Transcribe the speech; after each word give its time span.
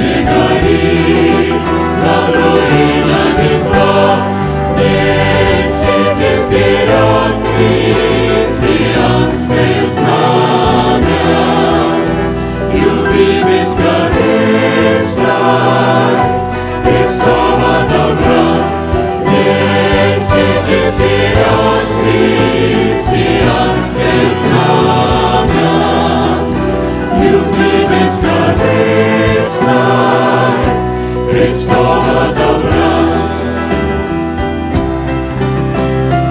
очи 0.00 0.22
гори 0.22 1.52
над 2.02 2.34
руинами. 2.36 3.50
Несите 4.76 6.30
вперед 6.46 7.34
христианское 7.56 8.60
знамя, 9.94 11.36
Люби 12.72 13.30
бескорыстно 13.44 15.36
Христова 16.84 17.74
добра. 17.90 18.46
Несите 19.26 20.78
вперед 20.92 21.86
христианское 22.02 23.40
знамя, 24.40 25.74
Люби 27.18 27.74
бескорыстно 27.90 29.79
Христова 31.40 32.34
добра. 32.36 32.90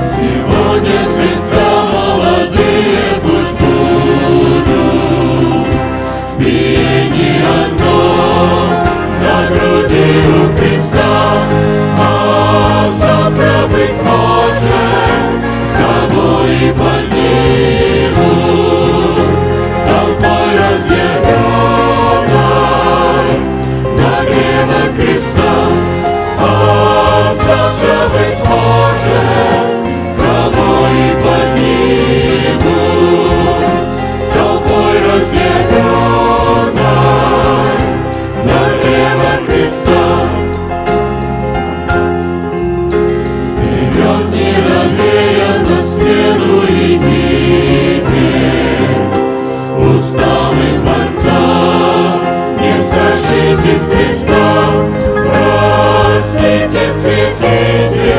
Сегодня 0.04 1.00
сердца 1.08 1.59
свете, 57.50 58.16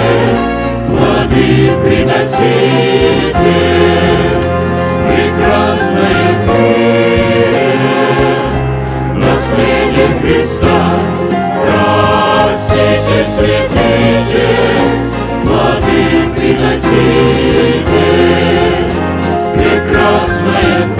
плоды 0.88 1.70
приносите, 1.84 3.58
прекрасное 5.06 6.28
в 6.34 6.46
мире, 6.52 7.72
наследие 9.14 10.08
Христа, 10.20 10.82
растите, 11.66 13.18
цветите, 13.34 14.48
плоды 15.44 16.04
приносите, 16.36 18.08
прекрасное 19.54 20.78
в 20.86 20.99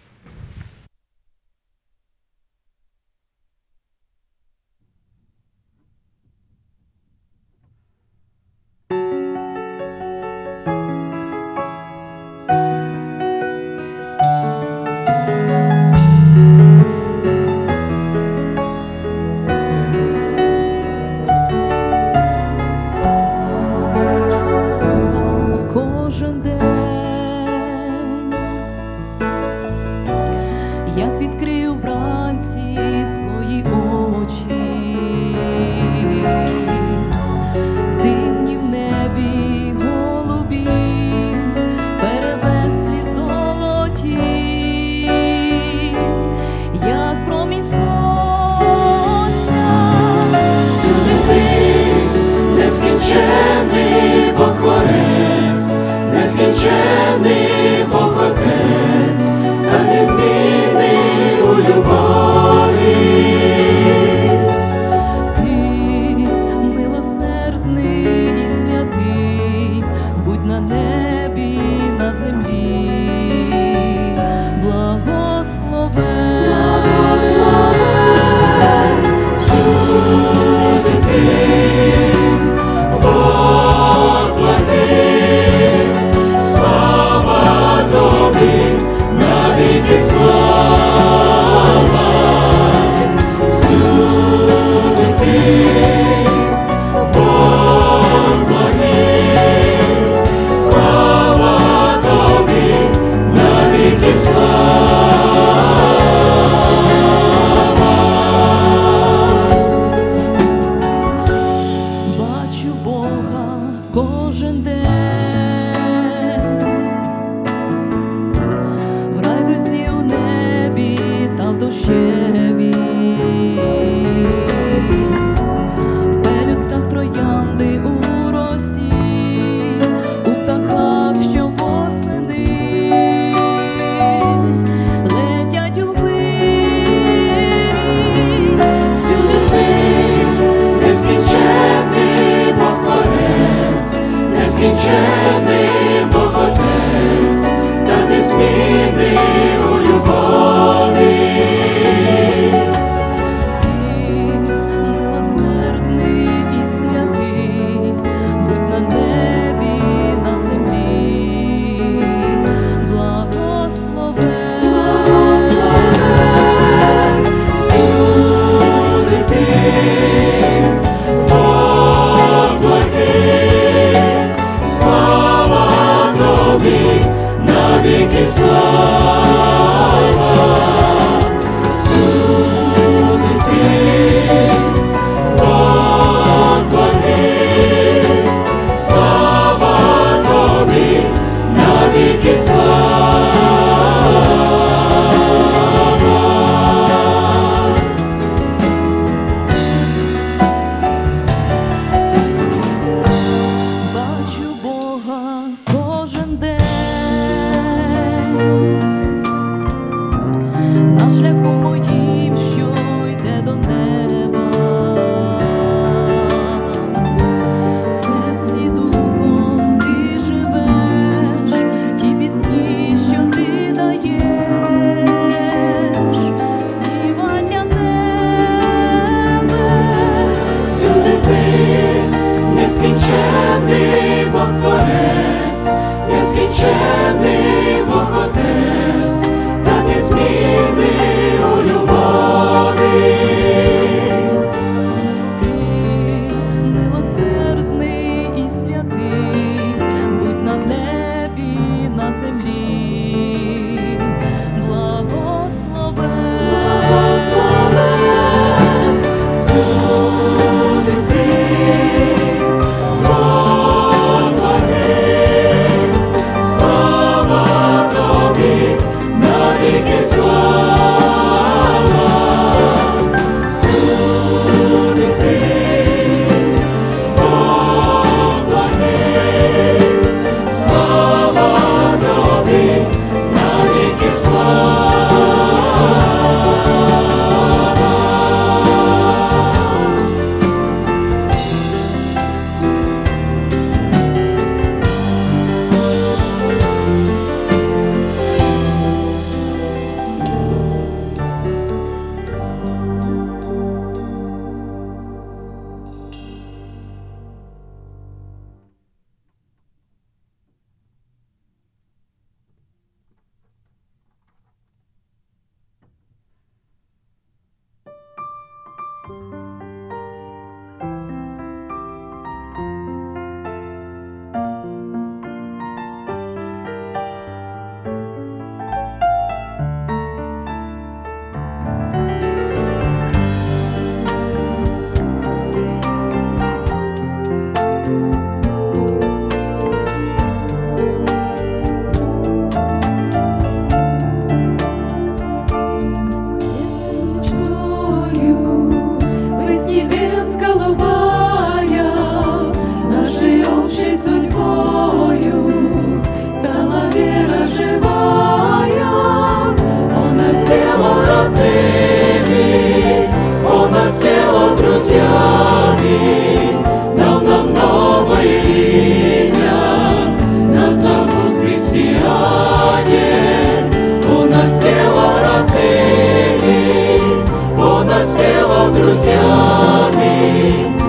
Deus 378.91 379.03
te 379.03 379.97
me. 379.97 380.80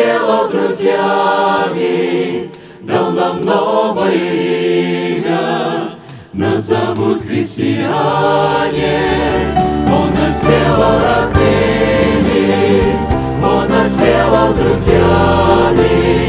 сделал 0.00 0.48
друзьями, 0.48 2.50
дал 2.80 3.12
нам 3.12 3.42
новое 3.42 4.14
имя, 4.14 5.90
нас 6.32 6.64
зовут 6.64 7.20
христиане. 7.22 7.84
Он 9.86 10.10
нас 10.14 10.38
сделал 10.42 11.00
родными, 11.04 12.96
Он 13.44 13.68
нас 13.68 13.92
сделал 13.92 14.54
друзьями, 14.54 16.19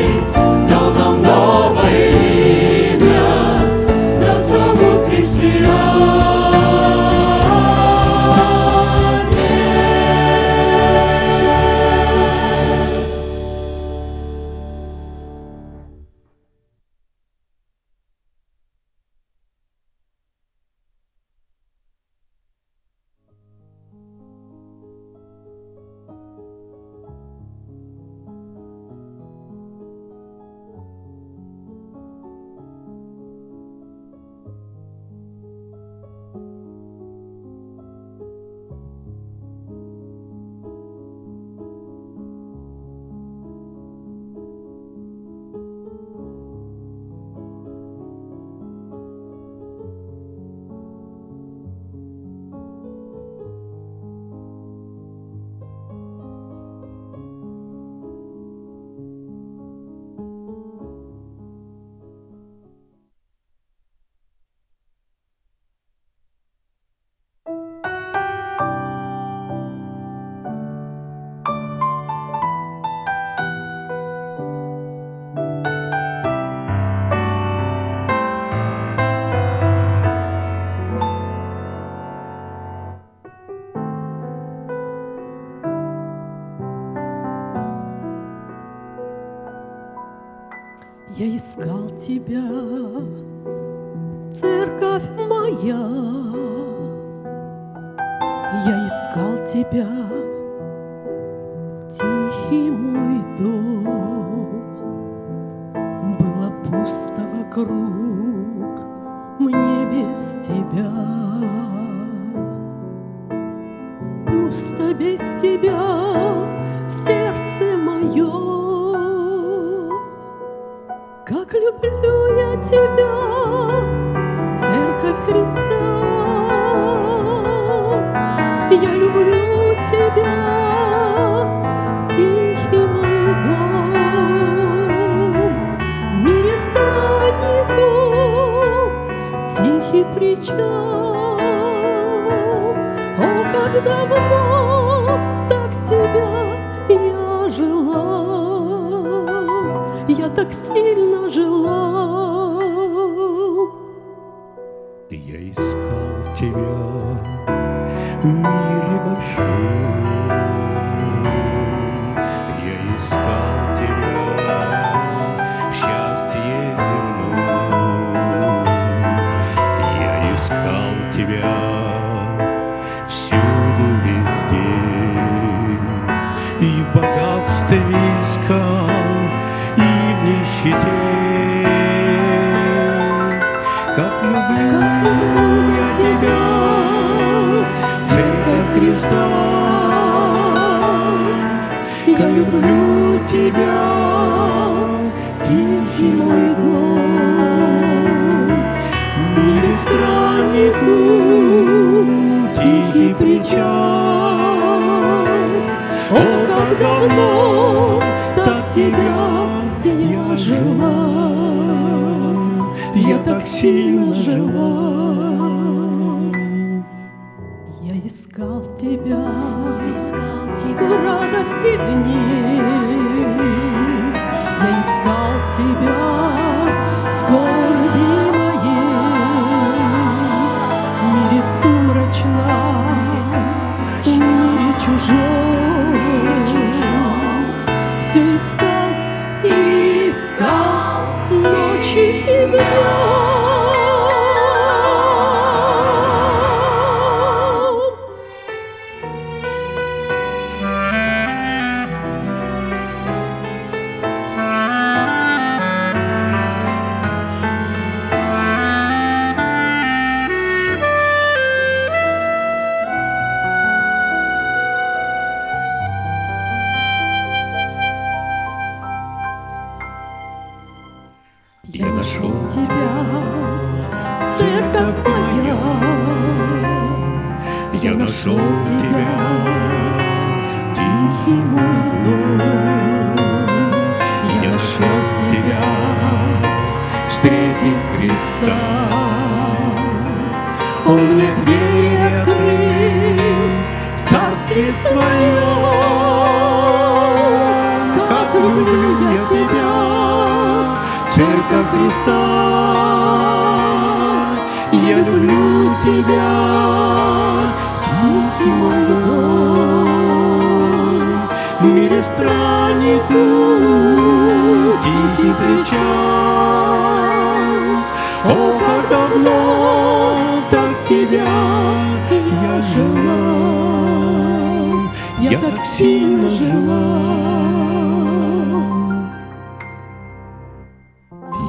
cruz. 107.65 107.90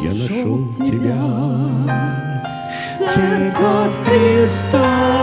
Я 0.02 0.10
нашел 0.10 0.68
тебя, 0.68 1.16
Церковь 3.08 3.92
Христа. 4.04 5.21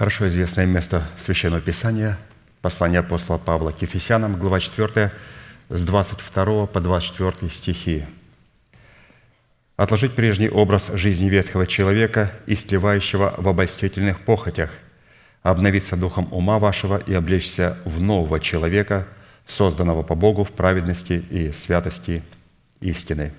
Хорошо 0.00 0.28
известное 0.28 0.64
место 0.64 1.06
Священного 1.18 1.60
Писания, 1.60 2.16
послание 2.62 3.00
апостола 3.00 3.36
Павла 3.36 3.72
к 3.72 3.82
Ефесянам, 3.82 4.36
глава 4.36 4.58
4, 4.58 5.12
с 5.68 5.84
22 5.84 6.66
по 6.68 6.80
24 6.80 7.50
стихи. 7.52 8.06
«Отложить 9.76 10.14
прежний 10.14 10.48
образ 10.48 10.90
жизни 10.94 11.28
ветхого 11.28 11.66
человека, 11.66 12.32
истлевающего 12.46 13.34
в 13.36 13.46
обольстительных 13.46 14.20
похотях, 14.20 14.70
обновиться 15.42 15.98
духом 15.98 16.32
ума 16.32 16.58
вашего 16.58 16.96
и 16.96 17.12
облечься 17.12 17.76
в 17.84 18.00
нового 18.00 18.40
человека, 18.40 19.06
созданного 19.46 20.02
по 20.02 20.14
Богу 20.14 20.44
в 20.44 20.52
праведности 20.52 21.22
и 21.28 21.52
святости 21.52 22.22
истины» 22.80 23.34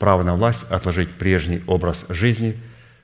право 0.00 0.22
на 0.22 0.34
власть 0.34 0.64
отложить 0.70 1.10
прежний 1.10 1.62
образ 1.66 2.06
жизни, 2.08 2.56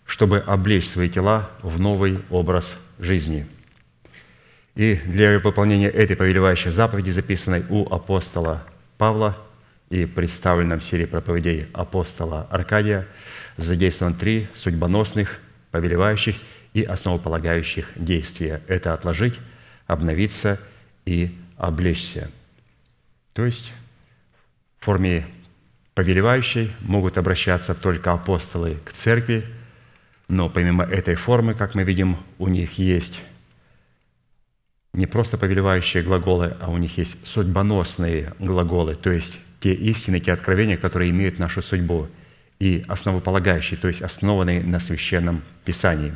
чтобы 0.07 0.38
облечь 0.38 0.88
свои 0.88 1.09
тела 1.09 1.51
в 1.62 1.81
новый 1.81 2.21
образ 2.31 2.79
жизни. 2.99 3.47
И 4.75 4.97
для 5.05 5.38
выполнения 5.38 5.88
этой 5.88 6.16
повелевающей 6.16 6.71
заповеди, 6.71 7.11
записанной 7.11 7.64
у 7.69 7.92
апостола 7.92 8.64
Павла 8.99 9.37
и 9.90 10.05
представленном 10.07 10.81
в 10.81 10.85
серии 10.85 11.07
проповедей 11.07 11.66
апостола 11.73 12.47
Аркадия, 12.51 13.07
задействован 13.57 14.14
три 14.14 14.49
судьбоносных, 14.55 15.40
повелевающих 15.71 16.37
и 16.75 16.83
основополагающих 16.83 17.90
действия. 17.97 18.62
Это 18.69 18.92
отложить, 18.92 19.38
обновиться 19.87 20.61
и 21.05 21.35
облечься. 21.57 22.31
То 23.33 23.45
есть 23.45 23.73
в 24.79 24.85
форме 24.85 25.27
повелевающей 25.95 26.71
могут 26.81 27.16
обращаться 27.16 27.75
только 27.75 28.12
апостолы 28.12 28.77
к 28.85 28.92
церкви, 28.92 29.45
но 30.29 30.49
помимо 30.49 30.85
этой 30.85 31.15
формы, 31.15 31.55
как 31.55 31.75
мы 31.75 31.85
видим, 31.85 32.17
у 32.39 32.49
них 32.49 32.79
есть 32.79 33.23
не 34.93 35.07
просто 35.07 35.37
повелевающие 35.37 36.03
глаголы, 36.03 36.57
а 36.61 36.71
у 36.71 36.79
них 36.79 36.99
есть 36.99 37.25
судьбоносные 37.27 38.33
глаголы, 38.39 38.95
то 38.95 39.11
есть 39.11 39.39
те 39.61 39.75
истины, 39.75 40.21
те 40.21 40.33
откровения, 40.33 40.77
которые 40.77 41.11
имеют 41.11 41.39
нашу 41.39 41.62
судьбу, 41.62 42.09
и 42.59 42.85
основополагающие, 42.89 43.79
то 43.79 43.89
есть 43.89 44.01
основанные 44.01 44.62
на 44.62 44.81
священном 44.81 45.43
Писании. 45.65 46.15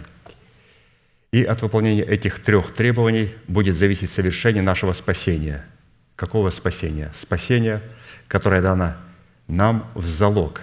И 1.32 1.44
от 1.44 1.62
выполнения 1.62 2.02
этих 2.02 2.42
трех 2.42 2.72
требований 2.72 3.34
будет 3.46 3.76
зависеть 3.76 4.10
совершение 4.10 4.62
нашего 4.62 4.94
спасения. 4.94 5.64
Какого 6.16 6.50
спасения? 6.50 7.12
Спасения, 7.14 7.82
которое 8.26 8.62
дано 8.62 8.94
нам 9.46 9.86
в 9.94 10.06
залог. 10.06 10.62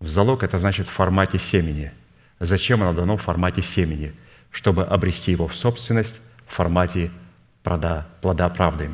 В 0.00 0.08
залог– 0.08 0.42
это 0.44 0.58
значит 0.58 0.88
в 0.88 0.90
формате 0.90 1.38
семени. 1.38 1.92
Зачем 2.40 2.82
оно 2.82 2.92
дано 2.92 3.16
в 3.16 3.22
формате 3.22 3.62
семени? 3.62 4.12
Чтобы 4.50 4.84
обрести 4.84 5.30
его 5.30 5.46
в 5.46 5.54
собственность 5.54 6.16
в 6.46 6.54
формате 6.54 7.10
плода, 7.62 8.08
плода 8.20 8.48
правды. 8.48 8.90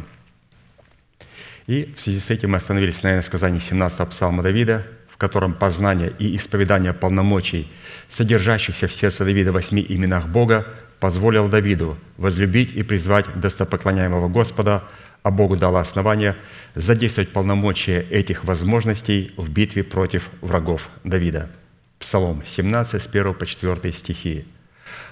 И 1.67 1.95
в 1.97 2.01
связи 2.01 2.21
с 2.21 2.31
этим 2.31 2.51
мы 2.51 2.59
остановились 2.59 3.03
на 3.03 3.23
сказании 3.23 3.61
17-го 3.61 4.07
псалма 4.07 4.43
Давида, 4.43 4.87
в 5.09 5.17
котором 5.17 5.55
познание 5.55 6.13
и 6.19 6.37
исповедание 6.37 6.93
полномочий, 6.93 7.73
содержащихся 8.09 8.87
в 8.87 8.93
сердце 8.93 9.25
Давида 9.25 9.53
восьми 9.53 9.85
именах 9.89 10.29
Бога, 10.29 10.67
позволил 11.01 11.49
Давиду 11.49 11.97
возлюбить 12.19 12.75
и 12.75 12.83
призвать 12.83 13.27
достопоклоняемого 13.41 14.29
Господа– 14.29 14.85
а 15.27 15.31
Богу 15.33 15.57
дало 15.57 15.81
основание 15.81 16.37
задействовать 16.77 17.33
полномочия 17.33 18.01
этих 18.11 18.45
возможностей 18.45 19.33
в 19.37 19.51
битве 19.51 19.83
против 19.83 20.31
врагов 20.41 20.89
Давида. 21.03 21.51
Псалом 21.99 22.43
17, 22.45 23.03
с 23.03 23.07
1 23.07 23.35
по 23.35 23.47
4 23.47 23.93
стихи. 23.93 24.47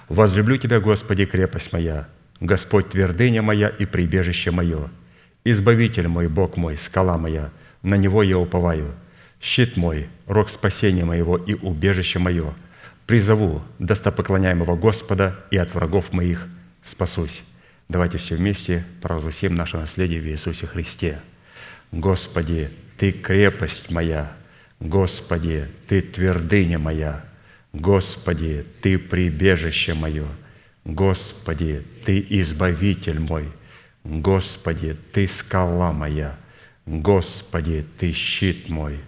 «Возлюблю 0.07 0.57
Тебя, 0.57 0.79
Господи, 0.79 1.25
крепость 1.25 1.73
моя, 1.73 2.07
Господь 2.39 2.89
твердыня 2.89 3.41
моя 3.41 3.69
и 3.69 3.85
прибежище 3.85 4.51
мое, 4.51 4.89
Избавитель 5.43 6.07
мой, 6.07 6.27
Бог 6.27 6.57
мой, 6.57 6.75
скала 6.75 7.17
моя, 7.17 7.51
на 7.83 7.95
Него 7.95 8.23
я 8.23 8.37
уповаю, 8.37 8.93
щит 9.39 9.77
мой, 9.77 10.07
рог 10.25 10.49
спасения 10.49 11.05
моего 11.05 11.37
и 11.37 11.53
убежище 11.53 12.17
мое, 12.17 12.53
призову 13.05 13.63
достопоклоняемого 13.77 14.75
Господа 14.75 15.39
и 15.51 15.57
от 15.57 15.73
врагов 15.73 16.11
моих 16.11 16.47
спасусь». 16.83 17.43
Давайте 17.87 18.17
все 18.17 18.35
вместе 18.35 18.83
провозгласим 19.01 19.53
наше 19.53 19.77
наследие 19.77 20.19
в 20.19 20.25
Иисусе 20.25 20.65
Христе. 20.65 21.19
Господи, 21.91 22.69
Ты 22.97 23.11
крепость 23.11 23.91
моя, 23.91 24.31
Господи, 24.79 25.67
Ты 25.87 26.01
твердыня 26.01 26.79
моя, 26.79 27.25
Господи, 27.73 28.65
Ты 28.81 28.97
прибежище 28.97 29.93
мое, 29.93 30.27
Господи, 30.83 31.83
Ты 32.03 32.25
избавитель 32.29 33.19
мой, 33.19 33.49
Господи, 34.03 34.95
Ты 35.13 35.27
скала 35.27 35.91
моя, 35.91 36.37
Господи, 36.85 37.85
Ты 37.97 38.11
щит 38.11 38.69
мой, 38.69 38.99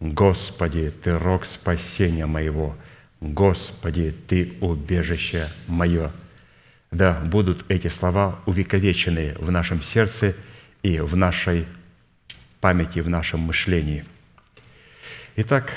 Господи, 0.00 0.92
Ты 1.02 1.18
рог 1.18 1.44
спасения 1.44 2.26
моего, 2.26 2.76
Господи, 3.20 4.14
Ты 4.26 4.54
убежище 4.60 5.48
мое– 5.66 6.10
да 6.90 7.20
будут 7.20 7.64
эти 7.68 7.88
слова 7.88 8.40
увековечены 8.46 9.34
в 9.38 9.50
нашем 9.50 9.82
сердце 9.82 10.34
и 10.82 10.98
в 10.98 11.16
нашей 11.16 11.66
памяти, 12.60 13.00
в 13.00 13.08
нашем 13.08 13.40
мышлении. 13.40 14.04
Итак, 15.38 15.74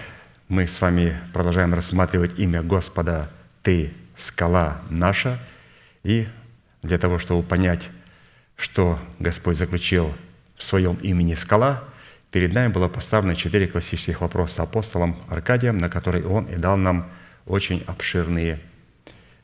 мы 0.48 0.68
с 0.68 0.80
вами 0.80 1.20
продолжаем 1.34 1.74
рассматривать 1.74 2.40
имя 2.40 2.64
Господа 2.64 3.30
«Ты– 3.62 3.92
скала 4.16 4.82
наша». 4.90 5.38
И 6.02 6.30
для 6.82 6.98
того, 6.98 7.20
чтобы 7.20 7.44
понять, 7.44 7.90
что 8.56 8.98
Господь 9.20 9.58
заключил 9.58 10.14
в 10.56 10.64
своем 10.64 10.96
имени 11.02 11.34
«скала», 11.34 11.84
перед 12.32 12.54
нами 12.54 12.72
было 12.72 12.88
поставлено 12.88 13.36
четыре 13.36 13.68
классических 13.68 14.22
вопроса 14.22 14.64
апостолом 14.64 15.18
Аркадием, 15.28 15.78
на 15.78 15.90
которые 15.90 16.26
он 16.26 16.46
и 16.46 16.56
дал 16.56 16.78
нам 16.78 17.10
очень 17.46 17.84
обширные, 17.86 18.62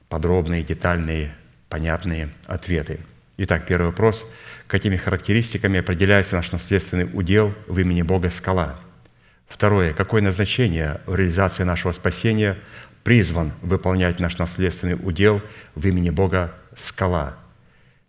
подробные, 0.08 0.64
детальные 0.64 1.36
понятные 1.68 2.30
ответы. 2.46 3.02
Итак, 3.36 3.68
первый 3.68 3.88
вопрос. 3.88 4.26
Какими 4.68 4.96
характеристиками 4.96 5.82
определяется 5.82 6.36
наш 6.36 6.54
наследственный 6.54 7.10
удел 7.12 7.54
в 7.68 7.78
имени 7.80 8.02
Бога 8.02 8.30
скала? 8.30 8.80
Второе. 9.48 9.93
Какое 9.93 10.22
назначение 10.22 11.02
реализации 11.08 11.64
нашего 11.64 11.91
спасения 11.91 12.58
призван 13.04 13.54
выполнять 13.62 14.20
наш 14.20 14.38
наследственный 14.38 14.96
удел 14.96 15.41
в 15.76 15.88
имени 15.88 16.10
Бога 16.10 16.54
скала? 16.76 17.36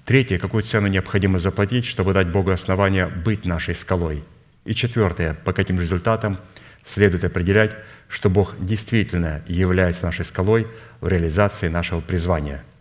Третье. 0.04 0.38
Какую 0.38 0.62
цену 0.62 0.86
необходимо 0.86 1.38
заплатить, 1.38 1.84
чтобы 1.84 2.12
дать 2.12 2.28
Богу 2.28 2.50
основание 2.50 3.06
быть 3.06 3.44
нашей 3.44 3.74
скалой? 3.74 4.24
И 4.64 4.74
четвертое. 4.74 5.34
По 5.34 5.52
каким 5.52 5.80
результатам 5.80 6.38
следует 6.84 7.24
определять, 7.24 7.76
что 8.08 8.30
Бог 8.30 8.54
действительно 8.58 9.42
является 9.46 10.04
нашей 10.04 10.24
скалой 10.24 10.66
в 11.00 11.08
реализации 11.08 11.68
нашего 11.68 12.00
призвания– 12.00 12.64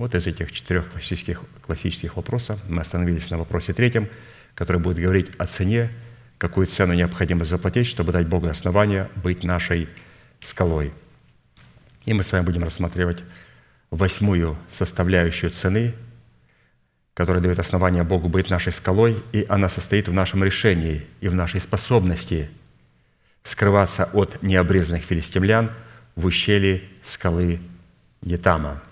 вот 0.00 0.14
из 0.14 0.26
этих 0.26 0.50
четырех 0.50 0.90
классических, 0.90 1.42
классических 1.66 2.16
вопросов 2.16 2.58
мы 2.70 2.80
остановились 2.80 3.28
на 3.28 3.36
вопросе 3.36 3.74
третьем, 3.74 4.08
который 4.54 4.80
будет 4.80 4.96
говорить 4.96 5.30
о 5.36 5.44
цене, 5.44 5.90
какую 6.40 6.66
цену 6.66 6.94
необходимо 6.94 7.44
заплатить, 7.44 7.86
чтобы 7.86 8.10
дать 8.10 8.26
Богу 8.26 8.48
основание 8.48 9.08
быть 9.14 9.44
нашей 9.44 9.88
скалой. 10.40 10.92
И 12.06 12.12
мы 12.12 12.24
с 12.24 12.32
вами 12.32 12.44
будем 12.44 12.64
рассматривать 12.64 13.22
восьмую 13.90 14.56
составляющую 14.68 15.50
цены, 15.50 15.94
которая 17.14 17.42
дает 17.42 17.58
основание 17.58 18.02
Богу 18.02 18.28
быть 18.28 18.50
нашей 18.50 18.72
скалой, 18.72 19.22
и 19.32 19.46
она 19.48 19.68
состоит 19.68 20.08
в 20.08 20.12
нашем 20.12 20.42
решении 20.42 21.06
и 21.20 21.28
в 21.28 21.34
нашей 21.34 21.60
способности 21.60 22.50
скрываться 23.42 24.08
от 24.12 24.42
необрезанных 24.42 25.04
филистимлян 25.04 25.70
в 26.16 26.24
ущелье 26.24 26.82
скалы 27.02 27.60
Етама– 28.22 28.82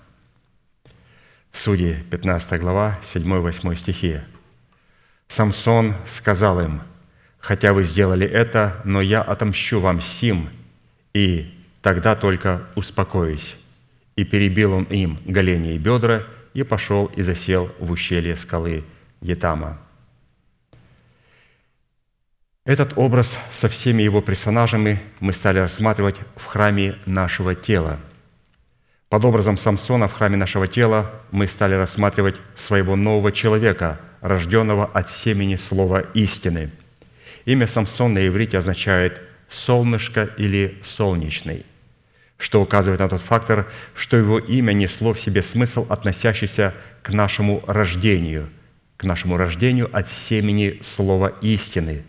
Судьи, 1.53 2.05
15 2.11 2.61
глава, 2.61 3.01
7-8 3.03 3.75
стихи. 3.75 4.21
Самсон 5.27 5.95
сказал 6.07 6.61
им, 6.61 6.83
«Хотя 7.39 7.73
вы 7.73 7.85
сделали 7.85 8.27
это, 8.27 8.81
но 8.85 9.01
я 9.01 9.23
отомщу 9.23 9.81
вам 9.81 10.01
сим, 10.01 10.49
и 11.15 11.55
тогда 11.83 12.15
только 12.15 12.63
успокоюсь». 12.75 13.57
И 14.17 14.25
перебил 14.25 14.73
он 14.73 14.85
им 14.85 15.19
голени 15.25 15.75
и 15.75 15.79
бедра, 15.79 16.25
и 16.53 16.65
пошел 16.65 17.07
и 17.07 17.23
засел 17.23 17.71
в 17.79 17.91
ущелье 17.93 18.37
скалы 18.37 18.85
Етама. 19.21 19.79
Этот 22.65 22.93
образ 22.97 23.39
со 23.53 23.69
всеми 23.69 24.03
его 24.03 24.21
персонажами 24.21 25.01
мы 25.21 25.33
стали 25.33 25.61
рассматривать 25.61 26.17
в 26.37 26.45
храме 26.47 26.99
нашего 27.07 27.55
тела– 27.55 28.01
под 29.09 29.25
образом 29.25 29.57
Самсона 29.57 30.07
в 30.07 30.13
храме 30.13 30.37
нашего 30.37 30.67
тела 30.67 31.11
мы 31.31 31.49
стали 31.49 31.75
рассматривать 31.75 32.37
своего 32.55 32.95
нового 32.95 33.33
человека, 33.33 33.99
рожденного 34.21 34.85
от 34.85 35.11
семени 35.11 35.57
слова 35.57 36.01
истины. 36.13 36.71
Имя 37.49 37.67
Самсон 37.67 38.13
на 38.13 38.27
иврите 38.29 38.59
означает 38.59 39.23
«солнышко» 39.49 40.29
или 40.37 40.77
«солнечный», 40.85 41.65
что 42.37 42.61
указывает 42.61 43.01
на 43.01 43.09
тот 43.09 43.23
фактор, 43.23 43.67
что 43.95 44.19
его 44.19 44.39
имя 44.39 44.75
несло 44.75 45.15
в 45.15 45.19
себе 45.19 45.41
смысл, 45.41 45.87
относящийся 45.89 46.75
к 47.03 47.09
нашему 47.09 47.65
рождению, 47.67 48.51
к 48.99 49.05
нашему 49.05 49.39
рождению 49.39 49.89
от 49.97 50.11
семени 50.11 50.81
слова 50.83 51.29
истины, 51.41 52.03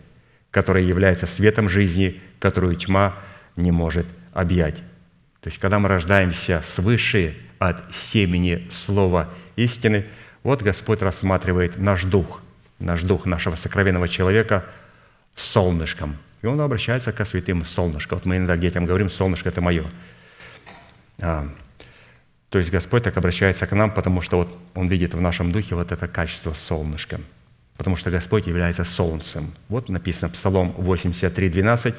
которое 0.50 0.84
является 0.84 1.26
светом 1.26 1.70
жизни, 1.70 2.20
которую 2.38 2.76
тьма 2.76 3.14
не 3.56 3.70
может 3.70 4.04
объять. 4.34 4.76
То 5.40 5.48
есть, 5.48 5.56
когда 5.56 5.78
мы 5.78 5.88
рождаемся 5.88 6.60
свыше 6.62 7.34
от 7.58 7.82
семени 7.94 8.68
слова 8.70 9.30
истины, 9.56 10.04
вот 10.42 10.60
Господь 10.60 11.00
рассматривает 11.00 11.78
наш 11.78 12.04
дух, 12.04 12.42
наш 12.78 13.00
дух 13.00 13.24
нашего 13.24 13.56
сокровенного 13.56 14.06
человека 14.06 14.66
солнышком. 15.40 16.16
И 16.42 16.46
Он 16.46 16.60
обращается 16.60 17.12
ко 17.12 17.24
святым 17.24 17.64
солнышко. 17.64 18.14
Вот 18.14 18.24
мы 18.24 18.36
иногда 18.36 18.56
детям 18.56 18.86
говорим, 18.86 19.10
солнышко– 19.10 19.48
это 19.50 19.60
мое. 19.60 19.86
А, 21.20 21.48
то 22.48 22.58
есть 22.58 22.70
Господь 22.70 23.02
так 23.02 23.16
обращается 23.16 23.66
к 23.66 23.72
нам, 23.72 23.92
потому 23.92 24.22
что 24.22 24.38
вот 24.38 24.58
Он 24.74 24.88
видит 24.88 25.14
в 25.14 25.20
нашем 25.20 25.52
духе 25.52 25.74
вот 25.74 25.92
это 25.92 26.08
качество 26.08 26.54
солнышка. 26.54 27.20
Потому 27.76 27.96
что 27.96 28.10
Господь 28.10 28.46
является 28.46 28.84
солнцем. 28.84 29.52
Вот 29.68 29.88
написано 29.88 30.30
Псалом 30.30 30.72
83, 30.72 31.48
12. 31.48 31.94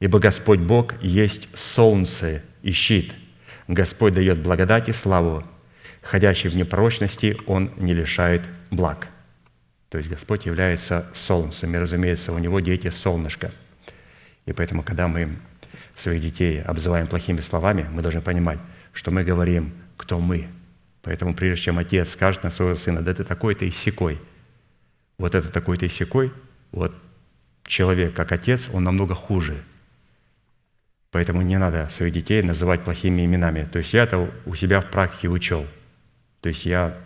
«Ибо 0.00 0.18
Господь 0.18 0.60
Бог 0.60 0.94
есть 1.02 1.48
солнце 1.54 2.42
и 2.62 2.72
щит. 2.72 3.14
Господь 3.68 4.14
дает 4.14 4.38
благодать 4.40 4.88
и 4.88 4.92
славу. 4.92 5.44
Ходящий 6.02 6.50
в 6.50 6.56
непрочности, 6.56 7.36
Он 7.46 7.70
не 7.76 7.94
лишает 7.94 8.42
благ». 8.70 9.08
То 9.94 9.98
есть 9.98 10.10
Господь 10.10 10.44
является 10.44 11.06
солнцем, 11.14 11.72
и, 11.72 11.78
разумеется, 11.78 12.32
у 12.32 12.38
Него 12.38 12.58
дети 12.58 12.90
солнышко. 12.90 13.52
И 14.44 14.52
поэтому, 14.52 14.82
когда 14.82 15.06
мы 15.06 15.36
своих 15.94 16.20
детей 16.20 16.60
обзываем 16.62 17.06
плохими 17.06 17.40
словами, 17.40 17.86
мы 17.92 18.02
должны 18.02 18.20
понимать, 18.20 18.58
что 18.92 19.12
мы 19.12 19.22
говорим, 19.22 19.72
кто 19.96 20.18
мы. 20.18 20.48
Поэтому 21.02 21.32
прежде 21.32 21.66
чем 21.66 21.78
отец 21.78 22.10
скажет 22.10 22.42
на 22.42 22.50
своего 22.50 22.74
сына, 22.74 23.02
да 23.02 23.14
ты 23.14 23.22
такой-то 23.22 23.66
и 23.66 23.70
секой, 23.70 24.20
вот 25.16 25.36
это 25.36 25.48
такой-то 25.48 25.86
и 25.86 25.90
секой, 25.90 26.32
вот 26.72 26.92
человек 27.64 28.14
как 28.14 28.32
отец, 28.32 28.68
он 28.72 28.82
намного 28.82 29.14
хуже. 29.14 29.62
Поэтому 31.12 31.42
не 31.42 31.56
надо 31.56 31.88
своих 31.88 32.12
детей 32.12 32.42
называть 32.42 32.82
плохими 32.82 33.24
именами. 33.24 33.68
То 33.70 33.78
есть 33.78 33.94
я 33.94 34.02
это 34.02 34.28
у 34.44 34.56
себя 34.56 34.80
в 34.80 34.90
практике 34.90 35.28
учел. 35.28 35.64
То 36.40 36.48
есть 36.48 36.66
я, 36.66 36.98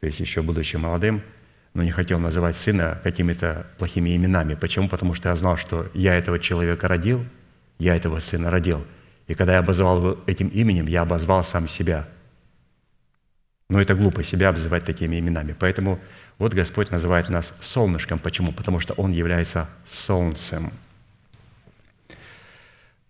то 0.00 0.06
есть 0.06 0.20
еще 0.20 0.42
будучи 0.42 0.76
молодым, 0.76 1.22
но 1.74 1.82
не 1.82 1.90
хотел 1.90 2.18
называть 2.18 2.56
сына 2.56 3.00
какими-то 3.02 3.66
плохими 3.78 4.16
именами. 4.16 4.54
Почему? 4.54 4.88
Потому 4.88 5.14
что 5.14 5.30
я 5.30 5.36
знал, 5.36 5.56
что 5.56 5.90
я 5.94 6.14
этого 6.14 6.38
человека 6.38 6.88
родил, 6.88 7.24
я 7.78 7.96
этого 7.96 8.18
сына 8.18 8.50
родил– 8.50 8.84
и 9.26 9.34
когда 9.34 9.54
я 9.54 9.58
обозвал 9.60 9.98
его 9.98 10.18
этим 10.26 10.48
именем, 10.48 10.86
я 10.86 11.02
обозвал 11.02 11.44
сам 11.44 11.68
себя. 11.68 12.08
Но 13.68 13.80
это 13.80 13.94
глупо 13.94 14.22
себя 14.22 14.50
обзывать 14.50 14.84
такими 14.84 15.18
именами. 15.18 15.56
Поэтому 15.58 15.98
вот 16.38 16.52
Господь 16.52 16.90
называет 16.90 17.28
нас 17.30 17.54
солнышком. 17.62 18.18
Почему? 18.18 18.52
Потому 18.52 18.80
что 18.80 18.92
Он 18.94 19.12
является 19.12 19.68
солнцем. 19.90 20.70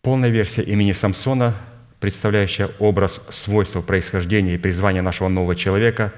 Полная 0.03 0.31
версия 0.31 0.63
имени 0.63 0.93
Самсона, 0.93 1.55
представляющая 1.99 2.71
образ 2.79 3.21
свойства 3.31 3.81
происхождения 3.81 4.55
и 4.55 4.59
призвания 4.59 5.03
нашего 5.03 5.29
нового 5.29 5.57
человека, 5.57 6.13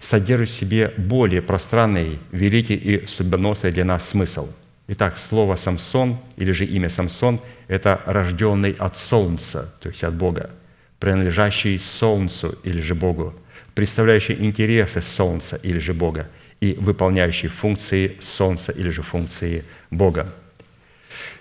содержит 0.00 0.48
в 0.48 0.58
себе 0.58 0.92
более 0.96 1.42
пространный, 1.42 2.18
великий 2.32 2.74
и 2.74 3.06
судьбоносный 3.06 3.70
для 3.70 3.84
нас 3.84 4.08
смысл– 4.08 4.48
Итак, 4.92 5.18
слово 5.18 5.54
«Самсон» 5.54 6.18
или 6.36 6.50
же 6.50 6.64
имя 6.64 6.88
«Самсон»– 6.88 7.40
это 7.68 8.02
рожденный 8.06 8.72
от 8.72 8.96
солнца, 8.96 9.72
то 9.80 9.88
есть 9.88 10.02
от 10.02 10.14
Бога, 10.14 10.50
принадлежащий 10.98 11.78
солнцу 11.78 12.58
или 12.64 12.80
же 12.80 12.96
Богу, 12.96 13.32
представляющий 13.76 14.34
интересы 14.34 15.00
солнца 15.00 15.60
или 15.62 15.78
же 15.78 15.94
Бога 15.94 16.26
и 16.60 16.76
выполняющий 16.76 17.46
функции 17.46 18.16
солнца 18.20 18.72
или 18.72 18.90
же 18.90 19.02
функции 19.02 19.64
Бога. 19.92 20.26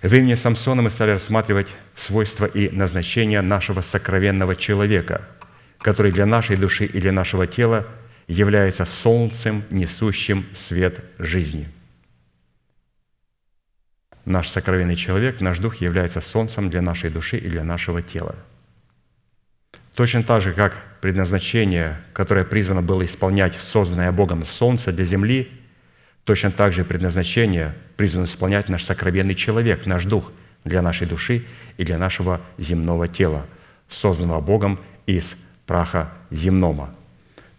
В 0.04 0.14
имени 0.14 0.36
Самсона 0.36 0.84
мы 0.84 0.92
стали 0.92 1.10
рассматривать 1.10 1.70
свойства 1.96 2.46
и 2.46 2.70
назначения 2.70 3.42
нашего 3.42 3.82
сокровенного 3.82 4.56
человека, 4.56 5.24
который 5.80 6.12
для 6.12 6.28
нашей 6.28 6.56
души 6.56 6.86
или 6.86 7.10
нашего 7.10 7.48
тела 7.48 7.88
является 8.30 8.86
солнцем, 8.86 9.64
несущим 9.70 10.46
свет 10.54 11.04
жизни– 11.18 11.68
Наш 14.30 14.50
сокровенный 14.50 14.96
человек, 14.96 15.42
наш 15.42 15.58
дух 15.58 15.78
является 15.78 16.22
солнцем 16.22 16.70
для 16.70 16.84
нашей 16.84 17.10
души 17.10 17.38
и 17.38 17.50
для 17.50 17.64
нашего 17.64 18.04
тела. 18.04 18.36
Точно 19.96 20.22
так 20.22 20.44
же, 20.44 20.54
как 20.54 20.78
предназначение, 21.02 22.00
которое 22.14 22.46
призвано 22.46 22.84
было 22.84 23.04
исполнять 23.06 23.56
созданное 23.56 24.12
Богом 24.12 24.46
солнце 24.46 24.92
для 24.92 25.04
земли, 25.04 25.50
точно 26.26 26.52
так 26.52 26.74
же 26.74 26.86
предназначение 26.86 27.74
призвано 27.98 28.26
исполнять 28.26 28.70
наш 28.70 28.84
сокровенный 28.84 29.34
человек, 29.34 29.88
наш 29.88 30.06
дух 30.06 30.32
для 30.64 30.84
нашей 30.84 31.08
души 31.08 31.46
и 31.78 31.84
для 31.84 31.98
нашего 31.98 32.40
земного 32.60 33.08
тела, 33.08 33.48
созданного 33.90 34.42
Богом 34.42 34.80
из 35.08 35.38
праха 35.66 36.14
земного. 36.30 36.94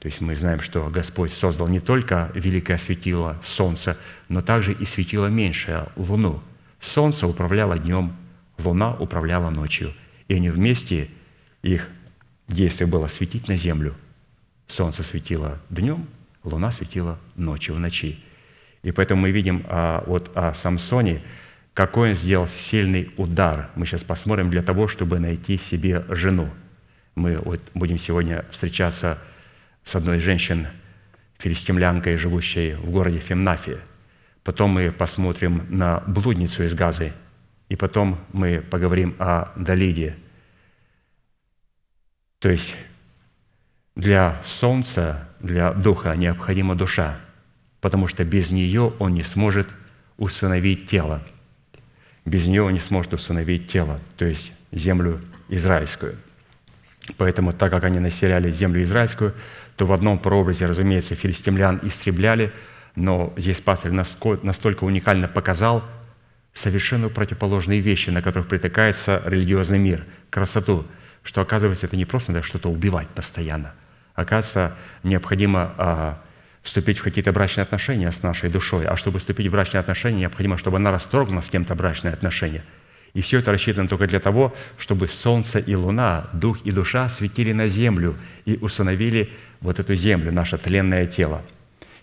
То 0.01 0.07
есть 0.07 0.21
мы 0.21 0.35
знаем, 0.35 0.61
что 0.61 0.89
Господь 0.89 1.33
создал 1.33 1.69
не 1.69 1.79
только 1.79 2.33
великое 2.35 2.79
светило 2.79 3.41
солнца, 3.45 3.97
но 4.29 4.43
также 4.43 4.73
и 4.73 4.85
светило 4.85 5.27
меньшее, 5.27 5.87
луну– 5.97 6.43
Солнце 6.81 7.27
управляло 7.27 7.79
днем, 7.79 8.17
луна 8.59 8.95
управляла 8.95 9.51
ночью. 9.51 9.93
И 10.29 10.35
они 10.35 10.49
вместе, 10.49 11.11
их 11.63 11.89
действие 12.49 12.87
было 12.87 13.07
светить 13.07 13.49
на 13.49 13.57
землю. 13.57 13.95
Солнце 14.67 15.03
светило 15.03 15.61
днем, 15.69 16.07
луна 16.43 16.73
светила 16.73 17.19
ночью, 17.37 17.75
в 17.75 17.79
ночи. 17.79 18.19
И 18.83 18.93
поэтому 18.93 19.23
мы 19.23 19.31
видим 19.31 19.65
а, 19.69 20.03
вот 20.07 20.31
о 20.35 20.55
Самсоне, 20.55 21.23
какой 21.75 22.11
он 22.11 22.17
сделал 22.17 22.49
сильный 22.49 23.13
удар. 23.19 23.71
Мы 23.75 23.85
сейчас 23.85 24.03
посмотрим 24.03 24.51
для 24.51 24.63
того, 24.63 24.89
чтобы 24.89 25.19
найти 25.19 25.59
себе 25.59 26.05
жену. 26.09 26.49
Мы 27.15 27.37
вот 27.37 27.61
будем 27.75 27.99
сегодня 27.99 28.47
встречаться 28.51 29.19
с 29.91 29.97
одной 29.97 30.21
женщиной, 30.21 30.69
филистимлянкой, 31.39 32.17
живущей 32.17 32.75
в 32.75 32.91
городе 32.91 33.19
Фемнафия– 33.19 33.81
Потом 34.43 34.71
мы 34.71 34.91
посмотрим 34.91 35.67
на 35.69 36.01
блудницу 36.07 36.65
из 36.65 36.75
Газы. 36.75 37.13
И 37.69 37.77
потом 37.77 38.19
мы 38.33 38.63
поговорим 38.63 39.15
о 39.19 39.53
Далиде. 39.55 40.17
То 42.39 42.49
есть 42.49 42.75
для 43.95 44.41
солнца, 44.45 45.29
для 45.41 45.73
духа 45.73 46.15
необходима 46.15 46.75
душа, 46.75 47.21
потому 47.81 48.09
что 48.09 48.25
без 48.25 48.51
нее 48.51 48.93
он 48.99 49.15
не 49.15 49.23
сможет 49.23 49.69
установить 50.17 50.89
тело. 50.89 51.23
Без 52.25 52.47
нее 52.47 52.63
он 52.63 52.73
не 52.73 52.81
сможет 52.81 53.15
установить 53.15 53.69
тело, 53.69 54.01
то 54.17 54.25
есть 54.25 54.53
землю 54.73 55.21
израильскую. 55.49 56.17
Поэтому, 57.17 57.53
так 57.53 57.71
как 57.71 57.85
они 57.85 57.99
населяли 57.99 58.51
землю 58.51 58.83
израильскую, 58.83 59.35
то 59.81 59.87
в 59.87 59.93
одном 59.93 60.19
прообразе, 60.19 60.67
разумеется, 60.67 61.15
филистимлян 61.15 61.81
истребляли– 61.83 62.53
но 62.97 63.33
здесь 63.37 63.61
пастор 63.61 63.93
настолько 63.93 64.85
уникально 64.85 65.29
показал 65.29 65.85
совершенно 66.53 67.09
противоположные 67.09 67.81
вещи, 67.81 68.11
на 68.11 68.23
которых 68.23 68.49
притыкается 68.49 69.23
религиозный 69.25 69.79
мир, 69.79 70.05
красоту, 70.31 70.87
что, 71.23 71.41
оказывается, 71.41 71.87
это 71.87 71.97
не 71.97 72.05
просто 72.05 72.33
надо 72.33 72.45
что-то 72.45 72.69
убивать 72.69 73.09
постоянно. 73.09 73.75
Оказывается, 74.15 74.77
необходимо 75.05 75.75
а, 75.79 76.23
вступить 76.63 76.99
в 76.99 77.03
какие-то 77.03 77.33
брачные 77.33 77.63
отношения 77.63 78.11
с 78.11 78.23
нашей 78.23 78.51
душой. 78.51 78.87
А 78.87 78.97
чтобы 78.97 79.19
вступить 79.21 79.47
в 79.47 79.51
брачные 79.51 79.81
отношения, 79.81 80.21
необходимо, 80.21 80.59
чтобы 80.59 80.79
она 80.79 80.91
расторгнула 80.91 81.41
с 81.41 81.49
кем-то 81.49 81.75
брачные 81.75 82.13
отношения. 82.13 82.65
И 83.13 83.23
все 83.23 83.39
это 83.39 83.53
рассчитано 83.53 83.89
только 83.89 84.07
для 84.07 84.21
того, 84.21 84.55
чтобы 84.79 85.09
солнце 85.09 85.59
и 85.59 85.75
луна, 85.75 86.29
дух 86.33 86.63
и 86.65 86.71
душа 86.71 87.09
светили 87.09 87.53
на 87.53 87.69
землю 87.69 88.17
и 88.45 88.57
установили 88.57 89.31
вот 89.61 89.79
эту 89.79 89.95
землю, 89.95 90.33
наше 90.33 90.59
тленное 90.59 91.07
тело– 91.07 91.43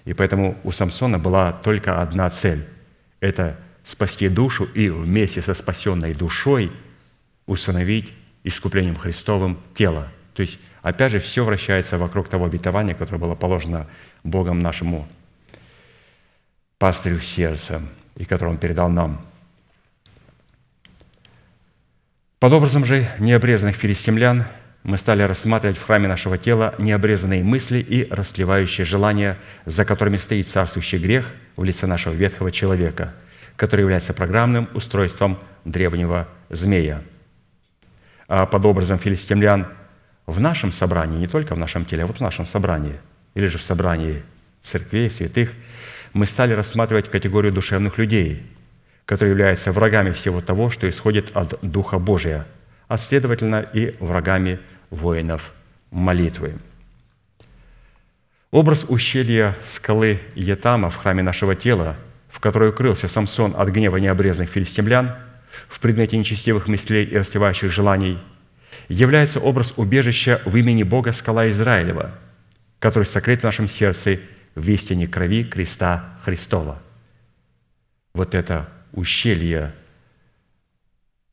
и 0.07 0.13
поэтому 0.13 0.57
у 0.63 0.71
Самсона 0.71 1.19
была 1.19 1.51
только 1.51 2.01
одна 2.01 2.29
цель– 2.29 2.65
это 3.19 3.57
спасти 3.83 4.29
душу 4.29 4.63
и 4.63 4.87
вместе 4.87 5.41
со 5.41 5.53
спасенной 5.53 6.13
душой 6.13 6.71
установить 7.45 8.13
искуплением 8.45 8.95
Христовым 8.95 9.59
тело. 9.75 10.07
То 10.33 10.43
есть, 10.43 10.59
опять 10.81 11.11
же, 11.11 11.19
все 11.19 11.43
вращается 11.43 11.97
вокруг 11.97 12.29
того 12.29 12.45
обетования, 12.45 12.95
которое 12.95 13.17
было 13.17 13.35
положено 13.35 13.85
Богом 14.23 14.59
нашему 14.59 15.09
пастырю 16.77 17.19
сердца, 17.19 17.81
и 18.15 18.23
которое 18.23 18.51
Он 18.51 18.57
передал 18.57 18.87
нам. 18.87 19.25
Под 22.39 22.53
образом 22.53 22.85
же 22.85 23.07
необрезанных 23.19 23.75
филистимлян– 23.75 24.45
мы 24.87 24.97
стали 24.97 25.21
рассматривать 25.21 25.77
в 25.77 25.83
храме 25.83 26.07
нашего 26.07 26.37
тела 26.37 26.73
необрезанные 26.77 27.43
мысли 27.43 27.79
и 27.79 28.07
расливающие 28.09 28.85
желания, 28.85 29.37
за 29.65 29.83
которыми 29.83 30.15
стоит 30.15 30.47
царствующий 30.47 30.97
грех 30.97 31.25
в 31.57 31.65
лице 31.65 31.87
нашего 31.87 32.13
ветхого 32.13 32.53
человека, 32.53 33.13
который 33.57 33.81
является 33.81 34.13
программным 34.13 34.69
устройством 34.73 35.39
древнего 35.65 36.29
змея. 36.49 37.03
А 38.29 38.45
под 38.45 38.65
образом 38.65 38.97
филистимлян 38.97 39.67
в 40.25 40.39
нашем 40.39 40.71
собрании, 40.71 41.17
не 41.17 41.27
только 41.27 41.53
в 41.53 41.57
нашем 41.57 41.83
теле, 41.83 42.03
а 42.03 42.07
вот 42.07 42.17
в 42.17 42.21
нашем 42.21 42.45
собрании, 42.45 42.95
или 43.33 43.47
же 43.47 43.57
в 43.57 43.63
собрании 43.63 44.23
церквей, 44.61 45.11
святых, 45.11 45.51
мы 46.13 46.25
стали 46.25 46.53
рассматривать 46.53 47.11
категорию 47.11 47.51
душевных 47.51 47.97
людей, 47.97 48.41
которые 49.07 49.31
являются 49.31 49.71
врагами 49.71 50.11
всего 50.11 50.41
того, 50.41 50.69
что 50.69 50.87
исходит 50.87 51.31
от 51.33 51.57
Духа 51.61 51.97
Божия, 51.97 52.45
а 52.89 52.97
следовательно 52.97 53.65
и 53.73 53.95
врагами 54.01 54.59
воинов 54.89 55.53
молитвы. 55.91 56.55
Образ 58.51 58.85
ущелья 58.89 59.55
скалы 59.63 60.19
Етама 60.35 60.89
в 60.89 60.97
храме 60.97 61.23
нашего 61.23 61.55
тела, 61.55 61.95
в 62.29 62.41
которой 62.41 62.69
укрылся 62.69 63.07
Самсон 63.07 63.55
от 63.57 63.69
гнева 63.69 63.95
необрезанных 63.95 64.49
филистимлян, 64.49 65.15
в 65.69 65.79
предмете 65.79 66.17
нечестивых 66.17 66.67
мыслей 66.67 67.05
и 67.05 67.17
растевающих 67.17 67.71
желаний, 67.71 68.19
является 68.89 69.39
образ 69.39 69.73
убежища 69.77 70.41
в 70.43 70.55
имени 70.57 70.83
Бога 70.83 71.13
скала 71.13 71.49
Израилева, 71.49 72.11
который 72.79 73.05
сокрыт 73.05 73.39
в 73.39 73.45
нашем 73.45 73.69
сердце 73.69 74.19
в 74.53 74.69
истине 74.69 75.07
крови 75.07 75.45
креста 75.45 76.19
Христова. 76.25 76.81
Вот 78.13 78.35
это 78.35 78.67
ущелье 78.91 79.73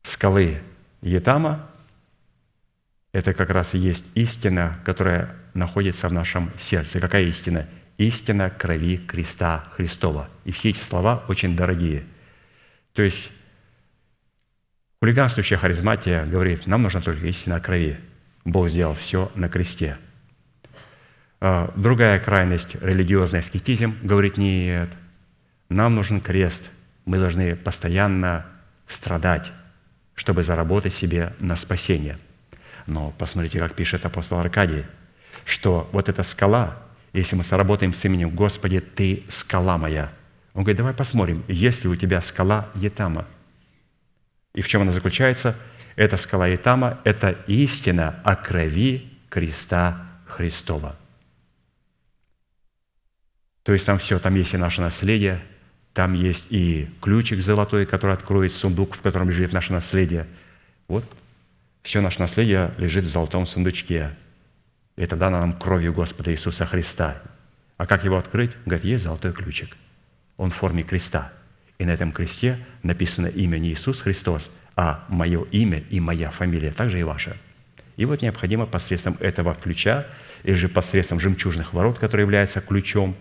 скалы 0.03 0.61
Етама– 1.01 1.69
это 3.11 3.33
как 3.33 3.49
раз 3.49 3.73
и 3.73 3.77
есть 3.77 4.03
истина, 4.15 4.77
которая 4.83 5.35
находится 5.53 6.09
в 6.09 6.13
нашем 6.13 6.51
сердце. 6.57 6.99
Какая 6.99 7.23
истина? 7.23 7.65
Истина 7.97 8.49
крови 8.49 8.97
креста 8.97 9.63
Христова. 9.71 10.29
И 10.43 10.51
все 10.51 10.71
эти 10.71 10.79
слова 10.79 11.23
очень 11.29 11.55
дорогие. 11.55 12.03
То 12.93 13.03
есть 13.03 13.31
хулиганствующая 14.99 15.57
харизматия 15.57 16.25
говорит, 16.25 16.67
нам 16.67 16.81
нужна 16.81 16.99
только 16.99 17.27
истина 17.27 17.61
крови. 17.61 17.97
Бог 18.43 18.67
сделал 18.67 18.95
все 18.95 19.31
на 19.35 19.47
кресте. 19.47 19.97
А 21.39 21.71
другая 21.77 22.19
крайность, 22.19 22.75
религиозный 22.81 23.39
аскетизм, 23.39 23.95
говорит, 24.03 24.37
нет, 24.37 24.89
нам 25.69 25.95
нужен 25.95 26.19
крест. 26.19 26.69
Мы 27.05 27.17
должны 27.17 27.55
постоянно 27.55 28.45
страдать, 28.87 29.51
чтобы 30.15 30.43
заработать 30.43 30.93
себе 30.93 31.33
на 31.39 31.55
спасение. 31.55 32.17
Но 32.87 33.11
посмотрите, 33.17 33.59
как 33.59 33.73
пишет 33.75 34.05
апостол 34.05 34.39
Аркадий– 34.39 34.85
что 35.45 35.87
вот 35.91 36.09
эта 36.09 36.23
скала, 36.23 36.77
если 37.13 37.35
мы 37.35 37.43
сработаем 37.43 37.93
с 37.93 38.03
именем 38.03 38.31
Господи, 38.31 38.79
Ты 38.79 39.23
скала 39.29 39.77
моя. 39.77 40.11
Он 40.53 40.63
говорит, 40.63 40.77
давай 40.77 40.93
посмотрим, 40.93 41.43
есть 41.47 41.83
ли 41.83 41.89
у 41.89 41.95
тебя 41.95 42.19
скала 42.21 42.69
Етама. 42.75 43.27
И 44.53 44.61
в 44.61 44.67
чем 44.67 44.81
она 44.81 44.91
заключается? 44.91 45.57
Эта 45.95 46.17
скала 46.17 46.47
Етама– 46.47 46.99
это 47.03 47.31
истина 47.47 48.19
о 48.23 48.35
крови 48.35 49.13
креста 49.29 50.07
Христова. 50.25 50.97
То 53.63 53.73
есть 53.73 53.85
там 53.85 53.97
все, 53.97 54.19
там 54.19 54.35
есть 54.35 54.53
и 54.53 54.57
наше 54.57 54.81
наследие, 54.81 55.41
там 55.95 56.13
есть 56.13 56.47
и 56.49 56.89
ключик 57.01 57.41
золотой, 57.41 57.85
который 57.85 58.11
откроет 58.11 58.51
сундук, 58.51 58.97
в 58.97 59.01
котором 59.01 59.29
лежит 59.29 59.53
наше 59.53 59.71
наследие. 59.71 60.27
Вот 60.89 61.05
все 61.83 62.01
наше 62.01 62.19
наследие 62.19 62.73
лежит 62.77 63.05
в 63.05 63.09
золотом 63.09 63.45
сундучке. 63.45 64.11
Это 64.97 65.15
дано 65.15 65.39
нам 65.39 65.53
кровью 65.53 65.93
Господа 65.93 66.33
Иисуса 66.33 66.65
Христа. 66.65 67.15
А 67.77 67.87
как 67.87 68.03
его 68.03 68.17
открыть? 68.17 68.51
Говорит, 68.65 68.83
есть 68.83 69.05
золотой 69.05 69.31
ключик. 69.31 69.77
Он 70.35 70.51
в 70.51 70.55
форме 70.55 70.83
креста. 70.83 71.31
И 71.77 71.85
на 71.85 71.91
этом 71.91 72.11
кресте 72.11 72.59
написано 72.83 73.27
имя 73.27 73.57
не 73.57 73.69
Иисус 73.69 74.01
Христос, 74.01 74.51
а 74.75 75.05
мое 75.07 75.45
имя 75.51 75.81
и 75.89 76.01
моя 76.01 76.29
фамилия, 76.29 76.71
также 76.71 76.99
и 76.99 77.03
ваша. 77.03 77.37
И 77.95 78.03
вот 78.03 78.21
необходимо 78.21 78.65
посредством 78.65 79.15
этого 79.21 79.55
ключа, 79.55 80.05
или 80.43 80.55
же 80.55 80.67
посредством 80.67 81.21
жемчужных 81.21 81.73
ворот, 81.73 81.99
которые 81.99 82.25
являются 82.25 82.59
ключом 82.59 83.15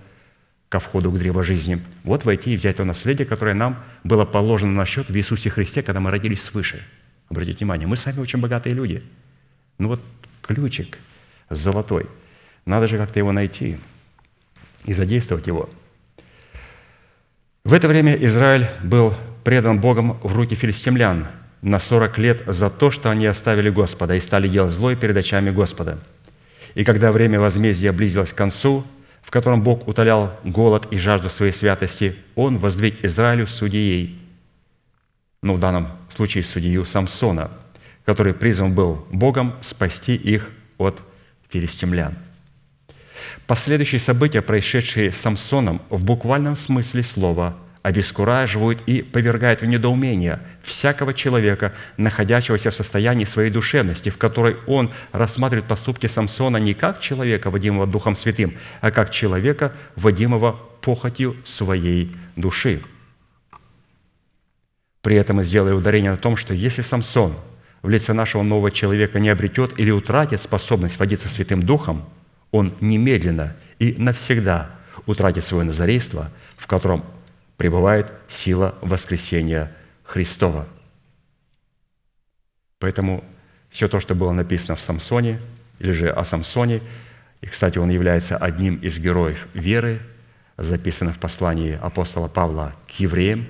ко 0.74 0.80
входу 0.80 1.12
к 1.12 1.18
древу 1.20 1.44
жизни, 1.44 1.80
вот 2.02 2.24
войти 2.24 2.52
и 2.52 2.56
взять 2.56 2.78
то 2.78 2.84
наследие, 2.84 3.26
которое 3.26 3.54
нам 3.54 3.76
было 4.02 4.24
положено 4.24 4.72
на 4.72 4.84
счет 4.84 5.08
в 5.08 5.14
Иисусе 5.16 5.48
Христе, 5.48 5.82
когда 5.82 6.00
мы 6.00 6.10
родились 6.10 6.42
свыше. 6.42 6.84
Обратите 7.28 7.58
внимание, 7.58 7.86
мы 7.86 7.96
сами 7.96 8.18
очень 8.18 8.40
богатые 8.40 8.74
люди. 8.74 9.04
Ну 9.78 9.86
вот 9.86 10.00
ключик– 10.42 10.98
золотой. 11.48 12.08
Надо 12.66 12.88
же 12.88 12.98
как-то 12.98 13.20
его 13.20 13.30
найти 13.30 13.78
и 14.84 14.94
задействовать 14.94 15.46
его. 15.46 15.70
В 17.62 17.72
это 17.72 17.86
время 17.86 18.16
Израиль 18.26 18.66
был 18.82 19.14
предан 19.44 19.80
Богом 19.80 20.18
в 20.24 20.34
руки 20.34 20.56
филистимлян 20.56 21.28
на 21.62 21.78
40 21.78 22.18
лет 22.18 22.42
за 22.48 22.68
то, 22.68 22.90
что 22.90 23.12
они 23.12 23.26
оставили 23.26 23.70
Господа 23.70 24.16
и 24.16 24.20
стали 24.20 24.48
делать 24.48 24.72
злой 24.72 24.96
перед 24.96 25.16
очами 25.16 25.50
Господа. 25.50 26.00
И 26.74 26.82
когда 26.82 27.12
время 27.12 27.38
возмездия 27.38 27.92
близилось 27.92 28.32
к 28.32 28.36
концу, 28.36 28.84
в 29.24 29.30
котором 29.30 29.62
Бог 29.62 29.88
утолял 29.88 30.38
голод 30.44 30.86
и 30.92 30.98
жажду 30.98 31.30
своей 31.30 31.52
святости, 31.52 32.14
Он 32.34 32.58
воздвиг 32.58 33.02
Израилю 33.04 33.46
судьей, 33.46 34.20
ну, 35.42 35.54
в 35.54 35.58
данном 35.58 35.88
случае 36.14 36.44
судью 36.44 36.84
Самсона, 36.84 37.50
который 38.04 38.34
призван 38.34 38.74
был 38.74 39.06
Богом 39.10 39.54
спасти 39.62 40.14
их 40.14 40.50
от 40.76 41.02
филистимлян. 41.48 42.14
Последующие 43.46 44.00
события, 44.00 44.42
происшедшие 44.42 45.10
с 45.10 45.16
Самсоном, 45.16 45.80
в 45.88 46.04
буквальном 46.04 46.56
смысле 46.56 47.02
слова 47.02 47.56
обескураживают 47.84 48.80
и 48.86 49.02
повергают 49.02 49.60
в 49.60 49.66
недоумение 49.66 50.40
всякого 50.62 51.14
человека, 51.14 51.74
находящегося 51.96 52.72
в 52.72 52.74
состоянии 52.74 53.26
своей 53.26 53.50
душевности, 53.50 54.08
в 54.08 54.16
которой 54.16 54.56
он 54.66 54.90
рассматривает 55.12 55.68
поступки 55.68 56.08
Самсона 56.08 56.56
не 56.56 56.74
как 56.74 57.00
человека, 57.00 57.50
водимого 57.50 57.86
Духом 57.86 58.16
Святым, 58.16 58.54
а 58.80 58.90
как 58.90 59.10
человека, 59.10 59.72
водимого 59.94 60.58
похотью 60.80 61.36
своей 61.44 62.16
души. 62.34 62.82
При 65.02 65.16
этом 65.16 65.36
мы 65.36 65.44
сделали 65.44 65.74
ударение 65.74 66.10
на 66.10 66.16
том, 66.16 66.36
что 66.36 66.54
если 66.54 66.82
Самсон– 66.82 67.36
в 67.82 67.88
лице 67.90 68.14
нашего 68.14 68.42
нового 68.42 68.70
человека 68.70 69.20
не 69.20 69.28
обретет 69.28 69.78
или 69.78 69.90
утратит 69.90 70.40
способность 70.40 70.98
водиться 70.98 71.28
Святым 71.28 71.62
Духом, 71.62 72.06
он 72.50 72.72
немедленно 72.80 73.54
и 73.78 73.94
навсегда 73.98 74.70
утратит 75.04 75.44
свое 75.44 75.64
назарейство, 75.64 76.30
в 76.56 76.66
котором 76.66 77.04
пребывает 77.56 78.12
сила 78.28 78.74
воскресения 78.80 79.72
Христова. 80.02 80.66
Поэтому 82.78 83.24
все 83.70 83.88
то, 83.88 84.00
что 84.00 84.14
было 84.14 84.32
написано 84.32 84.76
в 84.76 84.80
Самсоне, 84.80 85.40
или 85.78 85.92
же 85.92 86.10
о 86.10 86.24
Самсоне, 86.24 86.80
и, 87.40 87.46
кстати, 87.46 87.78
он 87.78 87.90
является 87.90 88.36
одним 88.36 88.76
из 88.76 88.98
героев 88.98 89.48
веры, 89.54 90.00
записано 90.56 91.12
в 91.12 91.18
послании 91.18 91.78
апостола 91.80 92.28
Павла 92.28 92.74
к 92.86 92.92
евреям, 93.00 93.46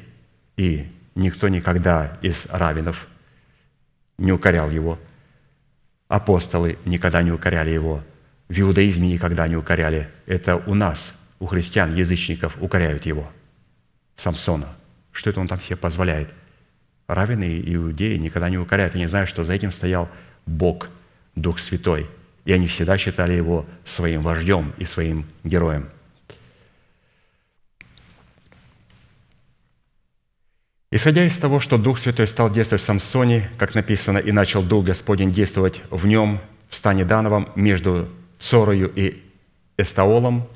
и 0.57 0.91
никто 1.15 1.49
никогда 1.49 2.19
из 2.23 2.47
равенов 2.47 3.07
не 4.19 4.33
укорял 4.33 4.71
его. 4.71 4.99
Апостолы 6.09 6.79
никогда 6.85 7.23
не 7.23 7.33
укоряли 7.33 7.71
его. 7.71 8.03
В 8.49 8.61
иудаизме 8.61 9.13
никогда 9.13 9.49
не 9.49 9.57
укоряли. 9.57 10.09
Это 10.27 10.57
у 10.57 10.75
нас, 10.75 11.19
у 11.39 11.47
христиан, 11.47 11.95
язычников, 11.95 12.57
укоряют 12.61 13.07
его. 13.07 13.31
Самсона. 14.17 14.75
Что 15.13 15.31
это 15.31 15.41
он 15.41 15.49
там 15.49 15.61
себе 15.61 15.77
позволяет? 15.77 16.29
Равенные 17.07 17.75
иудеи 17.75 18.17
никогда 18.17 18.49
не 18.49 18.59
укоряют. 18.59 18.95
Они 18.95 19.07
знают, 19.07 19.29
что 19.29 19.45
за 19.45 19.53
этим 19.53 19.71
стоял 19.71 20.09
Бог, 20.47 20.89
Дух 21.35 21.59
Святой. 21.59 22.09
И 22.45 22.53
они 22.53 22.67
всегда 22.67 22.99
считали 22.99 23.33
его 23.33 23.67
своим 23.85 24.23
вождем 24.23 24.73
и 24.79 24.85
своим 24.85 25.27
героем. 25.45 25.89
Исходя 30.91 31.25
из 31.25 31.37
того, 31.39 31.59
что 31.59 31.77
Дух 31.77 31.99
Святой 31.99 32.29
стал 32.29 32.51
действовать 32.51 32.83
в 32.83 32.85
Самсоне, 32.85 33.51
как 33.59 33.75
написано, 33.75 34.19
и 34.19 34.31
начал 34.31 34.63
Дух 34.63 34.85
Господень 34.85 35.33
действовать 35.33 35.83
в 35.91 36.07
нем, 36.07 36.39
в 36.69 36.77
стане 36.77 37.05
Дановом, 37.05 37.49
между 37.57 38.09
Цорою 38.39 38.93
и 38.95 39.21
Эстаолом, 39.77 40.49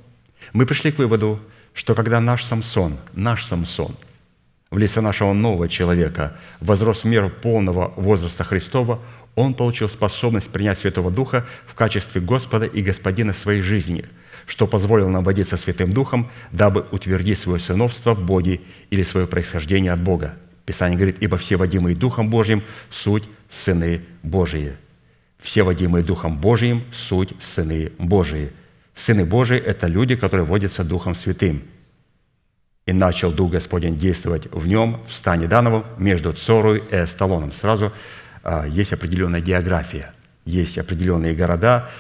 мы 0.53 0.65
пришли 0.65 0.93
к 0.93 0.99
выводу, 0.99 1.41
что 1.79 1.95
когда 1.95 2.21
наш 2.21 2.45
Самсон, 2.45 2.99
наш 3.15 3.45
Самсон, 3.45 3.95
в 4.69 4.79
лице 4.79 5.01
нашего 5.01 5.33
нового 5.33 5.69
человека, 5.69 6.37
возрос 6.59 7.05
в 7.05 7.07
меру 7.07 7.31
полного 7.31 7.93
возраста 7.95 8.43
Христова, 8.43 8.99
он 9.37 9.55
получил 9.55 9.89
способность 9.89 10.51
принять 10.51 10.79
Святого 10.79 11.13
Духа 11.13 11.47
в 11.69 11.75
качестве 11.75 12.21
Господа 12.21 12.67
и 12.67 12.83
Господина 12.83 13.33
своей 13.33 13.63
жизни– 13.63 14.05
что 14.47 14.67
позволило 14.67 15.09
нам 15.09 15.25
водиться 15.25 15.59
Святым 15.59 15.93
Духом, 15.93 16.31
дабы 16.53 16.87
утвердить 16.91 17.39
свое 17.39 17.61
сыновство 17.61 18.15
в 18.15 18.25
Боге 18.25 18.63
или 18.89 19.03
свое 19.03 19.27
происхождение 19.27 19.93
от 19.93 20.01
Бога. 20.01 20.37
Писание 20.65 20.97
говорит, 20.97 21.19
«Ибо 21.21 21.37
все 21.37 21.57
водимые 21.57 21.95
Духом 21.95 22.31
Божьим– 22.31 22.63
суть 22.91 23.25
сыны 23.51 24.01
Божии». 24.23 24.73
Все 25.39 25.65
водимые 25.65 26.03
Духом 26.03 26.39
Божьим– 26.39 26.83
суть 26.93 27.35
сыны 27.41 27.93
Божии. 27.99 28.51
Сыны 28.99 29.25
Божии– 29.25 29.57
это 29.65 29.87
люди, 29.87 30.17
которые 30.17 30.45
водятся 30.45 30.83
Духом 30.83 31.15
Святым. 31.15 31.63
«И 32.85 32.93
начал 32.93 33.31
Дух 33.31 33.53
Господень 33.53 33.95
действовать 33.95 34.49
в 34.51 34.67
нем, 34.67 35.01
в 35.07 35.15
стане 35.15 35.47
Дановом, 35.47 35.85
между 35.99 36.33
Цорой 36.33 36.83
и 36.91 37.05
Эсталоном». 37.05 37.53
Сразу 37.53 37.93
а, 38.43 38.67
есть 38.67 38.93
определенная 38.93 39.41
география, 39.41 40.13
есть 40.45 40.79
определенные 40.79 41.37
города, 41.37 41.91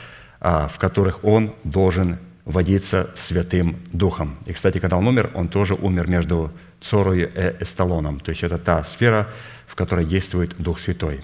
а, 0.41 0.67
в 0.67 0.79
которых 0.81 1.23
он 1.23 1.55
должен 1.63 2.19
водиться 2.45 3.11
Святым 3.15 3.77
Духом. 3.93 4.37
И, 4.47 4.53
кстати, 4.53 4.79
когда 4.79 4.97
он 4.97 5.07
умер, 5.07 5.31
он 5.35 5.47
тоже 5.47 5.75
умер 5.75 6.09
между 6.09 6.51
Цорою 6.81 7.29
и 7.29 7.63
Эсталоном. 7.63 8.19
То 8.19 8.31
есть 8.31 8.43
это 8.43 8.59
та 8.59 8.83
сфера, 8.83 9.29
в 9.69 9.77
которой 9.77 10.05
действует 10.05 10.57
Дух 10.59 10.81
Святой, 10.81 11.21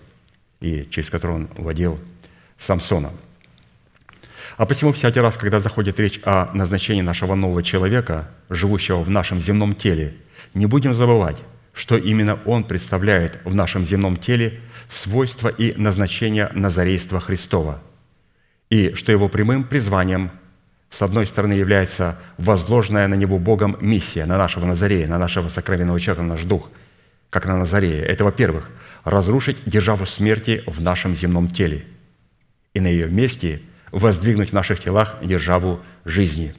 и 0.61 0.87
через 0.89 1.11
которую 1.11 1.37
он 1.41 1.49
водил 1.57 1.99
Самсона. 2.59 3.11
А 4.57 4.67
посему 4.67 4.93
всякий 4.93 5.21
раз, 5.21 5.37
когда 5.37 5.59
заходит 5.59 5.99
речь 5.99 6.21
о 6.25 6.51
назначении 6.55 7.03
нашего 7.03 7.35
нового 7.35 7.63
человека, 7.63 8.29
живущего 8.51 9.03
в 9.03 9.11
нашем 9.11 9.41
земном 9.41 9.75
теле, 9.75 10.15
не 10.55 10.67
будем 10.67 10.95
забывать, 10.95 11.39
что 11.73 11.97
именно 11.97 12.39
он 12.45 12.63
представляет 12.63 13.41
в 13.45 13.55
нашем 13.55 13.85
земном 13.85 14.17
теле 14.17 14.61
свойства 14.89 15.49
и 15.49 15.75
назначение 15.75 16.51
Назарейства 16.55 17.21
Христова, 17.21 17.83
и 18.71 18.93
что 18.95 19.11
его 19.11 19.29
прямым 19.29 19.65
призванием, 19.65 20.31
с 20.89 21.03
одной 21.03 21.27
стороны, 21.27 21.55
является 21.55 22.17
возложенная 22.39 23.09
на 23.09 23.15
него 23.15 23.41
Богом 23.41 23.77
миссия, 23.81 24.25
на 24.25 24.39
нашего 24.39 24.67
Назарея, 24.67 25.09
на 25.09 25.19
нашего 25.19 25.49
сокровенного 25.49 25.99
человека, 25.99 26.23
на 26.23 26.35
наш 26.35 26.45
дух, 26.45 26.71
как 27.31 27.47
на 27.47 27.57
Назарея. 27.57 28.05
Это, 28.05 28.23
во-первых, 28.23 28.71
разрушить 29.03 29.59
державу 29.67 30.07
смерти 30.07 30.63
в 30.69 30.81
нашем 30.81 31.17
земном 31.17 31.49
теле 31.49 31.85
и 32.73 32.79
на 32.79 32.87
ее 32.87 33.09
месте 33.09 33.61
воздвигнуть 33.95 34.51
в 34.51 34.53
наших 34.53 34.81
телах 34.81 35.19
державу 35.23 35.81
жизни. 36.05 36.55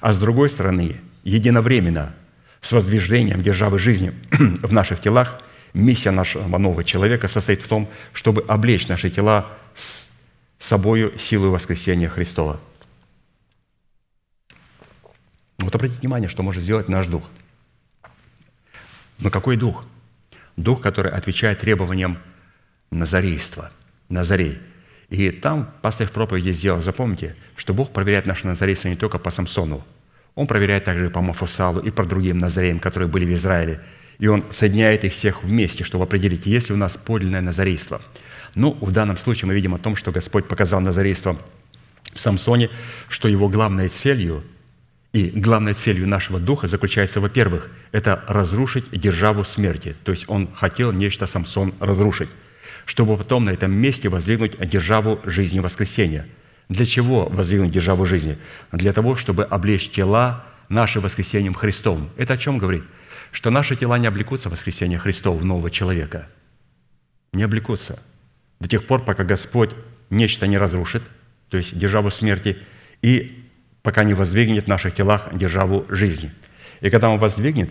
А 0.00 0.12
с 0.12 0.18
другой 0.18 0.48
стороны, 0.48 1.00
единовременно 1.24 2.14
с 2.60 2.70
воздвижением 2.70 3.42
державы 3.42 3.78
жизни 3.78 4.12
в 4.62 4.72
наших 4.72 5.00
телах 5.00 5.42
миссия 5.72 6.12
нашего 6.12 6.56
нового 6.58 6.84
человека 6.84 7.26
состоит 7.26 7.62
в 7.62 7.68
том, 7.68 7.90
чтобы 8.12 8.42
облечь 8.42 8.86
наши 8.86 9.10
тела 9.10 9.50
с 9.74 10.08
собою 10.58 11.18
силой 11.18 11.50
воскресения 11.50 12.08
Христова. 12.08 12.60
Вот 15.58 15.74
обратите 15.74 16.00
внимание, 16.00 16.28
что 16.28 16.42
может 16.44 16.62
сделать 16.62 16.88
наш 16.88 17.06
дух. 17.06 17.24
Но 19.18 19.30
какой 19.30 19.56
дух? 19.56 19.84
Дух, 20.56 20.80
который 20.80 21.10
отвечает 21.10 21.60
требованиям 21.60 22.18
назарейства, 22.90 23.72
назарей. 24.08 24.60
И 25.10 25.30
там 25.30 25.70
пастор 25.82 26.06
в 26.06 26.12
проповеди 26.12 26.52
сделал, 26.52 26.82
запомните, 26.82 27.36
что 27.56 27.74
Бог 27.74 27.92
проверяет 27.92 28.26
наше 28.26 28.46
назарейство 28.46 28.88
не 28.88 28.96
только 28.96 29.18
по 29.18 29.30
Самсону, 29.30 29.84
Он 30.34 30.46
проверяет 30.46 30.84
также 30.84 31.06
и 31.06 31.10
по 31.10 31.20
Мафусалу, 31.20 31.80
и 31.80 31.90
по 31.90 32.04
другим 32.04 32.38
назареям, 32.38 32.78
которые 32.78 33.08
были 33.08 33.24
в 33.24 33.34
Израиле. 33.34 33.80
И 34.18 34.26
Он 34.26 34.44
соединяет 34.50 35.04
их 35.04 35.12
всех 35.12 35.42
вместе, 35.42 35.84
чтобы 35.84 36.04
определить, 36.04 36.46
есть 36.46 36.68
ли 36.68 36.74
у 36.74 36.78
нас 36.78 36.96
подлинное 36.96 37.40
назарейство. 37.40 38.00
Ну, 38.54 38.76
в 38.80 38.92
данном 38.92 39.18
случае 39.18 39.48
мы 39.48 39.54
видим 39.54 39.74
о 39.74 39.78
том, 39.78 39.96
что 39.96 40.12
Господь 40.12 40.46
показал 40.46 40.80
назарейство 40.80 41.36
в 42.14 42.20
Самсоне, 42.20 42.70
что 43.08 43.28
его 43.28 43.48
главной 43.48 43.88
целью 43.88 44.44
и 45.12 45.30
главной 45.30 45.74
целью 45.74 46.08
нашего 46.08 46.40
духа 46.40 46.66
заключается, 46.66 47.20
во-первых, 47.20 47.70
это 47.92 48.24
разрушить 48.26 48.90
державу 48.90 49.44
смерти. 49.44 49.94
То 50.04 50.10
есть 50.10 50.24
он 50.28 50.48
хотел 50.52 50.92
нечто 50.92 51.26
Самсон 51.26 51.72
разрушить, 51.78 52.28
чтобы 52.84 53.16
потом 53.16 53.44
на 53.44 53.50
этом 53.50 53.72
месте 53.72 54.08
воздвигнуть 54.08 54.58
державу 54.68 55.20
жизни 55.24 55.60
воскресения. 55.60 56.26
Для 56.68 56.86
чего 56.86 57.26
воздвигнуть 57.26 57.70
державу 57.70 58.06
жизни? 58.06 58.38
Для 58.72 58.92
того, 58.92 59.16
чтобы 59.16 59.44
облечь 59.44 59.90
тела 59.90 60.44
наши 60.68 61.00
воскресением 61.00 61.54
Христовым. 61.54 62.10
Это 62.16 62.34
о 62.34 62.38
чем 62.38 62.58
говорит? 62.58 62.84
Что 63.32 63.50
наши 63.50 63.76
тела 63.76 63.98
не 63.98 64.06
облекутся 64.06 64.48
в 64.48 64.52
воскресение 64.52 64.98
Христова, 64.98 65.36
в 65.36 65.44
нового 65.44 65.70
человека. 65.70 66.28
Не 67.32 67.42
облекутся. 67.42 68.00
До 68.60 68.68
тех 68.68 68.86
пор, 68.86 69.02
пока 69.02 69.24
Господь 69.24 69.70
нечто 70.10 70.46
не 70.46 70.56
разрушит, 70.56 71.02
то 71.48 71.56
есть 71.56 71.76
державу 71.76 72.10
смерти, 72.10 72.58
и 73.02 73.44
пока 73.82 74.04
не 74.04 74.14
воздвигнет 74.14 74.64
в 74.64 74.68
наших 74.68 74.94
телах 74.94 75.28
державу 75.32 75.84
жизни. 75.88 76.32
И 76.80 76.90
когда 76.90 77.10
Он 77.10 77.18
воздвигнет 77.18 77.70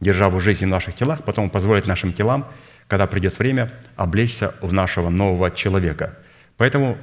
державу 0.00 0.40
жизни 0.40 0.64
в 0.64 0.68
наших 0.68 0.94
телах, 0.94 1.24
потом 1.24 1.44
Он 1.44 1.50
позволит 1.50 1.86
нашим 1.86 2.12
телам, 2.12 2.48
когда 2.90 3.06
придет 3.06 3.38
время, 3.38 3.70
облечься 3.96 4.54
в 4.60 4.72
нашего 4.72 5.08
нового 5.08 5.50
человека. 5.50 6.18
Поэтому 6.58 6.98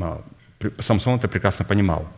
а, 0.00 0.24
Самсон 0.80 1.18
это 1.18 1.28
прекрасно 1.28 1.64
понимал. 1.64 2.08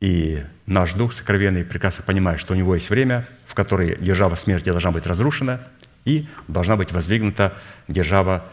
И 0.00 0.42
наш 0.66 0.94
дух 0.94 1.12
сокровенный 1.12 1.64
прекрасно 1.64 2.02
понимает, 2.02 2.40
что 2.40 2.54
у 2.54 2.56
него 2.56 2.74
есть 2.74 2.90
время, 2.90 3.28
в 3.46 3.54
которое 3.54 3.94
держава 3.96 4.34
смерти 4.34 4.70
должна 4.70 4.90
быть 4.90 5.06
разрушена, 5.06 5.60
и 6.04 6.26
должна 6.48 6.76
быть 6.76 6.90
воздвигнута 6.90 7.54
держава 7.86 8.44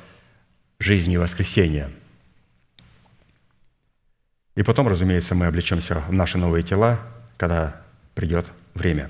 жизни 0.80 1.16
и 1.16 1.18
воскресения– 1.18 1.90
и 4.56 4.62
потом, 4.62 4.88
разумеется, 4.88 5.34
мы 5.34 5.48
облечемся 5.48 6.04
в 6.08 6.14
наши 6.14 6.38
новые 6.38 6.64
тела, 6.64 7.00
когда 7.38 7.82
придет 8.14 8.46
время. 8.76 9.10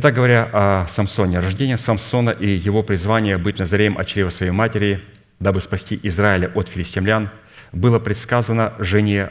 Итак, 0.00 0.14
говоря 0.14 0.48
о 0.52 0.86
Самсоне, 0.86 1.40
рождение 1.40 1.76
Самсона 1.76 2.30
и 2.30 2.46
его 2.46 2.84
призвание 2.84 3.36
быть 3.36 3.58
Назареем 3.58 3.98
от 3.98 4.06
чрева 4.06 4.30
своей 4.30 4.52
матери, 4.52 5.02
дабы 5.40 5.60
спасти 5.60 5.98
Израиля 6.04 6.52
от 6.54 6.68
филистимлян, 6.68 7.30
было 7.72 7.98
предсказано 7.98 8.74
жене 8.78 9.30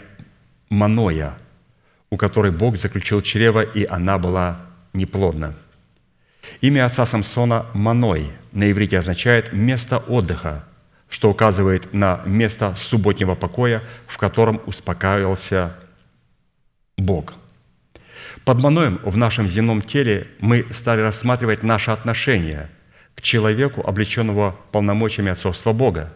Маноя, 0.68 1.38
у 2.10 2.18
которой 2.18 2.52
Бог 2.52 2.76
заключил 2.76 3.22
чрево, 3.22 3.62
и 3.62 3.86
она 3.86 4.18
была 4.18 4.60
неплодна. 4.92 5.54
Имя 6.60 6.88
отца 6.88 7.06
Самсона 7.06 7.68
Маной 7.74 8.30
на 8.52 8.70
иврите 8.70 9.00
означает 9.00 9.54
«место 9.54 10.00
отдыха», 10.00 10.66
что 11.08 11.30
указывает 11.30 11.94
на 11.94 12.20
место 12.26 12.76
субботнего 12.76 13.36
покоя, 13.36 13.82
в 14.06 14.18
котором 14.18 14.60
успокаивался 14.66 15.74
Бог. 16.98 17.36
Под 18.48 18.64
Маноем 18.64 19.02
в 19.04 19.18
нашем 19.18 19.50
земном 19.50 19.82
теле 19.82 20.26
мы 20.40 20.66
стали 20.72 21.02
рассматривать 21.02 21.64
наше 21.64 21.92
отношение 21.92 22.70
к 23.14 23.22
человеку, 23.22 23.86
облеченного 23.86 24.58
полномочиями 24.72 25.32
отцовства 25.32 25.74
Бога, 25.74 26.14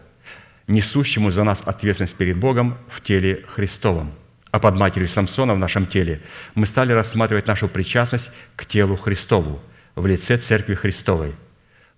несущему 0.66 1.30
за 1.30 1.44
нас 1.44 1.62
ответственность 1.62 2.16
перед 2.16 2.38
Богом 2.38 2.78
в 2.88 3.02
теле 3.02 3.44
Христовом. 3.48 4.14
А 4.50 4.58
под 4.60 4.78
матерью 4.78 5.08
Самсона 5.08 5.52
в 5.52 5.58
нашем 5.58 5.84
теле 5.84 6.22
мы 6.54 6.64
стали 6.64 6.92
рассматривать 6.92 7.46
нашу 7.48 7.68
причастность 7.68 8.30
к 8.56 8.64
телу 8.64 8.96
Христову 8.96 9.60
в 9.94 10.06
лице 10.06 10.38
Церкви 10.38 10.74
Христовой– 10.74 11.34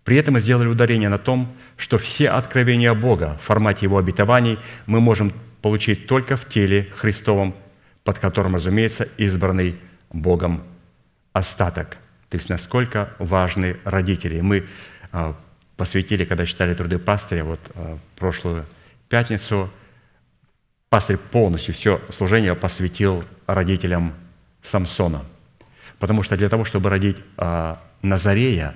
при 0.02 0.16
этом 0.16 0.34
мы 0.34 0.40
сделали 0.40 0.66
ударение 0.66 1.08
на 1.08 1.16
том, 1.16 1.56
что 1.78 1.96
все 1.96 2.28
откровения 2.28 2.92
Бога 2.92 3.38
в 3.40 3.46
формате 3.46 3.86
Его 3.86 3.98
обетований 3.98 4.58
мы 4.84 5.00
можем 5.00 5.32
получить 5.62 6.08
только 6.08 6.36
в 6.36 6.46
теле 6.46 6.90
Христовом, 6.96 7.54
под 8.02 8.18
которым, 8.18 8.56
разумеется, 8.56 9.08
избранный 9.16 9.76
Богом 10.14 10.62
остаток. 11.32 11.98
То 12.30 12.36
есть 12.36 12.48
насколько 12.48 13.12
важны 13.18 13.76
родители. 13.84 14.40
Мы 14.40 14.66
а, 15.12 15.36
посвятили, 15.76 16.24
когда 16.24 16.46
читали 16.46 16.72
труды 16.72 16.98
пастыря, 16.98 17.44
вот 17.44 17.60
а, 17.74 17.98
прошлую 18.16 18.64
пятницу, 19.08 19.70
пастырь 20.88 21.18
полностью 21.18 21.74
все 21.74 22.00
служение 22.10 22.54
посвятил 22.54 23.24
родителям 23.46 24.14
Самсона. 24.62 25.24
Потому 25.98 26.22
что 26.22 26.36
для 26.36 26.48
того, 26.48 26.64
чтобы 26.64 26.90
родить 26.90 27.18
а, 27.36 27.82
Назарея, 28.02 28.74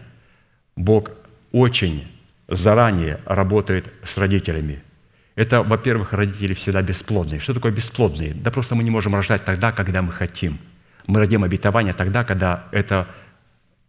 Бог 0.77 1.11
очень 1.53 2.11
заранее 2.49 3.21
работает 3.25 3.93
с 4.03 4.19
родителями. 4.19 4.83
Это, 5.37 5.63
во-первых, 5.63 6.13
родители 6.13 6.55
всегда 6.55 6.83
бесплодные. 6.83 7.39
Что 7.39 7.55
такое 7.55 7.71
бесплодные? 7.71 8.35
Да 8.35 8.51
просто 8.51 8.75
мы 8.75 8.83
не 8.83 8.91
можем 8.91 9.15
рожать 9.15 9.45
тогда, 9.45 9.71
когда 9.71 10.03
мы 10.03 10.13
хотим. 10.13 10.59
Мы 11.09 11.19
родим 11.19 11.43
обетование 11.43 11.93
тогда, 11.93 12.23
когда 12.23 12.67
это 12.71 13.09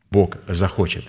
Бог 0.09 0.37
захочет. 0.47 1.05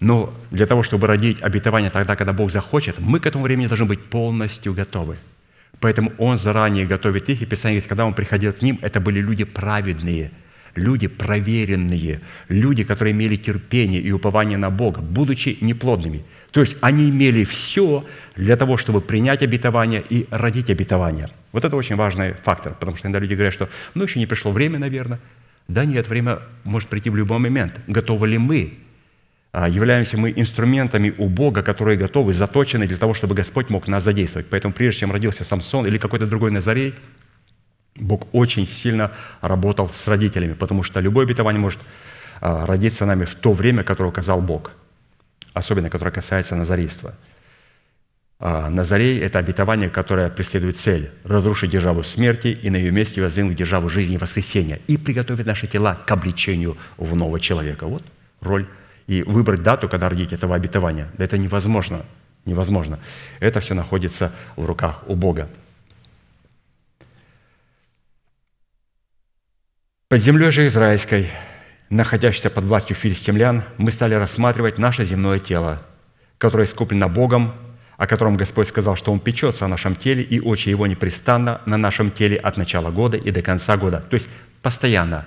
Но 0.00 0.34
для 0.50 0.66
того, 0.66 0.82
чтобы 0.82 1.06
родить 1.06 1.40
обетование 1.40 1.90
тогда, 1.90 2.14
когда 2.14 2.34
Бог 2.34 2.50
захочет, 2.50 2.98
мы 2.98 3.18
к 3.18 3.26
этому 3.26 3.44
времени 3.44 3.66
должны 3.66 3.86
быть 3.86 4.04
полностью 4.10 4.74
готовы. 4.74 5.16
Поэтому 5.80 6.12
Он 6.18 6.36
заранее 6.36 6.84
готовит 6.84 7.30
их, 7.30 7.40
и 7.40 7.46
Писание 7.46 7.76
говорит, 7.80 7.88
когда 7.88 8.04
Он 8.04 8.12
приходил 8.12 8.52
к 8.52 8.60
ним, 8.60 8.78
это 8.82 9.00
были 9.00 9.20
люди 9.20 9.44
праведные– 9.44 10.30
люди 10.78 11.08
проверенные, 11.08 12.20
люди, 12.48 12.84
которые 12.84 13.12
имели 13.12 13.36
терпение 13.36 14.00
и 14.00 14.12
упование 14.12 14.58
на 14.58 14.70
Бога, 14.70 15.00
будучи 15.00 15.58
неплодными. 15.60 16.24
То 16.50 16.60
есть 16.60 16.76
они 16.80 17.10
имели 17.10 17.44
все 17.44 18.06
для 18.36 18.56
того, 18.56 18.76
чтобы 18.76 19.00
принять 19.00 19.42
обетование 19.42 20.02
и 20.08 20.26
родить 20.30 20.70
обетование. 20.70 21.28
Вот 21.52 21.64
это 21.64 21.76
очень 21.76 21.96
важный 21.96 22.32
фактор, 22.32 22.74
потому 22.74 22.96
что 22.96 23.06
иногда 23.06 23.18
люди 23.18 23.34
говорят, 23.34 23.54
что 23.54 23.68
ну 23.94 24.04
еще 24.04 24.18
не 24.18 24.26
пришло 24.26 24.50
время, 24.50 24.78
наверное. 24.78 25.20
Да 25.68 25.84
нет, 25.84 26.08
время 26.08 26.40
может 26.64 26.88
прийти 26.88 27.10
в 27.10 27.16
любой 27.16 27.38
момент. 27.38 27.74
Готовы 27.86 28.28
ли 28.28 28.38
мы? 28.38 28.78
А, 29.52 29.68
являемся 29.68 30.16
мы 30.16 30.32
инструментами 30.34 31.14
у 31.18 31.28
Бога, 31.28 31.62
которые 31.62 31.98
готовы, 31.98 32.32
заточены 32.32 32.86
для 32.86 32.96
того, 32.96 33.12
чтобы 33.12 33.34
Господь 33.34 33.68
мог 33.68 33.86
нас 33.88 34.04
задействовать. 34.04 34.46
Поэтому 34.48 34.72
прежде 34.72 35.00
чем 35.00 35.12
родился 35.12 35.44
Самсон 35.44 35.86
или 35.86 35.98
какой-то 35.98 36.26
другой 36.26 36.50
Назарей, 36.50 36.94
Бог 37.96 38.28
очень 38.32 38.66
сильно 38.66 39.12
работал 39.40 39.90
с 39.92 40.06
родителями, 40.06 40.54
потому 40.54 40.82
что 40.82 41.00
любое 41.00 41.26
обетование 41.26 41.60
может 41.60 41.80
а, 42.40 42.64
родиться 42.66 43.04
нами 43.04 43.24
в 43.24 43.34
то 43.34 43.52
время, 43.52 43.84
которое 43.84 44.10
указал 44.10 44.40
Бог, 44.40 44.72
особенно 45.58 45.90
которое 45.90 46.12
касается 46.12 46.56
назарейства. 46.56 47.14
А 48.40 48.70
Назарей– 48.70 49.18
это 49.20 49.40
обетование, 49.40 49.90
которое 49.90 50.30
преследует 50.30 50.78
цель– 50.78 51.10
разрушить 51.24 51.72
державу 51.72 52.04
смерти 52.04 52.48
и 52.48 52.70
на 52.70 52.76
ее 52.76 52.92
месте 52.92 53.20
воздвигнуть 53.20 53.56
державу 53.56 53.88
жизни 53.88 54.14
и 54.14 54.18
воскресения 54.18 54.80
и 54.86 54.96
приготовить 54.96 55.44
наши 55.44 55.66
тела 55.66 55.96
к 56.06 56.10
обличению 56.12 56.78
в 56.96 57.16
нового 57.16 57.40
человека. 57.40 57.86
Вот 57.86 58.04
роль. 58.40 58.68
И 59.08 59.22
выбрать 59.22 59.62
дату, 59.62 59.88
когда 59.88 60.08
родить 60.08 60.32
этого 60.32 60.54
обетования, 60.54 61.08
да 61.18 61.24
это 61.24 61.36
невозможно. 61.36 62.04
Невозможно. 62.44 63.00
Это 63.40 63.58
все 63.58 63.74
находится 63.74 64.32
в 64.54 64.64
руках 64.64 65.02
у 65.08 65.16
Бога. 65.16 65.48
Под 70.08 70.22
землей 70.22 70.50
же 70.50 70.66
израильской, 70.66 71.28
находящейся 71.90 72.50
под 72.50 72.64
властью 72.64 72.96
филистимлян, 72.96 73.64
мы 73.76 73.92
стали 73.92 74.14
рассматривать 74.14 74.78
наше 74.78 75.04
земное 75.04 75.38
тело, 75.38 75.82
которое 76.38 76.64
искуплено 76.66 77.08
Богом 77.08 77.52
о 77.98 78.06
котором 78.06 78.36
Господь 78.36 78.68
сказал, 78.68 78.96
что 78.96 79.12
Он 79.12 79.18
печется 79.18 79.64
о 79.64 79.68
нашем 79.68 79.96
теле, 79.96 80.22
и 80.22 80.40
очи 80.40 80.68
Его 80.68 80.86
непрестанно 80.86 81.60
на 81.66 81.76
нашем 81.76 82.12
теле 82.12 82.36
от 82.36 82.56
начала 82.56 82.90
года 82.90 83.16
и 83.16 83.30
до 83.32 83.42
конца 83.42 83.76
года. 83.76 84.04
То 84.08 84.14
есть 84.14 84.28
постоянно 84.62 85.26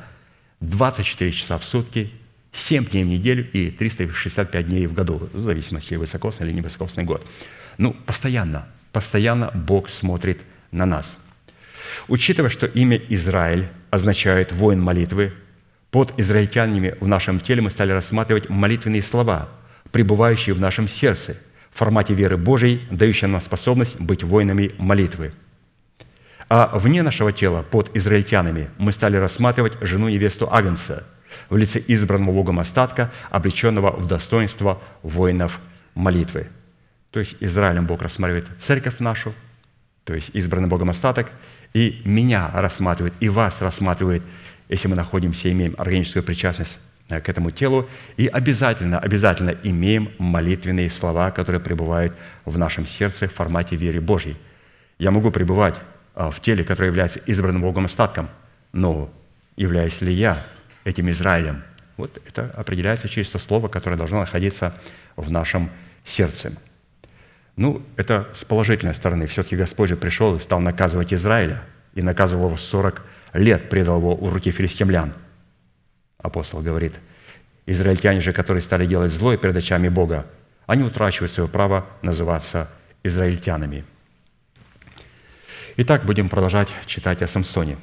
24 0.61 1.33
часа 1.33 1.57
в 1.57 1.65
сутки, 1.65 2.11
7 2.53 2.85
дней 2.85 3.03
в 3.03 3.07
неделю 3.07 3.49
и 3.51 3.71
365 3.71 4.67
дней 4.67 4.87
в 4.87 4.93
году, 4.93 5.29
в 5.33 5.39
зависимости, 5.39 5.95
высокосный 5.95 6.47
или 6.47 6.55
невысокосный 6.55 7.03
год. 7.03 7.25
Ну, 7.77 7.93
постоянно, 8.05 8.65
постоянно 8.93 9.51
Бог 9.53 9.89
смотрит 9.89 10.39
на 10.71 10.85
нас. 10.85 11.17
Учитывая, 12.07 12.49
что 12.49 12.67
имя 12.67 13.01
Израиль 13.09 13.67
означает 13.89 14.53
«воин 14.53 14.81
молитвы», 14.81 15.33
под 15.91 16.13
израильтянами 16.17 16.95
в 16.99 17.07
нашем 17.07 17.39
теле 17.39 17.61
мы 17.61 17.69
стали 17.69 17.91
рассматривать 17.91 18.49
молитвенные 18.49 19.03
слова, 19.03 19.49
пребывающие 19.91 20.55
в 20.55 20.61
нашем 20.61 20.87
сердце– 20.87 21.37
в 21.71 21.77
формате 21.77 22.13
веры 22.13 22.37
Божией, 22.37 22.81
дающей 22.91 23.27
нам 23.27 23.41
способность 23.41 23.99
быть 23.99 24.23
воинами 24.23 24.71
молитвы. 24.77 25.33
А 26.49 26.77
вне 26.77 27.01
нашего 27.01 27.31
тела, 27.31 27.63
под 27.63 27.95
израильтянами, 27.95 28.69
мы 28.77 28.91
стали 28.91 29.15
рассматривать 29.15 29.73
жену-невесту 29.79 30.49
Агнца 30.51 31.05
в 31.49 31.55
лице 31.55 31.81
избранного 31.87 32.33
Богом 32.33 32.59
остатка, 32.59 33.09
обреченного 33.29 33.91
в 33.91 34.05
достоинство 34.05 34.81
воинов 35.01 35.61
молитвы. 35.95 36.49
То 37.11 37.21
есть 37.21 37.37
Израилем 37.39 37.85
Бог 37.85 38.01
рассматривает 38.01 38.49
церковь 38.59 38.99
нашу, 38.99 39.33
то 40.03 40.13
есть 40.13 40.31
избранный 40.33 40.67
Богом 40.67 40.89
остаток, 40.89 41.31
и 41.73 42.01
меня 42.03 42.49
рассматривает, 42.53 43.13
и 43.21 43.29
вас 43.29 43.61
рассматривает, 43.61 44.23
если 44.71 44.87
мы 44.87 44.95
находимся, 44.95 45.51
имеем 45.51 45.75
органическую 45.77 46.23
причастность 46.23 46.79
Э, 47.11 47.19
к 47.19 47.29
этому 47.29 47.51
телу. 47.51 47.89
И 48.17 48.27
обязательно, 48.27 48.97
обязательно 48.97 49.55
имеем 49.63 50.09
молитвенные 50.17 50.89
слова, 50.89 51.31
которые 51.31 51.61
пребывают 51.61 52.15
в 52.45 52.57
нашем 52.57 52.87
сердце 52.87 53.27
в 53.27 53.33
формате 53.33 53.75
веры 53.75 53.99
Божьей. 54.01 54.37
Я 54.97 55.11
могу 55.11 55.31
пребывать 55.31 55.75
э, 56.15 56.29
в 56.31 56.39
теле, 56.39 56.63
которое 56.63 56.87
является 56.87 57.19
избранным 57.19 57.61
Богом 57.61 57.85
остатком, 57.85 58.29
но 58.71 59.11
являюсь 59.57 60.01
ли 60.01 60.13
я 60.13 60.43
этим 60.85 61.09
Израилем? 61.11 61.63
Вот 61.97 62.17
это 62.25 62.49
определяется 62.55 63.09
через 63.09 63.29
то 63.29 63.39
слово, 63.39 63.67
которое 63.67 63.97
должно 63.97 64.21
находиться 64.21 64.73
в 65.17 65.29
нашем 65.29 65.69
сердце. 66.05 66.53
Ну, 67.57 67.83
это 67.97 68.29
с 68.33 68.45
положительной 68.45 68.95
стороны. 68.95 69.27
Все-таки 69.27 69.57
Господь 69.57 69.89
же 69.89 69.97
пришел 69.97 70.35
и 70.35 70.39
стал 70.39 70.61
наказывать 70.61 71.13
Израиля, 71.13 71.61
и 71.93 72.01
наказывал 72.01 72.47
его 72.47 72.57
40 72.57 73.01
лет, 73.33 73.69
предал 73.69 73.97
его 73.97 74.15
в 74.15 74.33
руки 74.33 74.51
филистимлян– 74.51 75.13
апостол 76.21 76.61
говорит, 76.61 76.93
израильтяне 77.65 78.21
же, 78.21 78.33
которые 78.33 78.61
стали 78.61 78.85
делать 78.85 79.11
злое 79.11 79.37
перед 79.37 79.55
очами 79.55 79.89
Бога, 79.89 80.27
они 80.67 80.83
утрачивают 80.83 81.31
свое 81.31 81.49
право 81.49 81.87
называться 82.01 82.69
израильтянами. 83.03 83.83
Итак, 85.77 86.05
будем 86.05 86.29
продолжать 86.29 86.69
читать 86.85 87.21
о 87.21 87.27
Самсоне. 87.27 87.77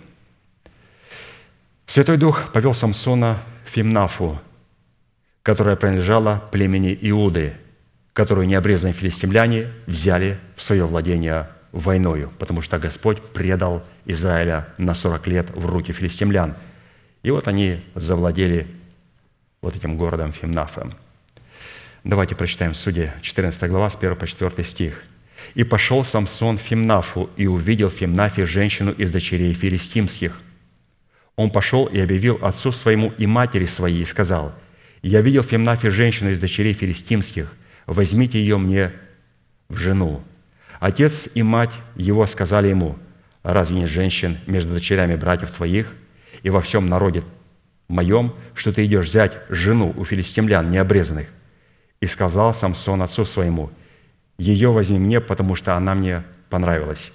Святой 1.87 2.19
Дух 2.19 2.53
повел 2.53 2.75
Самсона 2.75 3.39
в 3.65 3.71
Фимнафу, 3.71 4.39
которая 5.43 5.77
принадлежала 5.77 6.43
племени 6.53 6.97
Иуды, 7.01 7.55
которую 8.13 8.47
необрезанные 8.47 8.93
филистимляне 8.93 9.69
взяли 9.87 10.39
в 10.57 10.63
свое 10.63 10.85
владение 10.87 11.49
войною, 11.73 12.31
потому 12.39 12.61
что 12.61 12.79
Господь 12.79 13.23
предал 13.23 13.85
Израиля 14.09 14.69
на 14.77 14.95
40 14.95 15.27
лет 15.29 15.51
в 15.57 15.65
руки 15.67 15.93
филистимлян– 15.93 16.57
и 17.23 17.31
вот 17.31 17.49
они 17.49 17.81
завладели 17.95 18.67
вот 19.61 19.77
этим 19.77 19.97
городом 19.97 20.33
Фимнафом. 20.33 20.95
Давайте 22.05 22.35
прочитаем 22.35 22.75
Судья 22.75 23.15
14 23.23 23.69
глава, 23.69 23.91
с 23.91 23.97
1 23.97 24.17
по 24.17 24.27
4 24.27 24.65
стих. 24.65 25.03
«И 25.55 25.65
пошел 25.65 26.05
Самсон 26.05 26.59
в 26.59 26.63
Фимнафу, 26.63 27.31
и 27.37 27.47
увидел 27.47 27.91
в 27.91 27.95
Фимнафе 27.95 28.47
женщину 28.47 28.93
из 28.93 29.13
дочерей 29.13 29.53
филистимских. 29.55 30.41
Он 31.37 31.51
пошел 31.51 31.87
и 31.87 31.99
объявил 32.01 32.39
отцу 32.43 32.73
своему 32.73 33.13
и 33.19 33.27
матери 33.27 33.67
своей, 33.67 34.03
и 34.03 34.05
сказал, 34.05 34.55
«Я 35.03 35.21
видел 35.21 35.43
в 35.43 35.47
Фимнафе 35.47 35.91
женщину 35.91 36.31
из 36.31 36.41
дочерей 36.41 36.73
филистимских, 36.73 37.53
возьмите 37.87 38.41
ее 38.41 38.59
мне 38.59 38.93
в 39.69 39.77
жену». 39.77 40.23
Отец 40.81 41.29
и 41.35 41.43
мать 41.43 41.75
его 41.97 42.27
сказали 42.27 42.69
ему, 42.69 42.97
«Разве 43.43 43.77
нет 43.77 43.89
женщин 43.89 44.39
между 44.47 44.73
дочерями 44.75 45.17
братьев 45.17 45.51
твоих?» 45.51 45.95
и 46.43 46.51
во 46.51 46.61
всем 46.61 46.87
народе 46.87 47.23
моем, 47.89 48.35
что 48.55 48.73
ты 48.73 48.85
идешь 48.85 49.07
взять 49.07 49.39
жену 49.49 49.93
у 49.97 50.05
филистимлян 50.05 50.71
необрезанных. 50.71 51.29
И 52.01 52.07
сказал 52.07 52.55
Самсон 52.55 53.03
отцу 53.03 53.25
своему, 53.25 53.71
ее 54.39 54.71
возьми 54.71 54.99
мне, 54.99 55.21
потому 55.21 55.55
что 55.57 55.75
она 55.75 55.95
мне 55.95 56.23
понравилась. 56.49 57.13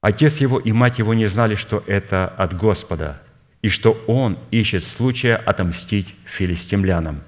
Отец 0.00 0.38
его 0.38 0.58
и 0.58 0.72
мать 0.72 0.98
его 0.98 1.14
не 1.14 1.26
знали, 1.26 1.54
что 1.54 1.82
это 1.86 2.26
от 2.26 2.56
Господа, 2.56 3.22
и 3.62 3.68
что 3.68 3.92
он 4.06 4.38
ищет 4.50 4.84
случая 4.84 5.36
отомстить 5.36 6.14
филистимлянам. 6.24 7.22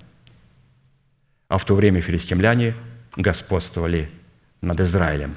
А 1.49 1.59
в 1.59 1.65
то 1.65 1.75
время 1.75 2.01
филистимляне 2.01 2.75
господствовали 3.17 4.11
над 4.61 4.81
Израилем. 4.81 5.37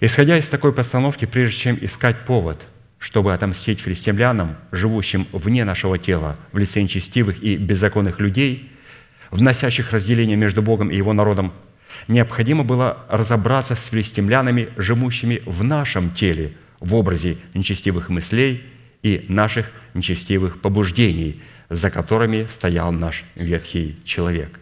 Исходя 0.00 0.38
из 0.38 0.48
такой 0.48 0.72
постановки, 0.72 1.24
прежде 1.26 1.56
чем 1.56 1.78
искать 1.80 2.24
повод– 2.24 2.66
чтобы 3.00 3.32
отомстить 3.32 3.80
филистимлянам, 3.80 4.56
живущим 4.70 5.26
вне 5.32 5.64
нашего 5.64 5.98
тела, 5.98 6.36
в 6.52 6.58
лице 6.58 6.82
нечестивых 6.82 7.42
и 7.42 7.56
беззаконных 7.56 8.20
людей, 8.20 8.70
вносящих 9.30 9.92
разделение 9.92 10.36
между 10.36 10.62
Богом 10.62 10.90
и 10.90 10.96
Его 10.96 11.14
народом, 11.14 11.52
необходимо 12.08 12.62
было 12.62 13.06
разобраться 13.08 13.74
с 13.74 13.86
филистимлянами, 13.86 14.68
живущими 14.76 15.42
в 15.46 15.64
нашем 15.64 16.10
теле, 16.14 16.52
в 16.78 16.94
образе 16.94 17.38
нечестивых 17.54 18.10
мыслей 18.10 18.62
и 19.02 19.24
наших 19.28 19.70
нечестивых 19.94 20.60
побуждений, 20.60 21.42
за 21.70 21.90
которыми 21.90 22.48
стоял 22.50 22.92
наш 22.92 23.24
ветхий 23.34 23.98
человек. 24.04 24.60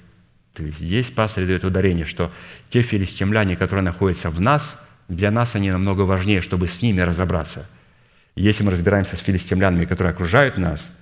То 0.54 0.62
есть 0.62 0.78
здесь 0.78 1.10
пастор 1.10 1.44
дает 1.44 1.64
ударение, 1.64 2.06
что 2.06 2.32
те 2.70 2.82
филистимляне, 2.82 3.56
которые 3.56 3.84
находятся 3.84 4.30
в 4.30 4.40
нас, 4.40 4.80
для 5.08 5.30
нас 5.30 5.56
они 5.56 5.70
намного 5.70 6.02
важнее, 6.02 6.40
чтобы 6.40 6.68
с 6.68 6.82
ними 6.82 7.00
разобраться– 7.00 7.68
если 8.38 8.62
мы 8.62 8.70
разбираемся 8.70 9.16
с 9.16 9.18
филистимлянами, 9.18 9.84
которые 9.84 10.12
окружают 10.12 10.58
нас, 10.58 10.96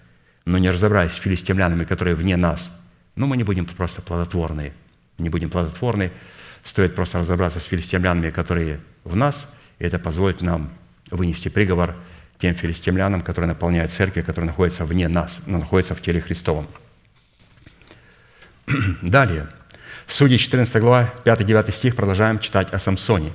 но 0.47 0.57
не 0.57 0.71
разобраясь 0.71 1.13
с 1.13 1.17
филистимлянами, 1.17 1.85
которые 1.85 2.17
вне 2.17 2.35
нас, 2.37 2.71
ну, 3.15 3.27
мы 3.27 3.37
не 3.37 3.45
будем 3.45 3.67
просто 3.67 4.01
плодотворны. 4.01 4.73
Не 5.19 5.29
будем 5.29 5.51
плодотворны. 5.51 6.13
Стоит 6.65 6.95
просто 6.95 7.19
разобраться 7.19 7.61
с 7.61 7.65
филистимлянами, 7.65 8.31
которые 8.31 8.81
в 9.05 9.17
нас, 9.17 9.53
и 9.79 9.85
это 9.85 9.99
позволит 9.99 10.41
нам 10.41 10.71
вынести 11.11 11.49
приговор 11.49 11.95
тем 12.39 12.55
филистимлянам, 12.55 13.21
которые 13.21 13.49
наполняют 13.49 13.93
церкви, 13.93 14.23
которые 14.23 14.47
находятся 14.47 14.87
вне 14.87 15.07
нас, 15.07 15.43
но 15.45 15.59
находятся 15.59 15.95
в 15.95 16.01
теле 16.01 16.23
Христовом. 16.23 16.67
Далее. 19.03 19.49
Судьи 20.07 20.39
14 20.39 20.81
глава, 20.81 21.13
5-9 21.25 21.71
стих, 21.71 21.97
продолжаем 21.97 22.39
читать 22.39 22.73
о 22.73 22.79
Самсоне. 22.79 23.33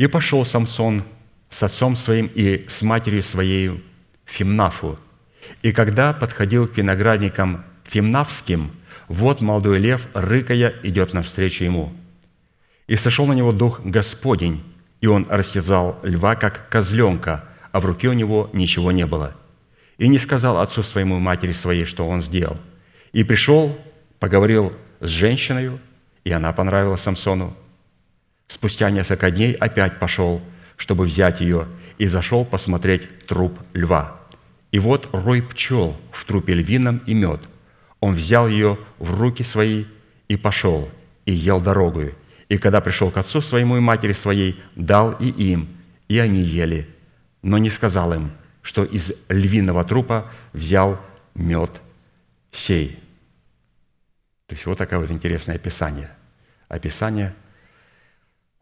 «И 0.00 0.06
пошел 0.06 0.46
Самсон 0.46 1.02
с 1.50 1.62
отцом 1.62 1.94
своим 1.94 2.30
и 2.34 2.64
с 2.68 2.80
матерью 2.80 3.22
своей 3.22 3.84
Фимнафу. 4.24 4.98
И 5.60 5.72
когда 5.72 6.14
подходил 6.14 6.66
к 6.66 6.78
виноградникам 6.78 7.66
Фимнафским, 7.84 8.70
вот 9.08 9.42
молодой 9.42 9.78
лев, 9.78 10.08
рыкая, 10.14 10.72
идет 10.84 11.12
навстречу 11.12 11.64
ему. 11.64 11.92
И 12.86 12.96
сошел 12.96 13.26
на 13.26 13.34
него 13.34 13.52
дух 13.52 13.80
Господень, 13.84 14.64
и 15.02 15.06
он 15.06 15.26
растязал 15.28 15.98
льва, 16.02 16.34
как 16.34 16.70
козленка, 16.70 17.44
а 17.70 17.78
в 17.78 17.84
руке 17.84 18.08
у 18.08 18.14
него 18.14 18.48
ничего 18.54 18.92
не 18.92 19.04
было. 19.04 19.36
И 19.98 20.08
не 20.08 20.18
сказал 20.18 20.60
отцу 20.60 20.82
своему 20.82 21.18
матери 21.18 21.52
своей, 21.52 21.84
что 21.84 22.06
он 22.06 22.22
сделал. 22.22 22.56
И 23.12 23.22
пришел, 23.22 23.78
поговорил 24.18 24.72
с 25.00 25.08
женщиной, 25.08 25.78
и 26.24 26.32
она 26.32 26.54
понравилась 26.54 27.02
Самсону. 27.02 27.54
Спустя 28.50 28.90
несколько 28.90 29.30
дней 29.30 29.54
опять 29.54 29.98
пошел– 29.98 30.42
чтобы 30.80 31.04
взять 31.04 31.42
ее, 31.42 31.68
и 31.98 32.06
зашел 32.06 32.46
посмотреть 32.46 33.26
труп 33.26 33.58
льва. 33.74 34.18
И 34.72 34.78
вот 34.78 35.10
рой 35.12 35.42
пчел 35.42 35.94
в 36.10 36.24
трупе 36.24 36.54
львином 36.54 37.02
и 37.06 37.12
мед. 37.12 37.40
Он 38.00 38.14
взял 38.14 38.48
ее 38.48 38.78
в 38.98 39.20
руки 39.20 39.42
свои 39.42 39.84
и 40.28 40.38
пошел, 40.38 40.88
и 41.26 41.32
ел 41.32 41.60
дорогую. 41.60 42.14
И 42.48 42.56
когда 42.56 42.80
пришел 42.80 43.10
к 43.10 43.18
отцу 43.18 43.42
своему 43.42 43.76
и 43.76 43.80
матери 43.80 44.14
своей, 44.14 44.58
дал 44.74 45.12
и 45.20 45.28
им, 45.28 45.68
и 46.08 46.18
они 46.18 46.40
ели, 46.40 46.88
но 47.42 47.58
не 47.58 47.68
сказал 47.68 48.14
им, 48.14 48.30
что 48.62 48.82
из 48.82 49.12
львиного 49.28 49.84
трупа 49.84 50.30
взял 50.54 50.98
мед 51.34 51.70
сей. 52.50 52.98
То 54.46 54.54
есть 54.54 54.64
вот 54.64 54.78
такое 54.78 54.98
вот 54.98 55.10
интересное 55.10 55.56
описание. 55.56 56.10
Описание. 56.68 57.34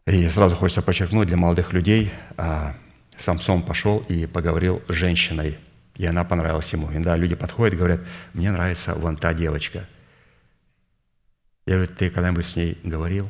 И 0.09 0.27
сразу 0.29 0.55
хочется 0.55 0.81
подчеркнуть 0.81 1.27
для 1.27 1.37
молодых 1.37 1.71
людей, 1.71 2.11
а, 2.35 2.75
Самсон 3.15 3.61
пошел 3.61 3.99
и 4.09 4.25
поговорил 4.25 4.81
с 4.87 4.93
женщиной, 4.93 5.59
и 5.93 6.05
она 6.07 6.23
понравилась 6.23 6.73
ему. 6.73 6.89
И 6.89 6.97
да, 6.97 7.15
люди 7.15 7.35
подходят 7.35 7.75
и 7.75 7.77
говорят, 7.77 8.01
мне 8.33 8.51
нравится 8.51 8.95
вон 8.95 9.17
та 9.17 9.35
девочка. 9.35 9.87
Я 11.67 11.75
говорю, 11.75 11.93
ты 11.95 12.09
когда-нибудь 12.09 12.47
с 12.47 12.55
ней 12.55 12.79
говорил? 12.83 13.29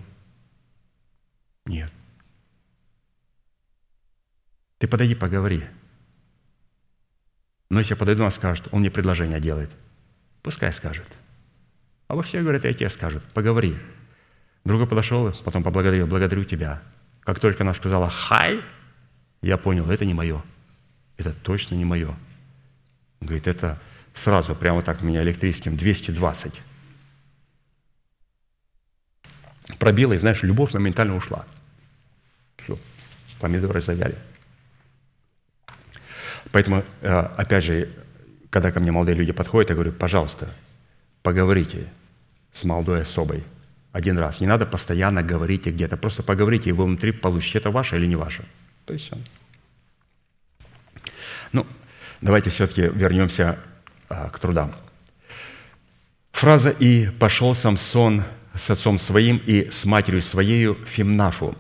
Нет. 1.66 1.92
Ты 4.78 4.88
подойди, 4.88 5.16
поговори. 5.16 5.66
Но 7.70 7.80
если 7.80 7.94
я 7.94 7.98
подойду, 7.98 8.24
он 8.24 8.32
скажет, 8.32 8.70
он 8.72 8.80
мне 8.80 8.90
предложение 8.90 9.42
делает. 9.42 9.70
Пускай 10.44 10.72
скажет. 10.72 11.08
А 12.08 12.16
вы 12.16 12.24
все 12.24 12.42
говорят, 12.42 12.64
я 12.64 12.74
тебе 12.74 12.90
скажут, 12.90 13.22
поговори. 13.34 13.76
Другой 14.66 14.88
подошел, 14.88 15.32
потом 15.44 15.64
поблагодарил, 15.64 16.08
благодарю 16.08 16.44
тебя. 16.44 16.82
Как 17.22 17.40
только 17.40 17.64
она 17.64 17.74
сказала 17.74 18.10
«хай», 18.10 18.62
я 19.42 19.58
понял, 19.58 19.90
это 19.90 20.06
не 20.06 20.14
мое. 20.14 20.42
Это 21.18 21.32
точно 21.32 21.76
не 21.76 21.86
мое. 21.86 22.16
Говорит, 23.22 23.48
это 23.48 23.80
сразу, 24.14 24.56
прямо 24.56 24.82
так 24.82 25.02
меня 25.02 25.22
электрическим, 25.22 25.78
220. 25.78 26.62
Пробило, 29.78 30.14
и 30.14 30.18
знаешь, 30.18 30.44
любовь 30.44 30.74
моментально 30.74 31.16
ушла. 31.16 31.46
Все, 32.58 32.78
помидоры 33.40 33.80
завяли. 33.80 34.16
Поэтому, 36.52 36.84
э, 37.02 37.10
опять 37.38 37.64
же, 37.64 37.90
когда 38.50 38.72
ко 38.72 38.80
мне 38.80 38.92
молодые 38.92 39.16
люди 39.16 39.32
подходят, 39.32 39.70
я 39.70 39.76
говорю, 39.76 39.92
пожалуйста, 39.92 40.54
поговорите 41.22 41.88
с 42.52 42.64
молодой 42.64 43.02
особой 43.02 43.44
один 43.92 44.18
раз. 44.18 44.40
Не 44.40 44.48
надо 44.48 44.66
постоянно 44.66 45.24
говорить 45.24 45.66
где-то, 45.66 45.98
просто 45.98 46.24
поговорите, 46.24 46.70
и 46.70 46.74
вы 46.74 46.86
внутри 46.86 47.12
получите, 47.12 47.58
это 47.58 47.72
ваше 47.72 47.98
или 47.98 48.06
не 48.06 48.16
ваше. 48.16 48.44
То 48.86 48.94
есть 48.94 49.06
все. 49.06 49.18
Ну, 51.52 51.66
давайте 52.22 52.50
все-таки 52.50 52.82
вернемся 52.82 53.58
а, 54.10 54.30
к 54.30 54.40
трудам. 54.40 54.74
Фраза 56.32 56.70
«И 56.70 57.08
пошел 57.20 57.56
Самсон 57.56 58.24
с 58.56 58.70
отцом 58.70 59.00
своим 59.00 59.42
и 59.46 59.70
с 59.72 59.86
матерью 59.86 60.22
своею 60.22 60.76
Фимнафу» 60.76 61.58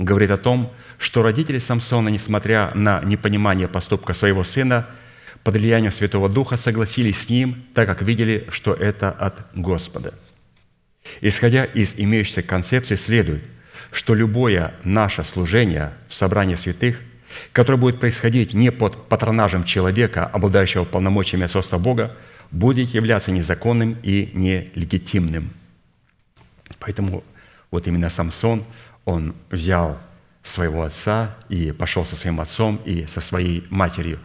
говорит 0.00 0.30
о 0.30 0.38
том, 0.38 0.72
что 0.98 1.22
родители 1.22 1.58
Самсона, 1.58 2.08
несмотря 2.08 2.72
на 2.74 3.02
непонимание 3.02 3.68
поступка 3.68 4.14
своего 4.14 4.44
сына, 4.44 4.86
под 5.44 5.54
влиянием 5.54 5.92
Святого 5.92 6.28
Духа 6.28 6.56
согласились 6.56 7.22
с 7.22 7.28
ним, 7.28 7.64
так 7.74 7.86
как 7.86 8.02
видели, 8.02 8.46
что 8.50 8.74
это 8.74 9.10
от 9.10 9.34
Господа. 9.54 10.14
Исходя 11.20 11.64
из 11.64 11.94
имеющейся 11.96 12.42
концепции, 12.42 12.96
следует, 12.96 13.42
что 13.92 14.14
любое 14.14 14.74
наше 14.84 15.24
служение 15.24 15.92
в 16.08 16.14
собрании 16.14 16.54
святых, 16.54 17.00
которое 17.52 17.78
будет 17.78 18.00
происходить 18.00 18.54
не 18.54 18.70
под 18.70 19.08
патронажем 19.08 19.64
человека, 19.64 20.26
обладающего 20.26 20.84
полномочиями 20.84 21.44
отцовства 21.44 21.78
Бога, 21.78 22.16
будет 22.50 22.90
являться 22.90 23.30
незаконным 23.30 23.96
и 24.02 24.30
нелегитимным. 24.32 25.50
Поэтому 26.78 27.22
вот 27.70 27.86
именно 27.86 28.10
Самсон, 28.10 28.64
он 29.04 29.34
взял 29.50 29.98
своего 30.42 30.82
отца 30.82 31.36
и 31.48 31.72
пошел 31.72 32.04
со 32.04 32.16
своим 32.16 32.40
отцом 32.40 32.80
и 32.84 33.06
со 33.06 33.20
своей 33.20 33.64
матерью. 33.70 34.18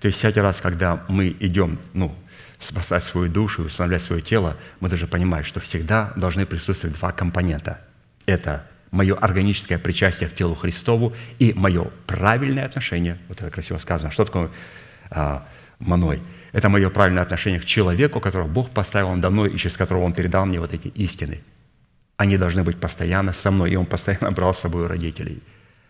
То 0.00 0.08
есть 0.08 0.18
всякий 0.18 0.40
раз, 0.40 0.60
когда 0.60 1.04
мы 1.08 1.36
идем, 1.40 1.78
ну, 1.92 2.14
спасать 2.60 3.02
свою 3.02 3.28
душу, 3.28 3.64
устанавливать 3.64 4.02
свое 4.02 4.22
тело, 4.22 4.56
мы 4.78 4.88
должны 4.88 5.08
понимать, 5.08 5.46
что 5.46 5.60
всегда 5.60 6.12
должны 6.14 6.46
присутствовать 6.46 6.96
два 6.96 7.10
компонента. 7.10 7.80
Это 8.26 8.66
мое 8.92 9.16
органическое 9.16 9.78
причастие 9.78 10.28
к 10.28 10.34
телу 10.34 10.54
Христову 10.54 11.14
и 11.38 11.52
мое 11.54 11.90
правильное 12.06 12.66
отношение, 12.66 13.18
вот 13.28 13.40
это 13.40 13.50
красиво 13.50 13.78
сказано, 13.78 14.10
что 14.10 14.24
такое 14.24 14.50
а, 15.10 15.46
маной? 15.78 16.20
Это 16.52 16.68
мое 16.68 16.90
правильное 16.90 17.22
отношение 17.22 17.60
к 17.60 17.64
человеку, 17.64 18.20
которого 18.20 18.48
Бог 18.48 18.70
поставил 18.70 19.14
мной 19.14 19.50
и 19.50 19.56
через 19.56 19.76
которого 19.76 20.02
Он 20.02 20.12
передал 20.12 20.46
мне 20.46 20.60
вот 20.60 20.74
эти 20.74 20.88
истины. 20.88 21.40
Они 22.16 22.36
должны 22.36 22.62
быть 22.64 22.78
постоянно 22.78 23.32
со 23.32 23.50
мной, 23.50 23.70
и 23.70 23.76
Он 23.76 23.86
постоянно 23.86 24.32
брал 24.32 24.52
с 24.52 24.58
собой 24.58 24.86
родителей. 24.86 25.42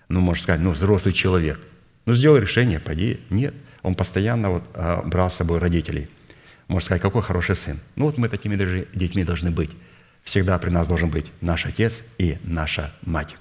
Ну, 0.09 0.21
можно 0.21 0.43
сказать, 0.43 0.61
ну, 0.61 0.71
взрослый 0.71 1.14
человек. 1.14 1.59
Ну, 2.05 2.14
сделал 2.14 2.37
решение, 2.37 2.79
пойди. 2.79 3.21
Нет, 3.31 3.55
он 3.83 3.95
постоянно 3.95 4.51
вот, 4.51 4.64
а, 4.75 5.03
брал 5.03 5.31
с 5.31 5.35
собой 5.35 5.59
родителей. 5.59 6.09
Можно 6.71 6.87
сказать, 6.87 7.03
какой 7.03 7.23
хороший 7.23 7.57
сын. 7.57 7.81
Ну, 7.97 8.05
вот 8.05 8.16
мы 8.16 8.29
такими 8.29 8.55
даже 8.55 8.87
детьми 8.95 9.25
должны 9.25 9.51
быть 9.51 9.73
всегда 10.23 10.57
при 10.57 10.71
нас 10.71 10.87
должен 10.87 11.11
быть 11.11 11.27
наш 11.41 11.66
отец 11.66 12.05
и 12.16 12.39
наша 12.45 12.93
мать. 13.03 13.35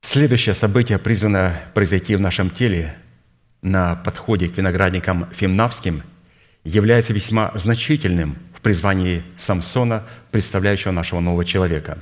Следующее 0.00 0.56
событие 0.56 0.98
призвано 0.98 1.54
произойти 1.72 2.16
в 2.16 2.20
нашем 2.20 2.50
теле 2.50 2.96
на 3.62 3.94
подходе 3.94 4.48
к 4.48 4.56
виноградникам 4.56 5.28
фимнавским 5.30 6.02
является 6.64 7.12
весьма 7.12 7.52
значительным 7.54 8.38
в 8.56 8.60
призвании 8.60 9.22
Самсона, 9.36 10.02
представляющего 10.32 10.90
нашего 10.90 11.20
нового 11.20 11.44
человека. 11.44 11.98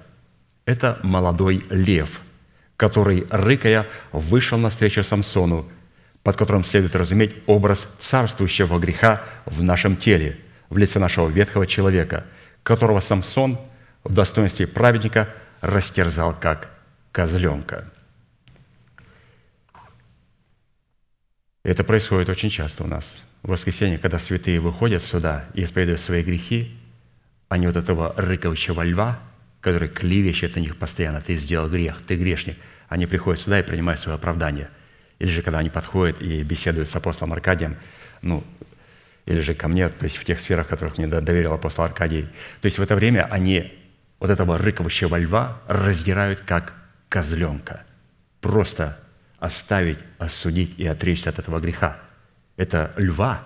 Это 0.65 0.99
молодой 1.03 1.63
лев, 1.69 2.23
который, 2.79 3.27
рыкая, 3.29 3.87
вышел 4.13 4.57
навстречу 4.57 5.05
Самсону, 5.05 5.69
под 6.27 6.37
которым 6.37 6.65
следует 6.65 6.97
разуметь 6.97 7.37
образ 7.47 7.87
царствующего 8.01 8.81
греха 8.81 9.23
в 9.45 9.63
нашем 9.63 9.97
теле– 9.97 10.41
в 10.69 10.77
лице 10.77 10.99
нашего 10.99 11.29
ветхого 11.29 11.69
человека, 11.69 12.25
которого 12.65 12.99
Самсон 12.99 13.61
в 14.03 14.13
достоинстве 14.13 14.67
праведника 14.67 15.29
растерзал 15.61 16.37
как 16.37 16.71
козленка. 17.13 17.93
Это 21.63 21.85
происходит 21.85 22.29
очень 22.29 22.51
часто 22.51 22.83
у 22.83 22.89
нас. 22.89 23.19
В 23.45 23.51
воскресенье, 23.51 23.99
когда 23.99 24.19
святые 24.19 24.59
выходят 24.59 25.05
сюда 25.05 25.45
и 25.55 25.63
исповедуют 25.63 26.01
свои 26.01 26.25
грехи, 26.25 26.77
они 27.49 27.69
вот 27.69 27.77
этого 27.77 28.13
рыковичего 28.17 28.83
льва, 28.83 29.21
который 29.61 29.89
клевещет 29.89 30.57
на 30.57 30.61
них 30.61 30.77
постоянно, 30.77 31.21
ты 31.21 31.37
сделал 31.37 31.69
грех, 31.69 32.03
ты 32.03 32.17
грешник, 32.17 32.57
они 32.89 33.07
приходят 33.07 33.41
сюда 33.41 33.61
и 33.61 33.63
принимают 33.63 34.01
свое 34.01 34.17
оправдание. 34.17 34.71
Или 35.19 35.31
же, 35.31 35.43
когда 35.43 35.59
они 35.61 35.71
подходят 35.71 36.21
и 36.21 36.43
беседуют 36.43 36.89
с 36.89 36.97
апостолом 36.97 37.33
Аркадием, 37.33 37.77
ну, 38.23 38.45
или 39.25 39.41
же 39.41 39.55
ко 39.55 39.69
мне, 39.69 39.89
то 39.89 40.05
есть 40.05 40.17
в 40.17 40.25
тех 40.25 40.41
сферах, 40.41 40.69
которых 40.69 40.99
мне 40.99 41.07
доверил 41.07 41.53
апостол 41.53 41.85
Аркадий. 41.85 42.23
То 42.61 42.67
есть 42.67 42.79
в 42.79 42.83
это 42.83 42.95
время 42.95 43.27
они 43.31 43.73
вот 44.21 44.31
этого 44.31 44.57
рыковущего 44.57 45.17
льва 45.17 45.61
раздирают 45.69 46.41
как 46.41 46.75
козленка. 47.09 47.85
Просто 48.41 48.99
оставить, 49.39 49.99
осудить 50.19 50.79
и 50.79 50.87
отречься 50.87 51.31
от 51.31 51.39
этого 51.39 51.61
греха. 51.61 51.99
Это 52.57 52.93
льва, 52.97 53.43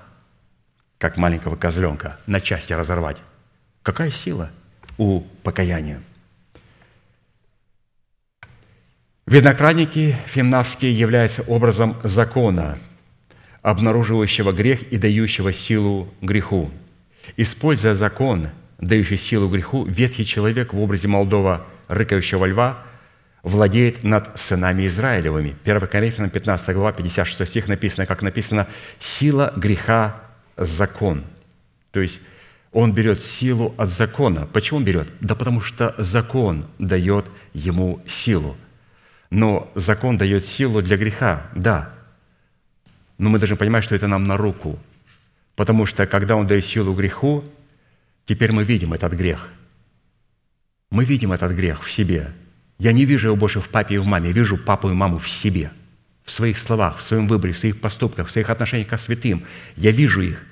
как 0.98 1.16
маленького 1.16 1.56
козленка, 1.56 2.18
на 2.26 2.40
части 2.40 2.72
разорвать. 2.72 3.16
Какая 3.82 4.10
сила 4.10 4.50
у 4.98 5.20
покаяния? 5.42 6.02
Виноградники 9.30 10.16
фимнавские 10.26 10.92
являются 10.92 11.42
образом 11.42 11.96
закона– 12.02 12.78
обнаруживающего 13.62 14.50
грех 14.50 14.82
и 14.90 14.98
дающего 14.98 15.52
силу 15.52 16.12
греху. 16.20 16.68
Используя 17.36 17.94
закон, 17.94 18.48
дающий 18.80 19.16
силу 19.16 19.48
греху, 19.48 19.84
ветхий 19.84 20.26
человек 20.26 20.72
в 20.72 20.80
образе 20.80 21.06
молодого 21.06 21.64
рыкающего 21.86 22.44
льва 22.44 22.78
владеет 23.44 24.02
над 24.02 24.36
сынами 24.36 24.88
Израилевыми. 24.88 25.54
1 25.64 25.86
Коринфянам 25.86 26.30
15 26.30 26.74
глава, 26.74 26.90
56 26.92 27.48
стих 27.48 27.68
написано, 27.68 28.06
как 28.06 28.22
написано, 28.22 28.66
«Сила 28.98 29.52
греха– 29.56 30.22
закон». 30.56 31.22
То 31.92 32.00
есть 32.00 32.20
он 32.72 32.92
берет 32.92 33.22
силу 33.22 33.76
от 33.76 33.90
закона. 33.90 34.48
Почему 34.52 34.78
он 34.78 34.84
берет? 34.84 35.06
Да 35.20 35.36
потому 35.36 35.60
что 35.60 35.94
закон 35.98 36.66
дает 36.80 37.26
ему 37.54 38.02
силу. 38.08 38.56
Но 39.30 39.70
закон 39.74 40.18
дает 40.18 40.44
силу 40.44 40.82
для 40.82 40.96
греха, 40.96 41.46
да, 41.54 41.94
но 43.20 43.28
мы 43.28 43.38
должны 43.38 43.56
понимать, 43.56 43.84
что 43.84 43.94
это 43.94 44.08
нам 44.08 44.24
на 44.24 44.38
руку. 44.38 44.78
Потому 45.54 45.84
что 45.84 46.06
когда 46.06 46.36
Он 46.36 46.46
дает 46.46 46.64
силу 46.64 46.94
греху, 46.94 47.44
теперь 48.24 48.50
мы 48.50 48.64
видим 48.64 48.94
этот 48.94 49.12
грех. 49.12 49.50
Мы 50.90 51.04
видим 51.04 51.32
этот 51.32 51.52
грех 51.52 51.82
в 51.82 51.90
себе. 51.90 52.32
Я 52.78 52.92
не 52.92 53.04
вижу 53.04 53.28
его 53.28 53.36
больше 53.36 53.60
в 53.60 53.68
папе 53.68 53.96
и 53.96 53.98
в 53.98 54.06
маме, 54.06 54.28
я 54.28 54.32
вижу 54.32 54.56
папу 54.56 54.88
и 54.88 54.94
маму 54.94 55.18
в 55.18 55.28
себе, 55.28 55.70
в 56.24 56.30
своих 56.30 56.58
словах, 56.58 56.96
в 56.96 57.02
своем 57.02 57.28
выборе, 57.28 57.52
в 57.52 57.58
своих 57.58 57.78
поступках, 57.78 58.28
в 58.28 58.30
своих 58.30 58.48
отношениях 58.48 58.88
к 58.88 58.96
святым. 58.96 59.44
Я 59.76 59.90
вижу 59.90 60.22
их. 60.22 60.42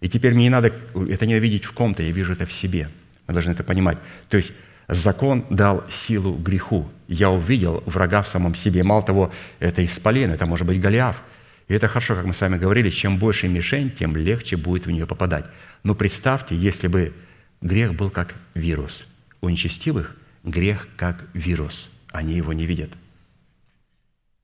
И 0.00 0.08
теперь 0.10 0.34
мне 0.34 0.44
не 0.44 0.50
надо, 0.50 0.70
это 1.08 1.24
не 1.24 1.40
видеть 1.40 1.64
в 1.64 1.72
ком-то, 1.72 2.02
я 2.02 2.12
вижу 2.12 2.34
это 2.34 2.44
в 2.44 2.52
себе. 2.52 2.90
Мы 3.26 3.32
должны 3.32 3.52
это 3.52 3.64
понимать. 3.64 3.96
То 4.28 4.36
есть 4.36 4.52
закон 4.88 5.44
дал 5.50 5.84
силу 5.90 6.34
греху. 6.34 6.88
Я 7.06 7.30
увидел 7.30 7.82
врага 7.86 8.22
в 8.22 8.28
самом 8.28 8.54
себе. 8.54 8.82
Мало 8.82 9.02
того, 9.02 9.32
это 9.58 9.84
исполин, 9.84 10.30
это 10.30 10.46
может 10.46 10.66
быть 10.66 10.80
Голиаф. 10.80 11.22
И 11.68 11.74
это 11.74 11.86
хорошо, 11.86 12.14
как 12.14 12.24
мы 12.24 12.32
с 12.32 12.40
вами 12.40 12.56
говорили, 12.56 12.88
чем 12.88 13.18
больше 13.18 13.46
мишень, 13.46 13.90
тем 13.90 14.16
легче 14.16 14.56
будет 14.56 14.86
в 14.86 14.90
нее 14.90 15.06
попадать. 15.06 15.44
Но 15.84 15.94
представьте, 15.94 16.56
если 16.56 16.88
бы 16.88 17.12
грех 17.60 17.94
был 17.94 18.10
как 18.10 18.34
вирус. 18.54 19.04
У 19.40 19.48
нечестивых 19.48 20.16
грех 20.44 20.88
как 20.96 21.24
вирус. 21.34 21.90
Они 22.10 22.34
его 22.34 22.54
не 22.54 22.64
видят. 22.64 22.90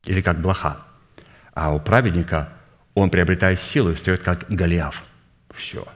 Или 0.05 0.21
как 0.21 0.41
блоха. 0.41 0.79
А 1.55 1.75
у 1.75 1.81
праведника 1.81 2.53
он 2.93 3.09
приобретает 3.11 3.61
силу 3.61 3.91
и 3.91 3.95
встает 3.95 4.21
как 4.21 4.45
Голиаф. 4.49 5.03
Все. 5.55 5.87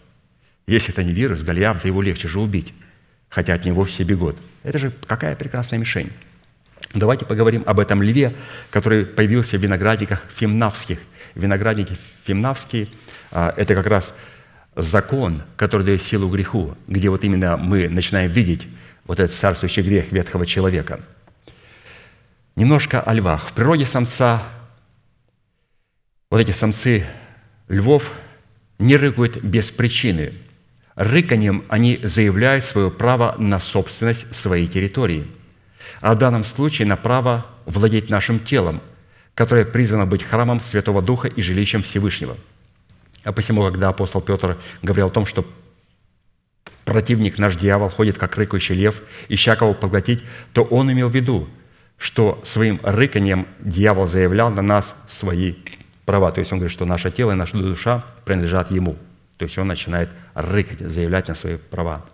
Если 0.67 0.93
это 0.93 1.05
не 1.05 1.13
вирус, 1.13 1.43
Голиаф, 1.43 1.83
то 1.83 1.89
его 1.89 2.01
легче 2.01 2.29
же 2.29 2.41
убить, 2.41 2.73
хотя 3.29 3.55
от 3.55 3.65
него 3.65 3.85
все 3.85 4.03
бегут. 4.05 4.37
Это 4.63 4.79
же 4.79 4.93
какая 5.07 5.37
прекрасная 5.37 5.79
мишень. 5.79 6.11
Давайте 6.95 7.27
поговорим 7.27 7.63
об 7.67 7.81
этом 7.81 8.03
льве, 8.03 8.33
который 8.71 9.05
появился 9.05 9.59
в 9.59 9.63
виноградниках 9.63 10.25
фимнавских. 10.35 10.99
Виноградники 11.35 11.97
фимнавские 12.25 12.89
а,– 13.31 13.53
это 13.57 13.75
как 13.75 13.87
раз 13.87 14.15
закон, 14.75 15.43
который 15.57 15.85
дает 15.85 16.03
силу 16.03 16.29
греху, 16.31 16.77
где 16.87 17.11
вот 17.11 17.25
именно 17.25 17.57
мы 17.57 17.89
начинаем 17.89 18.31
видеть 18.31 18.67
вот 19.05 19.21
этот 19.21 19.37
царствующий 19.37 19.83
грех 19.83 20.13
ветхого 20.13 20.47
человека. 20.47 21.01
Немножко 22.57 23.01
о 23.01 23.13
львах. 23.13 23.49
В 23.49 23.53
природе 23.53 23.87
самца 23.87 24.43
вот 26.31 26.41
эти 26.41 26.51
самцы 26.51 27.07
львов 27.69 28.13
не 28.79 28.97
рыкают 28.97 29.39
без 29.43 29.71
причины. 29.71 30.35
Рыканьем 30.99 31.65
они 31.69 32.01
заявляют 32.03 32.65
свое 32.65 32.91
право 32.91 33.37
на 33.39 33.61
собственность 33.61 34.35
своей 34.35 34.67
территории, 34.67 35.29
а 36.01 36.13
в 36.13 36.19
данном 36.19 36.45
случае 36.45 36.89
на 36.89 36.97
право 36.97 37.47
владеть 37.67 38.11
нашим 38.11 38.41
телом, 38.41 38.81
которое 39.37 39.65
призвано 39.65 40.07
быть 40.07 40.25
храмом 40.25 40.61
Святого 40.61 41.01
Духа 41.01 41.29
и 41.29 41.41
жилищем 41.41 41.85
Всевышнего. 41.85 42.37
А 43.23 43.31
посему, 43.31 43.65
когда 43.65 43.91
апостол 43.91 44.21
Петр 44.21 44.59
говорил 44.83 45.07
о 45.07 45.11
том, 45.11 45.25
что 45.25 45.47
противник 46.85 47.39
наш 47.39 47.55
дьявол 47.55 47.91
ходит, 47.91 48.19
как 48.19 48.37
рыкающий 48.37 48.75
лев, 48.75 49.01
ища 49.29 49.55
кого 49.55 49.75
поглотить, 49.75 50.25
то 50.53 50.65
он 50.65 50.91
имел 50.91 51.11
в 51.11 51.15
виду, 51.15 51.49
что 51.97 52.41
своим 52.43 52.81
рыканьем 52.83 53.47
дьявол 53.61 54.09
заявлял 54.09 54.51
на 54.51 54.63
нас 54.63 54.97
свои 55.07 55.55
права. 56.05 56.33
То 56.33 56.41
есть 56.41 56.51
он 56.51 56.59
говорит, 56.59 56.73
что 56.73 56.87
наше 56.87 57.13
тело 57.13 57.31
и 57.31 57.37
наша 57.37 57.57
душа 57.57 58.05
принадлежат 58.25 58.73
ему. 58.73 58.97
То 59.39 59.45
есть 59.45 59.57
он 59.57 59.69
начинает 59.69 60.11
рыкать, 60.35 60.81
заявлять 60.81 61.29
на 61.29 61.35
свои 61.35 61.57
права. 61.57 62.05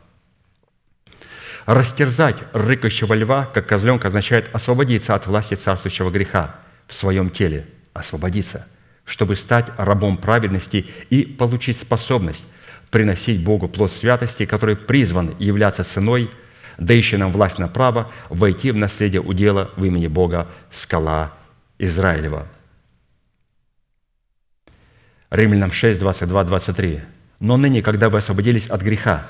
Растерзать 1.67 2.37
рыкающего 2.53 3.15
льва, 3.15 3.47
как 3.47 3.67
козленка, 3.67 4.09
означает 4.09 4.55
освободиться 4.55 5.15
от 5.15 5.27
власти 5.27 5.55
царствующего 5.55 6.11
греха 6.11 6.57
в 6.87 6.95
своем 6.95 7.31
теле. 7.31 7.67
Освободиться, 7.95 8.67
чтобы 9.05 9.37
стать 9.37 9.69
рабом 9.79 10.19
праведности 10.19 10.87
и 11.11 11.25
получить 11.25 11.79
способность 11.79 12.45
приносить 12.91 13.43
Богу 13.43 13.69
плод 13.69 13.91
святости, 13.91 14.47
который 14.47 14.77
призван 14.77 15.35
являться 15.39 15.83
ценой, 15.83 16.31
дающей 16.79 17.17
нам 17.17 17.33
власть 17.33 17.59
на 17.59 17.69
право 17.69 18.13
войти 18.29 18.71
в 18.71 18.77
наследие 18.77 19.21
удела 19.21 19.71
в 19.77 19.85
имени 19.85 20.07
Бога 20.07 20.49
скала 20.71 21.33
Израилева. 21.79 22.47
Римлянам 25.31 25.73
6, 25.73 25.99
22, 25.99 26.45
23. 26.45 27.01
«Но 27.41 27.57
ныне, 27.57 27.83
когда 27.83 28.09
вы 28.09 28.19
освободились 28.19 28.69
от 28.69 28.83
греха 28.83 29.27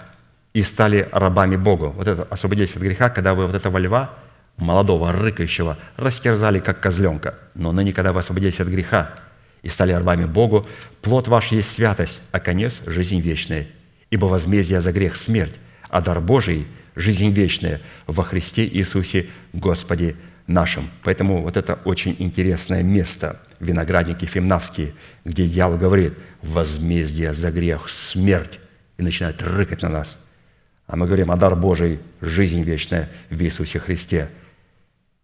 и 0.52 0.62
стали 0.62 1.08
рабами 1.12 1.56
Богу». 1.56 1.90
Вот 1.90 2.06
это 2.06 2.22
«освободились 2.30 2.76
от 2.76 2.82
греха», 2.82 3.10
когда 3.10 3.34
вы 3.34 3.46
вот 3.46 3.54
этого 3.54 3.78
льва, 3.78 4.10
молодого, 4.56 5.12
рыкающего, 5.12 5.78
растерзали, 5.96 6.60
как 6.60 6.80
козленка. 6.80 7.34
Но 7.54 7.72
ныне, 7.72 7.92
когда 7.92 8.12
вы 8.12 8.20
освободились 8.20 8.60
от 8.60 8.68
греха 8.68 9.14
и 9.62 9.68
стали 9.68 9.92
рабами 9.92 10.24
Богу, 10.24 10.66
плод 11.02 11.28
ваш 11.28 11.52
есть 11.52 11.70
святость, 11.70 12.20
а 12.30 12.40
конец– 12.40 12.82
жизнь 12.86 13.20
вечная. 13.20 13.66
Ибо 14.10 14.26
возмездие 14.26 14.80
за 14.80 14.92
грех– 14.92 15.16
смерть, 15.16 15.54
а 15.88 16.00
дар 16.00 16.20
Божий– 16.20 16.66
жизнь 16.96 17.30
вечная 17.30 17.80
во 18.06 18.22
Христе 18.22 18.66
Иисусе 18.66 19.26
Господе 19.52 20.14
нашим. 20.46 20.90
Поэтому 21.02 21.42
вот 21.42 21.56
это 21.56 21.78
очень 21.84 22.14
интересное 22.18 22.82
место– 22.82 23.40
виноградники 23.60 24.24
фимнавские, 24.24 24.94
где 25.24 25.46
дьявол 25.48 25.78
говорит, 25.78 26.14
возмездие 26.42 27.32
за 27.32 27.50
грех, 27.50 27.88
смерть, 27.88 28.60
и 28.96 29.02
начинает 29.02 29.42
рыкать 29.42 29.82
на 29.82 29.88
нас. 29.88 30.18
А 30.86 30.96
мы 30.96 31.06
говорим, 31.06 31.30
а 31.30 31.36
дар 31.36 31.56
Божий– 31.56 32.00
жизнь 32.20 32.62
вечная 32.62 33.10
в 33.30 33.40
Иисусе 33.42 33.78
Христе. 33.78 34.28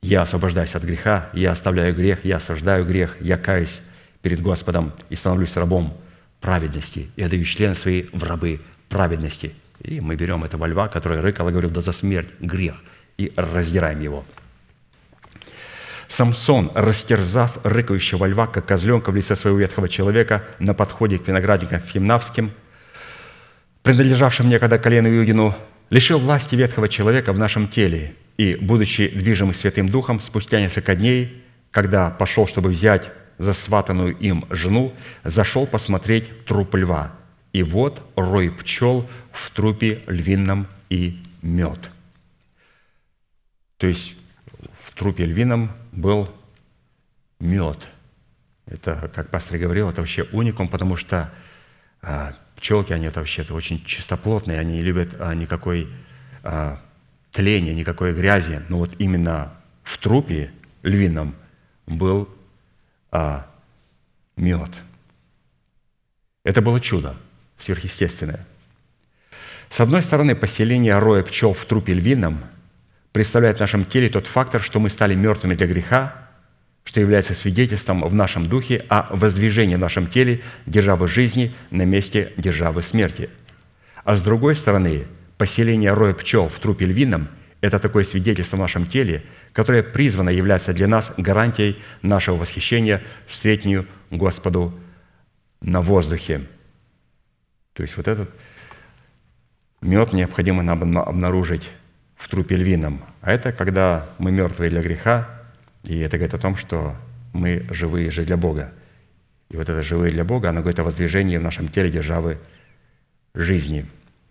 Я 0.02 0.22
освобождаюсь 0.22 0.74
от 0.74 0.82
греха, 0.82 1.28
я 1.34 1.52
оставляю 1.52 1.94
грех, 1.94 2.24
я 2.24 2.36
осуждаю 2.36 2.86
грех, 2.86 3.16
я 3.20 3.36
каюсь 3.36 3.80
перед 4.22 4.40
Господом 4.40 4.92
и 5.10 5.14
становлюсь 5.14 5.56
рабом 5.56 5.96
праведности. 6.40 7.10
Я 7.16 7.28
даю 7.28 7.44
члены 7.44 7.74
свои 7.74 8.04
в 8.12 8.22
рабы 8.24 8.60
праведности. 8.88 9.54
И 9.82 10.00
мы 10.00 10.16
берем 10.16 10.44
этого 10.44 10.66
льва, 10.66 10.88
который 10.88 11.20
рыкал 11.20 11.48
и 11.48 11.52
говорил, 11.52 11.70
да 11.70 11.82
за 11.82 11.92
смерть, 11.92 12.30
грех, 12.40 12.76
и 13.18 13.32
раздираем 13.36 14.00
его– 14.00 14.24
Самсон, 16.10 16.72
растерзав 16.74 17.60
рыкающего 17.62 18.26
льва, 18.26 18.48
как 18.48 18.66
козленка 18.66 19.12
в 19.12 19.16
лице 19.16 19.36
своего 19.36 19.60
ветхого 19.60 19.88
человека 19.88 20.42
на 20.58 20.74
подходе 20.74 21.18
к 21.18 21.28
виноградникам 21.28 21.80
Фимнавским, 21.80 22.50
принадлежавшим 23.82 24.48
некогда 24.48 24.80
колену 24.80 25.08
Иудину, 25.08 25.54
лишил 25.88 26.18
власти 26.18 26.56
ветхого 26.56 26.88
человека 26.88 27.32
в 27.32 27.38
нашем 27.38 27.68
теле 27.68 28.16
и, 28.38 28.56
будучи 28.60 29.06
движимым 29.06 29.54
Святым 29.54 29.88
Духом, 29.88 30.20
спустя 30.20 30.60
несколько 30.60 30.96
дней, 30.96 31.44
когда 31.70 32.10
пошел, 32.10 32.48
чтобы 32.48 32.70
взять 32.70 33.12
засватанную 33.38 34.16
им 34.16 34.46
жену, 34.50 34.92
зашел 35.22 35.64
посмотреть 35.64 36.44
труп 36.44 36.74
льва. 36.74 37.12
И 37.52 37.62
вот 37.62 38.02
рой 38.16 38.50
пчел 38.50 39.08
в 39.30 39.48
трупе 39.50 40.02
львином 40.08 40.66
и 40.88 41.22
мед. 41.40 41.78
То 43.76 43.86
есть 43.86 44.16
в 44.84 44.92
трупе 44.98 45.24
львином 45.24 45.70
был 45.92 46.28
мед. 47.38 47.88
Это, 48.66 49.10
как 49.14 49.30
пастор 49.30 49.58
говорил, 49.58 49.90
это 49.90 50.00
вообще 50.00 50.24
уникум, 50.32 50.68
потому 50.68 50.96
что 50.96 51.32
а, 52.02 52.34
пчелки, 52.56 52.92
они 52.92 53.06
это 53.06 53.20
вообще 53.20 53.42
-то 53.42 53.54
очень 53.54 53.84
чистоплотные, 53.84 54.58
они 54.58 54.74
не 54.74 54.82
любят 54.82 55.16
а, 55.18 55.34
никакой 55.34 55.88
а, 56.42 56.78
тления, 57.32 57.74
никакой 57.74 58.14
грязи. 58.14 58.62
Но 58.68 58.78
вот 58.78 58.92
именно 58.98 59.52
в 59.82 59.98
трупе 59.98 60.52
львином 60.82 61.34
был 61.86 62.28
а, 63.10 63.46
мед. 64.36 64.70
Это 66.44 66.62
было 66.62 66.80
чудо 66.80 67.16
сверхъестественное. 67.58 68.46
С 69.68 69.80
одной 69.80 70.02
стороны, 70.02 70.34
поселение 70.34 70.98
роя 70.98 71.22
пчел 71.22 71.54
в 71.54 71.64
трупе 71.64 71.94
львином– 71.94 72.40
представляет 73.12 73.58
в 73.58 73.60
нашем 73.60 73.84
теле 73.84 74.08
тот 74.08 74.26
фактор, 74.26 74.62
что 74.62 74.80
мы 74.80 74.90
стали 74.90 75.14
мертвыми 75.14 75.54
для 75.54 75.66
греха, 75.66 76.28
что 76.84 77.00
является 77.00 77.34
свидетельством 77.34 78.02
в 78.02 78.14
нашем 78.14 78.46
духе 78.46 78.84
о 78.88 79.14
воздвижении 79.14 79.76
в 79.76 79.80
нашем 79.80 80.06
теле 80.06 80.40
державы 80.66 81.08
жизни 81.08 81.52
на 81.70 81.82
месте 81.82 82.32
державы 82.36 82.82
смерти. 82.82 83.30
А 84.04 84.16
с 84.16 84.22
другой 84.22 84.56
стороны, 84.56 85.04
поселение 85.38 85.92
роя 85.92 86.14
пчел 86.14 86.48
в 86.48 86.58
трупе 86.58 86.86
львином– 86.86 87.28
это 87.60 87.78
такое 87.78 88.04
свидетельство 88.04 88.56
в 88.56 88.60
нашем 88.60 88.86
теле, 88.86 89.22
которое 89.52 89.82
призвано 89.82 90.30
являться 90.30 90.72
для 90.72 90.88
нас 90.88 91.12
гарантией 91.16 91.78
нашего 92.00 92.36
восхищения 92.36 93.02
в 93.26 93.36
среднюю 93.36 93.86
Господу 94.10 94.72
на 95.60 95.82
воздухе. 95.82 96.46
То 97.74 97.82
есть 97.82 97.96
вот 97.96 98.08
этот 98.08 98.30
мед 99.82 100.12
необходимо 100.12 100.62
нам 100.62 100.98
обнаружить 100.98 101.68
в 102.20 102.28
трупе 102.28 102.54
львином. 102.56 103.02
А 103.22 103.32
это 103.32 103.50
когда 103.52 104.06
мы 104.18 104.30
мертвые 104.30 104.70
для 104.70 104.82
греха, 104.82 105.28
и 105.84 105.98
это 106.00 106.18
говорит 106.18 106.34
о 106.34 106.38
том, 106.38 106.56
что 106.56 106.94
мы 107.32 107.66
живые 107.70 108.10
же 108.10 108.24
для 108.24 108.36
Бога. 108.36 108.72
И 109.48 109.56
вот 109.56 109.68
это 109.68 109.82
живые 109.82 110.12
для 110.12 110.24
Бога, 110.24 110.50
оно 110.50 110.60
говорит 110.60 110.78
о 110.78 110.84
воздвижении 110.84 111.38
в 111.38 111.42
нашем 111.42 111.68
теле 111.68 111.90
державы 111.90 112.38
жизни, 113.34 113.86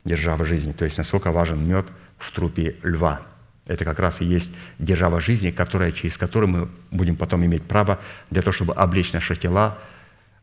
державы 0.06 0.46
жизни. 0.46 0.72
То 0.72 0.86
есть 0.86 0.98
насколько 0.98 1.32
важен 1.32 1.68
мед 1.68 1.88
в 2.18 2.32
трупе 2.32 2.76
льва. 2.84 3.22
Это 3.66 3.86
как 3.86 4.00
раз 4.00 4.22
и 4.22 4.26
есть 4.26 4.52
держава 4.78 5.20
жизни, 5.20 5.50
которая, 5.50 5.92
через 5.92 6.18
которую 6.18 6.50
мы 6.50 6.70
будем 6.92 7.16
потом 7.16 7.44
иметь 7.46 7.64
право 7.64 8.00
для 8.30 8.42
того, 8.42 8.52
чтобы 8.52 8.74
облечь 8.74 9.14
наши 9.14 9.36
тела 9.36 9.80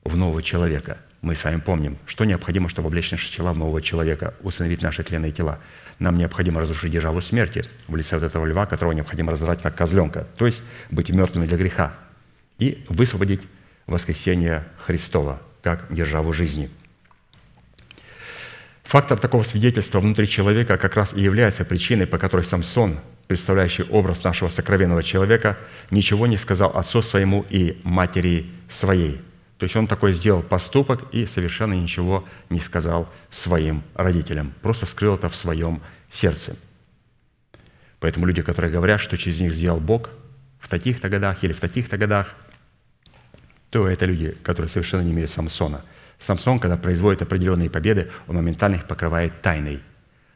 в 0.05 0.17
нового 0.17 0.43
человека. 0.43 0.99
Мы 1.23 1.35
с 1.35 1.45
вами 1.45 1.61
помним, 1.61 1.99
что 2.07 2.25
необходимо, 2.25 2.69
чтобы 2.69 2.89
облечь 2.89 3.11
наши 3.11 3.35
тела 3.35 3.53
в 3.53 3.59
нового 3.59 3.81
человека, 3.81 4.35
установить 4.43 4.83
наши 4.83 5.03
тленные 5.03 5.33
тела– 5.33 5.59
нам 5.99 6.19
необходимо 6.19 6.61
разрушить 6.61 6.93
державу 6.93 7.21
смерти 7.21 7.65
в 7.89 7.97
лице 7.97 8.17
вот 8.17 8.25
этого 8.25 8.45
льва, 8.45 8.67
которого 8.67 8.93
необходимо 8.93 9.33
разорать 9.33 9.63
как 9.63 9.75
козленка, 9.75 10.27
то 10.37 10.47
есть 10.47 10.63
быть 10.91 11.11
мертвыми 11.11 11.47
для 11.47 11.57
греха, 11.57 11.95
и 12.59 12.85
высвободить 12.89 13.43
воскресение 13.87 14.65
Христова 14.85 15.41
как 15.63 15.93
державу 15.93 16.33
жизни. 16.33 16.71
Фактор 18.85 19.19
такого 19.19 19.43
свидетельства 19.43 19.99
внутри 19.99 20.29
человека 20.29 20.77
как 20.77 20.97
раз 20.97 21.13
и 21.13 21.21
является 21.21 21.65
причиной, 21.65 22.07
по 22.07 22.19
которой 22.19 22.45
Самсон, 22.45 23.01
представляющий 23.27 23.85
образ 23.85 24.23
нашего 24.23 24.49
сокровенного 24.49 25.03
человека, 25.03 25.59
ничего 25.91 26.27
не 26.29 26.37
сказал 26.37 26.71
отцу 26.77 27.03
своему 27.03 27.45
и 27.51 27.81
матери 27.83 28.47
своей. 28.69 29.21
То 29.59 29.65
есть 29.65 29.77
он 29.77 29.87
такой 29.87 30.13
сделал 30.13 30.43
поступок 30.43 31.05
и 31.13 31.27
совершенно 31.27 31.73
ничего 31.73 32.27
не 32.51 32.61
сказал 32.61 33.09
своим 33.31 33.83
родителям. 33.95 34.53
Просто 34.63 34.87
скрыл 34.87 35.15
это 35.15 35.29
в 35.29 35.37
своем 35.37 35.81
сердце. 36.11 36.57
Поэтому 38.01 38.27
люди, 38.27 38.43
которые 38.43 38.71
говорят, 38.71 39.01
что 39.01 39.17
через 39.17 39.41
них 39.41 39.53
сделал 39.55 39.81
Бог 39.81 40.11
в 40.61 40.69
таких-то 40.69 41.09
годах 41.09 41.43
или 41.43 41.53
в 41.53 41.61
таких-то 41.61 41.97
годах, 41.97 42.35
то 43.71 43.89
это 43.89 44.05
люди, 44.05 44.37
которые 44.43 44.69
совершенно 44.69 45.03
не 45.03 45.13
имеют 45.13 45.31
Самсона– 45.31 45.83
Самсон, 46.19 46.59
когда 46.59 46.77
производит 46.77 47.23
определенные 47.23 47.71
победы, 47.71 48.11
он 48.27 48.37
моментально 48.37 48.77
их 48.77 48.87
покрывает 48.87 49.43
тайной. 49.43 49.81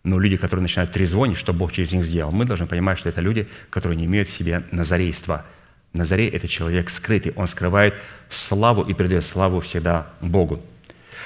Но 0.02 0.18
люди, 0.18 0.36
которые 0.36 0.62
начинают 0.62 0.92
трезвонить, 0.92 1.36
что 1.36 1.52
Бог 1.52 1.72
через 1.72 1.92
них 1.92 2.04
сделал, 2.04 2.32
мы 2.32 2.44
должны 2.44 2.66
понимать, 2.66 2.98
что 2.98 3.08
это 3.08 3.20
люди, 3.20 3.48
которые 3.68 3.96
не 3.96 4.06
имеют 4.06 4.28
в 4.28 4.32
себе 4.32 4.64
назарейства. 4.70 5.44
Назарей– 5.92 6.28
это 6.30 6.46
человек 6.46 6.88
скрытый, 6.88 7.32
он 7.34 7.48
скрывает 7.48 8.00
славу 8.28 8.82
и 8.82 8.94
передает 8.94 9.24
славу 9.24 9.60
всегда 9.60 10.06
Богу. 10.20 10.60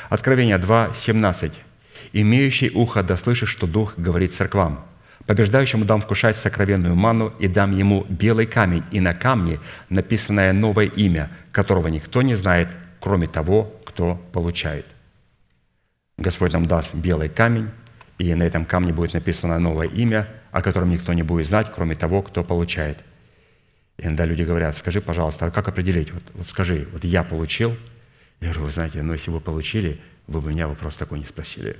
Откровение 0.08 0.58
2, 0.58 0.92
17. 0.94 1.52
«Имеющий 2.12 2.70
ухо 2.70 3.02
да 3.02 3.16
слышит, 3.16 3.48
что 3.48 3.66
Дух 3.66 3.94
говорит 3.96 4.32
церквам. 4.32 4.84
Побеждающему 5.26 5.84
дам 5.84 6.00
вкушать 6.00 6.36
сокровенную 6.36 6.94
ману 6.94 7.32
и 7.38 7.48
дам 7.48 7.76
ему 7.76 8.06
белый 8.08 8.46
камень, 8.46 8.84
и 8.90 9.00
на 9.00 9.14
камне 9.14 9.58
написанное 9.88 10.52
новое 10.52 10.86
имя, 10.86 11.30
которого 11.50 11.88
никто 11.88 12.20
не 12.22 12.34
знает, 12.34 12.68
кроме 13.00 13.26
того, 13.26 13.72
кто 13.84 14.16
получает. 14.32 14.86
Господь 16.18 16.52
нам 16.52 16.66
даст 16.66 16.94
белый 16.94 17.28
камень, 17.28 17.70
и 18.18 18.34
на 18.34 18.44
этом 18.44 18.64
камне 18.64 18.92
будет 18.92 19.14
написано 19.14 19.58
новое 19.58 19.88
имя, 19.88 20.28
о 20.52 20.62
котором 20.62 20.90
никто 20.90 21.12
не 21.12 21.22
будет 21.22 21.46
знать, 21.46 21.72
кроме 21.74 21.96
того, 21.96 22.22
кто 22.22 22.44
получает. 22.44 22.98
Иногда 23.99 24.24
люди 24.24 24.42
говорят, 24.42 24.76
скажи, 24.76 25.01
пожалуйста, 25.01 25.47
а 25.47 25.51
как 25.51 25.68
определить? 25.68 26.11
Вот, 26.12 26.22
вот 26.34 26.47
скажи, 26.47 26.88
вот 26.92 27.05
я 27.05 27.22
получил. 27.22 27.76
Я 28.40 28.49
говорю, 28.49 28.64
вы 28.64 28.70
знаете, 28.70 29.03
ну 29.03 29.12
если 29.12 29.30
бы 29.30 29.40
получили, 29.40 30.01
вы 30.26 30.40
бы 30.40 30.51
меня 30.51 30.66
вопрос 30.66 30.97
такой 30.97 31.18
не 31.18 31.24
спросили. 31.24 31.78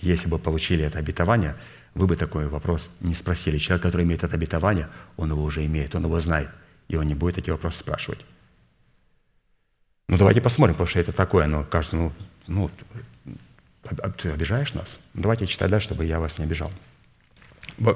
Если 0.00 0.28
бы 0.28 0.38
получили 0.38 0.84
это 0.84 0.98
обетование, 0.98 1.56
вы 1.94 2.06
бы 2.06 2.16
такой 2.16 2.46
вопрос 2.46 2.88
не 3.00 3.14
спросили. 3.14 3.58
Человек, 3.58 3.82
который 3.82 4.04
имеет 4.04 4.22
это 4.22 4.36
обетование, 4.36 4.88
он 5.16 5.30
его 5.30 5.42
уже 5.42 5.66
имеет, 5.66 5.94
он 5.96 6.04
его 6.04 6.20
знает, 6.20 6.48
и 6.86 6.96
он 6.96 7.06
не 7.06 7.14
будет 7.14 7.38
эти 7.38 7.50
вопросы 7.50 7.80
спрашивать. 7.80 8.24
Ну, 10.08 10.16
давайте 10.16 10.40
посмотрим, 10.40 10.74
потому 10.74 10.88
что 10.88 11.00
это 11.00 11.12
такое, 11.12 11.44
оно 11.44 11.64
кажется, 11.64 11.96
ну, 11.96 12.12
ну 12.46 12.70
ты 14.16 14.30
обижаешь 14.30 14.72
нас? 14.74 14.96
Давайте 15.12 15.46
читать 15.46 15.70
дальше, 15.70 15.88
чтобы 15.88 16.04
я 16.04 16.20
вас 16.20 16.38
не 16.38 16.44
обижал. 16.44 16.70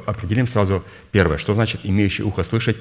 Определим 0.07 0.47
сразу 0.47 0.85
первое, 1.11 1.39
что 1.39 1.55
значит 1.55 1.81
имеющий 1.85 2.23
ухо 2.23 2.43
слышать. 2.43 2.77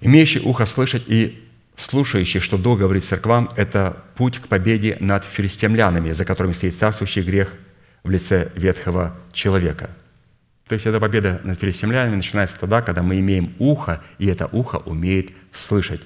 Имеющий 0.00 0.40
ухо 0.40 0.66
слышать 0.66 1.04
и 1.06 1.42
слушающий, 1.76 2.40
что 2.40 2.58
Дух 2.58 2.78
говорит 2.78 3.04
церквам, 3.04 3.50
это 3.56 4.02
путь 4.16 4.38
к 4.38 4.48
победе 4.48 4.96
над 5.00 5.24
филистимлянами, 5.24 6.12
за 6.12 6.24
которыми 6.24 6.52
стоит 6.52 6.74
царствующий 6.74 7.22
грех 7.22 7.52
в 8.02 8.10
лице 8.10 8.50
ветхого 8.54 9.16
человека. 9.32 9.90
То 10.68 10.74
есть 10.74 10.86
эта 10.86 11.00
победа 11.00 11.40
над 11.44 11.60
филистимлянами 11.60 12.16
начинается 12.16 12.58
тогда, 12.58 12.80
когда 12.80 13.02
мы 13.02 13.18
имеем 13.20 13.54
ухо, 13.58 14.02
и 14.18 14.26
это 14.26 14.46
ухо 14.46 14.76
умеет 14.76 15.30
слышать 15.52 16.00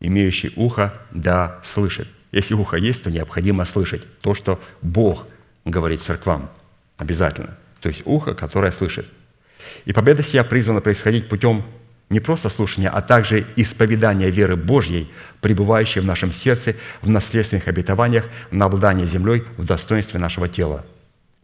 имеющий 0.00 0.52
ухо, 0.56 0.94
да 1.10 1.60
слышит. 1.62 2.08
Если 2.32 2.54
ухо 2.54 2.76
есть, 2.76 3.04
то 3.04 3.10
необходимо 3.10 3.64
слышать 3.64 4.02
то, 4.20 4.34
что 4.34 4.60
Бог 4.82 5.26
говорит 5.64 6.00
церквам. 6.00 6.50
Обязательно. 6.96 7.56
То 7.80 7.88
есть 7.88 8.02
ухо, 8.04 8.34
которое 8.34 8.72
слышит. 8.72 9.06
И 9.84 9.92
победа 9.92 10.22
сия 10.22 10.44
призвана 10.44 10.80
происходить 10.80 11.28
путем 11.28 11.62
не 12.08 12.20
просто 12.20 12.48
слушания, 12.48 12.90
а 12.90 13.02
также 13.02 13.46
исповедания 13.56 14.30
веры 14.30 14.56
Божьей, 14.56 15.10
пребывающей 15.40 16.00
в 16.00 16.04
нашем 16.04 16.32
сердце, 16.32 16.74
в 17.02 17.08
наследственных 17.08 17.68
обетованиях, 17.68 18.24
на 18.50 18.64
обладание 18.64 19.06
землей, 19.06 19.44
в 19.56 19.64
достоинстве 19.64 20.18
нашего 20.18 20.48
тела. 20.48 20.84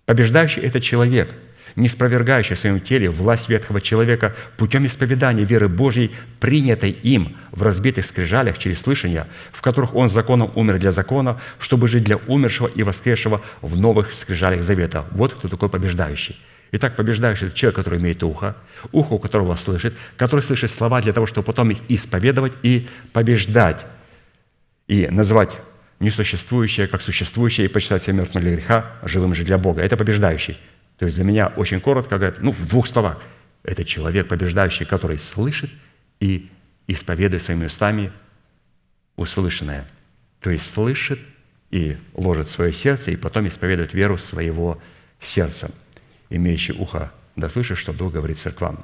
Побеждающий– 0.06 0.62
это 0.62 0.80
человек– 0.80 1.32
не 1.76 1.88
спровергающий 1.88 2.56
в 2.56 2.58
своем 2.58 2.80
теле 2.80 3.10
власть 3.10 3.48
ветхого 3.50 3.80
человека 3.80 4.34
путем 4.56 4.86
исповедания 4.86 5.44
веры 5.44 5.68
Божьей, 5.68 6.10
принятой 6.40 6.90
им 6.90 7.36
в 7.52 7.62
разбитых 7.62 8.06
скрижалях 8.06 8.58
через 8.58 8.80
слышание, 8.80 9.26
в 9.52 9.60
которых 9.60 9.94
он 9.94 10.08
законом 10.08 10.50
умер 10.54 10.78
для 10.78 10.90
закона, 10.90 11.38
чтобы 11.58 11.86
жить 11.86 12.04
для 12.04 12.16
умершего 12.16 12.66
и 12.66 12.82
воскресшего 12.82 13.42
в 13.60 13.78
новых 13.78 14.14
скрижалях 14.14 14.64
завета. 14.64 15.04
Вот 15.10 15.34
кто 15.34 15.48
такой 15.48 15.68
побеждающий. 15.68 16.40
Итак, 16.72 16.96
побеждающий– 16.96 17.46
это 17.48 17.56
человек, 17.56 17.76
который 17.76 18.00
имеет 18.00 18.22
ухо, 18.22 18.56
ухо 18.90 19.12
у 19.12 19.18
которого 19.18 19.54
слышит, 19.54 19.94
который 20.16 20.40
слышит 20.40 20.70
слова 20.70 21.00
для 21.00 21.12
того, 21.12 21.26
чтобы 21.26 21.44
потом 21.44 21.70
их 21.70 21.78
исповедовать 21.88 22.54
и 22.62 22.88
побеждать, 23.12 23.86
и 24.88 25.06
называть 25.08 25.50
несуществующее 26.00 26.86
как 26.86 27.02
существующее 27.02 27.66
и 27.66 27.68
почитать 27.68 28.02
себя 28.02 28.14
мертвым 28.14 28.42
для 28.42 28.52
греха, 28.52 28.92
живым 29.02 29.34
же 29.34 29.44
для 29.44 29.58
Бога. 29.58 29.82
Это 29.82 29.96
побеждающий– 29.96 30.58
то 30.98 31.04
есть 31.04 31.16
для 31.16 31.24
меня 31.24 31.48
очень 31.48 31.80
коротко 31.80 32.16
говорят, 32.16 32.40
ну, 32.40 32.52
в 32.52 32.66
двух 32.66 32.86
словах. 32.86 33.20
Это 33.62 33.84
человек 33.84 34.28
побеждающий, 34.28 34.86
который 34.86 35.18
слышит 35.18 35.70
и 36.20 36.50
исповедует 36.86 37.42
своими 37.42 37.66
устами 37.66 38.12
услышанное. 39.16 39.86
То 40.40 40.50
есть 40.50 40.72
слышит 40.72 41.18
и 41.70 41.96
ложит 42.14 42.48
свое 42.48 42.72
сердце, 42.72 43.10
и 43.10 43.16
потом 43.16 43.48
исповедует 43.48 43.92
веру 43.92 44.16
своего 44.18 44.80
сердца, 45.20 45.70
имеющий 46.30 46.72
ухо 46.72 47.12
да 47.34 47.50
слышит, 47.50 47.76
что 47.76 47.92
Дух 47.92 48.14
говорит 48.14 48.38
церквам. 48.38 48.82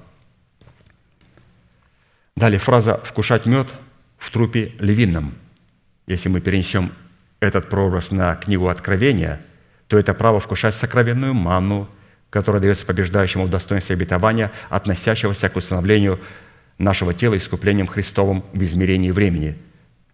Далее 2.37 2.59
фраза 2.59 2.99
«вкушать 2.99 3.47
мед 3.47 3.69
в 4.19 4.31
трупе 4.31 4.75
львином». 4.79 5.35
Если 6.07 6.29
мы 6.29 6.43
перенесем 6.43 6.93
этот 7.41 7.71
прообраз 7.71 8.11
на 8.11 8.37
книгу 8.37 8.69
Откровения, 8.69 9.41
то 9.87 9.99
это 9.99 10.13
право 10.13 10.39
вкушать 10.39 10.75
сокровенную 10.75 11.33
ману– 11.33 11.89
которое 12.33 12.61
дается 12.61 12.87
побеждающему 12.87 13.45
в 13.45 13.51
достоинстве 13.51 13.95
обетования, 13.95 14.53
относящегося 14.71 15.51
к 15.51 15.57
установлению 15.57 16.19
нашего 16.79 17.13
тела 17.13 17.37
искуплением 17.37 17.87
Христовым 17.87 18.43
в 18.55 18.63
измерении 18.63 19.11
времени. 19.11 19.59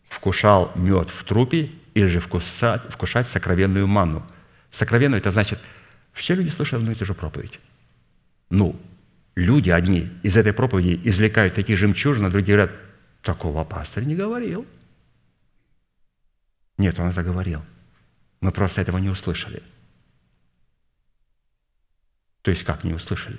Вкушал 0.09 0.73
мед 0.75 1.11
в 1.11 1.23
трупе 1.23 1.71
или 1.95 2.07
же 2.07 2.19
вкусать, 2.19 2.93
вкушать 2.93 3.29
сокровенную 3.29 3.87
манну. 3.87 4.27
Сокровенную– 4.69 5.19
это 5.21 5.31
значит, 5.31 5.61
все 6.13 6.35
люди 6.35 6.51
слышат 6.51 6.81
одну 6.81 6.91
и 6.91 6.97
ту 6.97 7.05
же 7.05 7.15
проповедь. 7.15 7.61
Ну, 8.51 8.75
люди 9.37 9.71
одни 9.71 10.11
из 10.25 10.37
этой 10.37 10.53
проповеди 10.53 11.01
извлекают 11.05 11.55
такие 11.55 11.79
жемчужины, 11.79 12.31
другие 12.31 12.57
говорят, 12.57 12.77
такого 13.23 13.63
пастор 13.63 14.05
не 14.05 14.17
говорил. 14.17 14.67
Нет, 16.79 16.99
он 16.99 17.11
это 17.11 17.23
говорил. 17.23 17.63
Мы 18.41 18.51
просто 18.51 18.81
этого 18.81 18.99
не 18.99 19.09
услышали– 19.09 19.63
то 22.49 22.53
есть 22.53 22.65
как 22.65 22.83
не 22.83 22.95
услышали? 22.95 23.37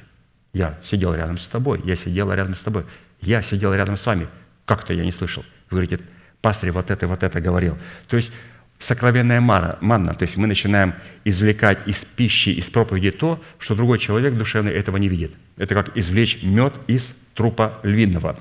Я 0.54 0.78
сидел 0.84 1.16
рядом 1.16 1.40
с 1.40 1.48
тобой, 1.48 1.82
я 1.84 1.96
сидела 1.96 2.34
рядом 2.34 2.56
с 2.56 2.62
тобой, 2.62 2.86
я 3.22 3.42
сидел 3.42 3.74
рядом 3.74 3.98
с 3.98 4.06
вами. 4.06 4.28
Как-то 4.66 4.94
я 4.94 5.04
не 5.04 5.12
слышал. 5.12 5.44
Вы 5.72 5.78
говорите, 5.78 6.00
пастырь 6.42 6.70
вот 6.70 6.92
это, 6.92 7.08
вот 7.08 7.24
это 7.24 7.42
говорил. 7.42 7.76
То 8.08 8.18
есть 8.18 8.32
сокровенная 8.78 9.42
мара, 9.42 9.80
манна, 9.82 10.14
то 10.14 10.22
есть 10.22 10.38
мы 10.38 10.46
начинаем 10.46 10.94
извлекать 11.26 11.80
из 11.88 12.06
пищи, 12.06 12.50
из 12.50 12.70
проповеди 12.70 13.10
то, 13.10 13.44
что 13.58 13.74
другой 13.74 13.98
человек 13.98 14.36
душевный 14.36 14.74
этого 14.74 14.98
не 14.98 15.10
видит. 15.10 15.34
Это 15.58 15.74
как 15.74 15.98
извлечь 15.98 16.44
мед 16.44 16.76
из 16.86 17.20
трупа 17.34 17.80
львиного. 17.82 18.38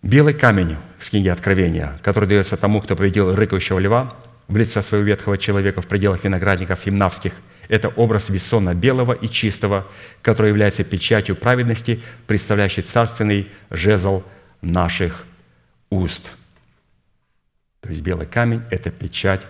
Белый 0.00 0.34
камень 0.34 0.76
с 1.00 1.10
книги 1.10 1.26
Откровения, 1.26 1.98
который 2.04 2.28
дается 2.28 2.56
тому, 2.56 2.82
кто 2.82 2.94
победил 2.94 3.34
рыкающего 3.34 3.80
льва 3.80 4.14
в 4.46 4.56
лице 4.56 4.80
своего 4.80 5.04
ветхого 5.04 5.36
человека 5.36 5.82
в 5.82 5.88
пределах 5.88 6.22
виноградников 6.22 6.86
Емнавских– 6.86 7.32
это 7.70 7.88
образ 7.88 8.28
весона 8.28 8.74
белого 8.74 9.12
и 9.12 9.28
чистого, 9.28 9.86
который 10.22 10.48
является 10.48 10.82
печатью 10.84 11.36
праведности, 11.36 12.02
представляющий 12.26 12.82
царственный 12.82 13.48
жезл 13.70 14.24
наших 14.60 15.24
уст. 15.88 16.32
То 17.80 17.88
есть 17.88 18.02
белый 18.02 18.26
камень– 18.26 18.62
это 18.70 18.90
печать 18.90 19.46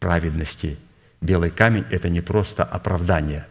праведности. 0.00 0.78
Белый 1.20 1.50
камень– 1.50 1.84
это 1.90 2.08
не 2.08 2.22
просто 2.22 2.64
оправдание. 2.64 3.46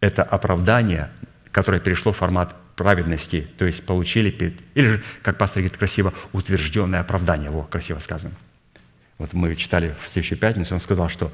Это 0.00 0.22
оправдание, 0.22 1.10
которое 1.52 1.80
перешло 1.80 2.12
в 2.12 2.16
формат 2.16 2.56
праведности, 2.74 3.48
то 3.58 3.66
есть 3.66 3.84
получили, 3.84 4.56
или 4.74 4.88
же, 4.88 5.02
как 5.22 5.36
пастор 5.36 5.62
говорит 5.62 5.76
красиво, 5.76 6.14
утвержденное 6.32 7.00
оправдание. 7.00 7.50
Во, 7.50 7.64
красиво 7.64 7.98
сказано. 7.98 8.34
Вот 9.18 9.32
мы 9.34 9.54
читали 9.56 9.94
в 10.04 10.08
следующую 10.08 10.38
пятницу, 10.38 10.74
он 10.74 10.80
сказал, 10.80 11.08
что 11.08 11.30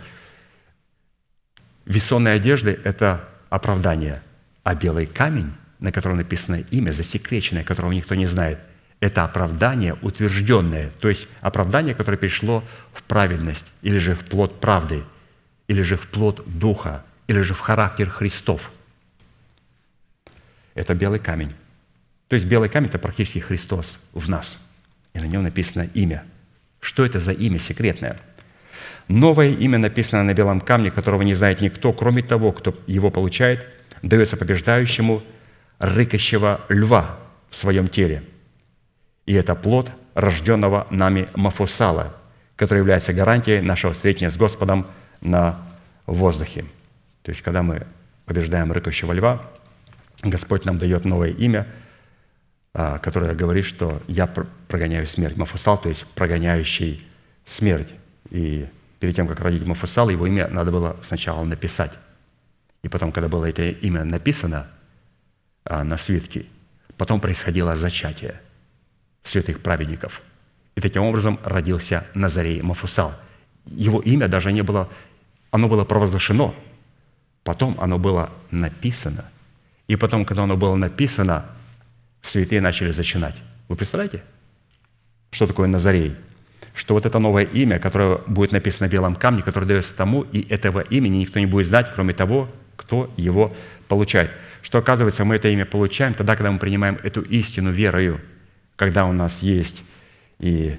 Весонные 1.87 2.35
одежды– 2.35 2.79
это 2.85 3.29
оправдание, 3.51 4.23
а 4.63 4.75
белый 4.75 5.07
камень, 5.07 5.53
на 5.79 5.93
котором 5.93 6.17
написано 6.17 6.57
имя, 6.71 6.93
засекреченное, 6.93 7.65
которого 7.65 7.93
никто 7.93 8.15
не 8.15 8.27
знает,– 8.27 8.59
это 9.05 9.25
оправдание 9.25 9.99
утвержденное, 10.01 10.91
то 10.99 11.11
есть 11.11 11.29
оправдание, 11.43 11.95
которое 11.95 12.17
пришло 12.17 12.65
в 12.95 13.03
правильность, 13.03 13.67
или 13.83 13.99
же 13.99 14.15
в 14.15 14.25
плод 14.25 14.61
правды, 14.61 15.05
или 15.69 15.83
же 15.83 15.99
в 15.99 16.09
плод 16.09 16.43
Духа, 16.47 17.05
или 17.27 17.41
же 17.43 17.53
в 17.53 17.61
характер 17.61 18.09
Христов. 18.09 18.73
Это 20.75 20.95
белый 20.95 21.19
камень. 21.19 21.53
То 22.29 22.37
есть 22.37 22.47
белый 22.47 22.71
камень– 22.71 22.89
это 22.89 22.99
практически 22.99 23.41
Христос 23.41 23.99
в 24.15 24.31
нас. 24.31 24.59
И 25.13 25.19
на 25.19 25.27
нем 25.27 25.43
написано 25.43 25.83
имя. 25.93 26.25
Что 26.81 27.05
это 27.05 27.21
за 27.21 27.33
имя 27.33 27.59
секретное? 27.59 28.19
Новое 29.09 29.51
имя 29.51 29.79
написано 29.79 30.23
на 30.23 30.35
белом 30.35 30.61
камне, 30.61 30.91
которого 30.91 31.23
не 31.23 31.35
знает 31.35 31.61
никто, 31.61 31.93
кроме 31.93 32.23
того, 32.23 32.53
кто 32.53 32.75
его 32.87 33.11
получает, 33.11 33.67
дается 34.03 34.37
побеждающему 34.37 35.23
рыкащего 35.79 36.61
льва 36.69 37.19
в 37.51 37.57
своем 37.57 37.89
теле. 37.89 38.23
И 39.27 39.35
это 39.35 39.55
плод 39.55 39.91
рожденного 40.15 40.87
нами 40.91 41.29
Мафусала, 41.35 42.15
который 42.57 42.79
является 42.79 43.13
гарантией 43.13 43.61
нашего 43.61 43.93
встречения 43.93 44.31
с 44.31 44.37
Господом 44.37 44.87
на 45.21 45.59
воздухе. 46.07 46.65
То 47.23 47.31
есть, 47.31 47.43
когда 47.43 47.63
мы 47.63 47.87
побеждаем 48.27 48.73
рыкающего 48.73 49.13
льва, 49.13 49.43
Господь 50.23 50.65
нам 50.65 50.79
дает 50.79 51.05
новое 51.05 51.31
имя, 51.31 51.67
а, 52.73 52.99
которое 52.99 53.35
говорит, 53.35 53.65
что 53.65 54.03
я 54.09 54.27
прогоняю 54.27 55.07
смерть. 55.07 55.37
Мафусал, 55.37 55.79
то 55.79 55.89
есть 55.89 56.07
прогоняющий 56.15 57.07
смерть. 57.45 57.89
И 58.31 58.67
перед 59.05 59.15
тем, 59.15 59.29
как 59.29 59.41
родить 59.41 59.67
Мафусал, 59.67 60.09
его 60.09 60.27
имя 60.27 60.49
надо 60.49 60.71
было 60.71 60.97
сначала 61.03 61.45
написать. 61.45 61.93
И 62.83 62.89
потом, 62.89 63.13
когда 63.13 63.29
было 63.29 63.45
это 63.45 63.69
имя 63.69 64.03
написано 64.03 64.67
а, 65.67 65.85
на 65.85 65.99
свитке, 65.99 66.47
потом 66.97 67.21
происходило 67.21 67.77
зачатие 67.77 68.41
святых 69.23 69.61
праведников. 69.61 70.23
И 70.75 70.81
таким 70.81 71.03
образом 71.03 71.39
родился 71.45 72.07
Назарей 72.15 72.63
Мафусал. 72.63 73.13
Его 73.67 74.01
имя 74.01 74.27
даже 74.27 74.53
не 74.53 74.63
было, 74.63 74.89
оно 75.51 75.69
было 75.69 75.85
провозглашено, 75.85 76.55
потом 77.43 77.77
оно 77.79 77.99
было 77.99 78.31
написано. 78.51 79.27
И 79.87 79.97
потом, 79.97 80.25
когда 80.25 80.45
оно 80.45 80.57
было 80.57 80.77
написано, 80.77 81.45
святые 82.23 82.63
начали 82.63 82.91
зачинать. 82.91 83.37
Вы 83.69 83.77
представляете, 83.77 84.23
что 85.31 85.47
такое 85.47 85.69
Назарей? 85.69 86.17
Что 86.75 86.95
вот 86.95 87.07
это 87.07 87.19
новое 87.19 87.45
имя, 87.45 87.79
которое 87.79 88.19
будет 88.27 88.53
написано 88.53 88.89
на 88.89 88.91
белом 88.91 89.15
камне, 89.15 89.43
которое 89.43 89.67
дается 89.67 89.95
тому, 89.95 90.23
и 90.23 90.47
этого 90.49 90.81
имени 90.81 91.19
никто 91.19 91.39
не 91.39 91.47
будет 91.47 91.69
знать, 91.69 91.91
кроме 91.95 92.13
того, 92.13 92.51
кто 92.77 93.13
его 93.17 93.55
получает. 93.89 94.33
Что 94.63 94.79
оказывается, 94.79 95.25
мы 95.25 95.37
это 95.37 95.49
имя 95.49 95.67
получаем 95.67 96.15
тогда, 96.15 96.35
когда 96.35 96.51
мы 96.51 96.59
принимаем 96.59 96.99
эту 97.03 97.23
истину 97.23 97.71
верою, 97.71 98.21
когда 98.77 99.07
у 99.07 99.13
нас 99.13 99.41
есть 99.41 99.85
и 100.41 100.77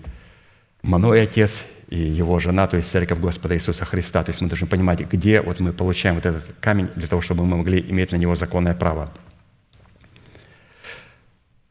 Маной 0.81 1.23
Отец, 1.23 1.63
и 1.87 1.99
его 1.99 2.39
жена, 2.39 2.67
то 2.67 2.77
есть 2.77 2.89
Церковь 2.89 3.19
Господа 3.19 3.55
Иисуса 3.55 3.85
Христа. 3.85 4.23
То 4.23 4.31
есть 4.31 4.41
мы 4.41 4.49
должны 4.49 4.67
понимать, 4.67 4.99
где 5.01 5.41
вот 5.41 5.59
мы 5.59 5.71
получаем 5.71 6.15
вот 6.15 6.25
этот 6.25 6.43
камень 6.59 6.89
для 6.95 7.07
того, 7.07 7.21
чтобы 7.21 7.45
мы 7.45 7.57
могли 7.57 7.79
иметь 7.79 8.11
на 8.11 8.17
него 8.17 8.35
законное 8.35 8.73
право. 8.73 9.11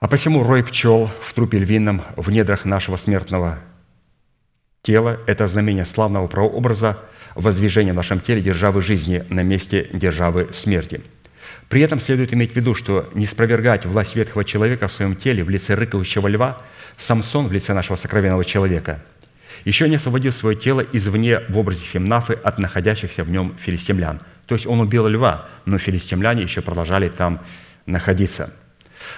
А 0.01 0.09
посему 0.09 0.43
рой 0.43 0.63
пчел 0.63 1.11
в 1.23 1.33
трупе 1.33 1.59
львином 1.59 2.03
в 2.17 2.31
недрах 2.31 2.65
нашего 2.65 2.97
смертного 2.97 3.59
тела– 4.85 5.19
это 5.27 5.49
знамение 5.49 5.85
славного 5.85 6.29
прообраза 6.29 6.99
воздвижения 7.35 7.93
в 7.93 7.97
нашем 7.97 8.21
теле 8.21 8.41
державы 8.41 8.83
жизни 8.83 9.25
на 9.31 9.43
месте 9.43 9.89
державы 9.93 10.51
смерти. 10.53 11.01
При 11.69 11.81
этом 11.81 11.99
следует 11.99 12.33
иметь 12.33 12.53
в 12.53 12.57
виду, 12.57 12.75
что 12.75 13.11
не 13.15 13.27
спровергать 13.27 13.87
власть 13.87 14.15
ветхого 14.15 14.45
человека 14.45 14.87
в 14.87 14.93
своем 14.93 15.17
теле 15.17 15.43
в 15.43 15.51
лице 15.51 15.75
рыкающего 15.75 16.29
льва 16.29 16.63
Самсон 16.97 17.49
в 17.49 17.53
лице 17.53 17.73
нашего 17.75 17.97
сокровенного 17.97 18.45
человека 18.45 19.01
еще 19.65 19.89
не 19.89 19.97
освободил 19.97 20.31
свое 20.31 20.57
тело 20.57 20.85
извне 20.93 21.41
в 21.49 21.59
образе 21.59 21.87
Фемнафы 21.87 22.35
от 22.35 22.59
находящихся 22.59 23.25
в 23.25 23.31
нем 23.31 23.57
филистимлян. 23.59 24.21
То 24.47 24.55
есть 24.55 24.67
он 24.67 24.81
убил 24.81 25.09
льва, 25.09 25.49
но 25.65 25.79
филистимляне 25.79 26.43
еще 26.43 26.61
продолжали 26.61 27.09
там 27.09 27.41
находиться– 27.87 28.53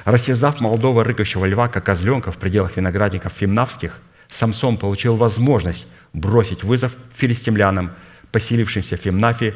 Рассязав 0.04 0.60
молодого 0.60 1.04
рыкающего 1.04 1.46
льва, 1.46 1.68
как 1.68 1.84
козленка 1.86 2.32
в 2.32 2.36
пределах 2.36 2.76
виноградников 2.76 3.32
фимнавских, 3.32 3.98
Самсон 4.28 4.76
получил 4.76 5.16
возможность 5.16 5.86
бросить 6.12 6.62
вызов 6.62 6.96
филистимлянам, 7.12 7.92
поселившимся 8.32 8.96
в 8.96 9.00
Фимнафе, 9.00 9.54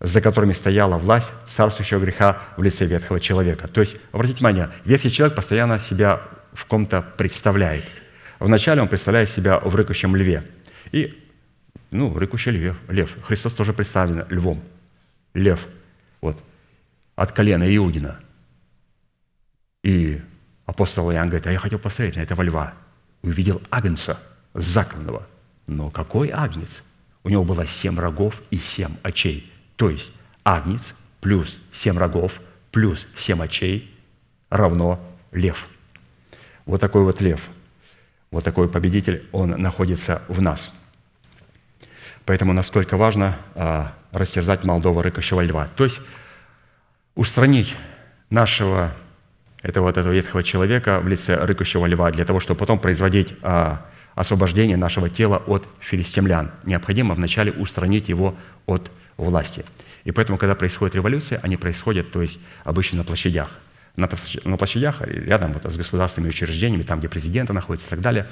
за 0.00 0.20
которыми 0.20 0.52
стояла 0.52 0.96
власть 0.96 1.32
царствующего 1.46 2.00
греха 2.00 2.42
в 2.56 2.62
лице 2.62 2.86
ветхого 2.86 3.20
человека. 3.20 3.68
То 3.68 3.80
есть, 3.80 3.96
обратите 4.12 4.38
внимание, 4.38 4.70
ветхий 4.84 5.10
человек 5.10 5.36
постоянно 5.36 5.78
себя 5.78 6.22
в 6.52 6.64
ком-то 6.64 7.02
представляет. 7.02 7.84
Вначале 8.38 8.80
он 8.80 8.88
представляет 8.88 9.28
себя 9.28 9.58
в 9.58 9.74
рыкающем 9.74 10.16
льве. 10.16 10.44
И, 10.92 11.22
ну, 11.90 12.16
рыкающий 12.16 12.52
лев, 12.52 12.76
лев. 12.88 13.10
Христос 13.22 13.52
тоже 13.52 13.72
представлен 13.72 14.24
львом. 14.30 14.62
Лев. 15.34 15.60
Вот. 16.20 16.42
От 17.16 17.32
колена 17.32 17.64
Иудина– 17.76 18.18
и 19.82 20.20
апостол 20.66 21.10
Иоанн 21.12 21.28
говорит, 21.28 21.46
а 21.46 21.52
я 21.52 21.58
хотел 21.58 21.78
посмотреть 21.78 22.16
на 22.16 22.20
этого 22.20 22.42
льва. 22.42 22.74
Увидел 23.22 23.60
агнца 23.70 24.20
закланного. 24.54 25.26
Но 25.66 25.90
какой 25.90 26.30
агнец? 26.30 26.82
У 27.22 27.28
него 27.28 27.44
было 27.44 27.66
семь 27.66 27.98
рогов 27.98 28.40
и 28.50 28.58
семь 28.58 28.96
очей. 29.02 29.52
То 29.76 29.90
есть 29.90 30.10
агнец 30.44 30.94
плюс 31.20 31.58
семь 31.70 31.98
рогов 31.98 32.40
плюс 32.72 33.06
семь 33.14 33.42
очей 33.42 33.94
равно 34.48 35.00
лев. 35.32 35.68
Вот 36.66 36.80
такой 36.80 37.04
вот 37.04 37.20
лев, 37.20 37.48
вот 38.30 38.44
такой 38.44 38.68
победитель, 38.68 39.28
он 39.32 39.50
находится 39.50 40.22
в 40.28 40.40
нас. 40.40 40.70
Поэтому 42.24 42.52
насколько 42.52 42.96
важно 42.96 43.36
а, 43.54 43.92
растерзать 44.12 44.64
молодого 44.64 45.02
рыкающего 45.02 45.40
льва. 45.40 45.66
То 45.76 45.84
есть 45.84 46.00
устранить 47.14 47.76
нашего 48.28 48.92
это 49.62 49.82
вот 49.82 49.96
этого 49.96 50.12
ветхого 50.12 50.42
человека 50.42 51.00
в 51.00 51.08
лице 51.08 51.36
рыкающего 51.36 51.86
льва, 51.86 52.10
для 52.10 52.24
того, 52.24 52.40
чтобы 52.40 52.58
потом 52.58 52.78
производить 52.78 53.34
а, 53.42 53.86
освобождение 54.14 54.76
нашего 54.76 55.10
тела 55.10 55.42
от 55.46 55.66
филистимлян. 55.80 56.50
Необходимо 56.64 57.14
вначале 57.14 57.52
устранить 57.52 58.08
его 58.08 58.36
от 58.66 58.90
власти. 59.16 59.64
И 60.04 60.12
поэтому, 60.12 60.38
когда 60.38 60.54
происходит 60.54 60.94
революция, 60.94 61.38
они 61.42 61.56
происходят, 61.56 62.10
то 62.10 62.22
есть 62.22 62.40
обычно 62.64 62.98
на 62.98 63.04
площадях. 63.04 63.50
На, 63.96 64.08
на 64.44 64.56
площадях, 64.56 65.02
рядом 65.02 65.52
вот, 65.52 65.70
с 65.70 65.76
государственными 65.76 66.30
учреждениями, 66.30 66.82
там, 66.82 67.00
где 67.00 67.08
президенты 67.08 67.52
находятся 67.52 67.88
и 67.88 67.90
так 67.90 68.00
далее, 68.00 68.26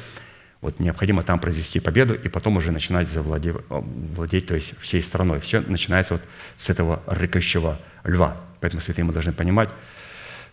вот 0.60 0.80
необходимо 0.80 1.22
там 1.22 1.38
произвести 1.38 1.78
победу 1.78 2.14
и 2.14 2.28
потом 2.28 2.56
уже 2.56 2.72
начинать 2.72 3.08
завладеть, 3.08 3.54
владеть, 3.68 4.46
то 4.46 4.54
есть 4.54 4.78
всей 4.80 5.02
страной. 5.02 5.40
Все 5.40 5.60
начинается 5.60 6.14
вот 6.14 6.22
с 6.56 6.70
этого 6.70 7.02
рыкающего 7.06 7.78
льва. 8.04 8.36
Поэтому, 8.60 8.82
святые, 8.82 9.04
мы 9.04 9.12
должны 9.12 9.32
понимать, 9.32 9.68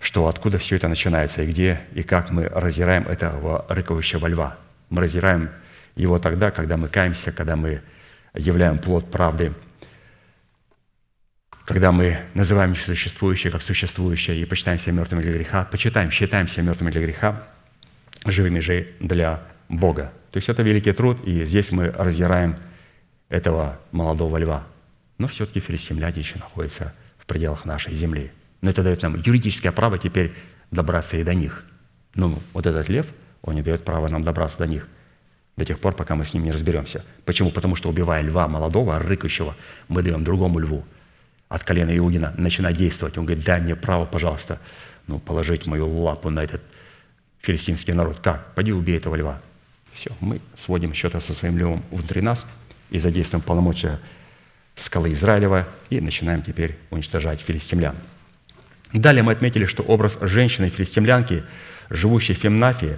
что 0.06 0.28
откуда 0.28 0.60
все 0.60 0.76
это 0.76 0.88
начинается, 0.88 1.42
и 1.42 1.48
где 1.48 1.80
и 1.96 2.04
как 2.04 2.30
мы 2.30 2.44
разираем 2.44 3.08
этого 3.08 3.66
рыковущего 3.68 4.28
льва. 4.28 4.56
Мы 4.92 5.02
разираем 5.02 5.50
его 5.96 6.20
тогда, 6.20 6.52
когда 6.52 6.78
мы 6.78 6.90
каемся, 6.90 7.32
когда 7.32 7.56
мы 7.56 7.82
являем 8.36 8.78
плод 8.78 9.10
правды, 9.10 9.52
когда 11.66 11.92
мы 11.92 12.20
называем 12.36 12.76
существующее 12.76 13.52
как 13.52 13.64
существующее 13.64 14.40
и 14.40 14.46
почитаем 14.46 14.78
себя 14.78 14.94
мертвыми 14.94 15.24
для 15.24 15.34
греха, 15.34 15.64
почитаем, 15.64 16.12
считаем 16.12 16.48
себя 16.48 16.66
мертвыми 16.66 16.92
для 16.92 17.02
греха, 17.02 17.48
живыми 18.28 18.60
же 18.60 18.90
для 19.00 19.42
Бога. 19.70 20.14
То 20.30 20.38
есть 20.38 20.50
это 20.50 20.62
великий 20.62 20.92
труд, 20.92 21.18
и 21.26 21.46
здесь 21.46 21.72
мы 21.72 21.90
разъяраем 21.90 22.58
этого 23.30 23.80
молодого 23.92 24.38
льва. 24.38 24.68
Но 25.18 25.28
все-таки 25.28 25.60
филистимляне 25.60 26.20
еще 26.20 26.36
находятся 26.38 26.94
в 27.18 27.26
пределах 27.26 27.66
нашей 27.66 27.96
земли– 27.96 28.32
но 28.62 28.70
это 28.70 28.84
дает 28.84 29.02
нам 29.02 29.16
юридическое 29.16 29.72
право 29.72 29.98
теперь 29.98 30.34
добраться 30.72 31.18
и 31.18 31.24
до 31.24 31.34
них. 31.34 31.64
Но 32.16 32.40
вот 32.54 32.66
этот 32.66 32.90
лев, 32.90 33.08
он 33.42 33.56
не 33.56 33.62
дает 33.62 33.84
права 33.84 34.10
нам 34.10 34.24
добраться 34.24 34.58
до 34.58 34.68
них 34.68 34.88
до 35.58 35.66
тех 35.66 35.80
пор, 35.80 35.96
пока 35.96 36.16
мы 36.16 36.26
с 36.26 36.34
ним 36.34 36.44
не 36.44 36.52
разберемся. 36.52 37.04
Почему? 37.24 37.52
Потому 37.52 37.76
что, 37.76 37.90
убивая 37.90 38.22
льва 38.22 38.48
молодого, 38.48 39.00
рыкающего, 39.00 39.56
мы 39.88 40.02
даем 40.02 40.24
другому 40.24 40.60
льву 40.60 40.84
от 41.48 41.64
колена 41.64 41.96
Иудина 41.98 42.34
начинать 42.38 42.76
действовать. 42.76 43.18
Он 43.18 43.26
говорит, 43.26 43.46
дай 43.46 43.62
мне 43.62 43.76
право, 43.76 44.06
пожалуйста, 44.06 44.60
ну, 45.08 45.20
положить 45.20 45.66
мою 45.66 45.88
лапу 45.88 46.30
на 46.30 46.44
этот 46.44 46.62
филистимский 47.40 47.94
народ. 47.94 48.20
Как? 48.20 48.54
Пойди 48.56 48.74
убей 48.74 48.98
этого 48.98 49.16
льва. 49.16 49.42
Все, 49.94 50.12
мы 50.20 50.42
сводим 50.56 50.94
счеты 50.94 51.22
со 51.22 51.34
своим 51.34 51.58
львом 51.58 51.84
внутри 51.90 52.22
нас 52.22 52.46
и 52.90 53.00
задействуем 53.00 53.42
полномочия 53.42 54.00
скалы 54.76 55.14
Израилева 55.14 55.66
и 55.90 56.02
начинаем 56.02 56.42
теперь 56.42 56.78
уничтожать 56.90 57.40
филистимлян. 57.40 57.96
Далее 58.96 59.24
мы 59.24 59.34
отметили, 59.34 59.66
что 59.66 59.84
образ 59.84 60.18
женщины-филистимлянки, 60.22 61.44
живущей 61.90 62.34
в 62.34 62.38
Фемнафии, 62.38 62.98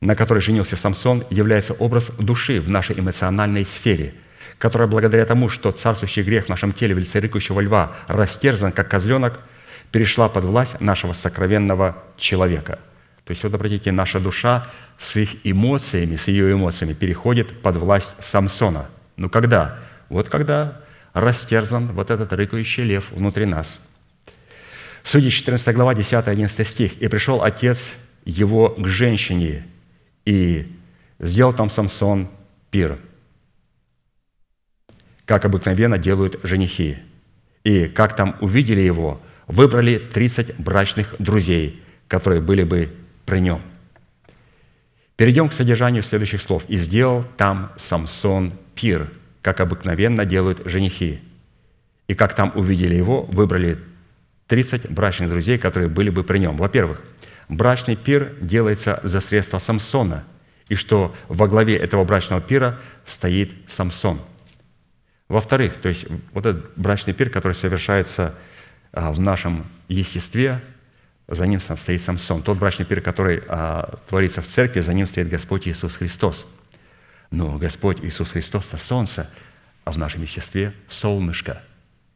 на 0.00 0.14
которой 0.14 0.38
женился 0.38 0.76
Самсон, 0.76 1.24
является 1.30 1.72
образ 1.72 2.10
души 2.10 2.60
в 2.60 2.68
нашей 2.68 3.00
эмоциональной 3.00 3.64
сфере, 3.64 4.14
которая 4.58 4.86
благодаря 4.86 5.26
тому, 5.26 5.48
что 5.48 5.72
царствующий 5.72 6.22
грех 6.22 6.46
в 6.46 6.48
нашем 6.48 6.72
теле 6.72 6.94
в 6.94 7.60
льва 7.60 7.96
растерзан, 8.06 8.70
как 8.70 8.88
козленок, 8.88 9.40
перешла 9.90 10.28
под 10.28 10.44
власть 10.44 10.80
нашего 10.80 11.12
сокровенного 11.12 12.04
человека. 12.16 12.78
То 13.24 13.32
есть, 13.32 13.42
вот 13.42 13.52
обратите, 13.52 13.90
наша 13.90 14.20
душа 14.20 14.68
с 14.96 15.16
их 15.16 15.30
эмоциями, 15.42 16.14
с 16.14 16.28
ее 16.28 16.52
эмоциями 16.52 16.92
переходит 16.92 17.62
под 17.62 17.76
власть 17.78 18.14
Самсона. 18.20 18.86
Ну 19.16 19.28
когда? 19.28 19.80
Вот 20.08 20.28
когда 20.28 20.80
растерзан 21.14 21.88
вот 21.88 22.12
этот 22.12 22.32
рыкающий 22.32 22.84
лев 22.84 23.06
внутри 23.10 23.44
нас. 23.44 23.76
Судьи 25.06 25.30
14 25.30 25.72
глава, 25.72 25.94
10-11 25.94 26.64
стих. 26.64 27.00
«И 27.00 27.06
пришел 27.06 27.44
отец 27.44 27.94
его 28.24 28.70
к 28.70 28.88
женщине, 28.88 29.64
и 30.24 30.66
сделал 31.20 31.52
там 31.52 31.70
Самсон 31.70 32.28
пир, 32.72 32.98
как 35.24 35.44
обыкновенно 35.44 35.96
делают 35.96 36.40
женихи. 36.42 36.98
И 37.62 37.86
как 37.86 38.16
там 38.16 38.36
увидели 38.40 38.80
его, 38.80 39.20
выбрали 39.46 39.98
30 39.98 40.58
брачных 40.58 41.14
друзей, 41.20 41.80
которые 42.08 42.40
были 42.40 42.64
бы 42.64 42.92
при 43.26 43.38
нем. 43.38 43.62
Перейдем 45.14 45.48
к 45.48 45.52
содержанию 45.52 46.02
следующих 46.02 46.42
слов. 46.42 46.64
«И 46.66 46.76
сделал 46.78 47.24
там 47.36 47.70
Самсон 47.76 48.54
пир, 48.74 49.08
как 49.40 49.60
обыкновенно 49.60 50.24
делают 50.24 50.62
женихи. 50.64 51.20
И 52.08 52.14
как 52.14 52.34
там 52.34 52.50
увидели 52.56 52.96
его, 52.96 53.22
выбрали 53.22 53.78
30 54.46 54.90
брачных 54.90 55.30
друзей, 55.30 55.58
которые 55.58 55.88
были 55.88 56.10
бы 56.10 56.24
при 56.24 56.38
нем». 56.38 56.56
Во-первых, 56.56 57.00
брачный 57.48 57.96
пир 57.96 58.34
делается 58.40 59.00
за 59.02 59.20
средства 59.20 59.58
Самсона, 59.58 60.24
и 60.68 60.74
что 60.74 61.14
во 61.28 61.46
главе 61.46 61.76
этого 61.76 62.04
брачного 62.04 62.40
пира 62.40 62.78
стоит 63.04 63.52
Самсон. 63.68 64.20
Во-вторых, 65.28 65.80
то 65.80 65.88
есть 65.88 66.06
вот 66.32 66.46
этот 66.46 66.72
брачный 66.76 67.12
пир, 67.12 67.30
который 67.30 67.54
совершается 67.54 68.34
а, 68.92 69.12
в 69.12 69.20
нашем 69.20 69.66
естестве, 69.88 70.60
за 71.28 71.46
ним 71.46 71.60
стоит 71.60 72.00
Самсон. 72.00 72.42
Тот 72.42 72.58
брачный 72.58 72.84
пир, 72.84 73.00
который 73.00 73.42
а, 73.48 73.98
творится 74.08 74.40
в 74.40 74.46
церкви, 74.46 74.80
за 74.80 74.94
ним 74.94 75.06
стоит 75.06 75.28
Господь 75.28 75.66
Иисус 75.66 75.96
Христос. 75.96 76.46
Но 77.30 77.58
Господь 77.58 78.04
Иисус 78.04 78.32
Христос– 78.32 78.68
это 78.68 78.76
солнце, 78.76 79.30
а 79.84 79.90
в 79.90 79.98
нашем 79.98 80.22
естестве– 80.22 80.72
солнышко. 80.88 81.62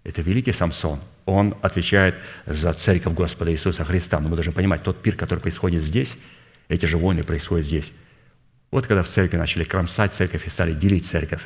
Это 0.04 0.22
великий 0.22 0.52
Самсон. 0.52 1.00
Он 1.26 1.54
отвечает 1.62 2.18
за 2.46 2.72
церковь 2.72 3.14
Господа 3.14 3.52
Иисуса 3.52 3.84
Христа. 3.84 4.20
Но 4.20 4.28
мы 4.28 4.36
должны 4.36 4.52
понимать, 4.52 4.82
тот 4.82 5.02
пир, 5.02 5.16
который 5.16 5.40
происходит 5.40 5.82
здесь, 5.82 6.16
эти 6.68 6.86
же 6.86 6.98
войны 6.98 7.22
происходят 7.24 7.66
здесь. 7.66 7.92
Вот 8.70 8.86
когда 8.86 9.02
в 9.02 9.08
церкви 9.08 9.36
начали 9.36 9.64
кромсать 9.64 10.14
церковь 10.14 10.46
и 10.46 10.50
стали 10.50 10.72
делить 10.72 11.06
церковь. 11.06 11.42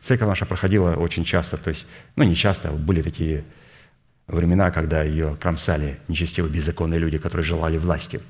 Церковь 0.00 0.28
наша 0.28 0.46
проходила 0.46 0.94
очень 0.94 1.24
часто, 1.24 1.56
то 1.56 1.68
есть, 1.68 1.86
ну 2.14 2.24
не 2.24 2.34
часто, 2.34 2.70
были 2.70 3.02
такие 3.02 3.44
времена, 4.26 4.70
когда 4.70 5.02
ее 5.02 5.36
кромсали 5.40 5.98
нечестивые, 6.08 6.52
беззаконные 6.52 6.98
люди, 6.98 7.18
которые 7.18 7.44
желали 7.44 7.76
власти, 7.76 8.20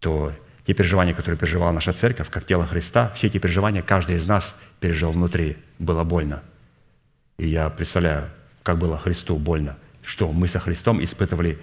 то 0.00 0.32
те 0.66 0.74
переживания, 0.74 1.14
которые 1.14 1.38
переживала 1.38 1.72
наша 1.72 1.92
церковь, 1.92 2.30
как 2.30 2.46
тело 2.46 2.66
Христа, 2.66 3.12
все 3.14 3.26
эти 3.26 3.38
переживания 3.38 3.82
каждый 3.82 4.16
из 4.16 4.26
нас 4.26 4.60
пережил 4.80 5.12
внутри. 5.12 5.56
Было 5.78 6.04
больно. 6.04 6.42
И 7.36 7.48
я 7.48 7.68
представляю, 7.68 8.30
как 8.62 8.78
было 8.78 8.98
Христу 8.98 9.36
больно, 9.36 9.76
что 10.02 10.32
мы 10.32 10.48
со 10.48 10.60
Христом 10.60 11.02
испытывали 11.02 11.58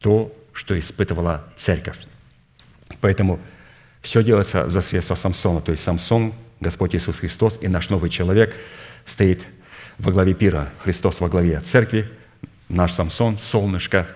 то, 0.00 0.34
что 0.52 0.78
испытывала 0.78 1.44
церковь. 1.56 1.98
Поэтому 3.00 3.40
все 4.02 4.22
делается 4.22 4.68
за 4.68 4.80
средства 4.80 5.14
Самсона. 5.14 5.60
То 5.60 5.72
есть 5.72 5.82
Самсон, 5.82 6.34
Господь 6.60 6.94
Иисус 6.94 7.16
Христос 7.16 7.58
и 7.60 7.68
наш 7.68 7.90
новый 7.90 8.10
человек 8.10 8.54
стоит 9.04 9.46
во 9.98 10.12
главе 10.12 10.34
пира. 10.34 10.70
Христос 10.82 11.20
во 11.20 11.28
главе 11.28 11.60
церкви– 11.60 12.08
наш 12.68 12.92
Самсон, 12.92 13.38
солнышко, 13.38 14.06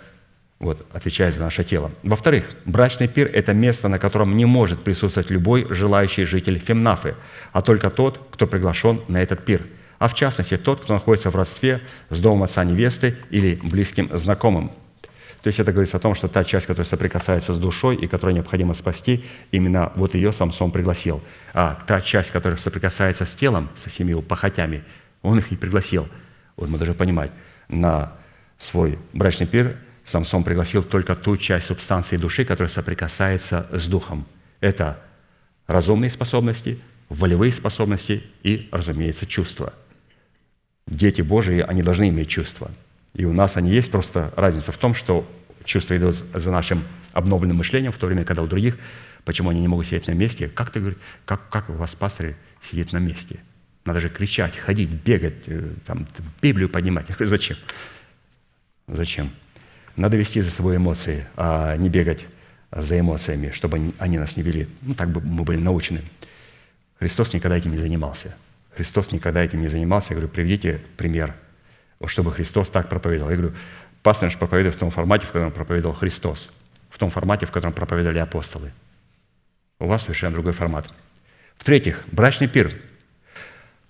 вот, 0.58 0.84
отвечает 0.92 1.34
за 1.34 1.40
наше 1.40 1.62
тело. 1.64 1.92
Во-вторых, 2.02 2.44
брачный 2.64 3.08
пир– 3.08 3.30
это 3.32 3.52
место, 3.52 3.88
на 3.88 3.98
котором 3.98 4.36
не 4.36 4.44
может 4.44 4.82
присутствовать 4.82 5.30
любой 5.30 5.66
желающий 5.70 6.24
житель 6.24 6.58
Фемнафы, 6.58 7.14
а 7.52 7.62
только 7.62 7.90
тот, 7.90 8.20
кто 8.32 8.46
приглашен 8.46 9.00
на 9.08 9.22
этот 9.22 9.44
пир, 9.44 9.62
а 9.98 10.08
в 10.08 10.14
частности 10.14 10.56
тот, 10.56 10.80
кто 10.80 10.94
находится 10.94 11.30
в 11.30 11.36
родстве 11.36 11.80
с 12.10 12.20
домом 12.20 12.44
отца 12.44 12.64
невесты 12.64 13.16
или 13.30 13.58
близким 13.62 14.08
знакомым. 14.16 14.70
То 15.42 15.48
есть 15.48 15.60
это 15.60 15.72
говорится 15.72 15.98
о 15.98 16.00
том, 16.00 16.14
что 16.14 16.28
та 16.28 16.44
часть, 16.44 16.66
которая 16.66 16.86
соприкасается 16.86 17.54
с 17.54 17.58
душой 17.58 17.96
и 17.96 18.06
которую 18.08 18.34
необходимо 18.34 18.74
спасти, 18.74 19.24
именно 19.52 19.92
вот 19.94 20.14
ее 20.14 20.32
Самсон 20.32 20.72
пригласил. 20.72 21.22
А 21.54 21.78
та 21.86 22.00
часть, 22.00 22.30
которая 22.30 22.58
соприкасается 22.58 23.24
с 23.24 23.34
телом, 23.34 23.68
со 23.76 23.88
всеми 23.88 24.10
его 24.10 24.22
похотями, 24.22 24.82
он 25.22 25.38
их 25.38 25.52
и 25.52 25.56
пригласил. 25.56 26.08
Вот 26.56 26.68
мы 26.68 26.78
должны 26.78 26.94
понимать, 26.94 27.30
на 27.68 28.12
свой 28.56 28.98
брачный 29.12 29.46
пир, 29.46 29.76
Самсон 30.04 30.42
пригласил 30.42 30.82
только 30.82 31.14
ту 31.14 31.36
часть 31.36 31.66
субстанции 31.66 32.16
души, 32.16 32.44
которая 32.44 32.70
соприкасается 32.70 33.68
с 33.72 33.86
духом. 33.86 34.26
Это 34.60 34.98
разумные 35.66 36.10
способности, 36.10 36.80
волевые 37.08 37.52
способности 37.52 38.24
и, 38.42 38.68
разумеется, 38.72 39.26
чувства. 39.26 39.72
Дети 40.88 41.20
Божии, 41.20 41.60
они 41.60 41.82
должны 41.82 42.08
иметь 42.08 42.28
чувства. 42.28 42.70
И 43.14 43.24
у 43.24 43.32
нас 43.32 43.56
они 43.56 43.70
есть, 43.70 43.90
просто 43.90 44.32
разница 44.36 44.72
в 44.72 44.78
том, 44.78 44.94
что 44.94 45.28
чувства 45.64 45.96
идут 45.96 46.14
за 46.14 46.50
нашим 46.50 46.82
обновленным 47.12 47.58
мышлением, 47.58 47.92
в 47.92 47.98
то 47.98 48.06
время, 48.06 48.24
когда 48.24 48.42
у 48.42 48.46
других, 48.46 48.78
почему 49.24 49.50
они 49.50 49.60
не 49.60 49.68
могут 49.68 49.86
сидеть 49.86 50.06
на 50.06 50.12
месте, 50.12 50.48
как 50.48 50.70
ты 50.70 50.80
говоришь, 50.80 50.98
как, 51.26 51.48
как 51.50 51.68
у 51.68 51.74
вас, 51.74 51.94
пастор, 51.94 52.34
сидит 52.62 52.92
на 52.92 52.98
месте? 52.98 53.40
Надо 53.84 54.00
же 54.00 54.08
кричать, 54.08 54.56
ходить, 54.56 54.88
бегать, 54.88 55.34
э, 55.46 55.68
там, 55.86 56.06
Библию 56.40 56.68
поднимать. 56.68 57.06
Зачем? 57.18 57.56
Зачем? 58.86 59.30
Надо 59.96 60.16
вести 60.16 60.40
за 60.40 60.50
собой 60.50 60.76
эмоции, 60.76 61.26
а 61.36 61.76
не 61.76 61.88
бегать 61.88 62.24
за 62.70 62.98
эмоциями, 62.98 63.50
чтобы 63.50 63.92
они 63.98 64.18
нас 64.18 64.36
не 64.36 64.42
вели. 64.42 64.68
Ну, 64.82 64.94
так 64.94 65.10
бы 65.10 65.20
мы 65.20 65.44
были 65.44 65.58
научены. 65.58 66.02
Христос 66.98 67.32
никогда 67.32 67.56
этим 67.56 67.72
не 67.72 67.78
занимался. 67.78 68.36
Христос 68.78 69.10
никогда 69.10 69.42
этим 69.42 69.60
не 69.60 69.66
занимался. 69.66 70.10
Я 70.10 70.20
говорю, 70.20 70.32
приведите 70.32 70.80
пример, 70.96 71.34
чтобы 72.06 72.32
Христос 72.32 72.70
так 72.70 72.88
проповедовал. 72.88 73.30
Я 73.30 73.36
говорю, 73.36 73.54
пастор 74.04 74.28
наш 74.28 74.38
проповедует 74.38 74.76
в 74.76 74.78
том 74.78 74.90
формате, 74.90 75.26
в 75.26 75.32
котором 75.32 75.50
проповедовал 75.50 75.96
Христос, 75.96 76.50
в 76.88 76.96
том 76.96 77.10
формате, 77.10 77.44
в 77.44 77.50
котором 77.50 77.72
проповедовали 77.72 78.20
апостолы. 78.20 78.72
У 79.80 79.86
вас 79.86 80.02
совершенно 80.02 80.34
другой 80.34 80.52
формат. 80.52 80.86
В-третьих, 81.56 82.04
брачный 82.12 82.46
пир– 82.46 82.72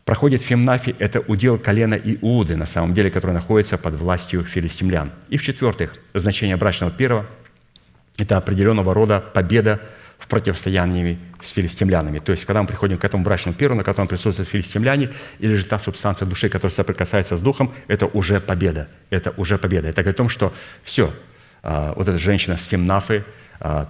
проходит 0.06 0.40
в 0.40 0.47
Фемнафе, 0.47 0.94
это 0.98 1.20
удел 1.20 1.59
колена 1.59 1.93
Иуды, 1.93 2.56
на 2.56 2.65
самом 2.65 2.94
деле, 2.94 3.10
который 3.10 3.32
находится 3.32 3.77
под 3.77 3.97
властью 3.97 4.43
филистимлян. 4.43 5.12
И 5.28 5.36
в-четвертых, 5.36 5.97
значение 6.15 6.56
брачного 6.56 6.90
пира– 6.90 7.27
это 8.16 8.39
определенного 8.39 8.94
рода 8.94 9.20
победа 9.20 9.82
в 10.19 10.27
противостоянии 10.27 11.19
с 11.40 11.51
филистимлянами. 11.51 12.19
То 12.19 12.32
есть, 12.32 12.45
когда 12.45 12.61
мы 12.61 12.69
приходим 12.69 12.99
к 12.99 13.05
этому 13.05 13.23
брачному 13.23 13.57
пиру, 13.57 13.74
на 13.74 13.85
котором 13.85 14.09
присутствуют 14.09 14.49
филистимляне, 14.49 15.11
или 15.39 15.55
же 15.55 15.65
та 15.65 15.78
субстанция 15.78 16.27
души, 16.27 16.49
которая 16.49 16.74
соприкасается 16.74 17.36
с 17.36 17.40
духом, 17.40 17.73
это 17.86 18.07
уже 18.07 18.40
победа. 18.40 18.89
Это 19.11 19.32
уже 19.36 19.59
победа. 19.59 19.89
Это 19.89 20.03
говорит 20.03 20.16
о 20.16 20.19
том, 20.19 20.28
что 20.28 20.53
все, 20.82 21.15
а, 21.62 21.95
вот 21.95 22.09
эта 22.09 22.19
женщина 22.19 22.57
с 22.57 22.65
Фемнафы, 22.65 23.24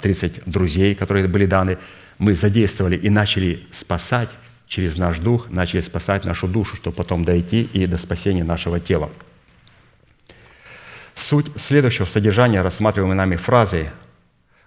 30 0.03 0.39
а, 0.39 0.41
друзей, 0.51 0.95
которые 0.95 1.27
были 1.29 1.47
даны, 1.47 1.79
мы 2.19 2.35
задействовали 2.35 2.97
и 2.97 3.11
начали 3.11 3.67
спасать 3.71 4.31
через 4.69 4.97
наш 4.99 5.19
дух 5.19 5.49
начали 5.51 5.81
спасать 5.81 6.25
нашу 6.25 6.47
душу, 6.47 6.77
чтобы 6.77 6.95
потом 6.97 7.25
дойти 7.25 7.63
и 7.73 7.87
до 7.87 7.99
спасения 7.99 8.45
нашего 8.45 8.79
тела. 8.79 9.11
Суть 11.15 11.47
следующего 11.57 12.07
содержания 12.07 12.61
рассматриваемой 12.61 13.17
нами 13.17 13.37
фразы 13.37 13.91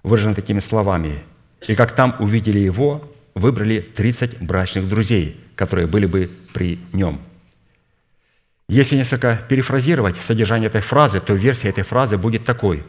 выражена 0.04 0.36
такими 0.36 0.60
словами. 0.60 1.20
«И 1.68 1.76
как 1.76 1.94
там 1.94 2.16
увидели 2.20 2.60
его, 2.60 3.10
выбрали 3.36 3.80
30 3.80 4.42
брачных 4.42 4.88
друзей, 4.90 5.40
которые 5.56 5.88
были 5.88 6.06
бы 6.06 6.30
при 6.54 6.80
нем». 6.94 7.20
Если 8.68 8.96
несколько 8.96 9.40
перефразировать 9.50 10.18
содержание 10.18 10.68
этой 10.68 10.82
фразы, 10.82 11.20
то 11.20 11.34
версия 11.34 11.70
этой 11.70 11.84
фразы 11.84 12.18
будет 12.18 12.46
такой. 12.46 12.84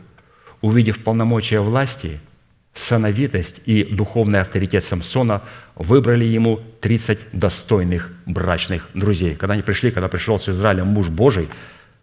«Увидев 0.61 1.03
полномочия 1.03 1.61
власти– 1.61 2.20
сановитость 2.74 3.61
и 3.66 3.85
духовный 3.85 4.40
авторитет 4.40 4.82
Самсона 4.82 5.43
выбрали 5.74 6.24
ему 6.24 6.61
30 6.81 7.19
достойных 7.32 8.11
брачных 8.27 8.89
друзей. 8.94 9.35
Когда 9.35 9.55
они 9.55 9.62
пришли, 9.62 9.90
когда 9.90 10.09
пришел 10.09 10.39
с 10.39 10.49
Израилем 10.49 10.86
муж 10.86 11.09
Божий, 11.09 11.49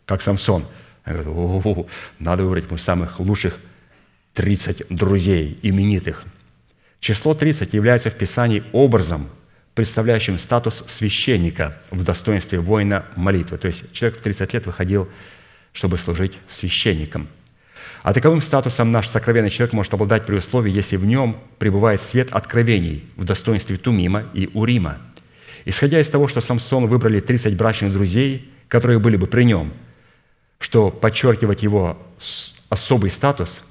как 0.06 0.22
Самсон, 0.22 0.66
говорят, 1.06 1.88
надо 2.20 2.44
выбрать 2.44 2.66
самых 2.82 3.20
лучших 3.20 3.58
30 4.34 4.84
друзей, 4.90 5.58
именитых. 5.64 6.24
Число 7.00 7.34
30 7.34 7.74
является 7.74 8.10
в 8.10 8.16
Писании 8.16 8.64
образом, 8.74 9.30
представляющим 9.74 10.38
статус 10.40 10.84
священника 10.88 11.78
в 11.92 12.04
достоинстве 12.04 12.60
воина 12.60 13.06
молитвы. 13.16 13.58
То 13.58 13.68
есть 13.68 13.92
человек 13.94 14.20
в 14.20 14.22
30 14.22 14.54
лет 14.54 14.66
выходил, 14.66 15.10
чтобы 15.74 15.98
служить 15.98 16.38
священником– 16.48 17.28
а 18.02 18.14
таковым 18.14 18.42
статусом 18.42 18.92
наш 18.92 19.08
сокровенный 19.08 19.50
человек 19.50 19.74
может 19.74 19.94
обладать 19.94 20.26
при 20.26 20.36
условии, 20.36 20.72
если 20.72 20.96
в 20.96 21.06
нем 21.06 21.38
пребывает 21.58 22.02
свет 22.02 22.32
откровений 22.32 23.06
в 23.18 23.26
достоинстве 23.26 23.78
Тумима 23.78 24.26
и 24.34 24.50
Урима. 24.54 25.00
Исходя 25.66 26.00
из 26.00 26.10
того, 26.10 26.28
что 26.28 26.40
Самсон 26.40 26.88
выбрали 26.88 27.20
30 27.20 27.58
брачных 27.58 27.92
друзей, 27.92 28.50
которые 28.70 29.00
были 29.00 29.18
бы 29.18 29.28
при 29.28 29.44
нем, 29.44 29.74
что 30.60 30.92
подчеркивать 30.92 31.64
его 31.64 31.98
особый 32.70 33.12
статус, 33.12 33.62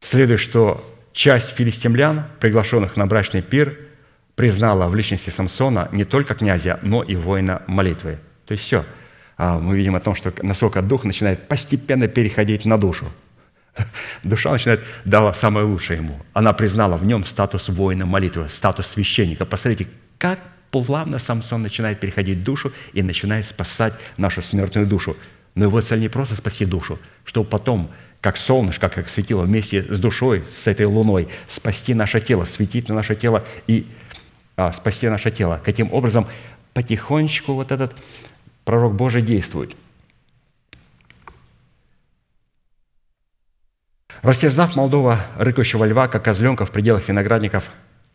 Следует, 0.00 0.38
что 0.38 0.84
часть 1.14 1.50
филистимлян, 1.50 2.24
приглашенных 2.40 2.96
на 2.96 3.06
брачный 3.06 3.40
пир, 3.40 3.78
признала 4.34 4.88
в 4.88 4.94
личности 4.94 5.30
Самсона 5.30 5.88
не 5.92 6.04
только 6.04 6.34
князя, 6.34 6.78
но 6.82 7.02
и 7.02 7.14
воина 7.14 7.62
молитвы. 7.66 8.18
То 8.46 8.52
есть 8.52 8.64
все. 8.64 8.84
А 9.36 9.58
мы 9.58 9.76
видим 9.76 9.94
о 9.94 10.00
том, 10.00 10.14
что 10.14 10.32
насколько 10.42 10.82
дух 10.82 11.04
начинает 11.04 11.48
постепенно 11.48 12.08
переходить 12.08 12.66
на 12.66 12.78
душу. 12.78 13.06
Душа 14.24 14.52
начинает 14.52 14.80
дала 15.04 15.32
самое 15.32 15.66
лучшее 15.66 15.98
ему. 15.98 16.20
Она 16.32 16.52
признала 16.52 16.96
в 16.96 17.04
нем 17.04 17.24
статус 17.24 17.68
воина 17.68 18.06
молитвы, 18.06 18.48
статус 18.48 18.88
священника. 18.88 19.44
Посмотрите, 19.46 19.90
как 20.18 20.40
плавно 20.70 21.18
Самсон 21.18 21.62
начинает 21.62 22.00
переходить 22.00 22.42
душу 22.42 22.72
и 22.92 23.02
начинает 23.02 23.46
спасать 23.46 23.94
нашу 24.16 24.42
смертную 24.42 24.86
душу. 24.86 25.16
Но 25.54 25.64
его 25.64 25.80
цель 25.80 26.00
не 26.00 26.08
просто 26.08 26.34
спасти 26.34 26.64
душу, 26.64 26.98
чтобы 27.24 27.48
потом, 27.48 27.90
как 28.24 28.38
солнышко, 28.38 28.88
как 28.88 29.10
светило 29.10 29.42
вместе 29.42 29.82
с 29.82 30.00
душой, 30.00 30.44
с 30.50 30.66
этой 30.66 30.86
луной, 30.86 31.28
спасти 31.46 31.92
наше 31.92 32.22
тело, 32.22 32.46
светить 32.46 32.88
на 32.88 32.94
наше 32.94 33.14
тело 33.14 33.44
и 33.66 33.86
а, 34.56 34.72
спасти 34.72 35.10
наше 35.10 35.30
тело. 35.30 35.60
Каким 35.62 35.92
образом 35.92 36.26
потихонечку 36.72 37.52
вот 37.52 37.70
этот 37.70 37.94
пророк 38.64 38.94
Божий 38.94 39.20
действует. 39.20 39.76
Растерзав 44.22 44.74
Молдова 44.74 45.26
рыкающего 45.36 45.84
льва, 45.84 46.08
как 46.08 46.24
козленка 46.24 46.64
в 46.64 46.70
пределах 46.70 47.06
виноградников 47.06 47.70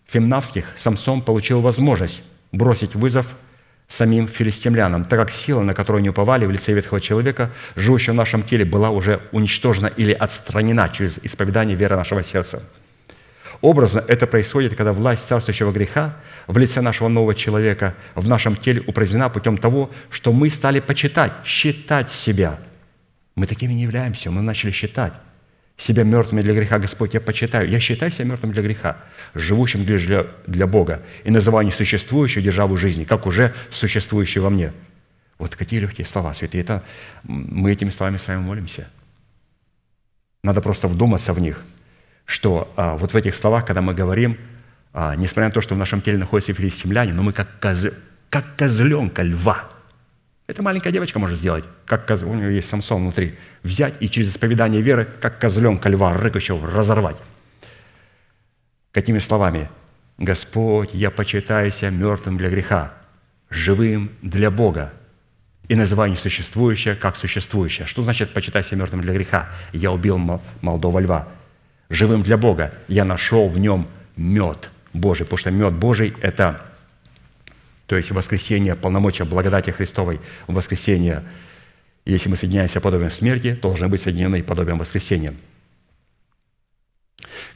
фимнавских, 0.08 0.66
Самсон 0.76 1.22
получил 1.22 1.62
возможность 1.62 2.24
бросить 2.52 2.96
вызов 2.96 3.28
самим 3.90 4.30
филистимлянам, 4.30 5.04
так 5.04 5.20
как 5.20 5.32
сила, 5.32 5.62
на 5.62 5.74
которую 5.74 6.00
они 6.00 6.10
уповали 6.10 6.46
в 6.46 6.52
лице 6.52 6.72
ветхого 6.72 7.02
человека, 7.02 7.52
живущего 7.76 8.14
в 8.14 8.18
нашем 8.18 8.44
теле, 8.44 8.64
была 8.64 8.90
уже 8.92 9.20
уничтожена 9.34 9.88
или 9.88 10.14
отстранена 10.14 10.90
через 10.90 11.20
исповедание 11.22 11.76
веры 11.76 11.98
нашего 11.98 12.24
сердца– 12.24 12.64
Образно 13.62 14.04
это 14.08 14.26
происходит, 14.26 14.76
когда 14.76 14.94
власть 14.94 15.28
царствующего 15.28 15.72
греха 15.72 16.16
в 16.48 16.58
лице 16.58 16.82
нашего 16.82 17.10
нового 17.10 17.36
человека 17.36 17.94
в 18.16 18.28
нашем 18.28 18.56
теле 18.56 18.82
упразднена 18.88 19.30
путем 19.30 19.58
того, 19.58 19.90
что 20.10 20.32
мы 20.32 20.50
стали 20.50 20.80
почитать, 20.80 21.34
считать 21.44 22.10
себя. 22.10 22.58
Мы 23.36 23.48
такими 23.48 23.74
не 23.74 23.84
являемся, 23.84 24.32
мы 24.32 24.42
начали 24.42 24.72
считать 24.72 25.14
себя 25.80 26.04
мертвыми 26.04 26.42
для 26.42 26.54
греха. 26.54 26.78
Господь, 26.78 27.16
я 27.16 27.22
почитаю, 27.22 27.68
я 27.68 27.80
считаю 27.80 28.12
себя 28.12 28.26
мертвым 28.26 28.52
для 28.52 28.62
греха, 28.62 28.98
живущим 29.34 29.84
для, 29.84 30.28
для 30.46 30.68
Бога 30.68 31.02
и 31.24 31.32
называю 31.32 31.66
несуществующую 31.66 32.44
державу 32.44 32.78
жизни, 32.78 33.06
как 33.06 33.26
уже 33.26 33.56
существующую 33.72 34.44
во 34.44 34.52
мне. 34.52 34.74
Вот 35.40 35.56
какие 35.56 35.80
легкие 35.80 36.06
слова, 36.06 36.34
святые. 36.34 36.62
Это, 36.62 36.84
мы 37.24 37.72
этими 37.72 37.90
словами 37.90 38.18
с 38.18 38.28
вами 38.28 38.42
молимся. 38.42 38.88
Надо 40.44 40.62
просто 40.62 40.88
вдуматься 40.88 41.34
в 41.34 41.40
них– 41.40 41.64
что 42.30 42.72
а, 42.76 42.96
вот 42.96 43.14
в 43.14 43.16
этих 43.16 43.36
словах, 43.36 43.66
когда 43.66 43.82
мы 43.82 43.96
говорим, 43.96 44.38
а, 44.94 45.16
несмотря 45.16 45.46
на 45.46 45.52
то, 45.52 45.62
что 45.62 45.74
в 45.74 45.80
нашем 45.80 46.00
теле 46.00 46.20
находится 46.20 46.54
филистимляне, 46.54 47.12
но 47.12 47.24
мы 47.24 47.32
как, 47.32 47.60
коз, 47.60 47.88
как 48.30 48.56
козленка 48.56 49.24
льва. 49.24 49.68
Это 50.50 50.64
маленькая 50.64 50.92
девочка 50.92 51.20
может 51.20 51.38
сделать, 51.38 51.64
как 51.86 52.08
коз, 52.08 52.24
у 52.24 52.34
нее 52.34 52.56
есть 52.56 52.68
Самсон 52.68 53.04
внутри, 53.04 53.38
взять 53.62 53.94
и 54.00 54.10
через 54.10 54.32
исповедание 54.32 54.82
веры, 54.82 55.06
как 55.06 55.38
козленка 55.38 55.90
льва, 55.90 56.18
рыкающего, 56.18 56.68
разорвать. 56.68 57.18
Какими 58.92 59.20
словами? 59.20 59.70
«Господь, 60.18 60.90
я 60.94 61.12
почитаю 61.12 61.72
себя 61.72 61.92
мертвым 61.92 62.40
для 62.40 62.50
греха, 62.50 62.94
живым 63.52 64.10
для 64.24 64.50
Бога, 64.50 64.92
и 65.68 65.76
называю 65.76 66.12
несуществующее 66.12 66.96
как 66.96 67.16
существующее». 67.16 67.86
Что 67.86 68.02
значит 68.02 68.34
«почитай 68.34 68.64
себя 68.64 68.78
мертвым 68.78 69.02
для 69.02 69.14
греха»? 69.14 69.50
Я 69.72 69.92
убил 69.92 70.18
молодого 70.62 70.98
льва– 70.98 71.28
живым 71.90 72.24
для 72.24 72.38
Бога. 72.38 72.74
Я 72.88 73.06
нашел 73.06 73.50
в 73.50 73.60
нем 73.60 73.88
мед 74.18 74.72
Божий, 74.94 75.28
потому 75.28 75.38
что 75.38 75.52
мед 75.52 75.74
Божий– 75.74 76.16
это, 76.22 76.60
то 77.90 77.98
есть 77.98 78.12
воскресение, 78.12 78.76
полномочия 78.76 79.24
благодати 79.24 79.72
Христовой, 79.72 80.22
воскресение. 80.46 81.24
Если 82.06 82.30
мы 82.30 82.38
соединяемся 82.38 82.80
подобием 82.80 83.10
смерти, 83.10 83.58
должны 83.60 83.88
быть 83.88 84.00
соединены 84.00 84.44
подобием 84.44 84.78
воскресения. 84.78 85.34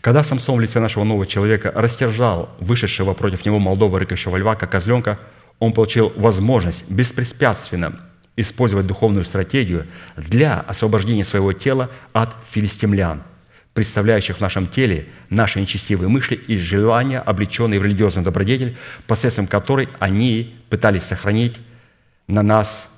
Когда 0.01 0.23
Самсон 0.23 0.57
в 0.57 0.59
лице 0.59 0.79
нашего 0.79 1.03
нового 1.03 1.27
человека 1.27 1.71
растержал 1.75 2.49
вышедшего 2.59 3.13
против 3.13 3.45
него 3.45 3.59
молодого 3.59 3.99
рыкающего 3.99 4.35
льва, 4.35 4.55
как 4.55 4.71
козленка, 4.71 5.19
он 5.59 5.71
получил 5.71 6.11
возможность 6.15 6.89
беспрепятственно 6.89 8.01
использовать 8.35 8.87
духовную 8.87 9.25
стратегию 9.25 9.85
для 10.17 10.61
освобождения 10.61 11.25
своего 11.25 11.53
тела 11.53 11.91
от 12.11 12.35
филистимлян– 12.49 13.21
представляющих 13.73 14.37
в 14.37 14.41
нашем 14.41 14.67
теле 14.67 15.07
наши 15.29 15.59
нечестивые 15.59 16.09
мысли 16.09 16.35
и 16.35 16.57
желания, 16.57 17.19
облеченные 17.19 17.79
в 17.79 17.83
религиозную 17.83 18.23
добродетель, 18.23 18.77
посредством 19.07 19.47
которой 19.47 19.89
они 19.99 20.55
пытались 20.69 21.03
сохранить 21.03 21.59
на 22.27 22.43
нас 22.43 22.93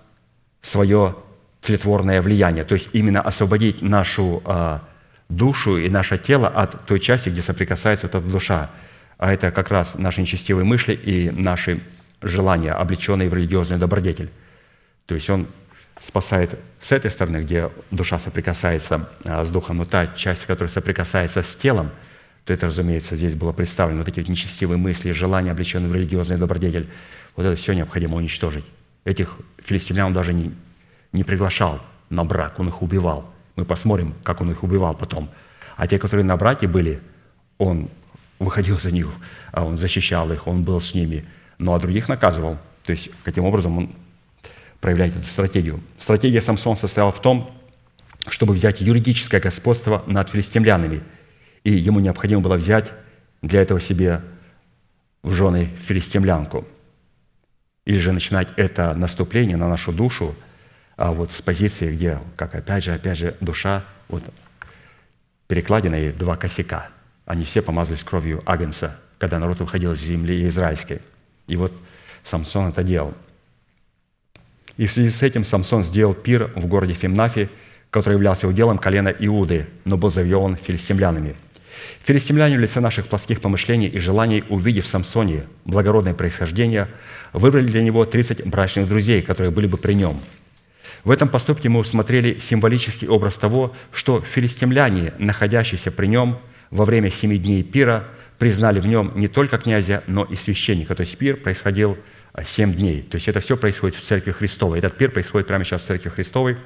свое 0.61 1.15
тлетворное 1.61 2.21
влияние, 2.21 2.63
то 2.63 2.73
есть 2.73 2.89
именно 2.93 3.21
освободить 3.21 3.81
нашу 3.81 4.41
а, 4.45 4.83
душу 5.29 5.77
и 5.77 5.89
наше 5.89 6.17
тело 6.17 6.47
от 6.47 6.85
той 6.85 6.99
части, 6.99 7.29
где 7.29 7.41
соприкасается 7.41 8.07
вот 8.07 8.15
эта 8.15 8.27
душа. 8.27 8.69
А 9.17 9.31
это 9.31 9.51
как 9.51 9.71
раз 9.71 9.95
наши 9.97 10.21
нечестивые 10.21 10.65
мысли 10.65 10.93
и 10.93 11.31
наши 11.31 11.79
желания, 12.21 12.71
облеченные 12.71 13.29
в 13.29 13.33
религиозную 13.33 13.79
добродетель. 13.79 14.29
То 15.05 15.15
есть 15.15 15.29
он 15.29 15.47
спасает 16.01 16.59
с 16.81 16.91
этой 16.91 17.09
стороны, 17.09 17.37
где 17.37 17.71
душа 17.91 18.19
соприкасается 18.19 19.09
а, 19.25 19.43
с 19.43 19.49
духом, 19.49 19.77
но 19.77 19.85
та 19.85 20.07
часть, 20.07 20.45
которая 20.45 20.69
соприкасается 20.69 21.41
с 21.41 21.55
телом, 21.55 21.91
то 22.45 22.53
это, 22.53 22.67
разумеется, 22.67 23.15
здесь 23.15 23.35
было 23.35 23.51
представлено. 23.51 23.99
Вот 23.99 24.07
эти 24.07 24.19
вот 24.19 24.29
нечестивые 24.29 24.77
мысли, 24.77 25.11
желания, 25.11 25.51
облеченные 25.51 25.89
в 25.89 25.95
религиозный 25.95 26.37
добродетель, 26.37 26.89
вот 27.35 27.45
это 27.45 27.55
все 27.55 27.73
необходимо 27.73 28.17
уничтожить. 28.17 28.65
Этих 29.03 29.37
филистимлян 29.63 30.07
он 30.07 30.13
даже 30.13 30.33
не, 30.33 30.53
не 31.11 31.23
приглашал 31.23 31.81
на 32.09 32.23
брак, 32.23 32.59
он 32.59 32.67
их 32.67 32.81
убивал. 32.81 33.33
Мы 33.55 33.65
посмотрим, 33.65 34.13
как 34.23 34.41
он 34.41 34.51
их 34.51 34.63
убивал 34.63 34.95
потом. 34.95 35.29
А 35.75 35.87
те, 35.87 35.97
которые 35.97 36.25
на 36.25 36.37
браке 36.37 36.67
были, 36.67 36.99
он 37.57 37.89
выходил 38.37 38.79
за 38.79 38.91
них, 38.91 39.07
а 39.51 39.63
он 39.63 39.77
защищал 39.77 40.31
их, 40.31 40.47
он 40.47 40.63
был 40.63 40.79
с 40.79 40.93
ними, 40.93 41.25
ну 41.57 41.73
а 41.73 41.79
других 41.79 42.09
наказывал. 42.09 42.57
То 42.83 42.91
есть, 42.91 43.09
каким 43.23 43.45
образом 43.45 43.77
он 43.77 43.89
проявлять 44.81 45.15
эту 45.15 45.27
стратегию. 45.27 45.81
Стратегия 45.97 46.41
Самсона 46.41 46.75
состояла 46.75 47.11
в 47.11 47.21
том, 47.21 47.51
чтобы 48.27 48.53
взять 48.53 48.81
юридическое 48.81 49.39
господство 49.39 50.03
над 50.07 50.29
филистимлянами, 50.29 51.03
и 51.63 51.71
ему 51.71 51.99
необходимо 51.99 52.41
было 52.41 52.55
взять 52.55 52.91
для 53.41 53.61
этого 53.61 53.79
себе 53.79 54.21
в 55.23 55.33
жены 55.33 55.69
филистимлянку. 55.85 56.65
Или 57.85 57.99
же 57.99 58.11
начинать 58.11 58.49
это 58.57 58.93
наступление 58.95 59.57
на 59.57 59.69
нашу 59.69 59.91
душу 59.91 60.35
а 60.97 61.11
вот 61.11 61.33
с 61.33 61.41
позиции, 61.41 61.93
где, 61.93 62.19
как 62.37 62.55
опять 62.55 62.85
же, 62.85 62.93
опять 62.93 63.17
же, 63.17 63.35
душа, 63.41 63.83
вот 64.07 64.23
перекладина 65.47 65.95
и 65.95 66.11
два 66.11 66.37
косяка. 66.37 66.87
Они 67.25 67.43
все 67.43 67.61
помазались 67.61 68.03
кровью 68.03 68.41
Агнца, 68.45 68.97
когда 69.17 69.39
народ 69.39 69.59
уходил 69.61 69.91
из 69.91 69.99
земли 69.99 70.47
израильской. 70.47 71.01
И 71.47 71.57
вот 71.57 71.73
Самсон 72.23 72.69
это 72.69 72.83
делал– 72.83 73.13
и 74.77 74.87
в 74.87 74.91
связи 74.91 75.09
с 75.09 75.23
этим 75.23 75.43
Самсон 75.43 75.83
сделал 75.83 76.13
пир 76.13 76.51
в 76.55 76.65
городе 76.67 76.93
Фимнафе, 76.93 77.49
который 77.89 78.15
являлся 78.15 78.47
уделом 78.47 78.77
колена 78.77 79.09
Иуды, 79.09 79.67
но 79.85 79.97
был 79.97 80.09
завоеван 80.09 80.57
филистимлянами. 80.57 81.35
Филистимляне 82.03 82.57
в 82.57 82.59
лице 82.59 82.79
наших 82.79 83.07
плотских 83.07 83.41
помышлений 83.41 83.87
и 83.87 83.99
желаний, 83.99 84.43
увидев 84.49 84.85
в 84.85 84.87
Самсоне 84.87 85.43
благородное 85.65 86.13
происхождение, 86.13 86.87
выбрали 87.33 87.65
для 87.65 87.81
него 87.81 88.05
30 88.05 88.45
брачных 88.45 88.87
друзей, 88.87 89.21
которые 89.21 89.51
были 89.51 89.67
бы 89.67 89.77
при 89.77 89.93
нем. 89.93 90.19
В 91.03 91.11
этом 91.11 91.29
поступке 91.29 91.69
мы 91.69 91.79
усмотрели 91.79 92.39
символический 92.39 93.07
образ 93.07 93.37
того, 93.37 93.73
что 93.91 94.21
филистимляне, 94.21 95.13
находящиеся 95.19 95.91
при 95.91 96.07
нем 96.07 96.39
во 96.71 96.85
время 96.85 97.11
семи 97.11 97.37
дней 97.37 97.63
пира, 97.63 98.05
признали 98.39 98.79
в 98.79 98.87
нем 98.87 99.11
не 99.15 99.27
только 99.27 99.57
князя, 99.57 100.03
но 100.07 100.23
и 100.25 100.35
священника. 100.35 100.95
То 100.95 101.01
есть 101.01 101.17
пир 101.17 101.37
происходил 101.37 101.97
семь 102.43 102.73
дней. 102.73 103.01
То 103.01 103.15
есть 103.15 103.27
это 103.27 103.39
все 103.39 103.55
происходит 103.55 103.95
в 103.95 104.01
Церкви 104.01 104.31
Христовой. 104.31 104.79
Этот 104.79 104.97
пир 104.97 105.11
происходит 105.11 105.47
прямо 105.47 105.63
сейчас 105.63 105.83
в 105.83 105.85
Церкви 105.85 106.09
Христовой, 106.09 106.57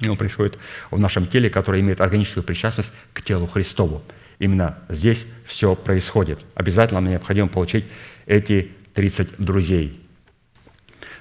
и 0.00 0.08
он 0.08 0.16
происходит 0.16 0.58
в 0.90 0.98
нашем 0.98 1.26
теле, 1.26 1.50
которое 1.50 1.80
имеет 1.80 2.00
органическую 2.00 2.44
причастность 2.44 2.92
к 3.12 3.22
телу 3.22 3.46
Христову. 3.46 4.02
Именно 4.38 4.78
здесь 4.88 5.26
все 5.44 5.74
происходит. 5.74 6.38
Обязательно 6.54 7.00
нам 7.00 7.10
необходимо 7.10 7.48
получить 7.48 7.86
эти 8.26 8.72
30 8.94 9.38
друзей. 9.38 10.00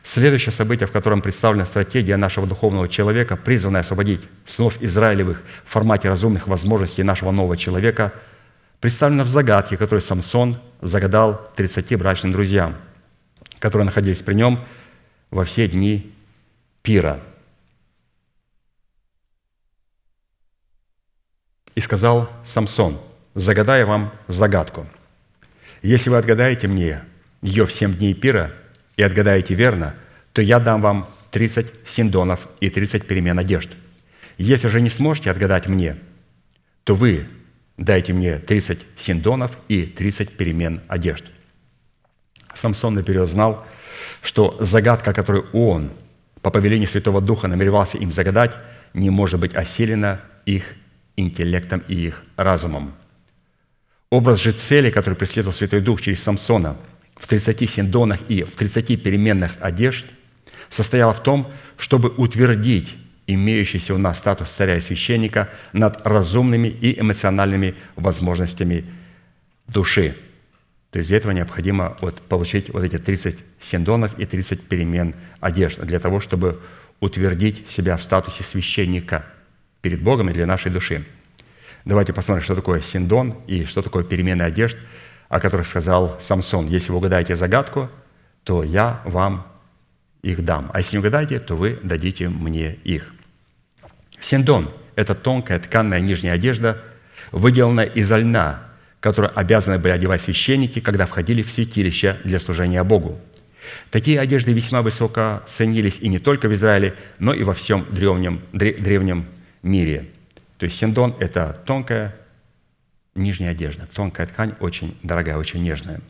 Следующее 0.03 0.53
событие, 0.53 0.87
в 0.87 0.91
котором 0.91 1.21
представлена 1.21 1.65
стратегия 1.65 2.15
нашего 2.15 2.47
духовного 2.47 2.87
человека, 2.87 3.35
призванная 3.35 3.81
освободить 3.81 4.21
снов 4.45 4.81
Израилевых 4.81 5.41
в 5.65 5.69
формате 5.69 6.07
разумных 6.07 6.47
возможностей 6.47 7.03
нашего 7.03 7.31
нового 7.31 7.57
человека, 7.57 8.13
представлено 8.79 9.23
в 9.23 9.27
загадке, 9.27 9.75
которую 9.75 10.01
Самсон 10.01 10.57
загадал 10.81 11.51
30 11.55 11.97
брачным 11.97 12.31
друзьям– 12.31 12.75
которые 13.59 13.85
находились 13.85 14.21
при 14.21 14.33
нем 14.33 14.63
во 15.29 15.43
все 15.43 15.67
дни 15.67 16.13
пира. 16.81 17.19
И 21.75 21.79
сказал 21.79 22.29
Самсон, 22.43 22.99
загадая 23.35 23.85
вам 23.85 24.11
загадку. 24.27 24.87
Если 25.81 26.09
вы 26.09 26.17
отгадаете 26.17 26.67
мне 26.67 27.03
ее 27.41 27.65
в 27.65 27.71
семь 27.71 27.93
дней 27.93 28.13
пира 28.13 28.51
и 28.95 29.03
отгадаете 29.03 29.53
верно, 29.53 29.95
то 30.33 30.41
я 30.41 30.59
дам 30.59 30.81
вам 30.81 31.07
30 31.31 31.71
синдонов 31.85 32.47
и 32.59 32.69
30 32.69 33.05
перемен 33.05 33.37
одежд. 33.37 33.69
Если 34.37 34.67
же 34.67 34.81
не 34.81 34.89
сможете 34.89 35.31
отгадать 35.31 35.67
мне, 35.67 35.97
то 36.83 36.95
вы 36.95 37.27
дайте 37.77 38.13
мне 38.13 38.39
30 38.39 38.85
синдонов 38.95 39.57
и 39.67 39.85
30 39.85 40.35
перемен 40.35 40.81
одежд. 40.87 41.25
Самсон 42.57 42.95
наперед 42.95 43.27
знал, 43.27 43.65
что 44.21 44.57
загадка, 44.59 45.13
которую 45.13 45.47
он 45.53 45.91
по 46.41 46.51
повелению 46.51 46.87
Святого 46.87 47.21
Духа 47.21 47.47
намеревался 47.47 47.97
им 47.97 48.11
загадать, 48.11 48.55
не 48.93 49.09
может 49.09 49.39
быть 49.39 49.55
осилена 49.55 50.21
их 50.45 50.63
интеллектом 51.15 51.83
и 51.87 51.95
их 51.95 52.23
разумом. 52.35 52.93
Образ 54.09 54.39
же 54.39 54.51
цели, 54.51 54.89
который 54.89 55.15
преследовал 55.15 55.53
Святой 55.53 55.81
Дух 55.81 56.01
через 56.01 56.23
Самсона 56.23 56.77
в 57.15 57.27
30 57.27 57.69
синдонах 57.69 58.19
и 58.29 58.43
в 58.43 58.55
30 58.55 59.03
переменных 59.03 59.55
одежд, 59.59 60.05
состоял 60.69 61.13
в 61.13 61.21
том, 61.21 61.51
чтобы 61.77 62.09
утвердить 62.09 62.95
имеющийся 63.27 63.93
у 63.93 63.97
нас 63.97 64.19
статус 64.19 64.49
царя 64.49 64.77
и 64.77 64.81
священника 64.81 65.49
над 65.73 66.05
разумными 66.07 66.69
и 66.69 66.99
эмоциональными 66.99 67.75
возможностями 67.95 68.85
души. 69.67 70.15
То 70.91 70.99
есть 70.99 71.09
для 71.09 71.17
этого 71.17 71.31
необходимо 71.31 71.97
вот 72.01 72.21
получить 72.21 72.69
вот 72.69 72.83
эти 72.83 72.97
30 72.97 73.37
синдонов 73.59 74.17
и 74.17 74.25
30 74.25 74.67
перемен 74.67 75.15
одежд 75.39 75.79
для 75.79 75.99
того, 75.99 76.19
чтобы 76.19 76.61
утвердить 76.99 77.69
себя 77.69 77.97
в 77.97 78.03
статусе 78.03 78.43
священника 78.43 79.25
перед 79.81 80.01
Богом 80.01 80.29
и 80.29 80.33
для 80.33 80.45
нашей 80.45 80.71
души. 80.71 81.05
Давайте 81.85 82.13
посмотрим, 82.13 82.43
что 82.43 82.55
такое 82.55 82.81
синдон 82.81 83.35
и 83.47 83.65
что 83.65 83.81
такое 83.81 84.03
перемены 84.03 84.43
одежд, 84.43 84.77
о 85.29 85.39
которых 85.39 85.67
сказал 85.67 86.17
Самсон. 86.19 86.67
Если 86.67 86.91
вы 86.91 86.97
угадаете 86.97 87.35
загадку, 87.35 87.89
то 88.43 88.63
я 88.63 89.01
вам 89.05 89.45
их 90.21 90.43
дам. 90.43 90.69
А 90.73 90.79
если 90.79 90.95
не 90.95 90.99
угадаете, 90.99 91.39
то 91.39 91.55
вы 91.55 91.79
дадите 91.83 92.29
мне 92.29 92.73
их. 92.83 93.13
Синдон– 94.19 94.69
это 94.95 95.15
тонкая 95.15 95.59
тканная 95.59 95.99
нижняя 95.99 96.33
одежда, 96.33 96.81
выделанная 97.31 97.85
из 97.85 98.11
льна, 98.11 98.66
которую 98.99 99.37
обязаны 99.37 99.77
были 99.77 99.91
одевать 99.91 100.21
священники, 100.21 100.79
когда 100.79 101.05
входили 101.05 101.41
в 101.41 101.51
святилище 101.51 102.17
для 102.23 102.39
служения 102.39 102.83
Богу. 102.83 103.19
Такие 103.91 104.19
одежды 104.19 104.53
весьма 104.53 104.81
высоко 104.81 105.43
ценились 105.45 105.99
и 105.99 106.07
не 106.07 106.19
только 106.19 106.47
в 106.47 106.53
Израиле, 106.53 106.95
но 107.19 107.33
и 107.33 107.43
во 107.43 107.53
всем 107.53 107.85
древнем, 107.91 108.41
древнем 108.53 109.27
мире. 109.61 110.07
То 110.57 110.65
есть 110.65 110.77
синдон– 110.77 111.15
это 111.19 111.61
тонкая 111.65 112.15
нижняя 113.15 113.51
одежда, 113.51 113.87
тонкая 113.93 114.27
ткань, 114.27 114.53
очень 114.59 114.97
дорогая, 115.03 115.37
очень 115.37 115.63
нежная. 115.63 116.01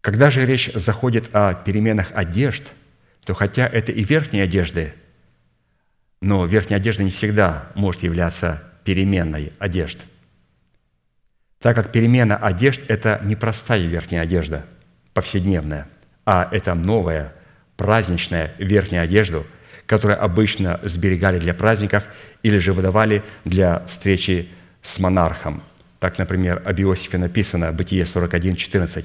Когда 0.00 0.30
же 0.30 0.44
речь 0.44 0.70
заходит 0.74 1.30
о 1.32 1.54
переменах 1.54 2.12
одежд, 2.14 2.62
то 3.24 3.34
хотя 3.34 3.66
это 3.66 3.92
и 3.92 4.04
верхние 4.04 4.44
одежды, 4.44 4.94
но 6.20 6.46
верхняя 6.46 6.78
одежда 6.78 7.02
не 7.02 7.10
всегда 7.10 7.70
может 7.74 8.02
являться 8.02 8.62
переменной 8.84 9.52
одежд. 9.58 9.98
Так 11.66 11.74
как 11.74 11.90
перемена 11.90 12.36
одежд– 12.36 12.80
это 12.86 13.20
не 13.24 13.34
простая 13.34 13.80
верхняя 13.80 14.22
одежда, 14.22 14.64
повседневная, 15.14 15.88
а 16.24 16.48
это 16.52 16.74
новая, 16.74 17.32
праздничная 17.76 18.52
верхняя 18.58 19.02
одежда, 19.02 19.42
которую 19.84 20.22
обычно 20.22 20.78
сберегали 20.84 21.40
для 21.40 21.54
праздников 21.54 22.06
или 22.44 22.58
же 22.58 22.72
выдавали 22.72 23.24
для 23.44 23.84
встречи 23.88 24.48
с 24.80 25.00
монархом. 25.00 25.60
Так, 25.98 26.18
например, 26.18 26.62
об 26.64 26.80
Иосифе 26.80 27.18
написано, 27.18 27.72
Бытие 27.72 28.06
41, 28.06 28.54
14. 28.54 29.04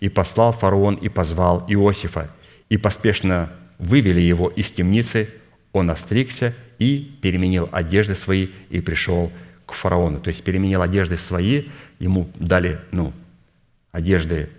«И 0.00 0.10
послал 0.10 0.52
фараон 0.52 0.96
и 0.96 1.08
позвал 1.08 1.64
Иосифа, 1.66 2.28
и 2.68 2.76
поспешно 2.76 3.48
вывели 3.78 4.20
его 4.20 4.50
из 4.50 4.70
темницы, 4.70 5.30
он 5.72 5.90
остригся 5.90 6.52
и 6.78 7.16
переменил 7.22 7.70
одежды 7.72 8.14
свои 8.14 8.48
и 8.68 8.82
пришел 8.82 9.32
фараону. 9.74 10.20
То 10.20 10.28
есть 10.28 10.44
переменил 10.44 10.82
одежды 10.82 11.16
свои, 11.16 11.68
ему 11.98 12.30
дали 12.34 12.80
ну, 12.90 13.12
одежды 13.90 14.50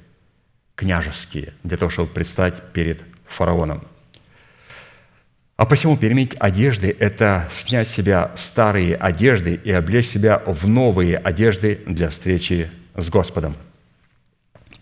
княжеские, 0.76 1.53
для 1.64 1.77
того, 1.77 1.90
чтобы 1.90 2.10
предстать 2.10 2.72
перед 2.73 3.02
фараоном. 3.27 3.84
А 5.56 5.65
посему 5.65 5.98
переменить 5.98 6.35
одежды– 6.40 6.95
это 6.99 7.48
снять 7.52 7.88
с 7.88 7.91
себя 7.91 8.31
старые 8.35 8.95
одежды 8.95 9.53
и 9.64 9.72
облечь 9.72 10.07
себя 10.07 10.41
в 10.45 10.68
новые 10.68 11.18
одежды 11.18 11.81
для 11.85 12.10
встречи 12.10 12.72
с 12.95 13.10
Господом. 13.10 13.56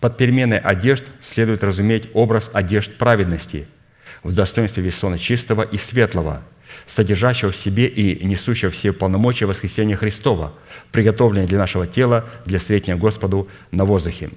Под 0.00 0.16
переменой 0.16 0.58
одежд 0.58 1.04
следует 1.20 1.62
разуметь 1.62 2.08
образ 2.14 2.50
одежд 2.52 2.96
праведности– 2.96 3.66
в 4.22 4.32
достоинстве 4.32 4.82
весона 4.82 5.18
чистого 5.18 5.62
и 5.62 5.76
светлого, 5.76 6.42
содержащего 6.86 7.52
в 7.52 7.56
себе 7.56 7.86
и 7.86 8.24
несущего 8.24 8.70
все 8.70 8.92
полномочия 8.92 9.46
воскресения 9.46 9.96
Христова, 9.96 10.52
приготовленные 10.90 11.46
для 11.46 11.58
нашего 11.58 11.86
тела 11.86 12.28
для 12.44 12.58
встретения 12.58 12.96
Господу 12.96 13.48
на 13.70 13.84
воздухе. 13.84 14.30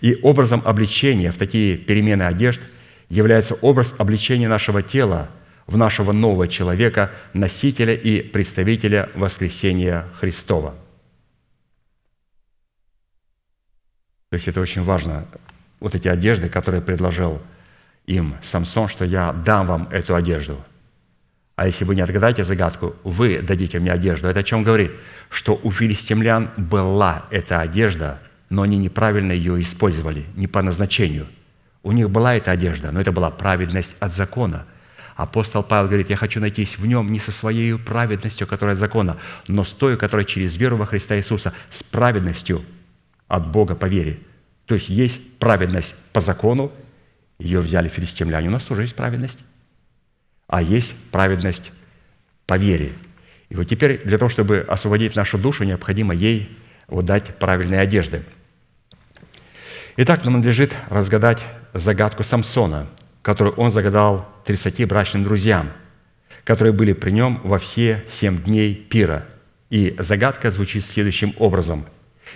И 0.00 0.18
образом 0.22 0.62
обличения 0.64 1.30
в 1.30 1.36
такие 1.36 1.76
перемены 1.76 2.22
одежд 2.22 2.60
является 3.08 3.54
образ 3.54 3.94
обличения 3.98 4.48
нашего 4.48 4.82
тела 4.82 5.28
в 5.66 5.76
нашего 5.76 6.12
нового 6.12 6.48
человека, 6.48 7.10
носителя 7.32 7.94
и 7.94 8.22
представителя 8.22 9.10
воскресения 9.14 10.06
Христова. 10.20 10.74
То 14.30 14.36
есть 14.36 14.48
это 14.48 14.60
очень 14.60 14.82
важно. 14.82 15.26
Вот 15.80 15.94
эти 15.94 16.08
одежды, 16.08 16.48
которые 16.48 16.82
предложил 16.82 17.40
им 18.06 18.34
Самсон, 18.42 18.88
что 18.88 19.04
я 19.04 19.32
дам 19.32 19.66
вам 19.66 19.88
эту 19.90 20.14
одежду. 20.14 20.62
А 21.56 21.66
если 21.66 21.84
вы 21.84 21.94
не 21.94 22.02
отгадаете 22.02 22.42
загадку, 22.42 22.96
вы 23.04 23.40
дадите 23.40 23.78
мне 23.78 23.92
одежду. 23.92 24.28
Это 24.28 24.40
о 24.40 24.42
чем 24.42 24.64
говорит? 24.64 24.92
Что 25.30 25.58
у 25.62 25.70
филистимлян 25.70 26.50
была 26.56 27.26
эта 27.30 27.60
одежда, 27.60 28.20
но 28.50 28.62
они 28.62 28.76
неправильно 28.76 29.32
ее 29.32 29.60
использовали, 29.60 30.24
не 30.34 30.46
по 30.48 30.62
назначению. 30.62 31.26
У 31.82 31.92
них 31.92 32.10
была 32.10 32.34
эта 32.34 32.50
одежда, 32.50 32.90
но 32.90 33.00
это 33.00 33.12
была 33.12 33.30
праведность 33.30 33.94
от 34.00 34.12
закона. 34.12 34.66
Апостол 35.16 35.62
Павел 35.62 35.86
говорит, 35.86 36.10
я 36.10 36.16
хочу 36.16 36.40
найтись 36.40 36.76
в 36.76 36.86
нем 36.86 37.12
не 37.12 37.20
со 37.20 37.30
своей 37.30 37.78
праведностью, 37.78 38.48
которая 38.48 38.74
от 38.74 38.80
закона, 38.80 39.18
но 39.46 39.62
с 39.62 39.72
той, 39.72 39.96
которая 39.96 40.24
через 40.24 40.56
веру 40.56 40.76
во 40.76 40.86
Христа 40.86 41.16
Иисуса, 41.16 41.52
с 41.70 41.84
праведностью 41.84 42.64
от 43.28 43.46
Бога 43.46 43.76
по 43.76 43.86
вере. 43.86 44.18
То 44.66 44.74
есть 44.74 44.88
есть 44.88 45.38
праведность 45.38 45.94
по 46.12 46.20
закону, 46.20 46.72
ее 47.38 47.60
взяли 47.60 47.88
филистимляне, 47.88 48.48
у 48.48 48.52
нас 48.52 48.64
тоже 48.64 48.82
есть 48.82 48.96
праведность. 48.96 49.38
А 50.46 50.62
есть 50.62 50.94
праведность 51.10 51.72
по 52.46 52.56
вере. 52.56 52.92
И 53.48 53.56
вот 53.56 53.64
теперь 53.64 54.02
для 54.04 54.18
того, 54.18 54.28
чтобы 54.28 54.64
освободить 54.68 55.16
нашу 55.16 55.38
душу, 55.38 55.64
необходимо 55.64 56.14
ей 56.14 56.56
вот 56.88 57.04
дать 57.04 57.36
правильные 57.38 57.80
одежды. 57.80 58.22
Итак, 59.96 60.24
нам 60.24 60.34
надлежит 60.34 60.72
разгадать 60.90 61.44
загадку 61.72 62.24
Самсона, 62.24 62.88
которую 63.22 63.54
он 63.56 63.70
загадал 63.70 64.28
30 64.44 64.86
брачным 64.86 65.24
друзьям, 65.24 65.70
которые 66.42 66.72
были 66.72 66.92
при 66.92 67.10
нем 67.10 67.40
во 67.44 67.58
все 67.58 68.04
семь 68.10 68.42
дней 68.42 68.74
пира. 68.74 69.26
И 69.70 69.94
загадка 69.98 70.50
звучит 70.50 70.84
следующим 70.84 71.32
образом. 71.38 71.86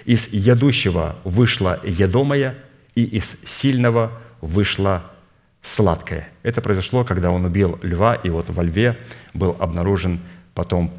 «Из 0.05 0.28
ядущего 0.28 1.16
вышла 1.24 1.80
едомая, 1.85 2.55
и 2.94 3.05
из 3.05 3.36
сильного 3.44 4.12
вышло 4.40 5.10
сладкое. 5.69 6.28
Это 6.43 6.62
произошло, 6.62 7.05
когда 7.05 7.31
он 7.31 7.45
убил 7.45 7.78
льва, 7.82 8.15
и 8.15 8.31
вот 8.31 8.49
во 8.49 8.62
льве 8.62 8.99
был 9.35 9.55
обнаружен 9.59 10.20
потом 10.55 10.93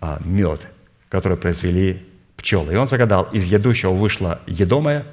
а, 0.00 0.18
мед, 0.24 0.66
который 1.08 1.36
произвели 1.36 2.02
пчелы. 2.36 2.72
И 2.72 2.76
он 2.76 2.88
загадал, 2.88 3.24
из 3.32 3.44
ядущего 3.44 3.92
вышло 3.92 4.40
едомое, 4.46 5.04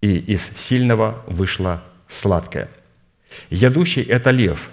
и 0.00 0.16
из 0.16 0.50
сильного 0.56 1.22
вышло 1.26 1.82
сладкое. 2.08 2.68
Ядущий– 3.50 4.02
это 4.08 4.30
лев, 4.30 4.68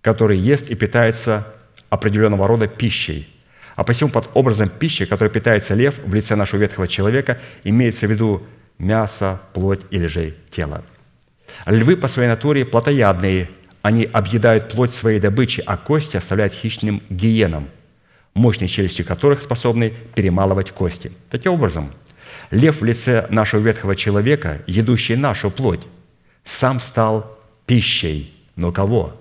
который 0.00 0.38
ест 0.38 0.70
и 0.70 0.76
питается 0.76 1.46
определенного 1.90 2.46
рода 2.46 2.68
пищей. 2.68 3.28
А 3.74 3.84
посему 3.84 4.10
под 4.10 4.28
образом 4.34 4.68
пищи, 4.68 5.04
который 5.04 5.30
питается 5.30 5.74
лев 5.74 5.98
в 6.04 6.14
лице 6.14 6.36
нашего 6.36 6.60
ветхого 6.60 6.86
человека, 6.86 7.38
имеется 7.64 8.06
в 8.06 8.10
виду 8.10 8.46
мясо, 8.78 9.40
плоть 9.52 9.80
или 9.90 10.06
же 10.06 10.34
тело. 10.50 10.84
Львы 11.66 11.96
по 11.96 12.08
своей 12.08 12.28
натуре 12.28 12.64
плотоядные, 12.64 13.50
они 13.82 14.04
объедают 14.04 14.68
плоть 14.68 14.92
своей 14.92 15.20
добычи, 15.20 15.62
а 15.64 15.76
кости 15.76 16.16
оставляют 16.16 16.52
хищным 16.52 17.02
гиенам, 17.08 17.68
мощные 18.34 18.68
челюсти 18.68 19.02
которых 19.02 19.42
способны 19.42 19.92
перемалывать 20.14 20.72
кости. 20.72 21.12
Таким 21.30 21.52
образом, 21.52 21.92
лев 22.50 22.80
в 22.80 22.84
лице 22.84 23.26
нашего 23.30 23.60
ветхого 23.60 23.96
человека, 23.96 24.62
едущий 24.66 25.16
нашу 25.16 25.50
плоть, 25.50 25.86
сам 26.44 26.80
стал 26.80 27.38
пищей. 27.66 28.34
Но 28.56 28.72
кого? 28.72 29.14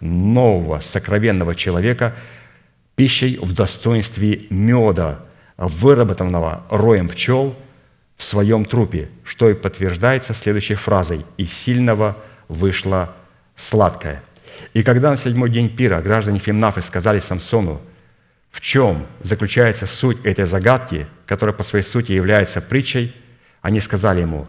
Нового, 0.00 0.80
сокровенного 0.80 1.54
человека, 1.54 2.14
пищей 2.96 3.38
в 3.40 3.52
достоинстве 3.52 4.46
меда, 4.50 5.20
выработанного 5.56 6.64
роем 6.70 7.08
пчел 7.08 7.54
в 8.20 8.24
своем 8.24 8.66
трупе, 8.66 9.08
что 9.24 9.48
и 9.48 9.54
подтверждается 9.54 10.34
следующей 10.34 10.74
фразой 10.74 11.24
«И 11.38 11.46
сильного 11.46 12.18
вышло 12.48 13.16
сладкое». 13.56 14.22
И 14.74 14.82
когда 14.82 15.10
на 15.10 15.16
седьмой 15.16 15.48
день 15.48 15.74
пира 15.74 16.02
граждане 16.02 16.38
Фимнафы 16.38 16.82
сказали 16.82 17.18
Самсону, 17.18 17.80
в 18.50 18.60
чем 18.60 19.06
заключается 19.22 19.86
суть 19.86 20.22
этой 20.22 20.44
загадки, 20.44 21.06
которая 21.24 21.54
по 21.54 21.62
своей 21.62 21.82
сути 21.82 22.12
является 22.12 22.60
притчей, 22.60 23.16
они 23.62 23.80
сказали 23.80 24.20
ему, 24.20 24.48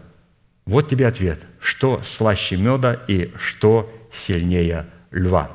вот 0.66 0.90
тебе 0.90 1.06
ответ, 1.06 1.40
что 1.58 2.02
слаще 2.04 2.58
меда 2.58 3.00
и 3.08 3.32
что 3.38 3.90
сильнее 4.12 4.86
льва. 5.10 5.50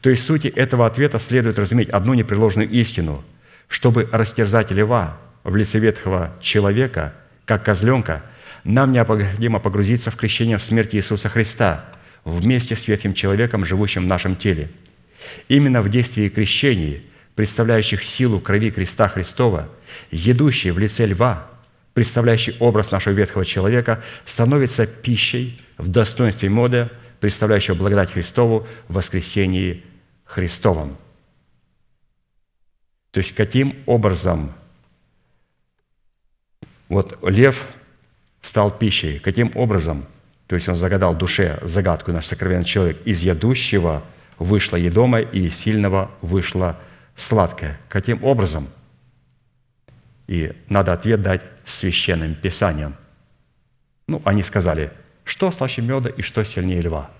То 0.00 0.10
есть 0.10 0.26
сути 0.26 0.48
этого 0.48 0.84
ответа 0.84 1.20
следует 1.20 1.60
разуметь 1.60 1.90
одну 1.90 2.14
непреложную 2.14 2.68
истину. 2.68 3.24
Чтобы 3.68 4.08
растерзать 4.10 4.72
льва 4.72 5.16
в 5.48 5.56
лице 5.56 5.78
ветхого 5.78 6.36
человека, 6.40 7.14
как 7.44 7.64
козленка, 7.64 8.22
нам 8.64 8.92
необходимо 8.92 9.60
погрузиться 9.60 10.10
в 10.10 10.16
крещение 10.16 10.58
в 10.58 10.62
смерти 10.62 10.96
Иисуса 10.96 11.28
Христа 11.28 11.86
вместе 12.24 12.76
с 12.76 12.86
ветхим 12.86 13.14
человеком, 13.14 13.64
живущим 13.64 14.04
в 14.04 14.08
нашем 14.08 14.36
теле. 14.36 14.70
Именно 15.48 15.80
в 15.80 15.88
действии 15.88 16.28
крещений, 16.28 17.02
представляющих 17.34 18.04
силу 18.04 18.40
крови 18.40 18.70
креста 18.70 19.08
Христова, 19.08 19.68
едущий 20.10 20.70
в 20.70 20.78
лице 20.78 21.06
льва, 21.06 21.46
представляющий 21.94 22.54
образ 22.58 22.90
нашего 22.90 23.14
ветхого 23.14 23.44
человека, 23.44 24.02
становится 24.24 24.86
пищей 24.86 25.60
в 25.78 25.88
достоинстве 25.88 26.50
моды, 26.50 26.90
представляющего 27.20 27.74
благодать 27.74 28.12
Христову 28.12 28.68
в 28.88 28.94
воскресении 28.94 29.82
Христовом. 30.24 30.98
То 33.12 33.18
есть 33.20 33.34
каким 33.34 33.74
образом 33.86 34.52
вот 36.88 37.18
лев 37.22 37.68
стал 38.40 38.70
пищей, 38.70 39.18
каким 39.18 39.56
образом, 39.56 40.06
то 40.46 40.54
есть 40.54 40.68
он 40.68 40.76
загадал 40.76 41.14
душе 41.14 41.58
загадку, 41.62 42.12
наш 42.12 42.26
сокровенный 42.26 42.64
человек, 42.64 42.98
из 43.04 43.22
ядущего 43.22 44.02
вышло 44.38 44.76
едомое, 44.76 45.22
и 45.22 45.46
из 45.46 45.56
сильного 45.56 46.10
вышло 46.22 46.78
сладкое. 47.16 47.78
Каким 47.88 48.22
образом? 48.24 48.68
И 50.26 50.52
надо 50.68 50.92
ответ 50.92 51.22
дать 51.22 51.42
священным 51.64 52.34
писанием. 52.34 52.94
Ну, 54.06 54.22
они 54.24 54.42
сказали, 54.42 54.90
что 55.24 55.50
слаще 55.50 55.82
меда 55.82 56.08
и 56.08 56.22
что 56.22 56.44
сильнее 56.44 56.80
льва– 56.80 57.10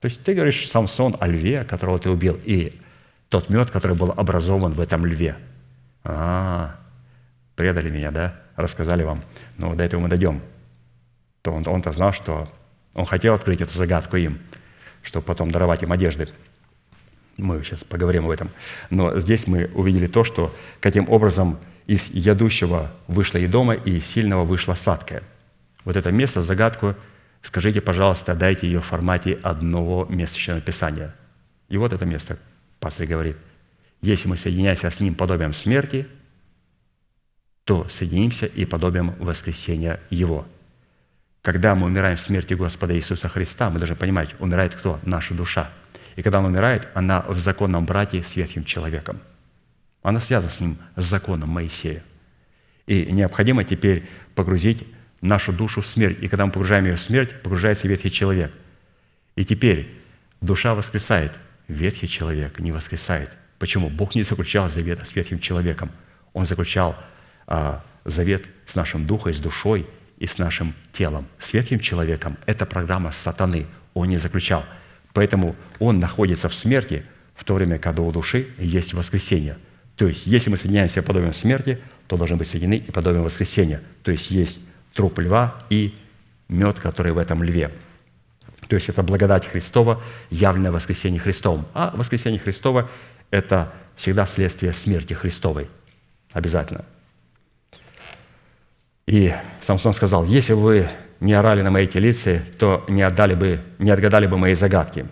то 0.00 0.06
есть 0.06 0.24
ты 0.24 0.34
говоришь, 0.34 0.68
Самсон 0.68 1.14
о 1.20 1.26
льве, 1.26 1.64
которого 1.64 1.98
ты 1.98 2.10
убил, 2.10 2.38
и 2.44 2.80
тот 3.28 3.50
мед, 3.50 3.70
который 3.70 3.96
был 3.96 4.12
образован 4.16 4.72
в 4.72 4.80
этом 4.80 5.04
льве. 5.04 5.36
А, 6.04 6.76
предали 7.60 7.90
меня, 7.90 8.10
да? 8.10 8.40
Рассказали 8.56 9.02
вам. 9.02 9.22
Ну, 9.58 9.74
до 9.74 9.84
этого 9.84 10.00
мы 10.00 10.08
дойдем. 10.08 10.40
То 11.42 11.52
он, 11.52 11.66
он-то 11.66 11.92
знал, 11.92 12.12
что 12.12 12.48
он 12.94 13.06
хотел 13.06 13.34
открыть 13.34 13.60
эту 13.60 13.76
загадку 13.76 14.16
им, 14.16 14.38
чтобы 15.02 15.26
потом 15.26 15.50
даровать 15.50 15.82
им 15.82 15.92
одежды. 15.92 16.28
Мы 17.36 17.62
сейчас 17.62 17.84
поговорим 17.84 18.24
об 18.24 18.30
этом. 18.30 18.50
Но 18.90 19.18
здесь 19.20 19.46
мы 19.46 19.70
увидели 19.74 20.06
то, 20.06 20.24
что 20.24 20.54
каким 20.80 21.08
образом 21.08 21.58
из 21.86 22.08
ядущего 22.08 22.90
вышло 23.08 23.38
едома, 23.38 23.74
и 23.74 23.98
из 23.98 24.06
сильного 24.06 24.44
вышло 24.44 24.74
сладкое. 24.74 25.22
Вот 25.84 25.96
это 25.96 26.10
место, 26.10 26.42
загадку– 26.42 26.94
Скажите, 27.42 27.80
пожалуйста, 27.80 28.34
дайте 28.34 28.66
ее 28.66 28.80
в 28.80 28.84
формате 28.84 29.38
одного 29.42 30.06
места 30.06 30.60
Писания. 30.60 31.14
И 31.68 31.76
вот 31.76 31.92
это 31.92 32.04
место, 32.04 32.38
пастор 32.80 33.06
говорит, 33.06 33.36
если 34.02 34.28
мы 34.28 34.36
соединяемся 34.36 34.90
с 34.90 35.00
Ним 35.00 35.14
подобием 35.14 35.52
смерти, 35.52 36.06
то 37.70 37.86
соединимся 37.88 38.46
и 38.46 38.64
подобием 38.64 39.14
воскресения 39.20 40.00
Его. 40.10 40.44
Когда 41.40 41.76
мы 41.76 41.86
умираем 41.86 42.16
в 42.16 42.20
смерти 42.20 42.54
Господа 42.54 42.96
Иисуса 42.96 43.28
Христа, 43.28 43.70
мы 43.70 43.78
должны 43.78 43.94
понимать, 43.94 44.34
умирает 44.40 44.74
кто? 44.74 44.98
Наша 45.04 45.34
душа. 45.34 45.70
И 46.16 46.22
когда 46.22 46.40
она 46.40 46.48
умирает, 46.48 46.88
она 46.94 47.20
в 47.28 47.38
законном 47.38 47.84
брате 47.84 48.24
с 48.24 48.34
ветхим 48.34 48.64
человеком. 48.64 49.20
Она 50.02 50.18
связана 50.18 50.50
с 50.50 50.58
ним, 50.58 50.78
с 50.96 51.04
законом 51.04 51.50
Моисея. 51.50 52.02
И 52.88 53.04
необходимо 53.12 53.62
теперь 53.62 54.08
погрузить 54.34 54.84
нашу 55.20 55.52
душу 55.52 55.80
в 55.80 55.86
смерть. 55.86 56.18
И 56.20 56.26
когда 56.26 56.46
мы 56.46 56.50
погружаем 56.50 56.86
ее 56.86 56.96
в 56.96 57.00
смерть, 57.00 57.40
погружается 57.40 57.86
ветхий 57.86 58.10
человек. 58.10 58.50
И 59.36 59.44
теперь 59.44 59.96
душа 60.40 60.74
воскресает, 60.74 61.34
ветхий 61.68 62.08
человек 62.08 62.58
не 62.58 62.72
воскресает. 62.72 63.30
Почему? 63.60 63.90
Бог 63.90 64.16
не 64.16 64.24
заключал 64.24 64.68
завета 64.68 65.04
с 65.04 65.14
ветхим 65.14 65.38
человеком. 65.38 65.92
Он 66.32 66.46
заключал 66.46 66.96
завет 68.04 68.44
с 68.66 68.74
нашим 68.74 69.06
духом, 69.06 69.34
с 69.34 69.40
душой 69.40 69.86
и 70.18 70.26
с 70.26 70.38
нашим 70.38 70.74
телом. 70.92 71.26
С 71.38 71.52
ветхим 71.52 71.80
человеком– 71.80 72.36
это 72.46 72.66
программа 72.66 73.12
сатаны. 73.12 73.66
Он 73.94 74.08
не 74.08 74.18
заключал. 74.18 74.64
Поэтому 75.12 75.56
он 75.78 75.98
находится 75.98 76.48
в 76.48 76.54
смерти, 76.54 77.04
в 77.34 77.44
то 77.44 77.54
время, 77.54 77.78
когда 77.78 78.02
у 78.02 78.12
души 78.12 78.48
есть 78.58 78.94
воскресение. 78.94 79.58
То 79.96 80.06
есть, 80.06 80.26
если 80.26 80.50
мы 80.50 80.56
соединяемся 80.56 81.02
подобием 81.02 81.32
смерти, 81.32 81.78
то 82.06 82.16
должны 82.16 82.36
быть 82.36 82.48
соединены 82.48 82.76
и 82.76 82.90
подобием 82.90 83.24
воскресения. 83.24 83.82
То 84.02 84.12
есть, 84.12 84.30
есть 84.30 84.60
труп 84.94 85.18
льва 85.18 85.62
и 85.68 85.94
мед, 86.48 86.78
который 86.78 87.12
в 87.12 87.18
этом 87.18 87.42
льве. 87.42 87.70
То 88.68 88.76
есть 88.76 88.88
это 88.88 89.02
благодать 89.02 89.46
Христова, 89.46 90.02
явленное 90.30 90.70
воскресение 90.70 91.20
Христовым. 91.20 91.66
А 91.74 91.92
воскресение 91.96 92.38
Христова– 92.38 92.88
это 93.30 93.72
всегда 93.96 94.26
следствие 94.26 94.72
смерти 94.72 95.12
Христовой. 95.12 95.68
Обязательно. 96.32 96.84
И 99.10 99.34
Самсон 99.60 99.92
сказал, 99.92 100.24
если 100.24 100.54
бы 100.54 100.60
вы 100.60 100.88
не 101.20 101.34
орали 101.34 101.62
на 101.62 101.70
моей 101.70 101.86
телице, 101.86 102.42
то 102.58 102.84
не, 102.88 103.02
отдали 103.02 103.34
бы, 103.34 103.60
не 103.78 103.90
отгадали 103.90 104.26
бы 104.26 104.38
мои 104.38 104.54
загадки. 104.54 105.06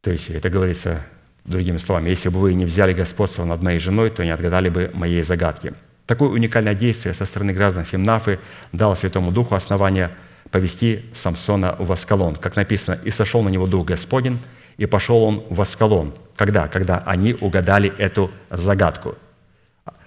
То 0.00 0.10
есть 0.10 0.30
это 0.30 0.48
говорится 0.48 1.02
другими 1.44 1.78
словами, 1.78 2.10
если 2.10 2.28
бы 2.28 2.38
вы 2.38 2.54
не 2.54 2.64
взяли 2.64 2.92
господство 2.92 3.44
над 3.44 3.62
моей 3.62 3.78
женой, 3.78 4.10
то 4.10 4.24
не 4.24 4.30
отгадали 4.30 4.68
бы 4.68 4.90
моей 4.94 5.22
загадки– 5.22 5.74
Такое 6.10 6.30
уникальное 6.30 6.74
действие 6.74 7.14
со 7.14 7.24
стороны 7.24 7.52
граждан 7.52 7.84
Фимнафы 7.84 8.40
дало 8.72 8.96
Святому 8.96 9.30
Духу 9.30 9.54
основание 9.54 10.10
повести 10.50 11.04
Самсона 11.14 11.76
в 11.78 11.92
Аскалон. 11.92 12.34
Как 12.34 12.56
написано, 12.56 12.98
«И 13.04 13.12
сошел 13.12 13.44
на 13.44 13.48
него 13.48 13.68
Дух 13.68 13.86
Господень, 13.86 14.40
и 14.76 14.86
пошел 14.86 15.22
он 15.22 15.44
в 15.48 15.60
Аскалон». 15.60 16.12
Когда? 16.34 16.66
Когда 16.66 16.98
они 17.06 17.36
угадали 17.40 17.96
эту 17.96 18.32
загадку. 18.50 19.14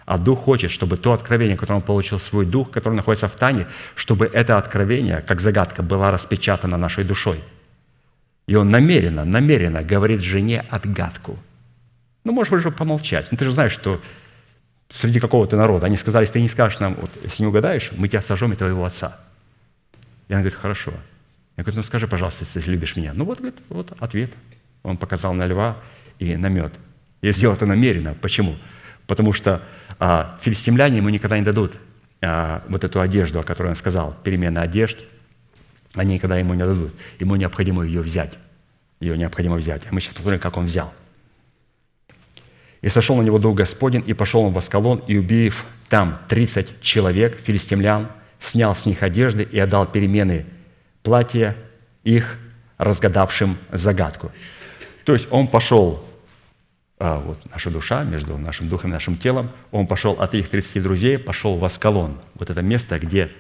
А 0.06 0.18
Дух 0.18 0.44
хочет, 0.44 0.72
чтобы 0.72 0.98
то 0.98 1.14
откровение, 1.14 1.56
которое 1.56 1.76
он 1.78 1.82
получил 1.82 2.20
свой 2.20 2.46
Дух, 2.46 2.72
который 2.72 2.96
находится 2.96 3.28
в 3.28 3.36
Тане, 3.36 3.68
чтобы 3.96 4.26
это 4.26 4.58
откровение, 4.58 5.22
как 5.22 5.42
загадка, 5.42 5.82
было 5.82 6.12
распечатано 6.12 6.78
нашей 6.78 7.04
душой. 7.04 7.42
И 8.48 8.56
он 8.56 8.70
намеренно, 8.70 9.24
намеренно 9.24 9.82
говорит 9.84 10.22
жене 10.22 10.66
отгадку. 10.70 11.38
Ну, 12.26 12.34
можешь 12.34 12.54
уже 12.54 12.72
помолчать. 12.72 13.32
Но 13.32 13.38
ты 13.38 13.46
же 13.46 13.52
знаешь, 13.52 13.72
что 13.72 14.02
среди 14.90 15.20
какого-то 15.20 15.58
народа. 15.58 15.88
Они 15.88 15.98
сказали, 15.98 16.24
если 16.24 16.34
ты 16.34 16.42
не 16.42 16.50
скажешь 16.50 16.80
нам, 16.80 16.96
вот, 16.96 17.10
если 17.24 17.44
не 17.44 17.48
угадаешь, 17.48 17.92
мы 17.96 18.08
тебя 18.08 18.22
сожжем 18.22 18.54
и 18.54 18.56
твоего 18.56 18.86
отца. 18.86 19.20
И 20.28 20.34
она 20.34 20.42
говорит, 20.42 20.60
хорошо. 20.60 20.94
Я 21.58 21.64
говорю, 21.64 21.78
ну 21.78 21.84
скажи, 21.84 22.08
пожалуйста, 22.08 22.46
если 22.46 22.70
любишь 22.70 22.96
меня. 22.96 23.14
Ну 23.14 23.26
вот, 23.26 23.40
говорит, 23.40 23.60
вот 23.70 23.94
ответ. 24.00 24.32
Он 24.84 24.98
показал 24.98 25.34
на 25.34 25.46
льва 25.46 25.78
и 26.20 26.36
на 26.36 26.48
мед. 26.48 26.74
Я 27.22 27.32
сделал 27.32 27.56
это 27.56 27.66
намеренно. 27.66 28.14
Почему? 28.16 28.56
Потому 29.08 29.34
что 29.34 29.62
филистимляне 30.42 30.98
ему 30.98 31.10
никогда 31.10 31.38
не 31.38 31.44
дадут 31.44 31.74
а, 32.22 32.64
вот 32.68 32.84
эту 32.84 33.02
одежду, 33.02 33.40
о 33.40 33.44
которой 33.44 33.70
он 33.70 33.76
сказал, 33.76 34.16
перемена 34.24 34.62
одежд, 34.62 34.98
они 35.96 36.16
никогда 36.16 36.38
ему 36.38 36.54
не 36.54 36.60
дадут. 36.60 36.94
Ему 37.20 37.36
необходимо 37.36 37.84
ее 37.84 38.02
взять. 38.02 38.34
Ее 39.00 39.18
необходимо 39.18 39.58
взять. 39.58 39.84
Мы 39.92 40.02
сейчас 40.02 40.14
посмотрим, 40.14 40.40
как 40.40 40.58
он 40.58 40.66
взял. 40.66 40.94
И 42.82 42.90
сошел 42.90 43.16
на 43.16 43.22
него 43.22 43.40
Дух 43.40 43.56
Господень, 43.56 44.04
и 44.06 44.14
пошел 44.14 44.42
он 44.42 44.54
в 44.54 44.58
Аскалон, 44.58 45.04
и 45.08 45.18
убив 45.18 45.66
там 45.90 46.18
тридцать 46.28 46.82
человек, 46.82 47.40
филистимлян, 47.40 48.10
снял 48.40 48.76
с 48.76 48.86
них 48.86 49.04
одежды 49.04 49.44
и 49.44 49.60
отдал 49.60 49.86
перемены 49.86 50.46
платья 51.02 51.56
их, 52.04 52.38
разгадавшим 52.78 53.58
загадку. 53.72 54.32
То 55.06 55.14
есть 55.14 55.28
он 55.32 55.48
пошел, 55.48 56.06
а, 57.00 57.20
вот 57.20 57.40
наша 57.52 57.70
душа 57.70 58.04
между 58.04 58.38
нашим 58.38 58.70
духом 58.70 58.92
и 58.92 58.94
нашим 58.94 59.18
телом, 59.18 59.50
он 59.72 59.88
пошел 59.88 60.14
от 60.14 60.34
их 60.34 60.50
30 60.50 60.82
друзей, 60.82 61.18
пошел 61.18 61.58
в 61.58 61.66
Аскалон. 61.66 62.20
Вот 62.36 62.50
это 62.50 62.62
место, 62.62 63.00
где... 63.00 63.32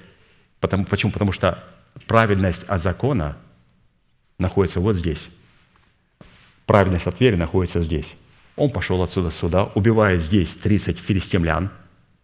Потому, 0.59 0.85
почему? 0.85 1.11
Потому 1.11 1.31
что 1.31 1.63
праведность 2.07 2.63
от 2.63 2.81
закона 2.81 3.37
находится 4.39 4.79
вот 4.79 4.95
здесь. 4.95 5.29
Праведность 6.65 7.07
от 7.07 7.19
веры 7.19 7.37
находится 7.37 7.81
здесь. 7.81 8.15
Он 8.55 8.69
пошел 8.69 9.01
отсюда 9.01 9.31
сюда, 9.31 9.65
убивает 9.75 10.21
здесь 10.21 10.55
30 10.55 10.99
филистимлян, 10.99 11.69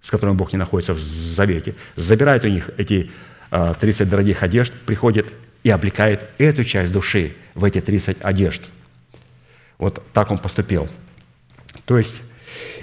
с 0.02 0.12
которыми 0.12 0.36
Бог 0.36 0.54
не 0.54 0.60
находится 0.60 0.94
в 0.94 1.00
завете, 1.00 1.76
забирает 1.96 2.46
у 2.46 2.48
них 2.48 2.70
эти 2.78 3.12
30 3.50 4.02
а, 4.02 4.06
дорогих 4.06 4.44
одежд, 4.44 4.74
приходит 4.86 5.28
и 5.64 5.70
облекает 5.70 6.22
эту 6.38 6.64
часть 6.64 6.94
души 6.94 7.36
в 7.56 7.64
эти 7.64 7.82
30 7.82 8.20
одежд. 8.22 8.62
Вот 9.78 10.04
так 10.14 10.32
он 10.32 10.38
поступил. 10.38 10.88
То 11.90 11.98
есть 11.98 12.18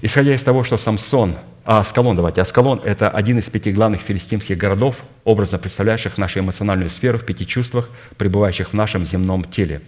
Исходя 0.03 0.35
из 0.35 0.43
того, 0.43 0.65
что 0.65 0.79
Самсон, 0.79 1.37
а 1.65 1.79
Аскалон, 1.79 2.17
давайте, 2.17 2.41
Аскалон– 2.41 2.81
это 2.85 3.09
один 3.09 3.39
из 3.39 3.49
пяти 3.49 3.73
главных 3.73 4.01
филистимских 4.01 4.59
городов, 4.59 5.05
образно 5.23 5.59
представляющих 5.59 6.19
нашу 6.19 6.41
эмоциональную 6.41 6.91
сферу 6.91 7.19
в 7.19 7.25
пяти 7.25 7.47
чувствах, 7.47 7.89
пребывающих 8.17 8.71
в 8.71 8.73
нашем 8.73 9.07
земном 9.07 9.45
теле. 9.45 9.81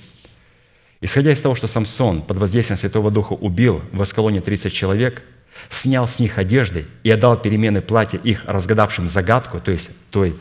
Исходя 1.01 1.33
из 1.33 1.41
того, 1.41 1.57
что 1.57 1.67
Самсон 1.67 2.23
под 2.23 2.39
воздействием 2.39 2.79
Святого 2.79 3.11
Духа 3.11 3.33
убил 3.33 3.83
в 3.91 4.01
Аскалоне 4.01 4.41
30 4.41 4.73
человек, 4.73 5.25
снял 5.69 6.07
с 6.07 6.21
них 6.21 6.39
одежды 6.39 6.87
и 7.03 7.11
отдал 7.11 7.37
перемены 7.37 7.81
платья 7.81 8.19
их 8.19 8.45
разгадавшим 8.47 9.09
загадку, 9.09 9.61
то 9.61 9.73
есть 9.73 9.91
той 10.11 10.37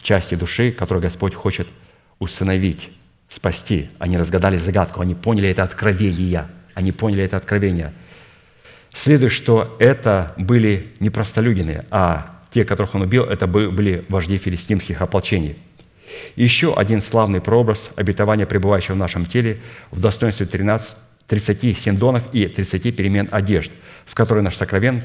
части 0.00 0.36
души, 0.36 0.70
которую 0.70 1.02
Господь 1.02 1.34
хочет 1.34 1.66
усыновить, 2.20 2.90
спасти. 3.28 3.90
Они 3.98 4.16
разгадали 4.16 4.56
загадку, 4.56 5.00
они 5.00 5.16
поняли 5.16 5.48
это 5.48 5.64
откровение, 5.64 6.46
они 6.74 6.92
поняли 6.92 7.24
это 7.24 7.36
откровение– 7.36 7.92
Следует, 8.92 9.32
что 9.32 9.76
это 9.78 10.34
были 10.36 10.92
не 10.98 11.10
простолюдины, 11.10 11.84
а 11.90 12.40
те, 12.50 12.64
которых 12.64 12.94
он 12.94 13.02
убил, 13.02 13.24
это 13.24 13.46
были 13.46 14.04
вожди 14.08 14.38
филистимских 14.38 15.00
ополчений. 15.02 15.56
еще 16.34 16.74
один 16.74 17.00
славный 17.00 17.40
прообраз 17.40 17.90
обетования, 17.94 18.46
пребывающего 18.46 18.94
в 18.94 18.98
нашем 18.98 19.26
теле, 19.26 19.60
в 19.92 20.00
достоинстве 20.00 20.46
13, 20.46 20.96
30 21.28 21.78
синдонов 21.78 22.34
и 22.34 22.48
30 22.48 22.96
перемен 22.96 23.28
одежд, 23.30 23.70
в 24.04 24.14
которые 24.14 24.42
наш 24.42 24.56
сокровен, 24.56 25.04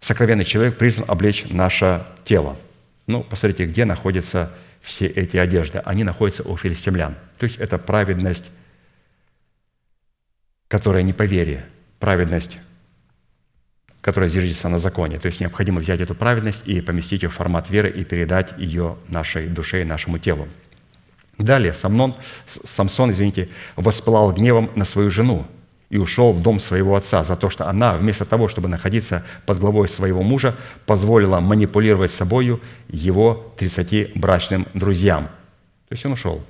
сокровенный 0.00 0.44
человек 0.44 0.78
призван 0.78 1.04
облечь 1.08 1.44
наше 1.50 2.06
тело. 2.24 2.56
Ну, 3.06 3.22
посмотрите, 3.22 3.66
где 3.66 3.84
находятся 3.84 4.50
все 4.80 5.06
эти 5.06 5.36
одежды. 5.36 5.80
Они 5.84 6.04
находятся 6.04 6.42
у 6.42 6.56
филистимлян. 6.56 7.14
То 7.38 7.44
есть 7.44 7.56
это 7.56 7.76
праведность, 7.76 8.50
которая 10.68 11.02
не 11.02 11.12
по 11.12 11.24
вере, 11.24 11.66
праведность 11.98 12.58
которая 14.04 14.28
зиждется 14.28 14.68
на 14.68 14.78
законе. 14.78 15.18
То 15.18 15.28
есть 15.28 15.40
необходимо 15.40 15.80
взять 15.80 16.00
эту 16.00 16.14
праведность 16.14 16.68
и 16.68 16.82
поместить 16.82 17.22
ее 17.22 17.30
в 17.30 17.34
формат 17.34 17.70
веры 17.70 17.88
и 17.88 18.04
передать 18.04 18.52
ее 18.58 18.98
нашей 19.08 19.46
душе 19.46 19.80
и 19.80 19.84
нашему 19.84 20.18
телу. 20.18 20.46
Далее 21.38 21.72
Самсон, 21.72 22.14
Самсон 22.44 23.12
извините, 23.12 23.48
воспылал 23.76 24.30
гневом 24.30 24.70
на 24.74 24.84
свою 24.84 25.10
жену 25.10 25.46
и 25.88 25.96
ушел 25.96 26.34
в 26.34 26.42
дом 26.42 26.60
своего 26.60 26.96
отца 26.96 27.24
за 27.24 27.34
то, 27.34 27.48
что 27.48 27.66
она, 27.66 27.94
вместо 27.94 28.26
того, 28.26 28.46
чтобы 28.46 28.68
находиться 28.68 29.24
под 29.46 29.58
главой 29.58 29.88
своего 29.88 30.22
мужа, 30.22 30.54
позволила 30.84 31.40
манипулировать 31.40 32.10
собою 32.10 32.60
его 32.90 33.54
30 33.56 34.18
брачным 34.18 34.66
друзьям. 34.74 35.28
То 35.88 35.92
есть 35.92 36.04
он 36.04 36.12
ушел, 36.12 36.44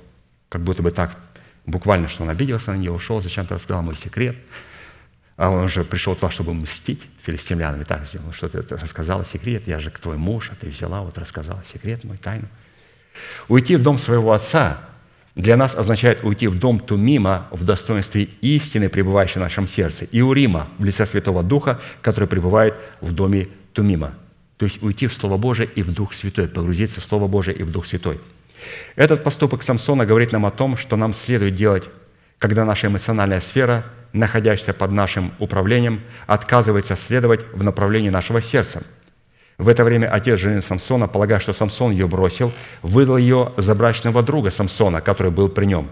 как 0.49 0.61
будто 0.61 0.83
бы 0.83 0.91
так, 0.91 1.15
буквально, 1.65 2.09
что 2.09 2.23
он 2.23 2.29
обиделся 2.29 2.73
на 2.73 2.77
нее, 2.77 2.91
ушел, 2.91 3.21
зачем-то 3.21 3.53
рассказал 3.55 3.81
мой 3.81 3.95
секрет– 3.95 4.35
а 5.37 5.49
он 5.49 5.67
же 5.67 5.83
пришел 5.83 6.15
туда, 6.15 6.31
чтобы 6.31 6.53
мстить 6.53 7.01
филистимлянам. 7.23 7.81
И 7.81 7.85
так 7.85 8.05
сделал, 8.05 8.31
что 8.31 8.47
ты 8.47 8.75
рассказала 8.75 9.25
секрет, 9.25 9.67
я 9.67 9.79
же 9.79 9.89
твой 9.91 10.17
муж, 10.17 10.49
а 10.51 10.55
ты 10.55 10.67
взяла, 10.67 11.01
вот 11.01 11.17
рассказала 11.17 11.63
секрет 11.65 12.03
мой, 12.03 12.17
тайну. 12.17 12.47
Уйти 13.47 13.75
в 13.75 13.81
дом 13.81 13.97
своего 13.99 14.33
отца 14.33 14.79
для 15.35 15.57
нас 15.57 15.75
означает 15.75 16.23
уйти 16.23 16.47
в 16.47 16.57
дом 16.57 16.79
Тумима 16.79 17.47
в 17.51 17.65
достоинстве 17.65 18.29
истины, 18.41 18.87
пребывающей 18.87 19.35
в 19.35 19.43
нашем 19.43 19.67
сердце, 19.67 20.05
и 20.05 20.21
Урима 20.21 20.69
в 20.77 20.85
лице 20.85 21.05
Святого 21.05 21.43
Духа, 21.43 21.81
который 22.01 22.27
пребывает 22.27 22.75
в 23.01 23.11
доме 23.11 23.49
Тумима. 23.73 24.13
То 24.57 24.65
есть 24.65 24.81
уйти 24.81 25.07
в 25.07 25.13
Слово 25.13 25.35
Божие 25.35 25.69
и 25.75 25.83
в 25.83 25.91
Дух 25.91 26.13
Святой, 26.13 26.47
погрузиться 26.47 27.01
в 27.01 27.03
Слово 27.03 27.27
Божие 27.27 27.57
и 27.57 27.63
в 27.63 27.71
Дух 27.71 27.85
Святой. 27.85 28.21
Этот 28.95 29.23
поступок 29.23 29.63
Самсона 29.63 30.05
говорит 30.05 30.31
нам 30.31 30.45
о 30.45 30.51
том, 30.51 30.77
что 30.77 30.95
нам 30.95 31.13
следует 31.13 31.55
делать, 31.55 31.89
когда 32.39 32.65
наша 32.65 32.87
эмоциональная 32.87 33.39
сфера– 33.39 33.85
находящаяся 34.15 34.73
под 34.73 34.91
нашим 34.91 35.33
управлением, 35.39 36.01
отказывается 36.25 36.95
следовать 36.95 37.41
в 37.53 37.63
направлении 37.63 38.09
нашего 38.09 38.41
сердца. 38.41 38.81
В 39.57 39.69
это 39.69 39.83
время 39.83 40.07
отец 40.07 40.39
жены 40.39 40.61
Самсона, 40.61 41.07
полагая, 41.07 41.39
что 41.39 41.53
Самсон 41.53 41.91
ее 41.91 42.07
бросил, 42.07 42.51
выдал 42.81 43.17
ее 43.17 43.53
за 43.57 43.75
брачного 43.75 44.23
друга 44.23 44.49
Самсона, 44.49 45.01
который 45.01 45.31
был 45.31 45.49
при 45.49 45.65
нем. 45.65 45.89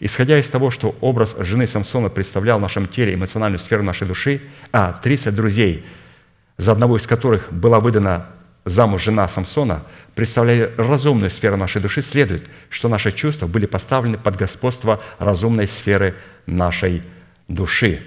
Исходя 0.00 0.38
из 0.38 0.50
того, 0.50 0.70
что 0.70 0.94
образ 1.00 1.36
жены 1.38 1.66
Самсона 1.66 2.10
представлял 2.10 2.58
в 2.58 2.62
нашем 2.62 2.86
теле 2.86 3.14
эмоциональную 3.14 3.58
сферу 3.58 3.82
нашей 3.82 4.06
души, 4.06 4.42
а 4.72 4.98
30 5.02 5.34
друзей, 5.34 5.84
за 6.58 6.72
одного 6.72 6.98
из 6.98 7.06
которых 7.06 7.50
была 7.50 7.80
выдана 7.80 8.26
замуж 8.64 9.02
жена 9.02 9.26
Самсона, 9.28 9.84
представляли 10.14 10.72
разумную 10.76 11.30
сферу 11.30 11.56
нашей 11.56 11.80
души, 11.80 12.02
следует, 12.02 12.44
что 12.68 12.88
наши 12.88 13.12
чувства 13.12 13.46
были 13.46 13.66
поставлены 13.66 14.18
под 14.18 14.36
господство 14.36 15.00
разумной 15.18 15.66
сферы 15.66 16.14
нашей 16.46 16.98
души 16.98 17.10
души. 17.50 18.00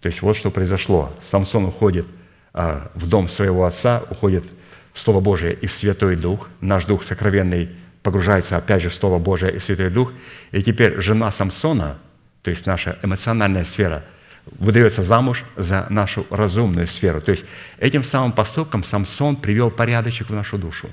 То 0.00 0.06
есть 0.08 0.20
вот 0.20 0.36
что 0.36 0.50
произошло. 0.50 1.12
Самсон 1.18 1.64
уходит 1.64 2.06
а, 2.52 2.90
в 2.94 3.08
дом 3.08 3.28
своего 3.28 3.64
отца, 3.64 4.02
уходит 4.10 4.44
в 4.92 5.00
Слово 5.00 5.20
Божие 5.20 5.54
и 5.54 5.66
в 5.66 5.72
Святой 5.72 6.16
Дух. 6.16 6.48
Наш 6.60 6.84
Дух 6.84 7.04
сокровенный 7.04 7.70
погружается 8.02 8.56
опять 8.56 8.82
же 8.82 8.90
в 8.90 8.94
Слово 8.94 9.18
Божие 9.18 9.54
и 9.54 9.58
в 9.58 9.64
Святой 9.64 9.90
Дух. 9.90 10.12
И 10.52 10.62
теперь 10.62 11.00
жена 11.00 11.30
Самсона, 11.30 11.96
то 12.42 12.50
есть 12.50 12.66
наша 12.66 12.98
эмоциональная 13.02 13.64
сфера, 13.64 14.04
выдается 14.46 15.02
замуж 15.02 15.44
за 15.56 15.86
нашу 15.90 16.26
разумную 16.30 16.86
сферу. 16.86 17.20
То 17.20 17.32
есть 17.32 17.44
этим 17.78 18.04
самым 18.04 18.32
поступком 18.32 18.84
Самсон 18.84 19.36
привел 19.36 19.70
порядочек 19.70 20.30
в 20.30 20.34
нашу 20.34 20.58
душу. 20.58 20.88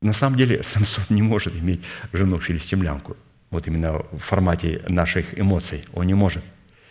На 0.00 0.12
самом 0.12 0.36
деле 0.36 0.62
Самсон 0.62 1.16
не 1.16 1.22
может 1.22 1.54
иметь 1.54 1.82
жену 2.12 2.38
филистимлянку– 2.38 3.16
вот 3.50 3.66
именно 3.66 3.92
в 3.92 4.18
формате 4.18 4.82
наших 4.88 5.38
эмоций. 5.38 5.84
Он 5.94 6.06
не 6.06 6.14
может. 6.14 6.44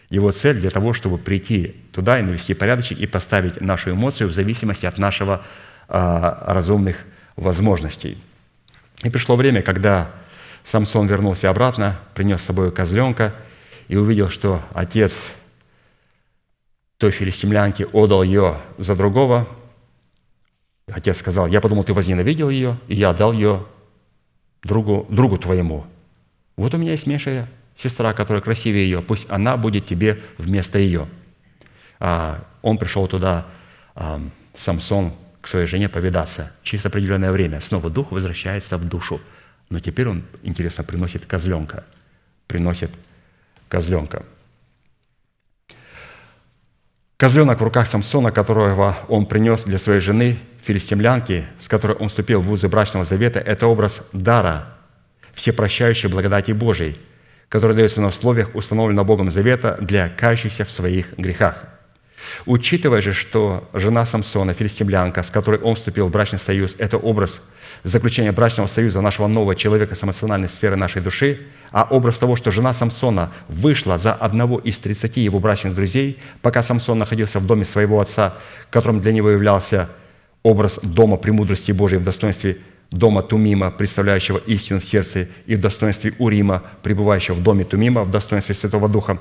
Его 0.10 0.32
цель 0.32 0.60
для 0.60 0.70
того, 0.70 0.94
чтобы 0.94 1.18
прийти 1.18 1.76
туда 1.92 2.20
и 2.20 2.24
навести 2.24 2.54
порядочек 2.54 3.00
и 3.00 3.06
поставить 3.06 3.62
нашу 3.62 3.92
эмоцию 3.92 4.30
в 4.30 4.34
зависимости 4.34 4.86
от 4.86 4.98
нашего 4.98 5.44
а, 5.88 6.44
разумных 6.48 6.98
возможностей. 7.36 8.18
И 9.04 9.10
пришло 9.10 9.36
время, 9.36 9.62
когда 9.62 10.12
Самсон 10.64 11.08
вернулся 11.08 11.50
обратно, 11.50 12.00
принес 12.16 12.42
с 12.42 12.46
собой 12.46 12.72
козленка 12.72 13.36
и 13.88 13.96
увидел, 13.96 14.30
что 14.30 14.62
отец 14.74 15.32
той 16.98 17.12
филистимлянки 17.12 17.88
отдал 17.94 18.24
ее 18.24 18.58
за 18.78 18.96
другого. 18.96 19.48
Отец 20.92 21.18
сказал, 21.18 21.48
я 21.48 21.62
подумал, 21.62 21.84
ты 21.84 21.94
возненавидел 21.94 22.50
ее, 22.50 22.78
и 22.88 22.96
я 22.96 23.10
отдал 23.10 23.34
ее 23.34 23.66
другу, 24.64 25.06
другу 25.10 25.38
твоему. 25.38 25.86
Вот 26.56 26.74
у 26.74 26.78
меня 26.78 26.92
есть 26.92 27.08
меньшая 27.08 27.48
сестра, 27.76 28.14
которая 28.14 28.42
красивее 28.42 28.86
ее, 28.86 29.02
пусть 29.02 29.30
она 29.30 29.58
будет 29.58 29.86
тебе 29.86 30.22
вместо 30.38 30.80
ее. 30.80 31.08
А 32.00 32.44
он 32.62 32.78
пришел 32.78 33.08
туда, 33.08 33.46
а, 33.96 34.22
Самсон, 34.56 35.14
к 35.42 35.48
своей 35.48 35.68
жене 35.68 35.88
повидаться. 35.88 36.52
Через 36.64 36.86
определенное 36.86 37.32
время 37.32 37.62
снова 37.62 37.90
дух 37.90 38.12
возвращается 38.12 38.78
в 38.78 38.86
душу. 38.86 39.22
Но 39.70 39.80
теперь 39.80 40.08
он, 40.08 40.24
интересно, 40.44 40.84
приносит 40.84 41.26
козленка. 41.26 41.86
Приносит 42.48 42.92
козленка. 43.70 44.24
Козленок 47.18 47.60
в 47.60 47.64
руках 47.64 47.88
Самсона, 47.88 48.32
которого 48.32 48.98
он 49.08 49.26
принес 49.26 49.64
для 49.64 49.80
своей 49.80 50.02
жены, 50.02 50.38
филистимлянки, 50.62 51.46
с 51.60 51.68
которой 51.68 51.98
он 51.98 52.10
вступил 52.10 52.42
в 52.42 52.52
узы 52.52 52.68
брачного 52.68 53.06
завета, 53.06 53.40
это 53.40 53.68
образ 53.68 54.08
дара, 54.14 54.78
всепрощающей 55.34 56.10
благодати 56.10 56.52
Божией, 56.52 56.98
которая 57.50 57.76
дается 57.76 58.02
на 58.02 58.08
условиях 58.08 58.54
установленного 58.54 59.06
Богом 59.06 59.32
завета 59.32 59.78
для 59.80 60.10
кающихся 60.10 60.64
в 60.66 60.72
своих 60.72 61.18
грехах. 61.18 61.77
Учитывая 62.46 63.02
же, 63.02 63.14
что 63.14 63.68
жена 63.74 64.06
Самсона, 64.06 64.54
филистимлянка, 64.54 65.24
с 65.24 65.30
которой 65.30 65.60
он 65.60 65.76
вступил 65.76 66.08
в 66.08 66.12
брачный 66.12 66.40
союз, 66.40 66.76
это 66.78 66.98
образ 66.98 67.42
заключения 67.84 68.32
брачного 68.32 68.68
союза 68.68 69.02
нашего 69.02 69.28
нового 69.28 69.56
человека 69.56 69.96
с 69.96 70.04
эмоциональной 70.04 70.50
сферы 70.50 70.76
нашей 70.76 71.02
души, 71.02 71.40
а 71.72 71.88
образ 71.90 72.18
того, 72.18 72.36
что 72.36 72.52
жена 72.52 72.74
Самсона 72.74 73.32
вышла 73.48 73.98
за 73.98 74.14
одного 74.14 74.60
из 74.60 74.80
30 74.80 75.18
его 75.18 75.40
брачных 75.40 75.76
друзей, 75.76 76.20
пока 76.42 76.64
Самсон 76.64 76.98
находился 76.98 77.40
в 77.40 77.46
доме 77.46 77.66
своего 77.66 78.00
отца, 78.00 78.36
которым 78.70 79.02
для 79.02 79.12
него 79.12 79.30
являлся 79.30 79.90
образ 80.44 80.80
дома 80.82 81.18
премудрости 81.18 81.72
Божией 81.72 82.00
в 82.00 82.04
достоинстве 82.04 82.58
дома 82.92 83.22
Тумима, 83.22 83.72
представляющего 83.72 84.38
истину 84.48 84.80
в 84.80 84.84
сердце, 84.86 85.28
и 85.46 85.56
в 85.56 85.62
достоинстве 85.62 86.14
Урима, 86.20 86.64
пребывающего 86.84 87.36
в 87.36 87.44
доме 87.44 87.64
Тумима, 87.66 88.04
в 88.04 88.12
достоинстве 88.12 88.56
Святого 88.56 88.88
Духа. 88.88 89.20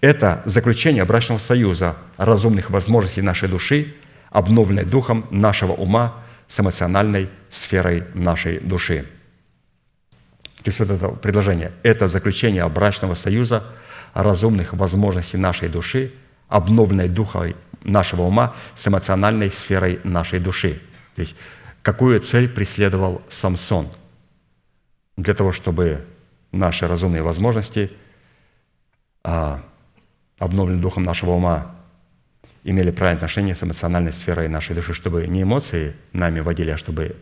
Это 0.00 0.42
заключение 0.46 1.04
брачного 1.04 1.38
союза 1.38 1.96
разумных 2.16 2.70
возможностей 2.70 3.22
нашей 3.22 3.48
души, 3.48 3.94
обновленной 4.30 4.84
духом 4.84 5.26
нашего 5.30 5.72
ума 5.72 6.22
с 6.48 6.58
эмоциональной 6.58 7.28
сферой 7.50 8.04
нашей 8.14 8.60
души. 8.60 9.06
То 10.62 10.68
есть 10.68 10.80
вот 10.80 10.90
это 10.90 11.08
предложение– 11.08 11.72
это 11.82 12.06
заключение 12.06 12.66
брачного 12.68 13.14
союза 13.14 13.64
разумных 14.14 14.72
возможностей 14.72 15.36
нашей 15.36 15.68
души, 15.68 16.12
обновленной 16.48 17.08
духом 17.08 17.54
нашего 17.84 18.22
ума 18.22 18.54
с 18.74 18.86
эмоциональной 18.88 19.50
сферой 19.50 20.00
нашей 20.04 20.38
души. 20.38 20.80
То 21.14 21.20
есть 21.20 21.36
какую 21.82 22.20
цель 22.20 22.48
преследовал 22.48 23.22
Самсон 23.28 23.88
для 25.16 25.34
того, 25.34 25.52
чтобы 25.52 26.04
наши 26.52 26.86
разумные 26.86 27.22
возможности 27.22 27.90
а, 29.22 29.62
обновлены 30.40 30.80
духом 30.80 31.04
нашего 31.04 31.32
ума, 31.32 31.70
имели 32.64 32.90
правильное 32.90 33.18
отношение 33.18 33.54
с 33.54 33.62
эмоциональной 33.62 34.10
сферой 34.10 34.48
нашей 34.48 34.74
души, 34.74 34.94
чтобы 34.94 35.26
не 35.28 35.42
эмоции 35.42 35.94
нами 36.12 36.40
водили, 36.40 36.70
а 36.70 36.76
чтобы 36.76 37.16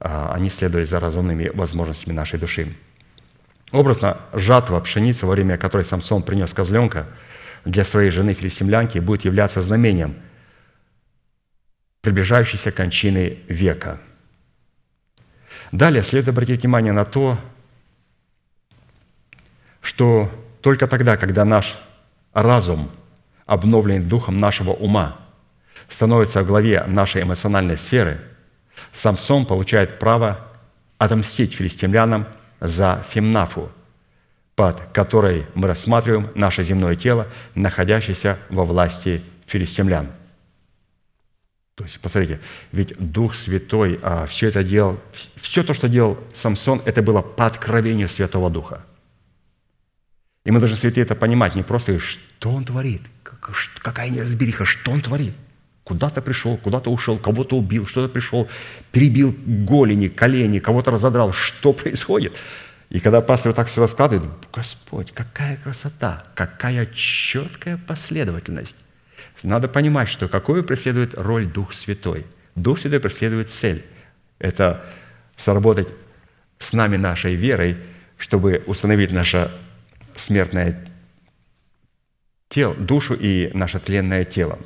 а, 0.00 0.34
они 0.34 0.50
следовали 0.50 0.84
за 0.84 1.00
разумными 1.00 1.50
возможностями 1.54 2.12
нашей 2.12 2.38
души. 2.38 2.74
Образно, 3.70 4.18
жатва 4.32 4.80
пшеницы, 4.80 5.26
во 5.26 5.32
время 5.32 5.56
которой 5.56 5.84
Самсон 5.84 6.22
принес 6.22 6.52
козленка 6.52 7.06
для 7.64 7.84
своей 7.84 8.10
жены 8.10 8.34
филистимлянки, 8.34 8.98
будет 8.98 9.24
являться 9.24 9.60
знамением 9.62 10.16
приближающейся 12.02 12.72
кончины 12.72 13.38
века. 13.48 14.00
Далее 15.70 16.02
следует 16.02 16.28
обратить 16.28 16.62
внимание 16.62 16.92
на 16.92 17.04
то, 17.04 17.38
что 19.80 20.30
только 20.60 20.86
тогда, 20.86 21.16
когда 21.16 21.44
наш 21.44 21.76
разум, 22.34 22.90
обновленный 23.46 24.04
духом 24.04 24.38
нашего 24.38 24.72
ума, 24.72 25.16
становится 25.88 26.42
в 26.42 26.46
главе 26.46 26.84
нашей 26.86 27.22
эмоциональной 27.22 27.76
сферы, 27.76 28.20
Самсон 28.92 29.46
получает 29.46 29.98
право 29.98 30.40
отомстить 30.98 31.54
филистимлянам 31.54 32.26
за 32.60 33.04
Фимнафу, 33.08 33.70
под 34.56 34.80
которой 34.92 35.46
мы 35.54 35.68
рассматриваем 35.68 36.30
наше 36.34 36.62
земное 36.62 36.96
тело, 36.96 37.28
находящееся 37.54 38.38
во 38.48 38.64
власти 38.64 39.22
филистимлян. 39.46 40.08
То 41.74 41.84
есть, 41.84 42.00
посмотрите, 42.00 42.40
ведь 42.70 42.94
Дух 42.98 43.34
Святой 43.34 43.98
а, 44.00 44.26
все 44.26 44.48
это 44.48 44.62
делал, 44.62 45.00
все 45.34 45.64
то, 45.64 45.74
что 45.74 45.88
делал 45.88 46.18
Самсон, 46.32 46.80
это 46.84 47.02
было 47.02 47.20
по 47.20 47.46
откровению 47.46 48.08
Святого 48.08 48.48
Духа– 48.48 48.82
и 50.44 50.50
мы 50.50 50.60
должны, 50.60 50.76
святые, 50.76 51.04
это 51.04 51.14
понимать, 51.14 51.54
не 51.54 51.62
просто, 51.62 51.98
что 51.98 52.50
он 52.50 52.64
творит, 52.64 53.02
какая 53.80 54.10
неразбериха, 54.10 54.64
что 54.64 54.90
он 54.90 55.00
творит. 55.00 55.34
Куда-то 55.84 56.22
пришел, 56.22 56.56
куда-то 56.56 56.90
ушел, 56.90 57.18
кого-то 57.18 57.58
убил, 57.58 57.86
что-то 57.86 58.12
пришел, 58.12 58.48
перебил 58.90 59.34
голени, 59.46 60.08
колени, 60.08 60.58
кого-то 60.58 60.90
разодрал. 60.90 61.32
Что 61.32 61.72
происходит? 61.72 62.36
И 62.88 63.00
когда 63.00 63.20
пастор 63.20 63.50
вот 63.50 63.56
так 63.56 63.68
все 63.68 63.80
раскладывает, 63.80 64.30
Господь, 64.52 65.12
какая 65.12 65.56
красота, 65.56 66.24
какая 66.34 66.86
четкая 66.86 67.76
последовательность. 67.76 68.76
Надо 69.42 69.68
понимать, 69.68 70.08
что 70.08 70.28
какую 70.28 70.64
преследует 70.64 71.14
роль 71.14 71.46
Дух 71.46 71.74
Святой. 71.74 72.26
Дух 72.54 72.78
Святой 72.78 73.00
преследует 73.00 73.50
цель. 73.50 73.84
Это 74.38 74.84
сработать 75.36 75.88
с 76.58 76.72
нами 76.72 76.96
нашей 76.96 77.34
верой, 77.34 77.76
чтобы 78.16 78.62
установить 78.66 79.12
наше 79.12 79.50
смертное 80.16 80.86
тело, 82.48 82.74
душу 82.74 83.14
и 83.14 83.50
наше 83.54 83.78
тленное 83.78 84.24
тело. 84.24 84.58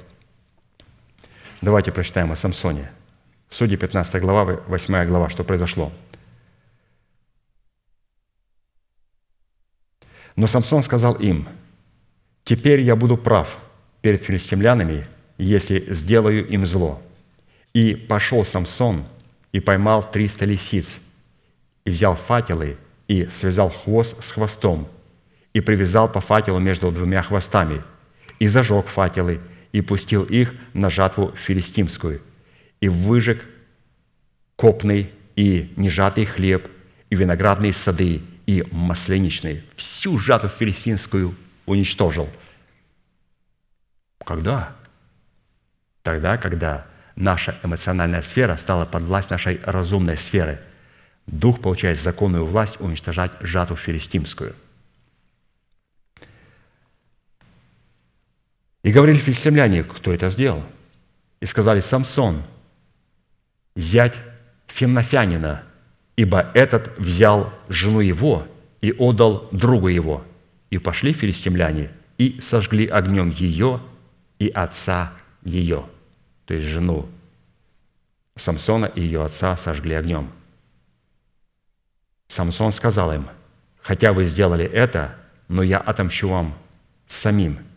Давайте 1.61 1.91
прочитаем 1.91 2.31
о 2.31 2.37
Самсоне. 2.37 2.91
Судьи 3.49 3.77
15 3.77 4.20
глава, 4.20 4.61
8 4.66 5.07
глава, 5.07 5.29
что 5.29 5.43
произошло. 5.43 5.93
Но 10.37 10.47
Самсон 10.47 10.83
сказал 10.83 11.15
им, 11.15 11.49
«Теперь 12.45 12.81
я 12.83 12.95
буду 12.95 13.16
прав 13.16 13.59
перед 14.03 14.23
филистимлянами, 14.23 15.07
если 15.37 15.93
сделаю 15.93 16.47
им 16.47 16.65
зло». 16.66 17.03
И 17.73 17.95
пошел 17.95 18.45
Самсон 18.45 19.05
и 19.51 19.61
поймал 19.61 20.09
триста 20.09 20.45
лисиц, 20.45 21.01
и 21.85 21.91
взял 21.91 22.15
факелы, 22.15 22.77
и 23.09 23.27
связал 23.27 23.70
хвост 23.70 24.23
с 24.23 24.31
хвостом, 24.31 24.87
и 25.53 25.61
привязал 25.61 26.11
по 26.11 26.20
факелу 26.20 26.59
между 26.59 26.91
двумя 26.93 27.23
хвостами, 27.23 27.83
и 28.39 28.47
зажег 28.47 28.87
факелы, 28.87 29.41
и 29.73 29.81
пустил 29.81 30.25
их 30.25 30.55
на 30.73 30.91
жатву 30.91 31.33
филистимскую, 31.37 32.23
и 32.81 32.89
выжег 32.89 33.45
копный 34.57 35.11
и 35.37 35.73
нежатый 35.77 36.25
хлеб, 36.25 36.69
и 37.11 37.16
виноградные 37.16 37.73
сады, 37.73 38.23
и 38.47 38.65
масленичные. 38.70 39.65
Всю 39.77 40.19
жатву 40.19 40.49
филистимскую 40.49 41.35
уничтожил. 41.66 42.29
Когда? 44.25 44.77
Тогда, 46.03 46.39
когда 46.39 46.87
наша 47.15 47.59
эмоциональная 47.62 48.23
сфера 48.23 48.57
стала 48.57 48.85
под 48.85 49.03
власть 49.03 49.31
нашей 49.31 49.61
разумной 49.62 50.16
сферы. 50.16 50.61
Дух 51.27 51.61
получает 51.61 51.99
законную 51.99 52.47
власть 52.47 52.81
уничтожать 52.81 53.33
жатву 53.43 53.77
филистимскую– 53.77 54.55
И 58.89 58.90
говорили 58.90 59.19
филистимляне, 59.19 59.85
кто 59.85 60.15
это 60.15 60.31
сделал? 60.31 60.65
И 61.40 61.44
сказали, 61.44 61.81
Самсон, 61.81 62.43
зять 63.77 64.19
Фемнофянина, 64.69 65.62
ибо 66.16 66.51
этот 66.55 66.97
взял 66.97 67.52
жену 67.69 68.01
его 68.01 68.48
и 68.81 68.93
отдал 68.93 69.47
другу 69.52 69.89
его. 69.89 70.24
И 70.70 70.78
пошли 70.78 71.12
филистимляне 71.12 71.90
и 72.16 72.40
сожгли 72.40 72.86
огнем 72.86 73.28
ее 73.28 73.82
и 74.39 74.48
отца 74.48 75.12
ее, 75.44 75.85
то 76.47 76.55
есть 76.55 76.66
жену 76.66 77.10
Самсона 78.36 78.86
и 78.86 79.02
ее 79.02 79.23
отца 79.23 79.59
сожгли 79.59 79.97
огнем. 79.97 80.32
Самсон 82.28 82.73
сказал 82.73 83.12
им, 83.12 83.28
хотя 83.82 84.15
вы 84.15 84.24
сделали 84.24 84.65
это, 84.65 85.15
но 85.47 85.62
я 85.62 85.77
отомщу 85.77 86.31
вам 86.31 86.55
самим– 87.06 87.59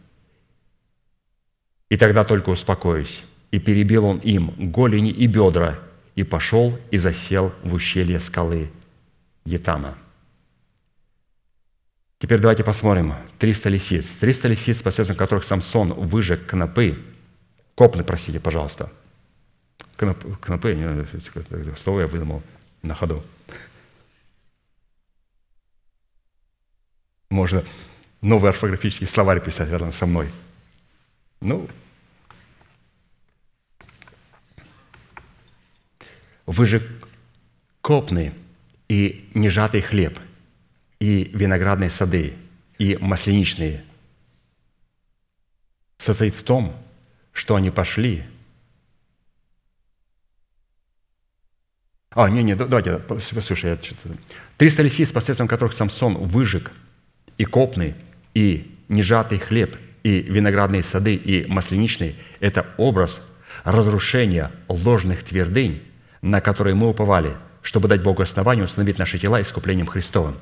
и 1.91 1.97
тогда 1.97 2.23
только 2.23 2.49
успокоюсь. 2.51 3.21
И 3.51 3.59
перебил 3.59 4.05
он 4.05 4.19
им 4.19 4.53
голени 4.57 5.11
и 5.11 5.27
бедра, 5.27 5.77
и 6.15 6.23
пошел 6.23 6.79
и 6.89 6.97
засел 6.97 7.53
в 7.63 7.73
ущелье 7.73 8.21
скалы 8.21 8.71
Етама. 9.43 9.97
Теперь 12.17 12.39
давайте 12.39 12.63
посмотрим. 12.63 13.13
300 13.39 13.69
лисиц. 13.69 14.07
300 14.21 14.47
лисиц, 14.47 14.81
посредством 14.81 15.17
которых 15.17 15.43
Самсон 15.43 15.91
выжег 15.91 16.45
кнопы. 16.45 16.97
Копны, 17.75 18.05
простите, 18.05 18.39
пожалуйста. 18.39 18.89
Кнопы, 19.97 20.37
кнопы 20.39 21.05
слово 21.83 22.01
я 22.01 22.07
выдумал 22.07 22.41
на 22.83 22.95
ходу. 22.95 23.21
Можно 27.29 27.65
новый 28.21 28.51
орфографический 28.51 29.07
словарь 29.07 29.41
писать 29.43 29.69
рядом 29.69 29.91
со 29.91 30.05
мной. 30.05 30.29
Ну, 31.41 31.67
Вы 36.51 36.65
же 36.65 36.81
копны 37.79 38.33
и 38.89 39.29
нежатый 39.33 39.79
хлеб, 39.79 40.19
и 40.99 41.31
виноградные 41.33 41.89
сады, 41.89 42.33
и 42.77 42.97
масленичные. 42.97 43.85
Состоит 45.97 46.35
в 46.35 46.43
том, 46.43 46.75
что 47.31 47.55
они 47.55 47.71
пошли. 47.71 48.25
А, 52.09 52.29
не, 52.29 52.43
не, 52.43 52.53
давайте, 52.53 52.97
послушай, 52.97 53.69
я 53.69 53.77
что-то... 53.77 54.17
Триста 54.57 54.83
лисиц, 54.83 55.09
посредством 55.09 55.47
которых 55.47 55.73
Самсон 55.73 56.17
выжег 56.17 56.73
и 57.37 57.45
копный, 57.45 57.95
и 58.33 58.75
нежатый 58.89 59.39
хлеб, 59.39 59.77
и 60.03 60.21
виноградные 60.21 60.83
сады, 60.83 61.15
и 61.15 61.45
масленичные– 61.47 62.15
это 62.39 62.65
образ 62.77 63.21
разрушения 63.63 64.51
ложных 64.67 65.23
твердынь, 65.23 65.81
на 66.21 66.41
которые 66.41 66.75
мы 66.75 66.89
уповали, 66.89 67.35
чтобы 67.61 67.87
дать 67.87 68.03
Богу 68.03 68.21
основание 68.21 68.65
установить 68.65 68.97
наши 68.97 69.19
тела 69.19 69.41
искуплением 69.41 69.87
Христовым. 69.87 70.37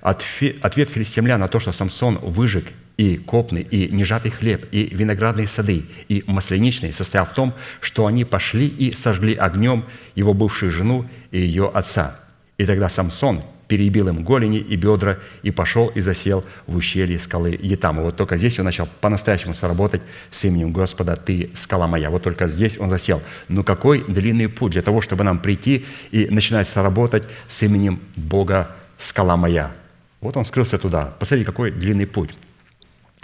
Ответ 0.00 0.90
филистимлян 0.90 1.40
на 1.40 1.48
то, 1.48 1.58
что 1.58 1.72
Самсон 1.72 2.18
выжег 2.18 2.66
и 2.98 3.16
копный, 3.16 3.62
и 3.62 3.88
нежатый 3.90 4.30
хлеб, 4.30 4.66
и 4.70 4.94
виноградные 4.94 5.46
сады, 5.46 5.84
и 6.08 6.22
масленичные, 6.26 6.92
состоял 6.92 7.24
в 7.24 7.32
том, 7.32 7.54
что 7.80 8.06
они 8.06 8.24
пошли 8.24 8.66
и 8.66 8.92
сожгли 8.92 9.34
огнем 9.34 9.86
его 10.14 10.34
бывшую 10.34 10.72
жену 10.72 11.08
и 11.30 11.38
ее 11.38 11.70
отца. 11.72 12.20
И 12.58 12.66
тогда 12.66 12.88
Самсон 12.88 13.42
перебил 13.68 14.08
им 14.08 14.24
голени 14.24 14.58
и 14.58 14.76
бедра 14.76 15.18
и 15.42 15.50
пошел 15.50 15.88
и 15.88 16.00
засел 16.00 16.44
в 16.66 16.76
ущелье 16.76 17.18
скалы 17.18 17.58
Етама. 17.60 18.02
Вот 18.02 18.16
только 18.16 18.36
здесь 18.36 18.58
он 18.58 18.66
начал 18.66 18.88
по-настоящему 19.00 19.54
сработать 19.54 20.02
с 20.30 20.44
именем 20.44 20.70
Господа 20.72 21.16
«Ты 21.16 21.50
скала 21.54 21.86
моя». 21.86 22.10
Вот 22.10 22.22
только 22.22 22.46
здесь 22.46 22.78
он 22.78 22.90
засел. 22.90 23.22
Но 23.48 23.62
какой 23.62 24.04
длинный 24.06 24.48
путь 24.48 24.72
для 24.72 24.82
того, 24.82 25.00
чтобы 25.00 25.24
нам 25.24 25.38
прийти 25.38 25.86
и 26.10 26.26
начинать 26.30 26.68
сработать 26.68 27.24
с 27.48 27.62
именем 27.62 28.00
Бога 28.16 28.68
«Скала 28.98 29.36
моя». 29.36 29.72
Вот 30.20 30.36
он 30.36 30.44
скрылся 30.44 30.78
туда. 30.78 31.14
Посмотрите, 31.18 31.46
какой 31.46 31.70
длинный 31.70 32.06
путь. 32.06 32.30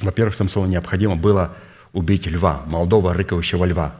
Во-первых, 0.00 0.34
Самсону 0.34 0.66
необходимо 0.66 1.16
было 1.16 1.56
убить 1.92 2.26
льва, 2.26 2.62
молодого 2.66 3.14
рыкающего 3.14 3.64
льва. 3.64 3.94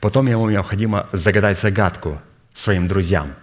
Потом 0.00 0.28
ему 0.28 0.48
необходимо 0.48 1.08
загадать 1.12 1.58
загадку 1.58 2.20
своим 2.54 2.86
друзьям 2.86 3.34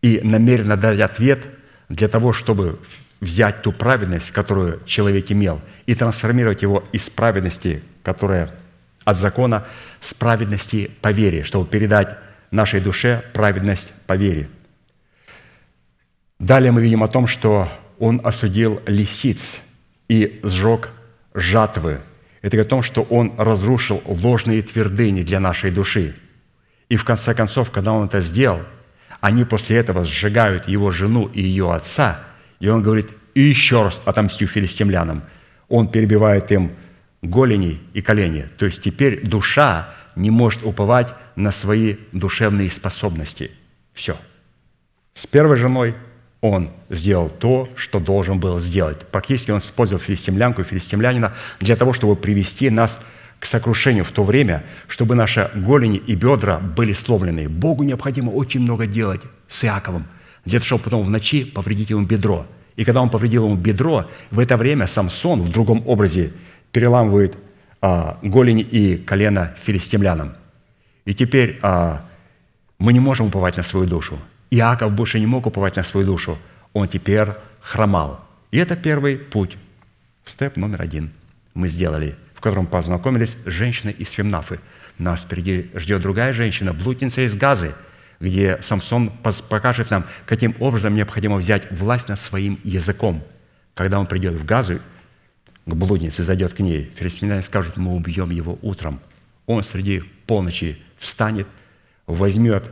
и 0.00 0.20
намеренно 0.22 0.76
дать 0.76 1.00
ответ– 1.00 1.40
для 1.88 2.08
того, 2.08 2.32
чтобы 2.32 2.78
взять 3.20 3.62
ту 3.62 3.72
праведность, 3.72 4.30
которую 4.30 4.80
человек 4.84 5.30
имел, 5.30 5.60
и 5.86 5.94
трансформировать 5.94 6.62
его 6.62 6.84
из 6.92 7.08
праведности, 7.10 7.82
которая 8.02 8.54
от 9.04 9.16
закона, 9.16 9.66
с 10.00 10.14
праведности 10.14 10.90
по 11.00 11.10
вере, 11.10 11.42
чтобы 11.42 11.66
передать 11.66 12.16
нашей 12.50 12.80
душе 12.80 13.24
праведность 13.32 13.92
по 14.06 14.16
вере. 14.16 14.48
Далее 16.38 16.70
мы 16.70 16.80
видим 16.82 17.02
о 17.02 17.08
том, 17.08 17.26
что 17.26 17.68
он 17.98 18.20
осудил 18.22 18.80
лисиц 18.86 19.60
и 20.08 20.40
сжег 20.44 20.90
жатвы. 21.34 22.00
Это 22.42 22.56
говорит 22.56 22.66
о 22.68 22.70
том, 22.70 22.82
что 22.82 23.02
он 23.02 23.34
разрушил 23.38 24.00
ложные 24.06 24.62
твердыни 24.62 25.22
для 25.22 25.40
нашей 25.40 25.70
души. 25.70 26.14
И 26.88 26.96
в 26.96 27.04
конце 27.04 27.34
концов, 27.34 27.70
когда 27.70 27.92
он 27.92 28.06
это 28.06 28.20
сделал, 28.20 28.60
они 29.20 29.44
после 29.44 29.76
этого 29.76 30.04
сжигают 30.04 30.68
его 30.68 30.90
жену 30.90 31.26
и 31.26 31.42
ее 31.42 31.72
отца, 31.72 32.20
и 32.60 32.68
он 32.68 32.82
говорит, 32.82 33.08
и 33.34 33.40
еще 33.40 33.84
раз 33.84 34.02
отомстю 34.04 34.46
филистимлянам. 34.46 35.22
Он 35.68 35.88
перебивает 35.88 36.50
им 36.50 36.72
голени 37.22 37.80
и 37.92 38.00
колени. 38.00 38.48
То 38.58 38.66
есть 38.66 38.82
теперь 38.82 39.26
душа 39.26 39.94
не 40.16 40.30
может 40.30 40.64
уповать 40.64 41.14
на 41.36 41.52
свои 41.52 41.96
душевные 42.12 42.70
способности. 42.70 43.50
Все. 43.92 44.16
С 45.14 45.26
первой 45.26 45.56
женой 45.56 45.94
он 46.40 46.70
сделал 46.90 47.30
то, 47.30 47.68
что 47.76 47.98
должен 47.98 48.38
был 48.38 48.60
сделать. 48.60 49.06
Практически 49.08 49.50
он 49.50 49.58
использовал 49.58 50.00
филистимлянку 50.00 50.62
и 50.62 50.64
филистимлянина 50.64 51.34
для 51.60 51.76
того, 51.76 51.92
чтобы 51.92 52.16
привести 52.16 52.70
нас 52.70 52.96
к 52.96 53.02
сокрушению 53.46 54.04
в 54.04 54.12
то 54.12 54.24
время, 54.24 54.64
чтобы 54.88 55.14
наши 55.14 55.50
голени 55.54 55.98
и 55.98 56.14
бедра 56.14 56.58
были 56.58 56.92
сломлены. 56.92 57.48
Богу 57.48 57.84
необходимо 57.84 58.30
очень 58.30 58.60
много 58.60 58.86
делать 58.86 59.22
с 59.46 59.64
Иаковом, 59.64 60.06
для 60.44 60.58
того, 60.58 60.66
чтобы 60.66 60.84
потом 60.84 61.02
в 61.04 61.10
ночи 61.10 61.44
повредить 61.44 61.90
ему 61.90 62.04
бедро. 62.04 62.46
И 62.76 62.84
когда 62.84 63.00
он 63.00 63.10
повредил 63.10 63.44
ему 63.44 63.56
бедро, 63.56 64.08
в 64.30 64.38
это 64.38 64.56
время 64.56 64.86
Самсон 64.86 65.42
в 65.42 65.50
другом 65.50 65.82
образе 65.86 66.32
переламывает 66.72 67.36
а, 67.80 68.18
голени 68.22 68.62
и 68.62 68.96
колено 68.96 69.54
филистимлянам. 69.62 70.34
И 71.04 71.14
теперь 71.14 71.58
а, 71.62 72.04
мы 72.78 72.92
не 72.92 73.00
можем 73.00 73.26
уповать 73.26 73.56
на 73.56 73.62
свою 73.62 73.86
душу. 73.86 74.18
Иаков 74.50 74.92
больше 74.92 75.20
не 75.20 75.26
мог 75.26 75.46
уповать 75.46 75.76
на 75.76 75.84
свою 75.84 76.06
душу. 76.06 76.38
Он 76.72 76.88
теперь 76.88 77.28
хромал. 77.60 78.20
И 78.50 78.58
это 78.58 78.76
первый 78.76 79.16
путь. 79.16 79.56
Степ 80.24 80.56
номер 80.56 80.82
один 80.82 81.10
мы 81.54 81.68
сделали, 81.68 82.14
в 82.38 82.40
котором 82.40 82.68
познакомились 82.68 83.36
с 83.44 83.50
женщиной 83.50 83.92
из 83.98 84.12
Фемнафы. 84.12 84.60
Нас 84.96 85.22
впереди 85.22 85.72
ждет 85.74 86.02
другая 86.02 86.32
женщина, 86.32 86.72
блудница 86.72 87.26
из 87.26 87.34
Газы, 87.34 87.74
где 88.20 88.58
Самсон 88.62 89.10
покажет 89.10 89.90
нам, 89.90 90.04
каким 90.24 90.54
образом 90.60 90.94
необходимо 90.94 91.34
взять 91.34 91.68
власть 91.72 92.06
над 92.06 92.16
своим 92.16 92.60
языком. 92.62 93.24
Когда 93.74 93.98
он 93.98 94.06
придет 94.06 94.34
в 94.34 94.44
Газу, 94.44 94.78
к 95.66 95.74
блуднице, 95.74 96.22
зайдет 96.22 96.52
к 96.52 96.60
ней, 96.60 96.92
филистимляне 96.94 97.42
скажут, 97.42 97.76
мы 97.76 97.96
убьем 97.96 98.30
его 98.30 98.56
утром. 98.62 99.00
Он 99.46 99.64
среди 99.64 100.04
полночи 100.26 100.80
встанет, 100.96 101.48
возьмет 102.06 102.70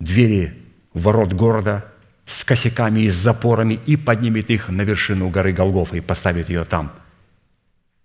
двери 0.00 0.52
ворот 0.92 1.32
города 1.32 1.86
с 2.26 2.44
косяками 2.44 3.00
и 3.00 3.08
с 3.08 3.14
запорами 3.14 3.80
и 3.86 3.96
поднимет 3.96 4.50
их 4.50 4.68
на 4.68 4.82
вершину 4.82 5.30
горы 5.30 5.54
Голгофа 5.54 5.96
и 5.96 6.00
поставит 6.00 6.50
ее 6.50 6.64
там. 6.64 6.92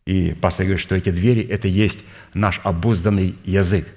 И 0.06 0.34
пастор 0.34 0.66
говорит, 0.66 0.82
что 0.82 0.96
эти 0.96 1.10
двери– 1.12 1.42
это 1.50 1.68
есть 1.68 2.00
наш 2.34 2.60
обузданный 2.64 3.36
язык. 3.44 3.88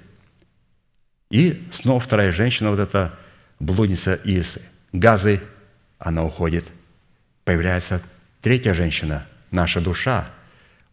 И 1.29 1.67
снова 1.71 1.99
вторая 1.99 2.31
женщина, 2.31 2.69
вот 2.69 2.79
эта 2.79 3.17
блудница 3.59 4.13
из 4.13 4.59
Газы, 4.93 5.41
она 5.97 6.23
уходит. 6.23 6.65
Появляется 7.43 8.01
третья 8.41 8.73
женщина, 8.73 9.27
наша 9.51 9.81
душа, 9.81 10.29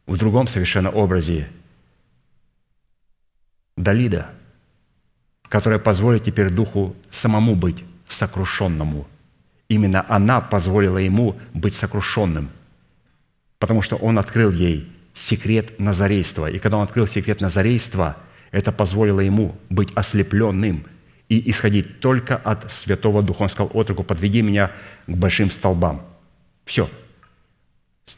в 0.07 0.17
другом 0.17 0.47
совершенно 0.47 0.91
образе 0.91 1.49
Далида, 3.77 4.31
которая 5.49 5.79
позволит 5.79 6.25
теперь 6.25 6.51
духу 6.51 6.97
самому 7.11 7.55
быть 7.55 7.85
сокрушенному. 8.09 9.07
Именно 9.69 10.05
она 10.09 10.41
позволила 10.41 10.99
ему 10.99 11.39
быть 11.55 11.75
сокрушенным, 11.75 12.51
потому 13.59 13.83
что 13.83 13.97
он 13.97 14.19
открыл 14.19 14.51
ей 14.51 14.91
секрет 15.15 15.79
назарейства. 15.79 16.51
И 16.51 16.59
когда 16.59 16.79
он 16.79 16.85
открыл 16.85 17.07
секрет 17.07 17.41
назарейства, 17.41 18.17
это 18.51 18.73
позволило 18.73 19.21
ему 19.21 19.57
быть 19.71 19.91
ослепленным 19.95 20.85
и 21.29 21.51
исходить 21.51 22.01
только 22.01 22.37
от 22.37 22.71
Святого 22.71 23.23
Духа. 23.23 23.43
Он 23.43 23.49
сказал 23.49 23.71
отроку, 23.75 24.05
подведи 24.05 24.43
меня 24.43 24.71
к 25.07 25.17
большим 25.17 25.51
столбам. 25.51 26.03
Все. 26.65 26.89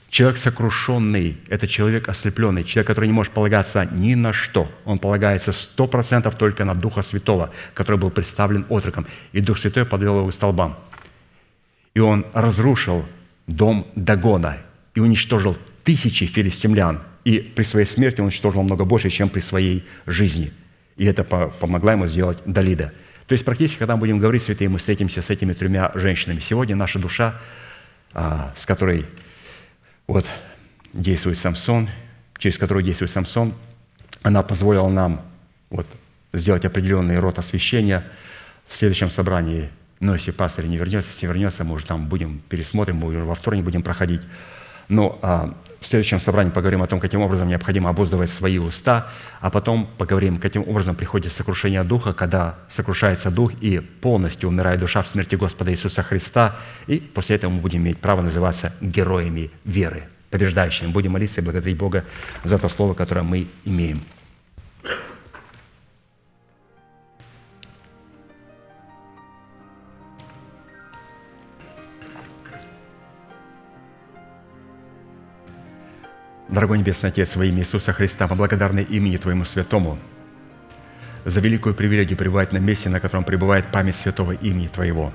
Человек 0.08 0.38
сокрушенный– 0.38 1.36
это 1.48 1.66
человек 1.66 2.08
ослепленный, 2.08 2.64
человек, 2.64 2.86
который 2.86 3.06
не 3.06 3.12
может 3.12 3.32
полагаться 3.32 3.88
ни 3.92 4.14
на 4.14 4.32
что. 4.32 4.70
Он 4.84 4.98
полагается 4.98 5.52
сто 5.52 5.86
процентов 5.86 6.36
только 6.36 6.64
на 6.64 6.74
Духа 6.74 7.02
Святого, 7.02 7.50
который 7.74 7.96
был 7.96 8.10
представлен 8.10 8.64
отроком. 8.68 9.06
И 9.32 9.40
Дух 9.40 9.58
Святой 9.58 9.84
подвел 9.84 10.18
его 10.18 10.28
к 10.28 10.34
столбам. 10.34 10.76
И 11.94 12.00
он 12.00 12.26
разрушил 12.32 13.04
дом 13.46 13.86
Дагона 13.94 14.58
и 14.94 15.00
уничтожил 15.00 15.56
тысячи 15.84 16.26
филистимлян. 16.26 17.02
И 17.24 17.38
при 17.38 17.62
своей 17.62 17.86
смерти 17.86 18.20
он 18.20 18.26
уничтожил 18.26 18.62
много 18.62 18.84
больше, 18.84 19.10
чем 19.10 19.28
при 19.28 19.40
своей 19.40 19.84
жизни. 20.06 20.52
И 20.96 21.04
это 21.04 21.24
помогла 21.24 21.92
ему 21.92 22.06
сделать 22.06 22.38
Далида. 22.44 22.92
То 23.26 23.32
есть 23.32 23.44
практически, 23.44 23.78
когда 23.78 23.96
мы 23.96 24.00
будем 24.00 24.18
говорить, 24.18 24.42
святые, 24.42 24.68
мы 24.68 24.78
встретимся 24.78 25.22
с 25.22 25.30
этими 25.30 25.54
тремя 25.54 25.90
женщинами. 25.94 26.40
Сегодня 26.40 26.76
наша 26.76 26.98
душа, 26.98 27.40
а, 28.12 28.52
с 28.56 28.66
которой 28.66 29.06
вот 30.06 30.26
действует 30.92 31.38
Самсон, 31.38 31.88
через 32.38 32.58
которую 32.58 32.84
действует 32.84 33.10
Самсон, 33.10 33.54
она 34.22 34.42
позволила 34.42 34.88
нам 34.88 35.22
вот, 35.70 35.86
сделать 36.32 36.64
определенный 36.64 37.18
род 37.18 37.38
освящения 37.38 38.04
в 38.68 38.76
следующем 38.76 39.10
собрании. 39.10 39.70
Но 40.00 40.14
если 40.14 40.30
пастор 40.30 40.66
не 40.66 40.76
вернется, 40.76 41.10
если 41.10 41.26
вернется, 41.26 41.64
мы 41.64 41.74
уже 41.74 41.86
там 41.86 42.08
будем, 42.08 42.42
пересмотрим, 42.48 42.96
мы 42.96 43.08
уже 43.08 43.24
во 43.24 43.34
вторник 43.34 43.64
будем 43.64 43.82
проходить. 43.82 44.20
Но 44.88 45.18
а, 45.22 45.54
в 45.84 45.86
следующем 45.86 46.18
собрании 46.18 46.50
поговорим 46.50 46.82
о 46.82 46.86
том, 46.86 46.98
каким 46.98 47.20
образом 47.20 47.46
необходимо 47.46 47.90
обуздывать 47.90 48.30
свои 48.30 48.56
уста, 48.56 49.08
а 49.42 49.50
потом 49.50 49.86
поговорим, 49.98 50.38
каким 50.38 50.66
образом 50.66 50.96
приходит 50.96 51.30
сокрушение 51.30 51.84
духа, 51.84 52.14
когда 52.14 52.54
сокрушается 52.70 53.30
дух 53.30 53.52
и 53.60 53.80
полностью 53.80 54.48
умирает 54.48 54.80
душа 54.80 55.02
в 55.02 55.08
смерти 55.08 55.34
Господа 55.34 55.72
Иисуса 55.72 56.02
Христа, 56.02 56.56
и 56.86 56.96
после 56.96 57.36
этого 57.36 57.50
мы 57.50 57.60
будем 57.60 57.82
иметь 57.82 57.98
право 57.98 58.22
называться 58.22 58.74
героями 58.80 59.50
веры, 59.66 60.04
побеждающими. 60.30 60.88
Будем 60.88 61.12
молиться 61.12 61.42
и 61.42 61.44
благодарить 61.44 61.76
Бога 61.76 62.04
за 62.44 62.58
то 62.58 62.70
слово, 62.70 62.94
которое 62.94 63.22
мы 63.22 63.46
имеем. 63.66 64.02
Дорогой 76.54 76.78
Небесный 76.78 77.08
Отец, 77.08 77.34
во 77.34 77.44
имя 77.44 77.62
Иисуса 77.62 77.92
Христа, 77.92 78.28
мы 78.30 78.36
благодарны 78.36 78.78
имени 78.78 79.16
Твоему 79.16 79.44
Святому 79.44 79.98
за 81.24 81.40
великую 81.40 81.74
привилегию 81.74 82.16
пребывать 82.16 82.52
на 82.52 82.58
месте, 82.58 82.88
на 82.88 83.00
котором 83.00 83.24
пребывает 83.24 83.72
память 83.72 83.96
святого 83.96 84.30
имени 84.30 84.68
Твоего. 84.68 85.12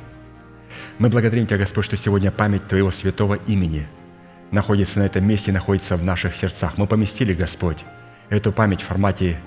Мы 0.97 1.07
благодарим 1.07 1.47
Тебя, 1.47 1.59
Господь, 1.59 1.85
что 1.85 1.95
сегодня 1.95 2.29
память 2.29 2.67
Твоего 2.67 2.91
святого 2.91 3.35
имени 3.35 3.87
находится 4.51 4.99
на 4.99 5.03
этом 5.03 5.25
месте, 5.25 5.53
находится 5.53 5.95
в 5.95 6.03
наших 6.03 6.35
сердцах. 6.35 6.77
Мы 6.77 6.87
поместили, 6.87 7.33
Господь, 7.33 7.85
эту 8.27 8.51
память 8.51 8.81
в 8.81 8.87
формате 8.87 9.39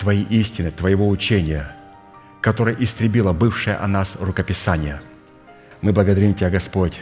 Твоей 0.00 0.24
истины, 0.24 0.72
Твоего 0.72 1.08
учения, 1.08 1.70
которое 2.40 2.74
истребило 2.74 3.32
бывшее 3.32 3.76
о 3.76 3.86
нас 3.86 4.16
рукописание. 4.18 5.00
Мы 5.82 5.92
благодарим 5.92 6.34
Тебя, 6.34 6.50
Господь, 6.50 6.98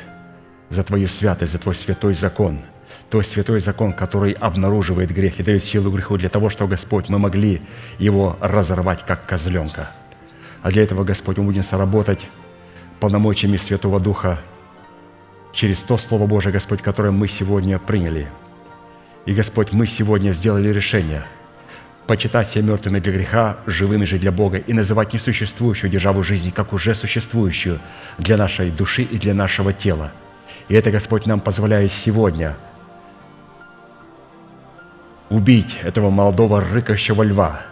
за 0.68 0.84
Твою 0.84 1.08
святость, 1.08 1.52
за 1.52 1.58
Твой 1.58 1.74
святой 1.74 2.12
закон– 2.12 2.60
то 3.10 3.22
святой 3.22 3.60
закон, 3.60 3.92
который 3.92 4.32
обнаруживает 4.32 5.10
грех 5.10 5.40
и 5.40 5.42
дает 5.42 5.64
силу 5.64 5.90
греху 5.90 6.18
для 6.18 6.28
того, 6.28 6.50
чтобы, 6.50 6.72
Господь, 6.72 7.08
мы 7.08 7.18
могли 7.18 7.62
его 7.98 8.36
разорвать, 8.40 9.04
как 9.06 9.24
козленка. 9.24 9.90
А 10.62 10.70
для 10.70 10.82
этого, 10.82 11.04
Господь, 11.04 11.38
мы 11.38 11.44
будем 11.44 11.64
соработать 11.64 12.28
полномочиями 13.00 13.56
Святого 13.56 13.98
Духа 13.98 14.40
через 15.52 15.78
то 15.78 15.96
Слово 15.96 16.26
Божие, 16.26 16.52
Господь, 16.52 16.82
которое 16.82 17.10
мы 17.10 17.28
сегодня 17.28 17.78
приняли. 17.78 18.28
И, 19.24 19.32
Господь, 19.32 19.72
мы 19.72 19.86
сегодня 19.86 20.32
сделали 20.32 20.68
решение 20.68 21.22
почитать 22.06 22.48
себя 22.48 22.64
мертвыми 22.64 23.00
для 23.00 23.12
греха, 23.12 23.58
живыми 23.66 24.04
же 24.04 24.18
для 24.18 24.32
Бога, 24.32 24.56
и 24.58 24.72
называть 24.72 25.12
несуществующую 25.12 25.90
державу 25.90 26.22
жизни, 26.22 26.50
как 26.50 26.72
уже 26.72 26.94
существующую 26.94 27.80
для 28.16 28.38
нашей 28.38 28.70
души 28.70 29.02
и 29.02 29.18
для 29.18 29.34
нашего 29.34 29.74
тела. 29.74 30.12
И 30.68 30.74
это, 30.74 30.90
Господь, 30.90 31.26
нам 31.26 31.40
позволяет 31.40 31.90
сегодня– 31.90 32.56
убить 35.30 35.78
этого 35.82 36.10
молодого 36.10 36.60
рыкающего 36.60 37.22
льва, 37.22 37.62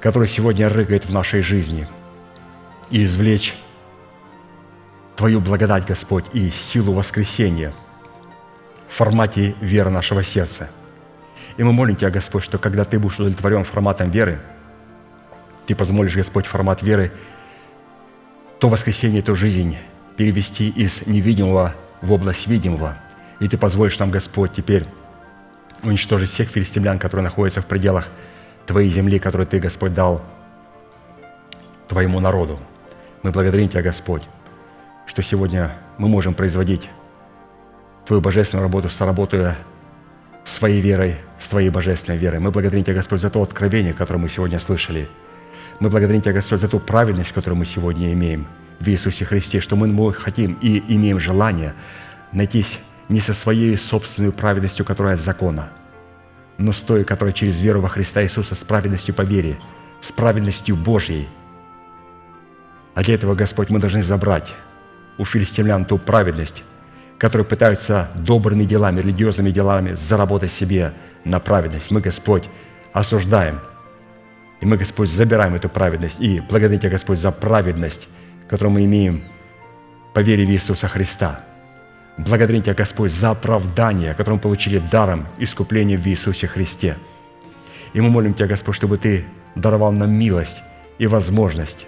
который 0.00 0.28
сегодня 0.28 0.68
рыкает 0.68 1.06
в 1.06 1.12
нашей 1.12 1.42
жизни, 1.42 1.86
и 2.90 3.04
извлечь 3.04 3.54
Твою 5.16 5.40
благодать, 5.40 5.84
Господь, 5.84 6.24
и 6.32 6.50
силу 6.50 6.94
воскресения 6.94 7.74
в 8.88 8.94
формате 8.94 9.54
веры 9.60 9.90
нашего 9.90 10.24
сердца. 10.24 10.70
И 11.58 11.62
мы 11.62 11.72
молим 11.72 11.94
Тебя, 11.94 12.10
Господь, 12.10 12.42
что 12.42 12.58
когда 12.58 12.84
Ты 12.84 12.98
будешь 12.98 13.18
удовлетворен 13.18 13.64
форматом 13.64 14.10
веры, 14.10 14.40
Ты 15.66 15.74
позволишь, 15.74 16.16
Господь, 16.16 16.46
формат 16.46 16.82
веры, 16.82 17.12
то 18.58 18.68
воскресение, 18.68 19.20
то 19.20 19.34
жизнь 19.34 19.76
перевести 20.16 20.70
из 20.70 21.06
невидимого 21.06 21.74
в 22.00 22.12
область 22.12 22.46
видимого. 22.46 22.96
И 23.40 23.48
Ты 23.48 23.58
позволишь 23.58 23.98
нам, 23.98 24.10
Господь, 24.10 24.54
теперь 24.54 24.86
уничтожить 25.82 26.30
всех 26.30 26.48
филистимлян, 26.48 26.98
которые 26.98 27.24
находятся 27.24 27.60
в 27.60 27.66
пределах 27.66 28.08
Твоей 28.66 28.90
земли, 28.90 29.18
которую 29.18 29.46
Ты, 29.46 29.58
Господь, 29.58 29.94
дал 29.94 30.22
Твоему 31.88 32.20
народу. 32.20 32.58
Мы 33.22 33.30
благодарим 33.30 33.68
Тебя, 33.68 33.82
Господь, 33.82 34.22
что 35.06 35.22
сегодня 35.22 35.72
мы 35.98 36.08
можем 36.08 36.34
производить 36.34 36.88
Твою 38.06 38.20
божественную 38.22 38.64
работу, 38.64 38.88
соработая 38.88 39.56
своей 40.44 40.80
верой, 40.80 41.16
с 41.38 41.48
Твоей 41.48 41.70
божественной 41.70 42.18
верой. 42.18 42.40
Мы 42.40 42.50
благодарим 42.50 42.84
Тебя, 42.84 42.94
Господь, 42.94 43.20
за 43.20 43.30
то 43.30 43.42
откровение, 43.42 43.92
которое 43.92 44.18
мы 44.18 44.28
сегодня 44.28 44.58
слышали. 44.58 45.08
Мы 45.80 45.90
благодарим 45.90 46.20
Тебя, 46.20 46.34
Господь, 46.34 46.60
за 46.60 46.68
ту 46.68 46.80
правильность, 46.80 47.32
которую 47.32 47.58
мы 47.58 47.66
сегодня 47.66 48.12
имеем 48.12 48.46
в 48.78 48.88
Иисусе 48.88 49.24
Христе, 49.24 49.60
что 49.60 49.76
мы 49.76 50.12
хотим 50.14 50.58
и 50.60 50.82
имеем 50.94 51.18
желание 51.18 51.74
найтись 52.32 52.78
не 53.10 53.20
со 53.20 53.34
своей 53.34 53.76
собственной 53.76 54.30
праведностью, 54.30 54.86
которая 54.86 55.14
от 55.14 55.20
закона, 55.20 55.70
но 56.58 56.72
с 56.72 56.80
той, 56.80 57.04
которая 57.04 57.32
через 57.32 57.60
веру 57.60 57.80
во 57.80 57.88
Христа 57.88 58.22
Иисуса 58.22 58.54
с 58.54 58.62
праведностью 58.62 59.14
по 59.14 59.22
вере, 59.22 59.58
с 60.00 60.12
праведностью 60.12 60.76
Божьей. 60.76 61.28
А 62.94 63.02
для 63.02 63.16
этого, 63.16 63.34
Господь, 63.34 63.68
мы 63.68 63.80
должны 63.80 64.04
забрать 64.04 64.54
у 65.18 65.24
филистимлян 65.24 65.84
ту 65.84 65.98
праведность, 65.98 66.62
которые 67.18 67.44
пытаются 67.44 68.10
добрыми 68.14 68.64
делами, 68.64 69.00
религиозными 69.00 69.50
делами 69.50 69.94
заработать 69.94 70.52
себе 70.52 70.92
на 71.24 71.40
праведность. 71.40 71.90
Мы, 71.90 72.00
Господь, 72.00 72.48
осуждаем. 72.92 73.60
И 74.60 74.66
мы, 74.66 74.76
Господь, 74.76 75.10
забираем 75.10 75.54
эту 75.54 75.68
праведность. 75.68 76.20
И 76.20 76.40
благодарим 76.40 76.78
Тебя, 76.78 76.90
Господь, 76.90 77.18
за 77.18 77.32
праведность, 77.32 78.08
которую 78.48 78.74
мы 78.74 78.84
имеем 78.84 79.24
по 80.14 80.20
вере 80.20 80.46
в 80.46 80.50
Иисуса 80.50 80.86
Христа. 80.86 81.40
Благодарим 82.26 82.62
Тебя, 82.62 82.74
Господь, 82.74 83.12
за 83.12 83.30
оправдание, 83.30 84.12
которое 84.12 84.36
мы 84.36 84.40
получили 84.40 84.78
даром 84.78 85.26
искупления 85.38 85.96
в 85.96 86.06
Иисусе 86.06 86.46
Христе. 86.46 86.96
И 87.94 88.00
мы 88.00 88.10
молим 88.10 88.34
Тебя, 88.34 88.46
Господь, 88.46 88.76
чтобы 88.76 88.98
Ты 88.98 89.24
даровал 89.54 89.92
нам 89.92 90.10
милость 90.10 90.62
и 90.98 91.06
возможность 91.06 91.86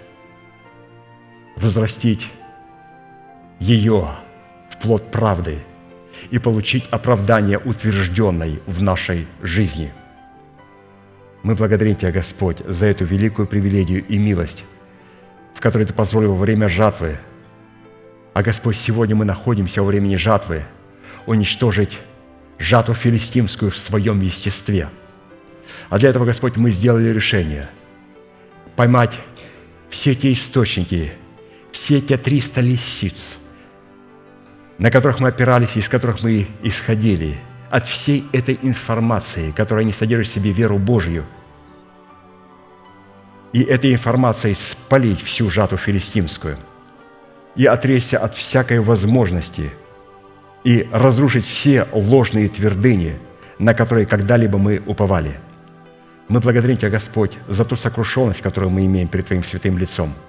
возрастить 1.55 2.31
ее 3.59 4.09
в 4.71 4.81
плод 4.81 5.11
правды 5.11 5.59
и 6.31 6.39
получить 6.39 6.87
оправдание 6.89 7.59
утвержденной 7.59 8.59
в 8.65 8.81
нашей 8.81 9.27
жизни. 9.43 9.93
Мы 11.43 11.53
благодарим 11.53 11.95
Тебя, 11.95 12.11
Господь, 12.11 12.57
за 12.67 12.87
эту 12.87 13.05
великую 13.05 13.47
привилегию 13.47 14.03
и 14.07 14.17
милость, 14.17 14.65
в 15.53 15.61
которой 15.61 15.85
Ты 15.85 15.93
позволил 15.93 16.33
во 16.33 16.41
время 16.41 16.67
жатвы, 16.67 17.19
а 18.33 18.43
Господь, 18.43 18.75
сегодня 18.75 19.15
мы 19.15 19.25
находимся 19.25 19.81
во 19.81 19.87
времени 19.87 20.15
жатвы, 20.15 20.63
уничтожить 21.25 21.99
жатву 22.59 22.93
филистимскую 22.93 23.71
в 23.71 23.77
своем 23.77 24.21
естестве. 24.21 24.89
А 25.89 25.97
для 25.97 26.09
этого, 26.09 26.25
Господь, 26.25 26.55
мы 26.55 26.71
сделали 26.71 27.09
решение 27.09 27.69
поймать 28.75 29.19
все 29.89 30.15
те 30.15 30.33
источники, 30.33 31.13
все 31.71 32.01
те 32.01 32.17
300 32.17 32.61
лисиц– 32.61 33.37
на 34.77 34.91
которых 34.91 35.19
мы 35.19 35.29
опирались 35.29 35.75
и 35.75 35.79
из 35.79 35.89
которых 35.89 36.23
мы 36.23 36.47
исходили, 36.61 37.37
от 37.69 37.87
всей 37.87 38.25
этой 38.33 38.59
информации, 38.61 39.51
которая 39.51 39.85
не 39.85 39.93
содержит 39.93 40.27
в 40.27 40.33
себе 40.33 40.51
веру 40.51 40.77
Божью, 40.77 41.25
и 43.51 43.61
этой 43.61 43.93
информацией 43.93 44.55
спалить 44.55 45.21
всю 45.21 45.49
жатву 45.49 45.77
филистимскую 45.77 46.57
и 47.55 47.65
отречься 47.65 48.17
от 48.17 48.35
всякой 48.35 48.79
возможности 48.79 49.71
и 50.63 50.87
разрушить 50.91 51.45
все 51.45 51.87
ложные 51.91 52.49
твердыни, 52.49 53.17
на 53.59 53.73
которые 53.73 54.05
когда-либо 54.05 54.57
мы 54.57 54.81
уповали. 54.85 55.39
Мы 56.29 56.39
благодарим 56.39 56.77
Тебя, 56.77 56.89
Господь, 56.89 57.37
за 57.47 57.65
ту 57.65 57.75
сокрушенность, 57.75 58.41
которую 58.41 58.71
мы 58.71 58.85
имеем 58.85 59.07
перед 59.07 59.27
Твоим 59.27 59.43
святым 59.43 59.77
лицом– 59.77 60.13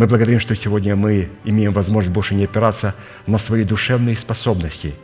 мы 0.00 0.06
благодарим, 0.06 0.40
что 0.40 0.54
сегодня 0.54 0.96
мы 0.96 1.28
имеем 1.44 1.72
возможность 1.72 2.14
больше 2.14 2.34
не 2.34 2.44
опираться 2.44 2.94
на 3.26 3.36
свои 3.36 3.64
душевные 3.64 4.16
способности, 4.16 4.94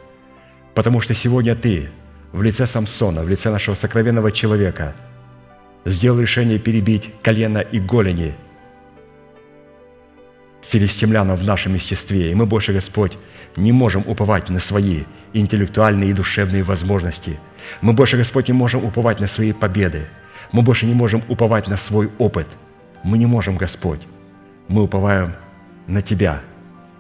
потому 0.74 1.02
что 1.02 1.12
сегодня 1.12 1.54
Ты 1.54 1.90
в 2.32 2.42
лице 2.42 2.66
Самсона, 2.66 3.22
в 3.22 3.28
лице 3.28 3.50
нашего 3.50 3.74
сокровенного 3.74 4.32
человека 4.32 4.94
сделал 5.84 6.18
решение 6.18 6.58
перебить 6.58 7.12
колено 7.22 7.58
и 7.58 7.78
голени 7.78 8.36
филистимлянам 10.68 11.36
в 11.36 11.44
нашем 11.44 11.74
естестве. 11.74 12.30
И 12.30 12.34
мы 12.34 12.46
больше, 12.46 12.72
Господь, 12.72 13.18
не 13.56 13.72
можем 13.72 14.04
уповать 14.06 14.48
на 14.50 14.58
свои 14.58 15.04
интеллектуальные 15.32 16.10
и 16.10 16.12
душевные 16.12 16.62
возможности. 16.62 17.38
Мы 17.80 17.92
больше, 17.92 18.16
Господь, 18.16 18.48
не 18.48 18.54
можем 18.54 18.84
уповать 18.84 19.20
на 19.20 19.26
свои 19.26 19.52
победы. 19.52 20.06
Мы 20.52 20.62
больше 20.62 20.86
не 20.86 20.94
можем 20.94 21.22
уповать 21.28 21.68
на 21.68 21.76
свой 21.76 22.10
опыт. 22.18 22.46
Мы 23.02 23.18
не 23.18 23.26
можем, 23.26 23.56
Господь, 23.56 24.00
мы 24.68 24.82
уповаем 24.82 25.34
на 25.86 26.00
Тебя. 26.02 26.40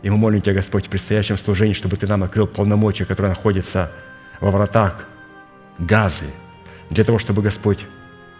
И 0.02 0.10
мы 0.10 0.16
молим 0.16 0.40
Тебя, 0.40 0.54
Господь, 0.54 0.86
в 0.86 0.88
предстоящем 0.88 1.36
служении, 1.38 1.74
чтобы 1.74 1.96
Ты 1.96 2.06
нам 2.06 2.22
открыл 2.22 2.46
полномочия, 2.46 3.04
которые 3.04 3.30
находятся 3.30 3.90
во 4.40 4.50
вратах 4.50 5.04
Газы, 5.78 6.26
для 6.90 7.04
того, 7.04 7.18
чтобы, 7.18 7.42
Господь, 7.42 7.80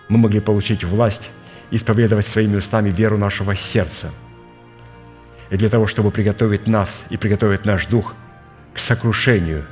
мы 0.09 0.19
могли 0.19 0.40
получить 0.40 0.85
власть 0.85 1.31
исповедовать 1.70 2.27
своими 2.27 2.57
устами 2.57 2.90
веру 2.90 3.19
нашего 3.19 3.57
сердца. 3.57 4.11
И 5.51 5.56
для 5.56 5.68
того, 5.68 5.86
чтобы 5.86 6.10
приготовить 6.10 6.66
нас 6.66 7.06
и 7.10 7.16
приготовить 7.16 7.64
наш 7.64 7.86
дух 7.86 8.14
к 8.74 8.78
сокрушению, 8.78 9.64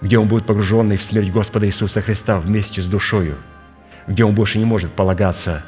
где 0.00 0.18
он 0.18 0.28
будет 0.28 0.46
погруженный 0.46 0.96
в 0.96 1.02
смерть 1.02 1.30
Господа 1.30 1.66
Иисуса 1.66 2.00
Христа 2.00 2.40
вместе 2.40 2.82
с 2.82 2.86
душою, 2.86 3.36
где 4.06 4.24
он 4.24 4.34
больше 4.34 4.58
не 4.58 4.64
может 4.64 4.92
полагаться 4.92 5.62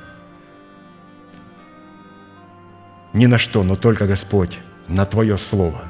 ни 3.14 3.26
на 3.26 3.38
что, 3.38 3.62
но 3.62 3.76
только, 3.76 4.06
Господь, 4.06 4.58
на 4.88 5.06
Твое 5.06 5.38
Слово. 5.38 5.82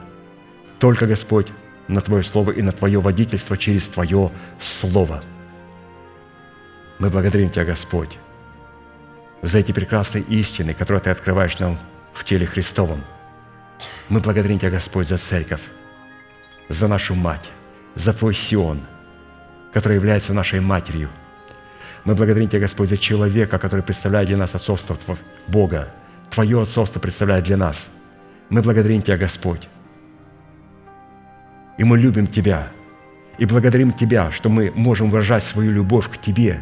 Только, 0.79 1.07
Господь, 1.07 1.49
на 1.89 2.03
Твое 2.03 2.23
Слово 2.23 2.51
и 2.51 2.61
на 2.61 2.71
Твое 2.71 3.01
водительство 3.01 3.57
через 3.57 3.89
Твое 3.89 4.31
Слово. 4.61 5.23
Мы 6.99 7.09
благодарим 7.09 7.49
Тебя, 7.49 7.65
Господь, 7.65 8.19
за 9.41 9.59
эти 9.59 9.73
прекрасные 9.73 10.23
истины, 10.25 10.75
которые 10.75 11.01
Ты 11.01 11.11
открываешь 11.11 11.59
нам 11.59 11.79
в 12.13 12.25
теле 12.25 12.47
Христовом. 12.47 13.03
Мы 14.09 14.21
благодарим 14.21 14.59
Тебя, 14.59 14.71
Господь, 14.71 15.09
за 15.09 15.17
церковь, 15.17 15.63
за 16.69 16.89
нашу 16.89 17.15
мать, 17.15 17.51
за 17.95 18.13
Твой 18.13 18.35
Сион, 18.35 18.81
который 19.73 19.95
является 19.95 20.35
нашей 20.35 20.61
матерью. 20.61 21.09
Мы 22.05 22.15
благодарим 22.15 22.49
Тебя, 22.49 22.61
Господь, 22.61 22.91
за 22.91 22.99
человека, 22.99 23.59
который 23.59 23.83
представляет 23.83 24.29
для 24.29 24.37
нас 24.37 24.55
отцовство 24.55 24.97
Бога, 25.47 25.93
Твое 26.31 26.61
отцовство 26.61 27.01
представляет 27.01 27.45
для 27.45 27.57
нас. 27.57 27.91
Мы 28.51 28.61
благодарим 28.61 29.01
Тебя, 29.01 29.17
Господь. 29.17 29.69
И 31.79 31.85
мы 31.85 31.99
любим 31.99 32.27
Тебя. 32.27 32.69
И 33.39 33.47
благодарим 33.47 33.93
Тебя, 33.93 34.31
что 34.31 34.49
мы 34.49 34.71
можем 34.75 35.11
выражать 35.11 35.45
свою 35.45 35.73
любовь 35.73 36.11
к 36.11 36.19
Тебе 36.19 36.61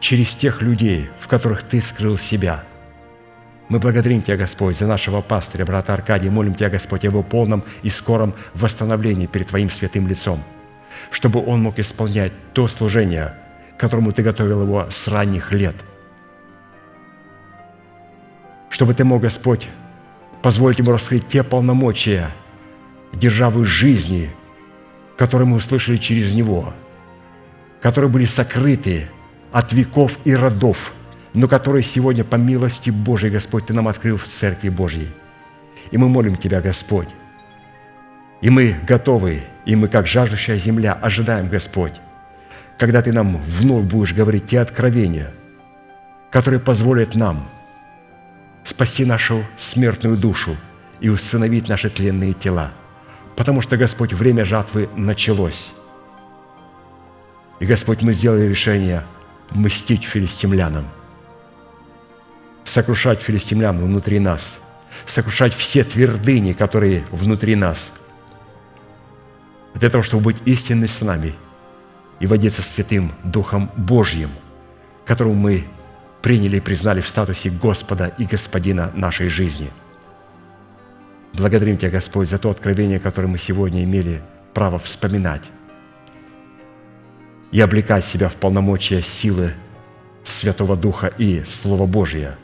через 0.00 0.34
тех 0.34 0.62
людей, 0.62 1.10
в 1.18 1.26
которых 1.26 1.62
Ты 1.64 1.80
скрыл 1.80 2.16
себя. 2.16 2.64
Мы 3.68 3.78
благодарим 3.78 4.22
Тебя, 4.22 4.36
Господь, 4.36 4.78
за 4.78 4.86
нашего 4.86 5.20
пастыря, 5.20 5.64
брата 5.66 5.92
Аркадия. 5.92 6.30
Молим 6.30 6.54
Тебя, 6.54 6.70
Господь, 6.70 7.04
о 7.04 7.08
его 7.08 7.22
полном 7.22 7.64
и 7.82 7.90
скором 7.90 8.34
восстановлении 8.54 9.26
перед 9.26 9.48
Твоим 9.48 9.70
святым 9.70 10.08
лицом, 10.08 10.42
чтобы 11.10 11.44
он 11.44 11.62
мог 11.62 11.78
исполнять 11.78 12.32
то 12.54 12.66
служение, 12.68 13.34
которому 13.76 14.12
Ты 14.12 14.22
готовил 14.22 14.62
его 14.62 14.86
с 14.90 15.08
ранних 15.08 15.52
лет– 15.52 15.76
чтобы 18.70 18.94
Ты 18.94 19.04
мог, 19.04 19.22
Господь, 19.22 19.68
позволить 20.42 20.78
ему 20.78 20.92
раскрыть 20.92 21.26
те 21.28 21.42
полномочия 21.42 22.30
державы 23.12 23.64
жизни, 23.64 24.30
которые 25.16 25.48
мы 25.48 25.56
услышали 25.56 25.96
через 25.96 26.32
него, 26.32 26.72
которые 27.80 28.10
были 28.10 28.26
сокрыты 28.26 29.08
от 29.50 29.72
веков 29.72 30.16
и 30.24 30.34
родов, 30.34 30.92
но 31.34 31.48
которые 31.48 31.82
сегодня, 31.82 32.24
по 32.24 32.36
милости 32.36 32.90
Божией, 32.90 33.32
Господь, 33.32 33.66
Ты 33.66 33.74
нам 33.74 33.88
открыл 33.88 34.16
в 34.16 34.26
Церкви 34.26 34.68
Божьей. 34.68 35.08
И 35.90 35.98
мы 35.98 36.08
молим 36.08 36.36
Тебя, 36.36 36.60
Господь, 36.60 37.08
и 38.40 38.50
мы 38.50 38.76
готовы, 38.86 39.42
и 39.64 39.76
мы, 39.76 39.88
как 39.88 40.06
жаждущая 40.06 40.58
земля, 40.58 40.92
ожидаем, 40.92 41.48
Господь, 41.48 41.94
когда 42.78 43.02
Ты 43.02 43.12
нам 43.12 43.36
вновь 43.42 43.84
будешь 43.84 44.14
говорить 44.14 44.46
те 44.46 44.60
откровения, 44.60 45.32
которые 46.30 46.60
позволят 46.60 47.14
нам– 47.14 47.48
спасти 48.68 49.04
нашу 49.04 49.44
смертную 49.56 50.16
душу 50.16 50.56
и 51.00 51.08
усыновить 51.08 51.68
наши 51.68 51.88
тленные 51.88 52.34
тела. 52.34 52.70
Потому 53.34 53.62
что, 53.62 53.76
Господь, 53.76 54.12
время 54.12 54.44
жатвы 54.44 54.90
началось. 54.94 55.70
И, 57.60 57.66
Господь, 57.66 58.02
мы 58.02 58.12
сделали 58.12 58.44
решение 58.44 59.04
мстить 59.50 60.04
филистимлянам, 60.04 60.86
сокрушать 62.68 63.22
филистимлян 63.22 63.78
внутри 63.78 64.18
нас, 64.18 64.60
сокрушать 65.06 65.54
все 65.54 65.84
твердыни, 65.84 66.52
которые 66.52 67.04
внутри 67.10 67.56
нас, 67.56 67.92
для 69.74 69.90
того, 69.90 70.02
чтобы 70.02 70.24
быть 70.24 70.42
истинны 70.44 70.86
с 70.86 71.00
нами 71.00 71.34
и 72.20 72.26
водиться 72.26 72.62
Святым 72.62 73.12
Духом 73.24 73.70
Божьим, 73.76 74.30
которого 75.06 75.32
мы 75.32 75.64
приняли 76.20 76.56
и 76.56 76.60
признали 76.60 77.00
в 77.00 77.08
статусе 77.08 77.48
Господа 77.48 78.12
и 78.18 78.24
Господина 78.24 78.90
нашей 78.94 79.28
жизни. 79.28 79.70
Благодарим 81.32 81.78
Тебя, 81.78 81.90
Господь, 81.90 82.28
за 82.28 82.38
то 82.38 82.50
откровение, 82.50 82.98
которое 82.98 83.28
мы 83.28 83.38
сегодня 83.38 83.84
имели 83.84 84.20
право 84.52 84.78
вспоминать 84.78 85.44
и 87.50 87.60
облекать 87.60 88.04
себя 88.04 88.28
в 88.28 88.34
полномочия 88.34 89.00
силы 89.00 89.54
Святого 90.24 90.76
Духа 90.76 91.06
и 91.06 91.44
Слова 91.44 91.86
Божия. 91.86 92.36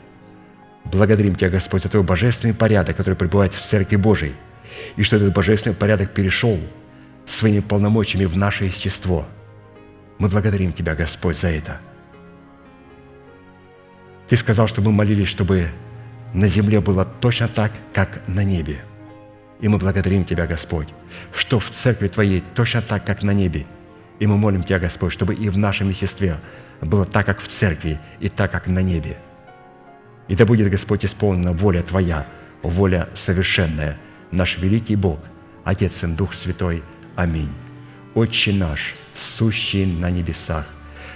Благодарим 0.91 1.35
Тебя, 1.35 1.49
Господь, 1.49 1.81
за 1.81 1.89
Твой 1.89 2.03
божественный 2.03 2.53
порядок, 2.53 2.95
который 2.95 3.15
пребывает 3.15 3.53
в 3.53 3.61
Церкви 3.61 3.95
Божией, 3.95 4.33
и 4.95 5.03
что 5.03 5.17
этот 5.17 5.33
божественный 5.33 5.75
порядок 5.75 6.13
перешел 6.13 6.59
своими 7.25 7.59
полномочиями 7.59 8.25
в 8.25 8.37
наше 8.37 8.65
естество. 8.65 9.25
Мы 10.19 10.29
благодарим 10.29 10.71
Тебя, 10.71 10.95
Господь, 10.95 11.37
за 11.37 11.49
это. 11.49 11.79
Ты 14.27 14.37
сказал, 14.37 14.67
что 14.67 14.81
мы 14.81 14.91
молились, 14.91 15.27
чтобы 15.27 15.69
на 16.33 16.47
земле 16.47 16.81
было 16.81 17.05
точно 17.05 17.47
так, 17.47 17.71
как 17.93 18.21
на 18.27 18.43
небе. 18.43 18.79
И 19.61 19.67
мы 19.67 19.77
благодарим 19.77 20.25
Тебя, 20.25 20.47
Господь, 20.47 20.87
что 21.33 21.59
в 21.59 21.69
церкви 21.69 22.07
Твоей 22.07 22.43
точно 22.53 22.81
так, 22.81 23.05
как 23.05 23.23
на 23.23 23.31
небе. 23.31 23.65
И 24.19 24.27
мы 24.27 24.37
молим 24.37 24.63
Тебя, 24.63 24.79
Господь, 24.79 25.13
чтобы 25.13 25.33
и 25.33 25.49
в 25.49 25.57
нашем 25.57 25.89
естестве 25.89 26.39
было 26.81 27.05
так, 27.05 27.25
как 27.25 27.39
в 27.39 27.47
церкви, 27.47 27.99
и 28.19 28.29
так, 28.29 28.51
как 28.51 28.67
на 28.67 28.79
небе. 28.79 29.17
И 30.27 30.35
да 30.35 30.45
будет, 30.45 30.69
Господь, 30.69 31.05
исполнена 31.05 31.53
воля 31.53 31.83
Твоя, 31.83 32.25
воля 32.63 33.09
совершенная, 33.15 33.97
наш 34.31 34.57
великий 34.57 34.95
Бог, 34.95 35.19
Отец 35.63 36.03
и 36.03 36.07
Дух 36.07 36.33
Святой. 36.33 36.83
Аминь. 37.15 37.51
Отче 38.13 38.53
наш, 38.53 38.95
сущий 39.13 39.85
на 39.85 40.09
небесах, 40.09 40.65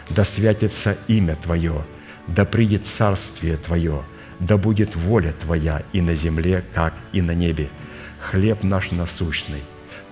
да 0.10 0.24
святится 0.24 0.98
имя 1.08 1.36
Твое, 1.36 1.84
да 2.28 2.46
придет 2.46 2.86
царствие 2.86 3.58
Твое, 3.58 4.04
да 4.40 4.58
будет 4.58 4.96
воля 4.96 5.34
Твоя 5.40 5.84
и 5.94 6.02
на 6.02 6.16
земле, 6.16 6.64
как 6.74 6.94
и 7.12 7.22
на 7.22 7.34
небе. 7.34 7.70
Хлеб 8.20 8.64
наш 8.64 8.92
насущный, 8.92 9.64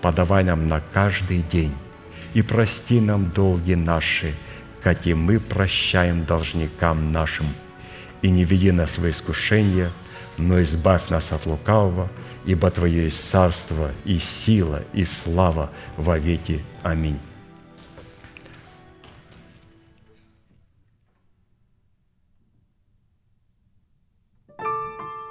подавай 0.02 0.44
нам 0.44 0.68
на 0.68 0.80
каждый 0.80 1.44
день, 1.44 1.74
и 2.34 2.42
прости 2.42 3.02
нам 3.02 3.32
долги 3.32 3.76
наши, 3.76 4.34
как 4.82 5.06
и 5.06 5.14
мы 5.14 5.40
прощаем 5.40 6.26
должникам 6.26 7.12
нашим. 7.12 7.48
И 8.22 8.30
не 8.30 8.44
веди 8.44 8.72
нас 8.72 8.98
в 8.98 9.10
искушение, 9.10 9.92
но 10.38 10.62
избавь 10.62 11.10
нас 11.10 11.32
от 11.32 11.46
лукавого, 11.46 12.10
ибо 12.46 12.70
Твое 12.72 13.06
есть 13.06 13.30
царство 13.30 13.92
и 14.06 14.18
сила 14.18 14.84
и 14.94 15.06
слава 15.06 15.70
во 15.98 16.18
веки. 16.18 16.64
Аминь. 16.84 17.20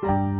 Не 0.02 0.35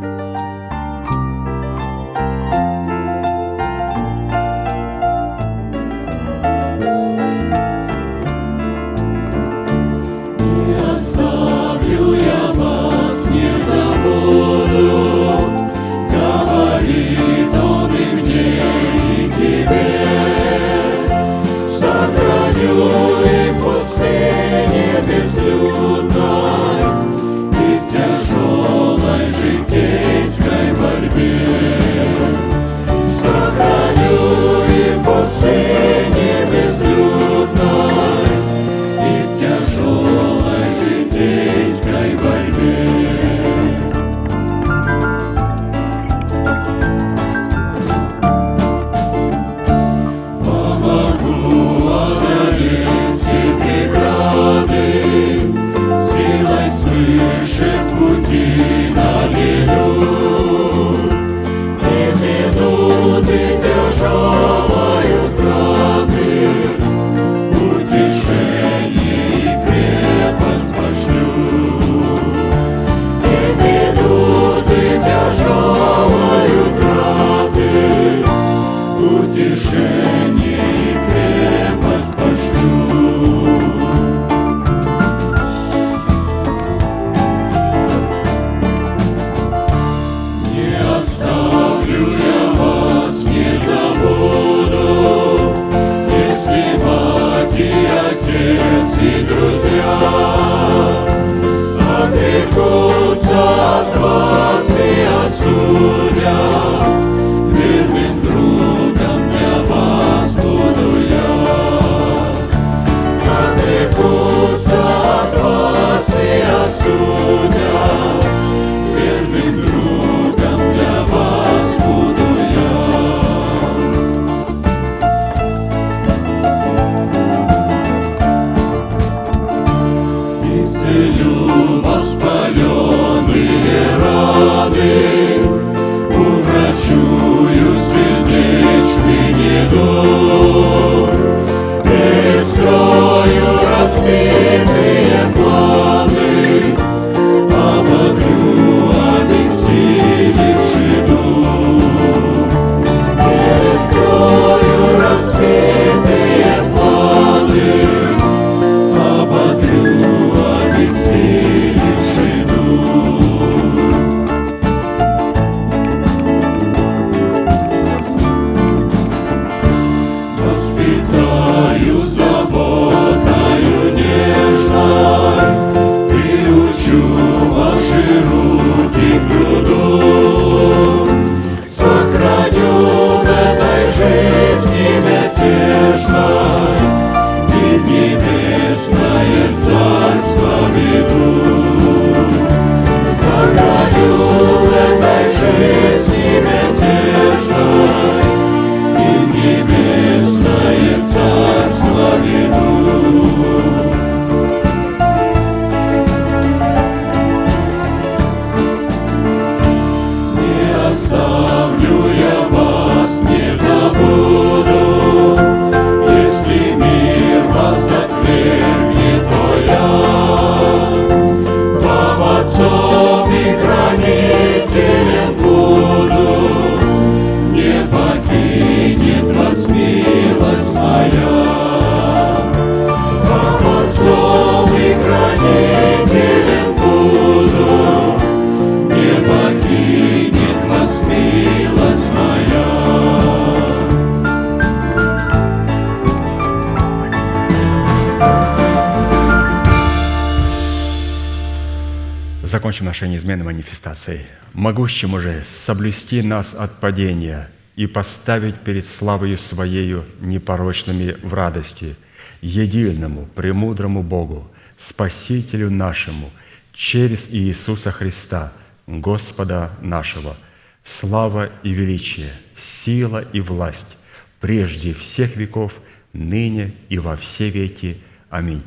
неизменной 253.27 253.45
манифестацией. 253.45 254.21
«Могущему 254.53 255.19
же 255.19 255.43
соблюсти 255.45 256.21
нас 256.21 256.53
от 256.53 256.79
падения 256.79 257.49
и 257.75 257.85
поставить 257.85 258.55
перед 258.55 258.87
славою 258.87 259.37
Своею 259.37 260.05
непорочными 260.21 261.15
в 261.21 261.33
радости, 261.33 261.95
единому, 262.41 263.27
премудрому 263.35 264.01
Богу, 264.01 264.49
Спасителю 264.77 265.69
нашему, 265.69 266.31
через 266.73 267.29
Иисуса 267.31 267.91
Христа, 267.91 268.53
Господа 268.87 269.71
нашего, 269.81 270.37
слава 270.83 271.49
и 271.63 271.71
величие, 271.71 272.31
сила 272.55 273.23
и 273.33 273.41
власть, 273.41 273.97
прежде 274.39 274.93
всех 274.93 275.35
веков, 275.35 275.73
ныне 276.13 276.73
и 276.89 276.97
во 276.97 277.15
все 277.15 277.49
веки. 277.49 277.97
Аминь. 278.29 278.63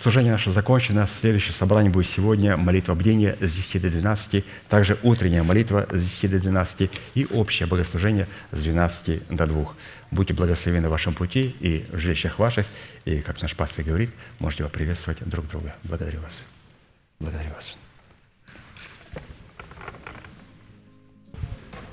Служение 0.00 0.32
наше 0.32 0.50
закончено. 0.50 1.06
Следующее 1.06 1.52
собрание 1.52 1.92
будет 1.92 2.06
сегодня 2.06 2.56
молитва 2.56 2.94
бдения 2.94 3.36
с 3.38 3.52
10 3.52 3.82
до 3.82 3.90
12, 3.90 4.46
также 4.70 4.98
утренняя 5.02 5.42
молитва 5.42 5.86
с 5.92 6.02
10 6.02 6.30
до 6.30 6.38
12 6.38 6.90
и 7.14 7.26
общее 7.26 7.68
богослужение 7.68 8.26
с 8.50 8.62
12 8.62 9.28
до 9.28 9.46
2. 9.46 9.68
Будьте 10.10 10.32
благословены 10.32 10.88
в 10.88 10.90
вашем 10.90 11.12
пути 11.12 11.54
и 11.60 11.84
в 11.92 11.98
жилищах 11.98 12.38
ваших. 12.38 12.66
И, 13.04 13.18
как 13.18 13.42
наш 13.42 13.54
пастор 13.54 13.84
говорит, 13.84 14.10
можете 14.38 14.62
поприветствовать 14.62 15.18
друг 15.28 15.46
друга. 15.48 15.74
Благодарю 15.84 16.20
вас. 16.20 16.44